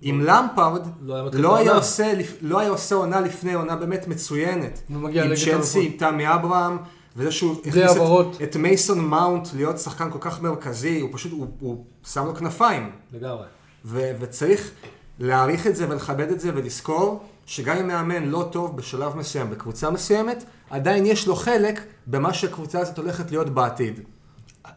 אם 0.04 0.22
למפרד 0.24 0.88
לא 1.02 1.16
היה 1.16 1.30
לא 1.34 1.58
היה. 1.58 1.74
עושה, 1.74 2.14
לא 2.42 2.60
היה 2.60 2.70
עושה 2.70 2.96
עונה 2.96 3.22
לפני 3.22 3.54
עונה 3.54 3.76
באמת 3.76 4.08
מצוינת. 4.08 4.82
עם 4.90 5.36
צ'לסי, 5.36 5.86
עם. 5.86 5.92
תמי 5.98 6.34
אברהם, 6.34 6.78
וזה 7.16 7.32
שהוא 7.32 7.56
הכניס. 7.66 7.92
את, 7.98 8.42
את 8.44 8.56
מייסון 8.56 9.00
מאונט 9.00 9.48
להיות 9.54 9.80
שחקן 9.80 10.12
כל 10.12 10.18
כך 10.22 10.42
מרכזי, 10.42 11.00
הוא 11.00 11.10
פשוט, 11.14 11.32
הוא, 11.32 11.48
הוא 11.60 11.86
שם 12.08 12.26
לו 12.26 12.36
כנפיים. 12.36 12.92
לגמרי. 13.14 13.46
ו, 13.86 14.12
וצריך 14.20 14.72
להעריך 15.20 15.68
את 15.68 15.76
זה 15.76 15.90
ולכבד 15.90 16.32
את 16.32 16.40
זה 16.40 16.52
ולזכור 16.56 17.24
שגם 17.46 17.78
אם 17.78 17.88
מאמן 17.88 18.24
לא 18.24 18.50
טוב 18.52 18.78
בשלב 18.78 19.18
מסוים 19.18 19.50
בקבוצה 19.50 19.90
מסוימת, 19.90 20.44
עדיין 20.70 21.06
יש 21.06 21.28
לו 21.28 21.36
חלק 21.36 21.82
במה 22.08 22.34
שהקבוצה 22.34 22.80
הזאת 22.80 22.98
הולכת 22.98 23.32
להיות 23.32 23.50
בעתיד. 23.50 24.00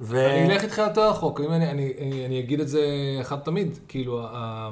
ו... 0.01 0.27
אני 0.31 0.53
אלך 0.53 0.63
איתך 0.63 0.79
יותר 0.79 1.09
רחוק, 1.11 1.41
אם 1.41 1.53
אני, 1.53 1.71
אני, 1.71 1.93
אני, 2.01 2.27
אני 2.27 2.41
אגיד 2.41 2.61
את 2.61 2.69
זה 2.69 2.81
אחת 3.21 3.37
ולתמיד, 3.39 3.79
כאילו, 3.89 4.27
ה- 4.27 4.71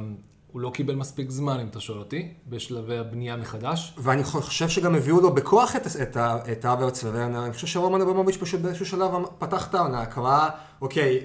הוא 0.53 0.61
לא 0.61 0.71
קיבל 0.75 0.95
מספיק 0.95 1.31
זמן, 1.31 1.61
אם 1.61 1.67
אתה 1.67 1.81
שואל 1.81 1.99
אותי, 1.99 2.29
בשלבי 2.49 2.99
הבנייה 2.99 3.37
מחדש. 3.37 3.95
ואני 3.99 4.25
חושב 4.25 4.69
שגם 4.69 4.95
הביאו 4.95 5.21
לו 5.21 5.35
בכוח 5.35 5.77
את, 5.77 5.87
את, 6.03 6.17
ה- 6.17 6.37
את 6.53 6.65
האברץ 6.65 7.05
וורנר. 7.05 7.45
אני 7.45 7.53
חושב 7.53 7.67
שרומן 7.67 8.01
אברמוביץ' 8.01 8.37
פשוט 8.37 8.61
באיזשהו 8.61 8.87
שלב 8.87 9.11
פתח 9.39 9.69
את 9.71 9.75
העונה, 9.75 10.07
קרא, 10.07 10.49
אוקיי, 10.81 11.21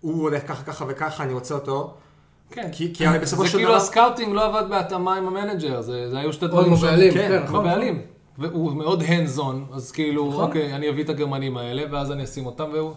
הוא 0.00 0.22
הולך 0.22 0.48
ככה 0.48 0.62
ככה 0.64 0.84
וככה, 0.88 1.22
אני 1.22 1.32
רוצה 1.32 1.54
אותו. 1.54 1.94
כן. 2.50 2.68
כי- 2.72 2.94
כי 2.94 3.06
הרי 3.06 3.18
בסופו 3.18 3.42
זה 3.42 3.48
של 3.48 3.56
כאילו 3.58 3.70
דבר- 3.70 3.76
ה 3.78 3.84
scouting 3.84 4.32
לא 4.34 4.44
עבד 4.44 4.70
בהתאמה 4.70 5.16
עם 5.16 5.26
ה 5.26 5.32
manager, 5.32 5.80
זה, 5.80 6.10
זה 6.10 6.18
היו 6.18 6.32
שתי 6.32 6.46
דברים 6.46 6.66
עם 6.72 6.78
הבעלים, 6.78 7.14
כן, 7.14 7.28
כן, 7.28 7.42
נכון. 7.42 7.60
הבעלים. 7.66 8.02
והוא 8.38 8.72
מאוד 8.72 9.02
hands 9.02 9.38
on, 9.38 9.74
אז 9.74 9.92
כאילו, 9.92 10.28
נכון. 10.28 10.44
אוקיי, 10.44 10.74
אני 10.74 10.90
אביא 10.90 11.04
את 11.04 11.08
הגרמנים 11.08 11.56
האלה, 11.56 11.82
ואז 11.90 12.12
אני 12.12 12.24
אשים 12.24 12.46
אותם, 12.46 12.64
והוא... 12.72 12.92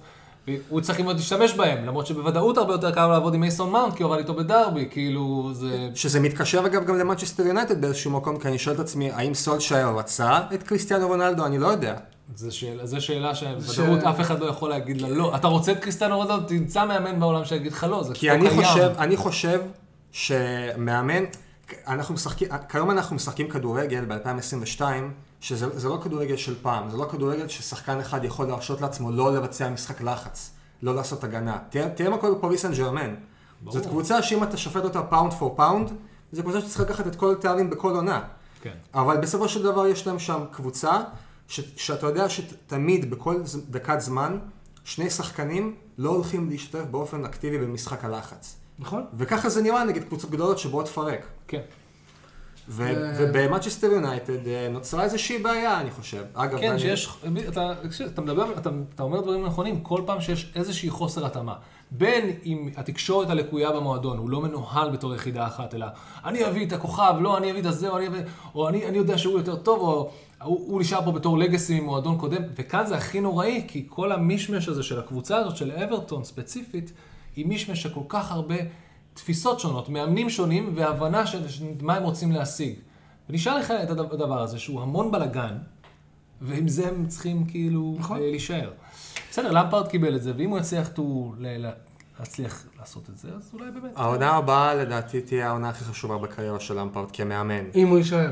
והוא 0.47 0.81
צריך 0.81 0.99
ללמוד 0.99 1.15
להשתמש 1.15 1.53
בהם, 1.53 1.85
למרות 1.85 2.07
שבוודאות 2.07 2.57
הרבה 2.57 2.73
יותר 2.73 2.91
קל 2.91 3.07
לעבוד 3.07 3.33
עם 3.33 3.41
מייסון 3.41 3.69
מאונט, 3.71 3.95
כי 3.95 4.03
הוא 4.03 4.11
עבד 4.11 4.21
איתו 4.21 4.33
בדרבי, 4.33 4.87
כאילו, 4.91 5.49
זה... 5.53 5.89
שזה 5.95 6.19
מתקשר 6.19 6.65
אגב 6.65 6.85
גם 6.85 6.97
למנצ'סטר 6.99 7.43
יונייטד 7.47 7.81
באיזשהו 7.81 8.11
מקום, 8.11 8.37
כי 8.39 8.47
אני 8.47 8.57
שואל 8.57 8.75
את 8.75 8.79
עצמי, 8.79 9.11
האם 9.11 9.33
סולשייר 9.33 9.87
רצה 9.87 10.39
את 10.53 10.63
קריסטיאנו 10.63 11.07
רונלדו? 11.07 11.45
אני 11.45 11.57
לא 11.57 11.67
יודע. 11.67 11.95
זו 12.35 12.55
שאלה, 12.57 12.85
זו 12.85 13.01
שאלה 13.01 13.35
שבוודאות 13.35 14.01
ש- 14.01 14.03
אף 14.03 14.19
אחד 14.21 14.39
לא 14.39 14.45
יכול 14.45 14.69
להגיד 14.69 15.01
לה 15.01 15.09
לא. 15.09 15.35
אתה 15.35 15.47
רוצה 15.47 15.71
את 15.71 15.79
קריסטיאנו 15.79 16.17
רונלדו, 16.17 16.47
תמצא 16.47 16.85
מאמן 16.85 17.19
בעולם 17.19 17.45
שיגיד 17.45 17.71
לך 17.71 17.83
לא, 17.89 18.03
זה 18.03 18.13
כי 18.13 18.27
לא 18.27 18.33
אני 18.33 18.49
קיים. 18.49 18.63
חושב, 18.63 18.89
אני 18.97 19.17
חושב 19.17 19.61
שמאמן, 20.11 21.23
אנחנו 21.87 22.13
משחקים, 22.13 22.47
כיום 22.69 22.91
אנחנו 22.91 23.15
משחקים 23.15 23.49
כדורגל 23.49 24.05
ב-2022, 24.07 24.81
שזה 25.41 25.79
זה 25.79 25.89
לא 25.89 25.99
כדורגל 26.03 26.35
של 26.35 26.55
פעם, 26.61 26.89
זה 26.89 26.97
לא 26.97 27.05
כדורגל 27.11 27.47
ששחקן 27.47 27.99
אחד 27.99 28.23
יכול 28.23 28.47
להרשות 28.47 28.81
לעצמו 28.81 29.11
לא 29.11 29.35
לבצע 29.35 29.69
משחק 29.69 30.01
לחץ, 30.01 30.51
לא 30.81 30.95
לעשות 30.95 31.23
הגנה. 31.23 31.57
תראה, 31.69 32.09
מה 32.09 32.17
קורה 32.17 32.35
בפריס 32.35 32.61
סן 32.61 32.73
ג'רמן. 32.73 33.15
זאת 33.69 33.85
קבוצה 33.85 34.21
שאם 34.21 34.43
אתה 34.43 34.57
שופט 34.57 34.83
אותה 34.83 35.03
pound 35.03 35.33
for 35.33 35.55
pound, 35.57 35.91
זו 36.31 36.41
קבוצה 36.43 36.61
שצריכה 36.61 36.83
לקחת 36.83 37.07
את 37.07 37.15
כל 37.15 37.31
התארים 37.31 37.69
בכל 37.69 37.95
עונה. 37.95 38.21
כן. 38.61 38.73
אבל 38.93 39.17
בסופו 39.17 39.49
של 39.49 39.63
דבר 39.63 39.87
יש 39.87 40.07
להם 40.07 40.19
שם 40.19 40.43
קבוצה, 40.51 41.01
ש, 41.47 41.59
שאתה 41.75 42.07
יודע 42.07 42.29
שתמיד 42.29 43.09
בכל 43.11 43.45
ז- 43.45 43.57
דקת 43.69 43.99
זמן, 43.99 44.39
שני 44.83 45.09
שחקנים 45.09 45.75
לא 45.97 46.09
הולכים 46.09 46.49
להשתתף 46.49 46.85
באופן 46.91 47.25
אקטיבי 47.25 47.57
במשחק 47.57 48.05
הלחץ. 48.05 48.55
נכון? 48.79 49.05
וככה 49.17 49.49
זה 49.49 49.61
נראה 49.61 49.83
נגד 49.83 50.03
קבוצות 50.03 50.29
גדולות 50.31 50.59
שבאות 50.59 50.85
לפרק. 50.85 51.25
כן. 51.47 51.61
אה. 52.79 53.13
ובמאצ'סטר 53.17 53.87
יונייטד 53.87 54.47
אה, 54.47 54.67
נוצרה 54.71 55.03
איזושהי 55.03 55.37
בעיה, 55.37 55.81
אני 55.81 55.91
חושב. 55.91 56.23
אגב, 56.33 56.59
כן, 56.59 56.79
שיש, 56.79 57.09
אתה, 57.47 57.73
אתה 58.05 58.21
מדבר, 58.21 58.57
אתה, 58.57 58.69
אתה 58.95 59.03
אומר 59.03 59.21
דברים 59.21 59.45
נכונים, 59.45 59.81
כל 59.81 60.01
פעם 60.05 60.21
שיש 60.21 60.51
איזושהי 60.55 60.89
חוסר 60.89 61.25
התאמה. 61.25 61.55
בין 61.91 62.29
אם 62.45 62.69
התקשורת 62.77 63.29
הלקויה 63.29 63.71
במועדון, 63.71 64.17
הוא 64.17 64.29
לא 64.29 64.41
מנוהל 64.41 64.89
בתור 64.89 65.15
יחידה 65.15 65.47
אחת, 65.47 65.73
אלא 65.73 65.85
אני 66.25 66.45
אביא 66.47 66.67
את 66.67 66.73
הכוכב, 66.73 67.15
לא, 67.19 67.37
אני 67.37 67.51
אביא 67.51 67.61
את 67.61 67.65
הזה, 67.65 67.89
או 67.89 67.97
אני, 67.97 68.07
או 68.55 68.69
אני, 68.69 68.85
אני 68.87 68.97
יודע 68.97 69.17
שהוא 69.17 69.37
יותר 69.37 69.55
טוב, 69.55 69.79
או 69.79 70.11
הוא, 70.43 70.71
הוא 70.71 70.81
נשאר 70.81 71.05
פה 71.05 71.11
בתור 71.11 71.37
לגאסי 71.37 71.79
ממועדון 71.79 72.17
קודם, 72.17 72.43
וכאן 72.55 72.85
זה 72.85 72.97
הכי 72.97 73.19
נוראי, 73.19 73.63
כי 73.67 73.85
כל 73.89 74.11
המישמש 74.11 74.67
הזה 74.67 74.83
של 74.83 74.99
הקבוצה 74.99 75.37
הזאת, 75.37 75.57
של 75.57 75.71
אברטון 75.71 76.23
ספציפית, 76.23 76.91
היא 77.35 77.45
מישמש 77.45 77.83
של 77.83 77.89
כל 77.89 78.03
כך 78.07 78.31
הרבה 78.31 78.55
תפיסות 79.13 79.59
שונות, 79.59 79.89
מאמנים 79.89 80.29
שונים, 80.29 80.71
והבנה 80.75 81.27
של 81.27 81.41
מה 81.81 81.95
הם 81.95 82.03
רוצים 82.03 82.31
להשיג. 82.31 82.75
ונשאר 83.29 83.57
לך 83.57 83.71
את 83.83 83.89
הדבר 83.89 84.13
הדבר 84.13 84.41
הזה, 84.41 84.59
שהוא 84.59 84.81
המון 84.81 85.11
בלאגן, 85.11 85.57
ועם 86.41 86.67
זה 86.67 86.87
הם 86.87 87.07
צריכים 87.07 87.45
כאילו 87.45 87.95
נכון. 87.99 88.17
אה, 88.17 88.29
להישאר. 88.29 88.71
בסדר, 89.31 89.51
למפרד 89.51 89.87
קיבל 89.87 90.15
את 90.15 90.23
זה, 90.23 90.33
ואם 90.37 90.49
הוא 90.49 90.59
יצליח 90.59 90.89
ל- 91.39 91.69
להצליח 92.19 92.65
לעשות 92.79 93.09
את 93.09 93.17
זה, 93.17 93.27
אז 93.37 93.49
אולי 93.53 93.71
באמת. 93.71 93.91
העונה 93.95 94.31
הבאה 94.31 94.75
לדעתי 94.75 95.21
תהיה 95.21 95.47
העונה 95.47 95.69
הכי 95.69 95.83
חשובה 95.83 96.17
בקריירה 96.17 96.59
של 96.59 96.79
למפרד 96.79 97.11
כמאמן. 97.11 97.63
אם 97.75 97.87
הוא 97.87 97.97
יישאר. 97.97 98.31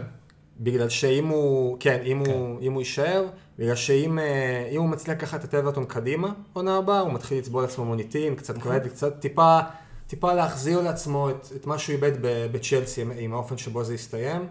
בגלל 0.59 0.89
שאם 0.89 1.27
הוא, 1.27 1.77
כן, 1.79 1.99
אם, 2.05 2.17
הוא, 2.17 2.59
אם 2.61 2.73
הוא 2.73 2.81
יישאר, 2.81 3.25
בגלל 3.59 3.75
שאם 3.75 4.19
אה, 4.19 4.69
הוא 4.77 4.89
מצליח 4.89 5.17
לקחת 5.17 5.45
את 5.45 5.53
אברטון 5.55 5.85
קדימה, 5.85 6.31
עונה 6.53 6.77
הבאה, 6.77 6.99
הוא 6.99 7.13
מתחיל 7.13 7.37
לצבוע 7.37 7.61
לעצמו 7.61 7.85
מוניטין, 7.85 8.35
קצת 8.35 8.57
קרדיט, 8.57 8.91
קצת 8.91 9.19
טיפה, 9.19 9.59
טיפה 10.09 10.33
להחזיר 10.33 10.81
לעצמו 10.81 11.29
את, 11.29 11.47
את 11.55 11.67
מה 11.67 11.77
שהוא 11.77 11.93
איבד 11.95 12.11
ב- 12.21 12.47
בצ'לסי 12.51 13.01
עם, 13.01 13.11
עם 13.17 13.33
האופן 13.33 13.57
שבו 13.57 13.83
זה 13.83 13.93
הסתיים, 13.93 14.47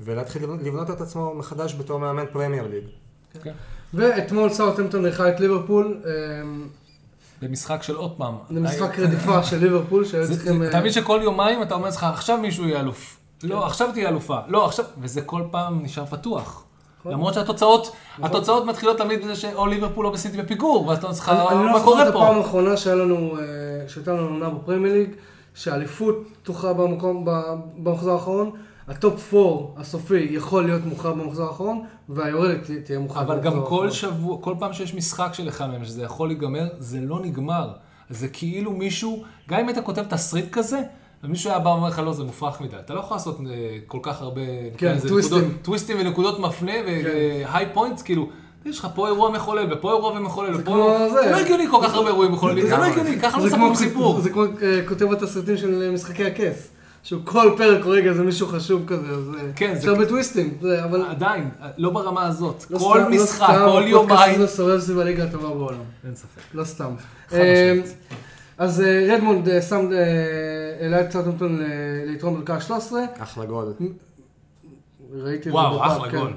ולהתחיל 0.00 0.42
לבנות- 0.42 0.90
את 0.90 1.00
עצמו 1.00 1.34
מחדש 1.34 1.74
בתור 1.74 1.98
מאמן 2.00 2.24
פרמייר 2.32 2.66
ליג. 2.66 2.84
כן. 3.42 3.52
ואתמול 3.94 4.50
סאוטהמפטון 4.50 5.04
אירחה 5.06 5.28
את 5.28 5.40
ליברפול, 5.40 6.02
אמ, 6.42 6.68
במשחק 7.42 7.82
של 7.82 7.94
עוד 7.96 8.16
פעם. 8.16 8.34
זה 8.50 8.60
משחק 8.60 8.98
היה- 8.98 9.06
רדיפה 9.08 9.42
של 9.42 9.56
ליברפול, 9.58 10.04
שהיו 10.04 10.26
צריכים... 10.28 10.58
זה- 10.58 10.64
אה, 10.64 10.68
אתה 10.70 10.80
מבין 10.80 10.92
שכל 10.92 11.20
יומיים 11.22 11.62
אתה 11.62 11.74
אומר 11.74 11.86
לעצמך, 11.86 12.04
עכשיו 12.04 12.38
מישהו 12.38 12.64
יהיה 12.68 12.80
אלוף. 12.80 13.16
לא, 13.42 13.66
עכשיו 13.66 13.88
תהיה 13.92 14.08
אלופה. 14.08 14.38
לא, 14.48 14.66
עכשיו... 14.66 14.84
וזה 15.00 15.22
כל 15.22 15.42
פעם 15.50 15.82
נשאר 15.82 16.06
פתוח. 16.06 16.64
נכון. 17.06 17.12
למרות 17.18 17.34
שהתוצאות, 17.34 17.92
התוצאות 18.22 18.64
מתחילות 18.66 18.98
תמיד 18.98 19.22
בזה 19.24 19.36
שאו 19.36 19.66
ליברפול 19.66 20.06
או 20.06 20.12
סיטי 20.12 20.42
בפיגור, 20.42 20.86
ואז 20.86 20.98
אתה 20.98 21.06
אומר 21.06 21.16
לך, 21.18 21.28
אני 21.28 21.38
אני 21.58 21.66
לא 21.66 21.72
מה 21.72 21.78
זוכר 21.78 21.84
קורה 21.90 22.02
את 22.02 22.08
הפעם 22.08 22.20
פה? 22.34 22.36
האחרונה 22.36 22.76
שהיה 22.76 22.96
לנו, 22.96 23.36
אה, 23.38 23.42
שהייתה 23.88 24.12
לנו 24.12 24.22
עונה 24.28 24.50
בפרמייר 24.50 24.94
ליג, 24.94 25.10
שהאליפות 25.54 26.16
תוכרע 26.42 26.72
במחזור 27.76 28.12
האחרון, 28.12 28.50
ה 28.88 28.99
top 28.99 29.34
4 29.34 29.46
הסופי 29.76 30.26
יכול 30.30 30.64
להיות 30.64 30.82
מוכרע 30.84 31.12
במחזור 31.12 31.46
האחרון, 31.48 31.84
והיורדת 32.08 32.66
תה- 32.66 32.72
תהיה 32.84 32.98
מוכרע 32.98 33.22
אבל 33.22 33.34
במחזור 33.36 33.52
גם 33.52 33.60
האחרון. 33.60 33.80
כל 33.80 33.90
שבוע, 33.90 34.38
כל 34.40 34.54
פעם 34.58 34.72
שיש 34.72 34.94
משחק 34.94 35.28
של 35.34 35.48
אחד 35.48 35.66
מהם 35.70 35.84
שזה 35.84 36.02
יכול 36.02 36.28
להיגמר, 36.28 36.68
זה 36.78 37.00
לא 37.00 37.20
נגמר. 37.20 37.70
זה 38.10 38.28
כאילו 38.28 38.70
מישהו, 38.70 39.18
גם 39.48 39.60
אם 39.60 39.68
היית 39.68 39.78
כותב 39.84 40.02
תסריט 40.02 40.52
כזה, 40.52 40.82
ומישהו 41.26 41.50
היה 41.50 41.58
בא 41.58 41.68
ואומר 41.68 41.88
לך, 41.88 41.98
לא, 41.98 42.12
זה 42.12 42.24
מופרך 42.24 42.60
מדי. 42.60 42.76
אתה 42.84 42.94
לא 42.94 43.00
יכול 43.00 43.16
לעשות 43.16 43.38
אה, 43.50 43.54
כל 43.86 43.98
כך 44.02 44.20
הרבה... 44.22 44.40
נקרא 44.74 44.92
לזה 44.92 45.08
טוויסטים. 45.08 45.38
נקודות- 45.38 45.52
טוויסטים 45.62 45.96
ונקודות 46.00 46.38
מפנה 46.40 46.72
ו 46.86 47.66
high 47.72 47.83
points, 47.83 48.02
כאילו, 48.02 48.28
יש 48.66 48.78
לך 48.78 48.88
פה 48.94 49.06
אירוע 49.08 49.30
מחולל, 49.30 49.72
ופה 49.72 49.90
אירוע 49.92 50.20
מחולל, 50.20 50.54
ופה 50.60 50.70
אירוע... 50.70 51.08
זה. 51.08 51.14
זה 51.22 51.30
לא 51.30 51.36
הגיוני 51.36 51.64
כל 51.70 51.78
כך 51.82 51.94
הרבה 51.94 52.08
אירועים 52.08 52.32
מחוללים, 52.32 52.66
זה 52.66 52.76
לא. 52.76 52.84
הגיוני, 52.84 53.20
ככה 53.20 53.38
לא 53.38 53.42
זה 53.48 53.56
מספרים 53.56 53.74
סיפור. 53.74 54.20
זה 54.20 54.30
כמו 54.30 54.42
אה, 54.62 54.80
כותב 54.88 55.12
התסריטים 55.12 55.56
של 55.56 55.90
משחקי 55.94 56.24
הכס. 56.24 56.68
שהוא 57.02 57.20
כל 57.24 57.54
פרק 57.56 57.84
הורג 57.84 58.06
איזה 58.06 58.22
מישהו 58.22 58.46
חשוב 58.46 58.82
כזה, 58.86 59.06
אז 59.10 59.30
אה, 59.38 59.40
כן, 59.56 59.70
זה- 59.72 59.78
אפשר 59.78 59.94
בטוויסטים, 59.94 60.54
זה- 60.60 60.84
אבל 60.84 61.02
עדיין, 61.08 61.50
לא 61.78 61.90
ברמה 61.90 62.26
הזאת. 62.26 62.64
לא 62.70 62.78
כל 62.78 62.84
סתם- 63.00 63.02
לא 63.02 63.10
משחק, 63.10 63.34
סתם 63.36 63.46
כל 63.46 63.52
הפודקאסט 63.54 63.88
יומיים. 63.90 64.34
הזה 64.34 64.46
סובב 64.46 64.80
סביב 64.80 64.98
הליגה 64.98 65.24
הטובה 65.24 65.48
בעולם. 65.48 65.78
אין 66.06 66.14
ספק. 66.14 66.40
לא 66.54 66.64
סתם. 66.64 66.90
אה. 67.32 67.74
אז 68.58 68.80
אה, 68.80 69.14
רדמונד 69.14 69.48
אה, 69.48 69.62
שם, 69.62 69.76
אה, 69.92 69.98
העלה 70.80 71.00
את 71.00 71.14
ל- 71.40 71.62
ליתרון 72.06 72.40
בדקה 72.40 72.54
ה-13. 72.54 72.92
אחלה 73.18 73.44
גול. 73.44 73.72
ראיתי 75.12 75.38
את 75.38 75.44
זה 75.44 75.52
וואו, 75.52 75.84
אחלה 75.86 76.10
כן. 76.10 76.18
גול. 76.18 76.32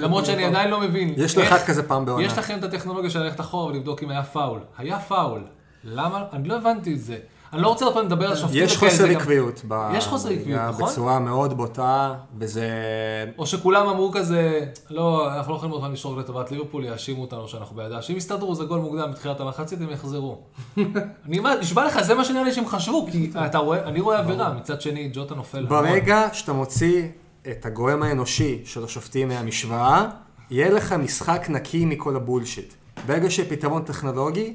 למרות. 0.00 0.26
שאני 0.26 0.44
עדיין 0.44 0.70
לא 0.70 0.80
מבין. 0.80 1.14
יש 1.16 1.36
לו 1.36 1.42
אחד 1.42 1.58
כזה 1.58 1.82
פעם 1.88 2.04
בעונה. 2.04 2.24
יש 2.24 2.38
לכם 2.38 2.58
את 2.58 2.64
הטכנולוגיה 2.64 3.10
של 3.10 3.18
ללכת 3.22 3.40
אחורה 3.40 3.66
ולבדוק 3.72 4.02
אם 4.02 4.10
היה 4.10 4.22
פאול. 4.22 4.60
היה 4.78 4.98
פאול. 4.98 5.40
למה? 5.84 6.24
אני 6.32 6.48
לא 6.48 6.56
הבנתי 6.56 6.94
את 6.94 7.00
זה. 7.00 7.18
אני 7.52 7.62
לא 7.62 7.68
רוצה 7.68 7.84
עוד 7.84 7.94
פעם 7.94 8.06
לדבר 8.06 8.28
על 8.30 8.36
שופטים 8.36 8.64
יש 8.64 8.76
חוסר 8.76 9.10
עקביות. 9.10 9.64
יש 9.94 10.06
חוסר 10.06 10.28
עקביות, 10.28 10.60
נכון? 10.60 10.88
בצורה 10.88 11.18
מאוד 11.18 11.56
בוטה, 11.56 12.14
וזה... 12.38 12.68
או 13.38 13.46
שכולם 13.46 13.88
אמרו 13.88 14.12
כזה, 14.12 14.66
לא, 14.90 15.34
אנחנו 15.36 15.52
לא 15.52 15.56
יכולים 15.56 15.72
עוד 15.72 15.82
פעם 15.82 15.92
לשרוק 15.92 16.18
לטובת 16.18 16.50
ליברפול, 16.50 16.84
יאשימו 16.84 17.22
אותנו 17.22 17.48
שאנחנו 17.48 17.76
בידה. 17.76 18.02
שאם 18.02 18.16
יסתדרו 18.16 18.54
זה 18.54 18.64
גול 18.64 18.80
מוקדם 18.80 19.10
בתחילת 19.10 19.40
המחצית, 19.40 19.80
הם 19.80 19.90
יחזרו. 19.90 20.38
אני 21.26 21.40
נשבע 21.60 21.86
לך, 21.86 22.02
זה 22.02 22.14
מה 22.14 22.24
שנראה 22.24 22.44
לי 22.44 22.52
שהם 22.52 22.66
חשבו, 22.66 23.06
כי 23.10 23.30
אתה 23.46 23.58
רואה, 23.58 23.84
אני 23.84 24.00
רואה 24.00 24.18
עבירה, 24.18 24.52
מצד 24.52 24.80
שני, 24.80 25.10
ג'וטה 25.12 25.34
נופל. 25.34 25.66
ברגע 25.66 26.28
שאתה 26.32 26.52
מוציא 26.52 27.08
את 27.50 27.66
הגורם 27.66 28.02
האנושי 28.02 28.62
של 28.64 28.84
השופטים 28.84 29.28
מהמשוואה, 29.28 30.06
יהיה 30.50 30.70
לך 30.70 30.92
משחק 30.92 31.46
נקי 31.48 31.84
מכל 31.84 32.16
הבולשיט. 32.16 32.74
ברגע 33.06 33.30
שיהיה 33.30 33.50
פתרון 33.50 33.82
טכנולוגי 33.82 34.54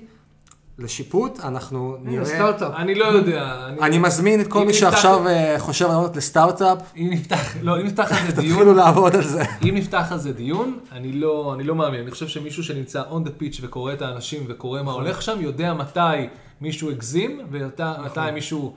לשיפוט, 0.80 1.40
אנחנו 1.44 1.98
נראה... 2.02 2.26
סטארט-אפ. 2.26 2.72
אני 2.76 2.96
לא 2.96 3.06
יודע. 3.06 3.68
אני 3.82 3.98
מזמין 3.98 4.42
את 4.42 4.48
כל 4.48 4.66
מי 4.66 4.74
שעכשיו 4.74 5.28
אה, 5.28 5.56
חושב 5.60 5.88
לענות 5.88 6.16
לסטארט-אפ, 6.16 6.78
אם 6.98 7.08
נפתח, 7.12 7.56
לא, 7.62 7.80
אם 7.82 7.86
נפתח 7.86 8.12
על 8.12 8.32
זה 8.36 8.36
דיון, 8.42 8.54
תתחילו 8.56 8.74
לעבוד 8.74 9.16
על 9.16 9.24
זה. 9.24 9.44
אם 9.70 9.76
נפתח 9.76 10.08
על 10.12 10.18
זה 10.18 10.34
דיון, 10.34 10.80
אני 10.92 11.12
לא, 11.12 11.54
אני 11.56 11.64
לא 11.64 11.76
מאמין. 11.76 12.02
אני 12.02 12.12
חושב 12.12 12.28
שמישהו 12.28 12.64
שנמצא 12.64 13.02
on 13.12 13.28
the 13.28 13.42
pitch 13.42 13.60
וקורא 13.62 13.94
את 13.94 14.02
האנשים 14.02 14.44
וקורא 14.48 14.82
מה 14.82 14.92
הולך 14.92 15.22
שם, 15.22 15.42
יודע 15.42 15.74
מתי 15.74 16.00
מישהו 16.62 16.90
הגזים, 16.92 17.42
ומתי 17.52 17.82
מישהו... 18.34 18.74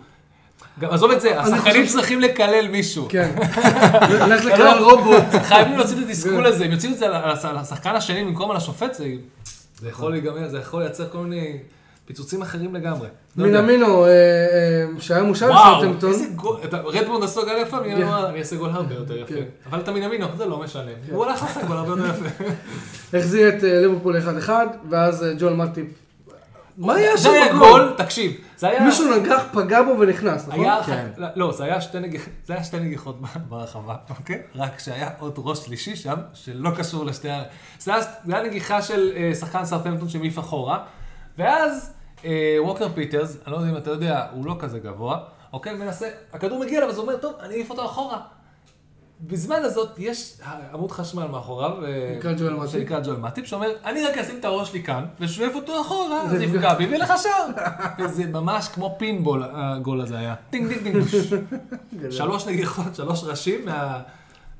גם, 0.80 0.90
עזוב 0.90 1.11
את 1.11 1.20
זה, 1.20 1.40
השחקנים 1.40 1.86
צריכים 1.86 2.20
לקלל 2.20 2.68
מישהו. 2.70 3.07
כן. 3.09 3.30
לך 4.30 4.44
לקרוא 4.44 4.90
רובוט. 4.92 5.22
חייבים 5.42 5.78
להוציא 5.78 5.96
את 5.96 6.03
התסכול 6.09 6.46
הזה, 6.46 6.64
אם 6.64 6.70
יוציאו 6.72 6.92
את 6.92 6.99
זה 6.99 7.07
על 7.07 7.30
הש- 7.30 7.44
על 7.44 7.57
השחקן 7.57 7.90
השני 7.94 8.24
במקום 8.24 8.51
על 8.51 8.57
השופט, 8.57 8.94
זה 8.94 9.07
זה 9.80 9.88
יכול 9.88 10.11
להיגמר, 10.12 10.49
זה 10.49 10.59
יכול 10.59 10.82
לייצר 10.82 11.09
כל 11.12 11.18
מיני 11.18 11.57
פיצוצים 12.09 12.43
אחרים 12.43 12.75
לגמרי. 12.75 13.09
לא. 13.37 13.45
מינמינו, 13.47 14.05
אה, 14.05 14.11
אה, 14.11 15.01
שהיה 15.01 15.23
וואו, 15.23 15.33
בסרטמפטון. 15.81 16.11
איזה 16.11 16.25
גול, 16.37 16.57
אתה- 16.65 16.77
רדמונד 16.81 17.25
עשו 17.25 17.41
גול 17.41 17.57
יפה, 17.63 17.81
מי 17.81 17.95
כן. 17.97 18.03
אמר, 18.03 18.29
אני 18.29 18.39
אעשה 18.39 18.57
גול 18.57 18.71
הרבה 18.71 18.95
יותר 18.95 19.17
יפה. 19.17 19.35
כן. 19.35 19.45
אבל 19.71 19.81
אתה 19.81 19.93
מינמינו, 19.93 20.27
זה 20.37 20.47
לא 20.47 20.59
משנה. 20.59 20.91
הוא 21.11 21.25
הלך 21.25 21.43
לעשות 21.43 21.63
גול 21.65 21.77
הרבה 21.77 21.91
יותר 21.91 22.05
יפה. 22.11 22.45
החזיר 23.19 23.49
את 23.49 23.65
אה, 23.65 23.81
ליברפול 23.81 24.17
1-1, 24.47 24.51
ואז 24.91 25.27
ג'ואל 25.39 25.55
מאטיפ. 25.55 25.87
מה 26.79 26.95
היה 26.95 27.19
שם 27.19 27.31
בגול? 27.49 27.59
גול, 27.59 27.95
תקשיב, 27.97 28.33
זה 28.59 28.69
היה... 28.69 28.85
מישהו 28.85 29.15
נגח, 29.17 29.43
פגע 29.53 29.83
בו 29.83 29.97
ונכנס, 30.01 30.49
נכון? 30.49 30.61
היה, 30.65 30.83
כן. 30.87 31.07
לא, 31.17 31.27
לא, 31.37 31.53
זה 31.53 31.65
היה 31.65 31.81
שתי 31.81 31.99
נגיח- 32.01 32.29
זה 32.47 32.53
היה 32.55 32.65
שתי 32.65 32.81
נגיחות 32.81 33.19
ברחבה, 33.49 33.95
אוקיי? 34.11 34.43
רק 34.55 34.79
שהיה 34.79 35.11
עוד 35.19 35.35
ראש 35.39 35.59
שלישי 35.59 35.97
שם, 35.97 36.15
שלא 36.35 36.71
קשור 36.77 37.05
לשתי 37.05 37.31
ה... 37.31 37.43
זה 37.79 37.93
היה, 37.95 38.43
נגיחה 38.43 38.83
של 38.83 39.11
שחקן 39.41 39.65
סאוטהמפטון 39.64 40.09
שמעיף 40.09 40.39
אחורה, 40.39 40.79
ואז 41.39 41.93
ווקר 42.59 42.89
פיטרס, 42.95 43.37
אני 43.47 43.53
לא 43.53 43.57
יודע 43.57 43.71
אם 43.71 43.77
אתה 43.77 43.91
יודע, 43.91 44.27
הוא 44.33 44.47
לא 44.47 44.57
כזה 44.59 44.79
גבוה, 44.79 45.19
אוקיי? 45.53 45.75
מנסה, 45.75 46.09
הכדור 46.33 46.61
מגיע 46.61 46.79
אליו, 46.79 46.89
אז 46.91 46.97
הוא 46.97 47.03
אומר, 47.03 47.16
טוב, 47.16 47.35
אני 47.41 47.55
אעיף 47.55 47.71
אותו 47.71 47.85
אחורה. 47.85 48.21
בזמן 49.21 49.57
הזאת 49.57 49.99
יש 49.99 50.41
עמוד 50.73 50.91
חשמל 50.91 51.27
מאחוריו, 51.27 51.85
אה, 51.85 52.14
נקרא 52.19 52.33
ג'ואל 52.33 52.55
מאטיפ. 52.55 52.73
שנקרא 52.73 53.01
ג'ואל 53.01 53.16
מאטיפ, 53.16 53.47
שאומר, 53.47 53.69
אני 53.85 54.05
רק 54.05 54.19
אשים 54.19 54.39
את 54.41 54.45
הראש 54.45 54.71
שלי 54.71 54.83
כאן, 54.83 55.05
ושואף 55.21 55.55
אותו 55.55 55.81
אחורה, 55.81 56.23
אז 56.23 56.43
יפגע 56.43 56.75
בי 56.75 56.87
ויהיה 56.87 56.99
לך 56.99 57.12
שער. 57.23 57.47
וזה 57.99 58.27
ממש 58.27 58.69
כמו 58.69 58.97
פינבול, 58.99 59.43
הגול 59.53 60.01
הזה 60.01 60.19
היה. 60.19 60.35
טינג 60.51 60.73
טינג 60.73 60.83
טינג. 60.83 62.11
שלוש 62.11 62.47
נגיחות, 62.47 62.95
שלוש 62.95 63.25
ראשים, 63.25 63.64
מה... 63.64 64.03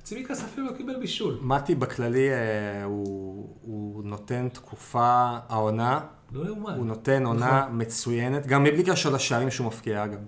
צימיקאס 0.03 0.45
אפילו 0.45 0.67
לא 0.67 0.73
קיבל 0.73 0.97
בישול. 1.01 1.39
מאטיפ 1.43 1.75
בכללי, 1.75 2.31
אה, 2.31 2.85
הוא 2.85 4.05
נותן 4.05 4.49
תקופה, 4.49 5.37
העונה, 5.49 6.01
לא 6.33 6.47
יאומן. 6.47 6.74
הוא 6.76 6.87
נותן 6.87 7.26
עונה 7.26 7.68
מצוינת, 7.72 8.47
גם 8.47 8.64
מבלי 8.64 8.83
קשר 8.83 9.11
לשערים 9.11 9.51
שהוא 9.51 9.66
מבקיע 9.66 10.05
אגב. 10.05 10.18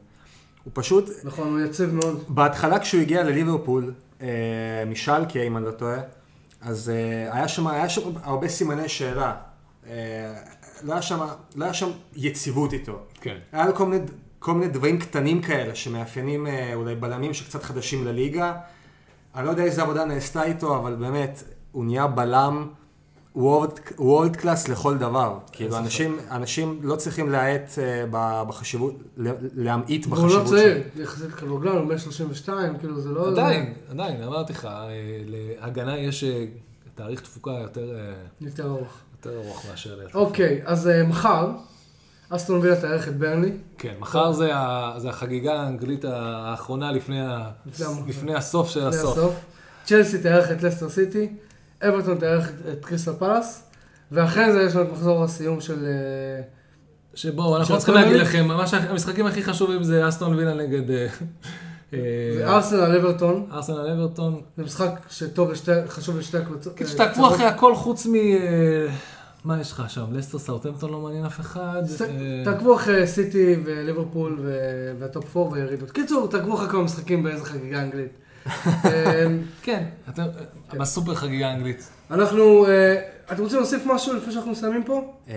הוא 0.64 0.70
פשוט, 0.74 1.11
נכון, 1.24 1.48
הוא 1.48 1.61
יציב 1.61 1.94
מאוד. 1.94 2.24
בהתחלה 2.28 2.78
כשהוא 2.78 3.01
הגיע 3.01 3.22
לליברפול, 3.22 3.94
אה, 4.20 4.26
משלקה, 4.86 5.40
אם 5.40 5.57
אני 5.57 5.64
לא 5.64 5.70
טועה, 5.70 5.98
אז 6.61 6.90
אה, 6.90 7.34
היה 7.34 7.48
שם, 7.48 7.66
היה 7.66 7.88
שם 7.88 8.11
הרבה 8.22 8.48
סימני 8.48 8.88
שאלה. 8.88 9.34
אה, 9.86 10.34
לא 10.82 10.92
היה 10.92 11.03
שם, 11.03 11.26
לא 11.57 11.64
היה 11.64 11.74
שם 11.74 11.90
יציבות 12.16 12.72
איתו. 12.72 12.98
כן. 13.20 13.36
היה 13.53 13.66
לו 13.66 13.74
כל 13.74 13.86
מיני, 13.86 14.05
כל 14.38 14.55
מיני 14.55 14.72
דברים 14.72 14.98
קטנים 14.98 15.42
כאלה 15.42 15.74
שמאפיינים 15.74 16.46
אה, 16.46 16.74
אולי 16.74 16.94
בלמים 16.94 17.34
שקצת 17.34 17.62
חדשים 17.62 18.07
לליגה. 18.07 18.57
אני 19.34 19.44
לא 19.44 19.51
יודע 19.51 19.62
איזה 19.62 19.82
עבודה 19.82 20.05
נעשתה 20.05 20.44
איתו, 20.44 20.76
אבל 20.76 20.94
באמת, 20.94 21.42
הוא 21.72 21.84
נהיה 21.84 22.07
בלם 22.07 22.68
וולד 23.37 24.37
קלאס 24.37 24.68
לכל 24.68 24.99
דבר. 24.99 25.39
כאילו. 25.53 25.78
אנשים, 25.78 26.16
אנשים 26.31 26.81
לא 26.83 26.97
צריכים 26.97 27.31
להאט 27.31 27.70
ב- 28.11 28.43
בחשיבות, 28.49 28.95
להמעיט 29.57 30.07
והוא 30.07 30.16
בחשיבות 30.16 30.45
לא 30.45 30.49
צעיר, 30.49 30.83
יחסית 30.97 31.31
כדורגלן, 31.35 31.76
הוא 31.76 31.89
בן 31.89 31.99
32, 31.99 32.78
כאילו 32.78 33.01
זה 33.01 33.09
לא... 33.09 33.28
עדיין, 33.28 33.74
עדיין, 33.91 34.22
אמרתי 34.22 34.53
לך, 34.53 34.64
אה, 34.64 34.89
להגנה 35.26 35.99
יש 35.99 36.24
אה, 36.24 36.45
תאריך 36.95 37.20
תפוקה 37.20 37.51
יותר 37.51 37.95
יותר 38.41 38.64
ארוך. 38.66 38.89
יותר 39.16 39.37
ארוך 39.37 39.66
מאשר... 39.70 39.99
אוקיי, 40.14 40.61
אז 40.64 40.89
אה, 40.89 41.03
מחר, 41.07 41.51
אסטון 42.28 42.61
וילה 42.61 42.81
תארך 42.81 43.09
את 43.09 43.16
ברנלי. 43.18 43.53
כן, 43.78 43.95
מחר 43.99 44.33
זה 44.33 44.57
ה- 44.57 44.95
זה 44.99 45.09
החגיגה 45.09 45.61
האנגלית 45.62 46.05
האחרונה 46.05 46.93
לפני 46.93 47.20
ה- 47.20 47.51
לפני 47.66 47.87
המ- 47.87 48.09
לפני 48.09 48.35
הסוף 48.35 48.68
של 48.70 48.81
לפני 48.89 49.01
הסוף. 49.01 49.18
הסוף. 49.18 49.35
צ'לסי 49.85 50.18
תארך 50.22 50.51
את 50.51 50.62
לסטר 50.62 50.89
סיטי, 50.89 51.28
אברטון 51.89 52.18
תארך 52.18 52.51
את- 52.72 52.85
קריסטל 52.85 53.12
פלאס, 53.18 53.70
ואחרי 54.12 54.53
זה 54.53 54.62
יש 54.62 54.74
לנו 54.74 54.85
את 54.85 54.93
מחזור 54.93 55.24
הסיום 55.24 55.61
של... 55.61 55.85
אה, 55.85 56.43
שבו 57.14 57.57
אנחנו 57.57 57.74
של 57.74 57.78
צריכים 57.78 57.95
להגיד 57.95 58.16
לכם, 58.16 58.49
מה 58.49 58.66
שהמשחקים 58.66 59.26
הכי 59.26 59.43
חשובים 59.43 59.83
זה 59.83 60.09
אסטון 60.09 60.35
וילה 60.35 60.55
נגד 60.55 60.91
אה, 60.91 61.07
אה, 61.95 61.99
זה 62.37 62.49
ארסנל 62.49 62.97
אברטון, 62.97 63.47
ארסנל 63.53 63.91
אברטון. 63.91 64.41
זה 64.57 64.62
משחק 64.62 64.91
שטוב 65.11 65.51
חשוב 65.89 66.18
לשתי 66.18 66.39
הקבוצות. 66.39 66.76
כאילו 66.76 66.91
שתעקבו. 66.91 67.28
אחרי 67.28 67.45
הכל 67.45 67.74
חוץ 67.74 68.07
מ... 68.07 68.12
מה 69.45 69.61
יש 69.61 69.72
לך 69.72 69.83
שם? 69.89 70.05
לסטר 70.12 70.39
סאוטמפטון 70.39 70.91
לא 70.91 71.01
מעניין 71.01 71.24
אף 71.24 71.41
אחד. 71.41 71.83
תעקבו 72.45 72.76
אחרי 72.76 73.07
סיטי 73.07 73.57
וליברפול 73.64 74.41
והטופ 74.99 75.37
4 75.37 75.51
וירידות. 75.53 75.91
קיצור, 75.91 76.28
תעקבו 76.28 76.55
אחרי 76.55 76.68
כל 76.68 76.81
המשחקים 76.81 77.22
באיזה 77.22 77.45
חגיגה 77.45 77.83
אנגלית. 77.83 78.12
אה, 78.47 79.26
כן, 79.62 79.84
אתם 80.09 80.22
בסופר 80.78 81.14
חגיגה 81.14 81.53
אנגלית. 81.53 81.88
אנחנו, 82.11 82.66
אה, 82.66 83.03
אתם 83.32 83.43
רוצים 83.43 83.59
להוסיף 83.59 83.82
משהו 83.86 84.14
לפני 84.14 84.32
שאנחנו 84.32 84.51
מסיימים 84.51 84.84
פה? 84.84 85.14
אה, 85.28 85.34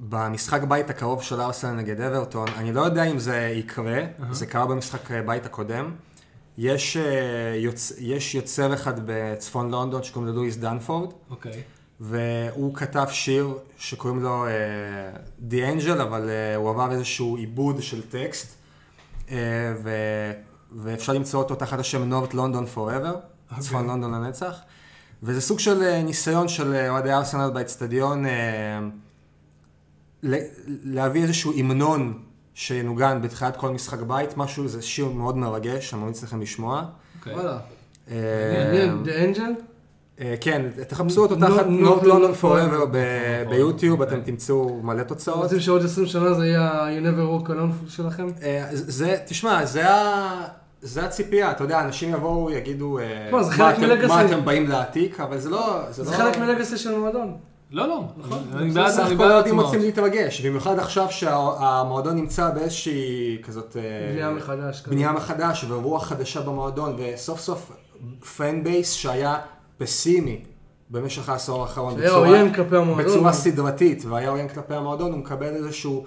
במשחק 0.00 0.62
בית 0.62 0.90
הקרוב 0.90 1.22
של 1.22 1.40
ארסנל 1.40 1.72
נגד 1.72 2.00
אברטון, 2.00 2.48
אני 2.56 2.72
לא 2.72 2.80
יודע 2.80 3.04
אם 3.04 3.18
זה 3.18 3.52
יקרה, 3.54 4.02
זה 4.30 4.46
קרה 4.46 4.66
במשחק 4.66 5.10
אה, 5.10 5.22
בית 5.22 5.46
הקודם. 5.46 5.90
יש, 6.58 6.96
אה, 6.96 7.54
יוצ... 7.56 7.92
יש 7.98 8.34
יוצר 8.34 8.74
אחד 8.74 9.00
בצפון 9.04 9.70
לונדון 9.70 10.02
שקוראים 10.02 10.30
לו 10.32 10.36
לואיס 10.36 10.56
דנפורד, 10.56 11.12
אוקיי. 11.30 11.62
והוא 12.00 12.74
כתב 12.74 13.06
שיר 13.10 13.58
שקוראים 13.78 14.22
לו 14.22 14.46
The 15.50 15.54
Angel, 15.54 16.02
אבל 16.02 16.28
אה, 16.28 16.56
הוא 16.56 16.70
עבר 16.70 16.92
איזשהו 16.92 17.36
עיבוד 17.36 17.82
של 17.82 18.02
טקסט, 18.02 18.54
אה, 19.30 19.36
ו... 19.82 19.90
ואפשר 20.76 21.12
למצוא 21.12 21.42
אותו 21.42 21.54
תחת 21.54 21.78
השם 21.78 22.12
North 22.12 22.32
London 22.32 22.76
Forever, 22.76 23.16
צפון 23.58 23.86
לונדון 23.86 24.14
לנצח. 24.14 24.54
וזה 25.22 25.40
סוג 25.40 25.58
של 25.58 25.82
אה, 25.82 26.02
ניסיון 26.02 26.48
של 26.48 26.74
אה, 26.74 26.90
אוהדי 26.90 27.12
ארסנל 27.12 27.50
באצטדיון 27.50 28.26
אה, 28.26 28.30
ל- 30.22 30.44
להביא 30.66 31.22
איזשהו 31.22 31.52
המנון 31.56 32.18
שינוגן 32.54 33.22
בתחילת 33.22 33.56
כל 33.56 33.70
משחק 33.70 33.98
בית, 34.00 34.36
משהו, 34.36 34.68
זה 34.68 34.82
שיר 34.82 35.08
מאוד 35.08 35.36
מרגש, 35.36 35.94
אני 35.94 36.02
ממליץ 36.02 36.22
לכם 36.22 36.40
לשמוע. 36.40 36.84
אוקיי. 37.18 37.34
וואלה. 37.34 37.58
אה, 38.10 38.88
The 39.04 39.36
Angel? 39.36 39.62
אה, 40.20 40.34
כן, 40.40 40.62
תחפשו 40.88 41.22
אותו 41.22 41.36
תחת 41.36 41.66
North 41.66 42.02
North 42.02 42.04
London 42.04 42.42
Forever. 42.44 42.86
ביוטיוב, 43.50 44.02
אתם 44.02 44.16
אוקיי. 44.18 44.32
תמצאו 44.32 44.80
מלא 44.82 45.02
תוצאות. 45.02 45.36
רוצים 45.42 45.60
שעוד 45.60 45.84
20 45.84 46.06
שנה 46.06 46.34
זה 46.34 46.46
יהיה 46.46 46.60
ה-You 46.68 47.02
never 47.02 47.44
walk 47.44 47.50
alone 47.50 47.90
שלכם? 47.90 48.28
אה, 48.42 48.66
זה, 48.72 49.16
תשמע, 49.26 49.64
זה 49.66 49.90
ה... 49.90 50.44
זה 50.82 51.04
הציפייה, 51.04 51.50
אתה 51.50 51.64
יודע, 51.64 51.80
אנשים 51.80 52.14
יבואו, 52.14 52.50
יגידו, 52.50 52.98
אה, 52.98 53.28
מה 54.08 54.24
אתם- 54.24 54.44
באים 54.44 54.68
להעתיק, 54.68 55.20
אבל 55.20 55.38
זה 55.38 55.50
לא... 55.50 55.80
זה 55.90 56.04
לא- 56.04 56.16
חלק 56.16 56.38
מלגסי 56.38 56.76
של 56.78 56.94
המועדון. 56.94 57.36
לא, 57.70 57.88
לא. 57.88 58.02
נכון. 58.16 58.38
אני 58.56 58.70
בעד, 58.70 58.90
סך 58.90 59.06
הכל 59.14 59.24
עצמאות. 59.32 59.64
רוצים 59.66 59.80
להתרגש, 59.80 60.40
במיוחד 60.40 60.78
עכשיו 60.78 61.06
שהמועדון 61.10 62.16
נמצא 62.16 62.50
באיזושהי 62.50 63.38
כזאת... 63.42 63.76
בנייה 64.12 64.30
מחדש. 64.30 64.82
בנייה 64.86 65.12
מחדש 65.12 65.64
ורוח 65.68 66.06
חדשה 66.06 66.40
במועדון, 66.40 66.96
וסוף 66.98 67.40
סוף 67.40 67.72
פן 68.36 68.64
בייס 68.64 68.92
שהיה 68.92 69.36
פסימי 69.84 70.40
במשך 70.90 71.28
העשור 71.28 71.62
האחרון. 71.62 71.94
שהיה 71.94 72.06
בצורה- 72.10 72.28
עוין 72.28 72.54
כלפי 72.54 72.76
המועדון. 72.76 73.04
בצורה 73.04 73.32
סדרתית, 73.32 74.04
והיה 74.04 74.30
עוין 74.30 74.48
כלפי 74.48 74.74
המועדון, 74.74 75.10
הוא 75.12 75.18
מקבל 75.18 75.54
איזשהו 75.56 76.04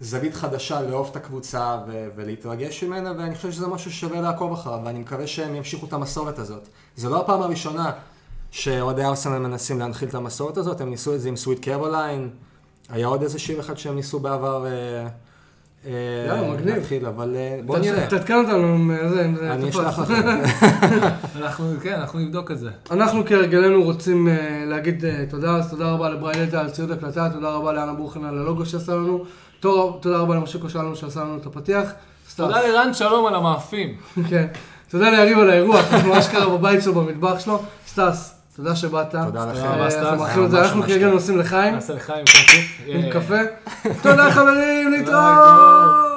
זווית 0.00 0.34
חדשה 0.34 0.82
לאהוב 0.82 1.08
את 1.10 1.16
הקבוצה 1.16 1.78
ו- 1.88 2.08
ולהתרגש 2.16 2.84
ממנה, 2.84 3.12
ואני 3.18 3.34
חושב 3.34 3.52
שזה 3.52 3.66
משהו 3.66 3.90
ששווה 3.90 4.20
לעקוב 4.20 4.52
אחריו, 4.52 4.78
ואני 4.84 4.98
מקווה 4.98 5.26
שהם 5.26 5.54
ימשיכו 5.54 5.86
את 5.86 5.92
המסורת 5.92 6.38
הזאת. 6.38 6.68
זה 6.96 7.08
לא 7.08 7.20
הפעם 7.20 7.42
הראשונה 7.42 7.92
שאוהדי 8.50 9.04
ארסנל 9.04 9.38
מנסים 9.38 9.78
להנחיל 9.78 10.08
את 10.08 10.14
המסורת 10.14 10.56
הזאת, 10.56 10.80
הם 10.80 10.90
ניסו 10.90 11.14
את 11.14 11.20
זה 11.20 11.28
עם 11.28 11.36
סוויט 11.36 11.64
קרוליין, 11.64 12.30
היה 12.88 13.06
עוד 13.06 13.22
איזה 13.22 13.38
שיר 13.38 13.60
אחד 13.60 13.78
שהם 13.78 13.94
ניסו 13.96 14.20
בעבר 14.20 14.66
אה, 14.66 15.06
יאללה, 15.84 16.50
מגניב. 16.52 16.74
להתחיל, 16.74 17.06
אבל 17.06 17.36
אה, 17.36 17.60
בוא 17.66 17.78
נראה. 17.78 18.06
תעדכן 18.06 18.34
אותנו 18.34 18.74
עם 18.74 18.90
אה, 18.90 19.08
זה, 19.08 19.24
אם 19.24 19.36
זה 19.36 19.52
אני. 19.52 19.68
אשלח 19.68 19.98
לך. 19.98 20.12
אנחנו, 21.42 21.66
כן, 21.82 21.94
אנחנו 21.94 22.18
נבדוק 22.18 22.50
את 22.50 22.58
זה. 22.58 22.70
אנחנו 22.90 23.26
כהרגלנו 23.26 23.82
רוצים 23.82 24.28
אה, 24.28 24.64
להגיד 24.66 25.04
אה, 25.04 25.24
תודה, 25.30 25.56
אז 25.56 25.70
תודה 25.70 25.90
רבה 25.90 26.10
לבריילטה 26.10 26.60
על 26.60 26.70
ציוד 26.70 26.90
הקלטה, 26.90 27.30
תודה 27.32 27.48
רבה 27.48 27.72
לאנה 27.72 27.92
בורחן 27.92 28.24
על 28.24 28.38
הלוגו 28.38 28.66
שעשה 28.66 28.92
לנו, 28.92 29.24
תודה 29.60 29.98
תודה 30.00 30.18
רבה 30.18 30.34
למשיקו 30.34 30.68
שלנו 30.68 30.96
שעשה 30.96 31.20
לנו 31.20 31.36
את 31.36 31.46
הפתיח. 31.46 31.92
סטאס. 32.28 32.46
תודה 32.46 32.68
לרן 32.68 32.94
שלום 32.94 33.26
על 33.26 33.34
המאפים. 33.34 33.96
כן. 34.30 34.46
תודה 34.90 35.10
ליריב 35.10 35.38
על 35.38 35.50
האירוח, 35.50 35.92
אנחנו 35.92 36.14
אשכרה 36.18 36.58
בבית 36.58 36.82
שלו, 36.82 36.94
במטבח 36.94 37.38
שלו. 37.38 37.62
סטס, 37.86 38.39
תודה 38.56 38.76
שבאת. 38.76 39.10
תודה 39.10 39.52
לכם. 39.52 39.66
אה. 39.66 39.86
אנחנו 39.86 40.16
מאחלים 40.18 40.44
את 40.44 40.50
זה, 40.50 40.60
אנחנו 40.62 40.82
כרגע. 40.82 41.08
עושים 41.08 41.38
לחיים, 41.38 41.74
נעשה 41.74 41.94
לחיים 41.94 42.24
כיף. 42.26 42.80
עם 42.86 43.04
אה, 43.04 43.10
קפה. 43.12 43.38
תודה 44.02 44.30
חברים, 44.30 44.90
להתראות! 44.90 46.09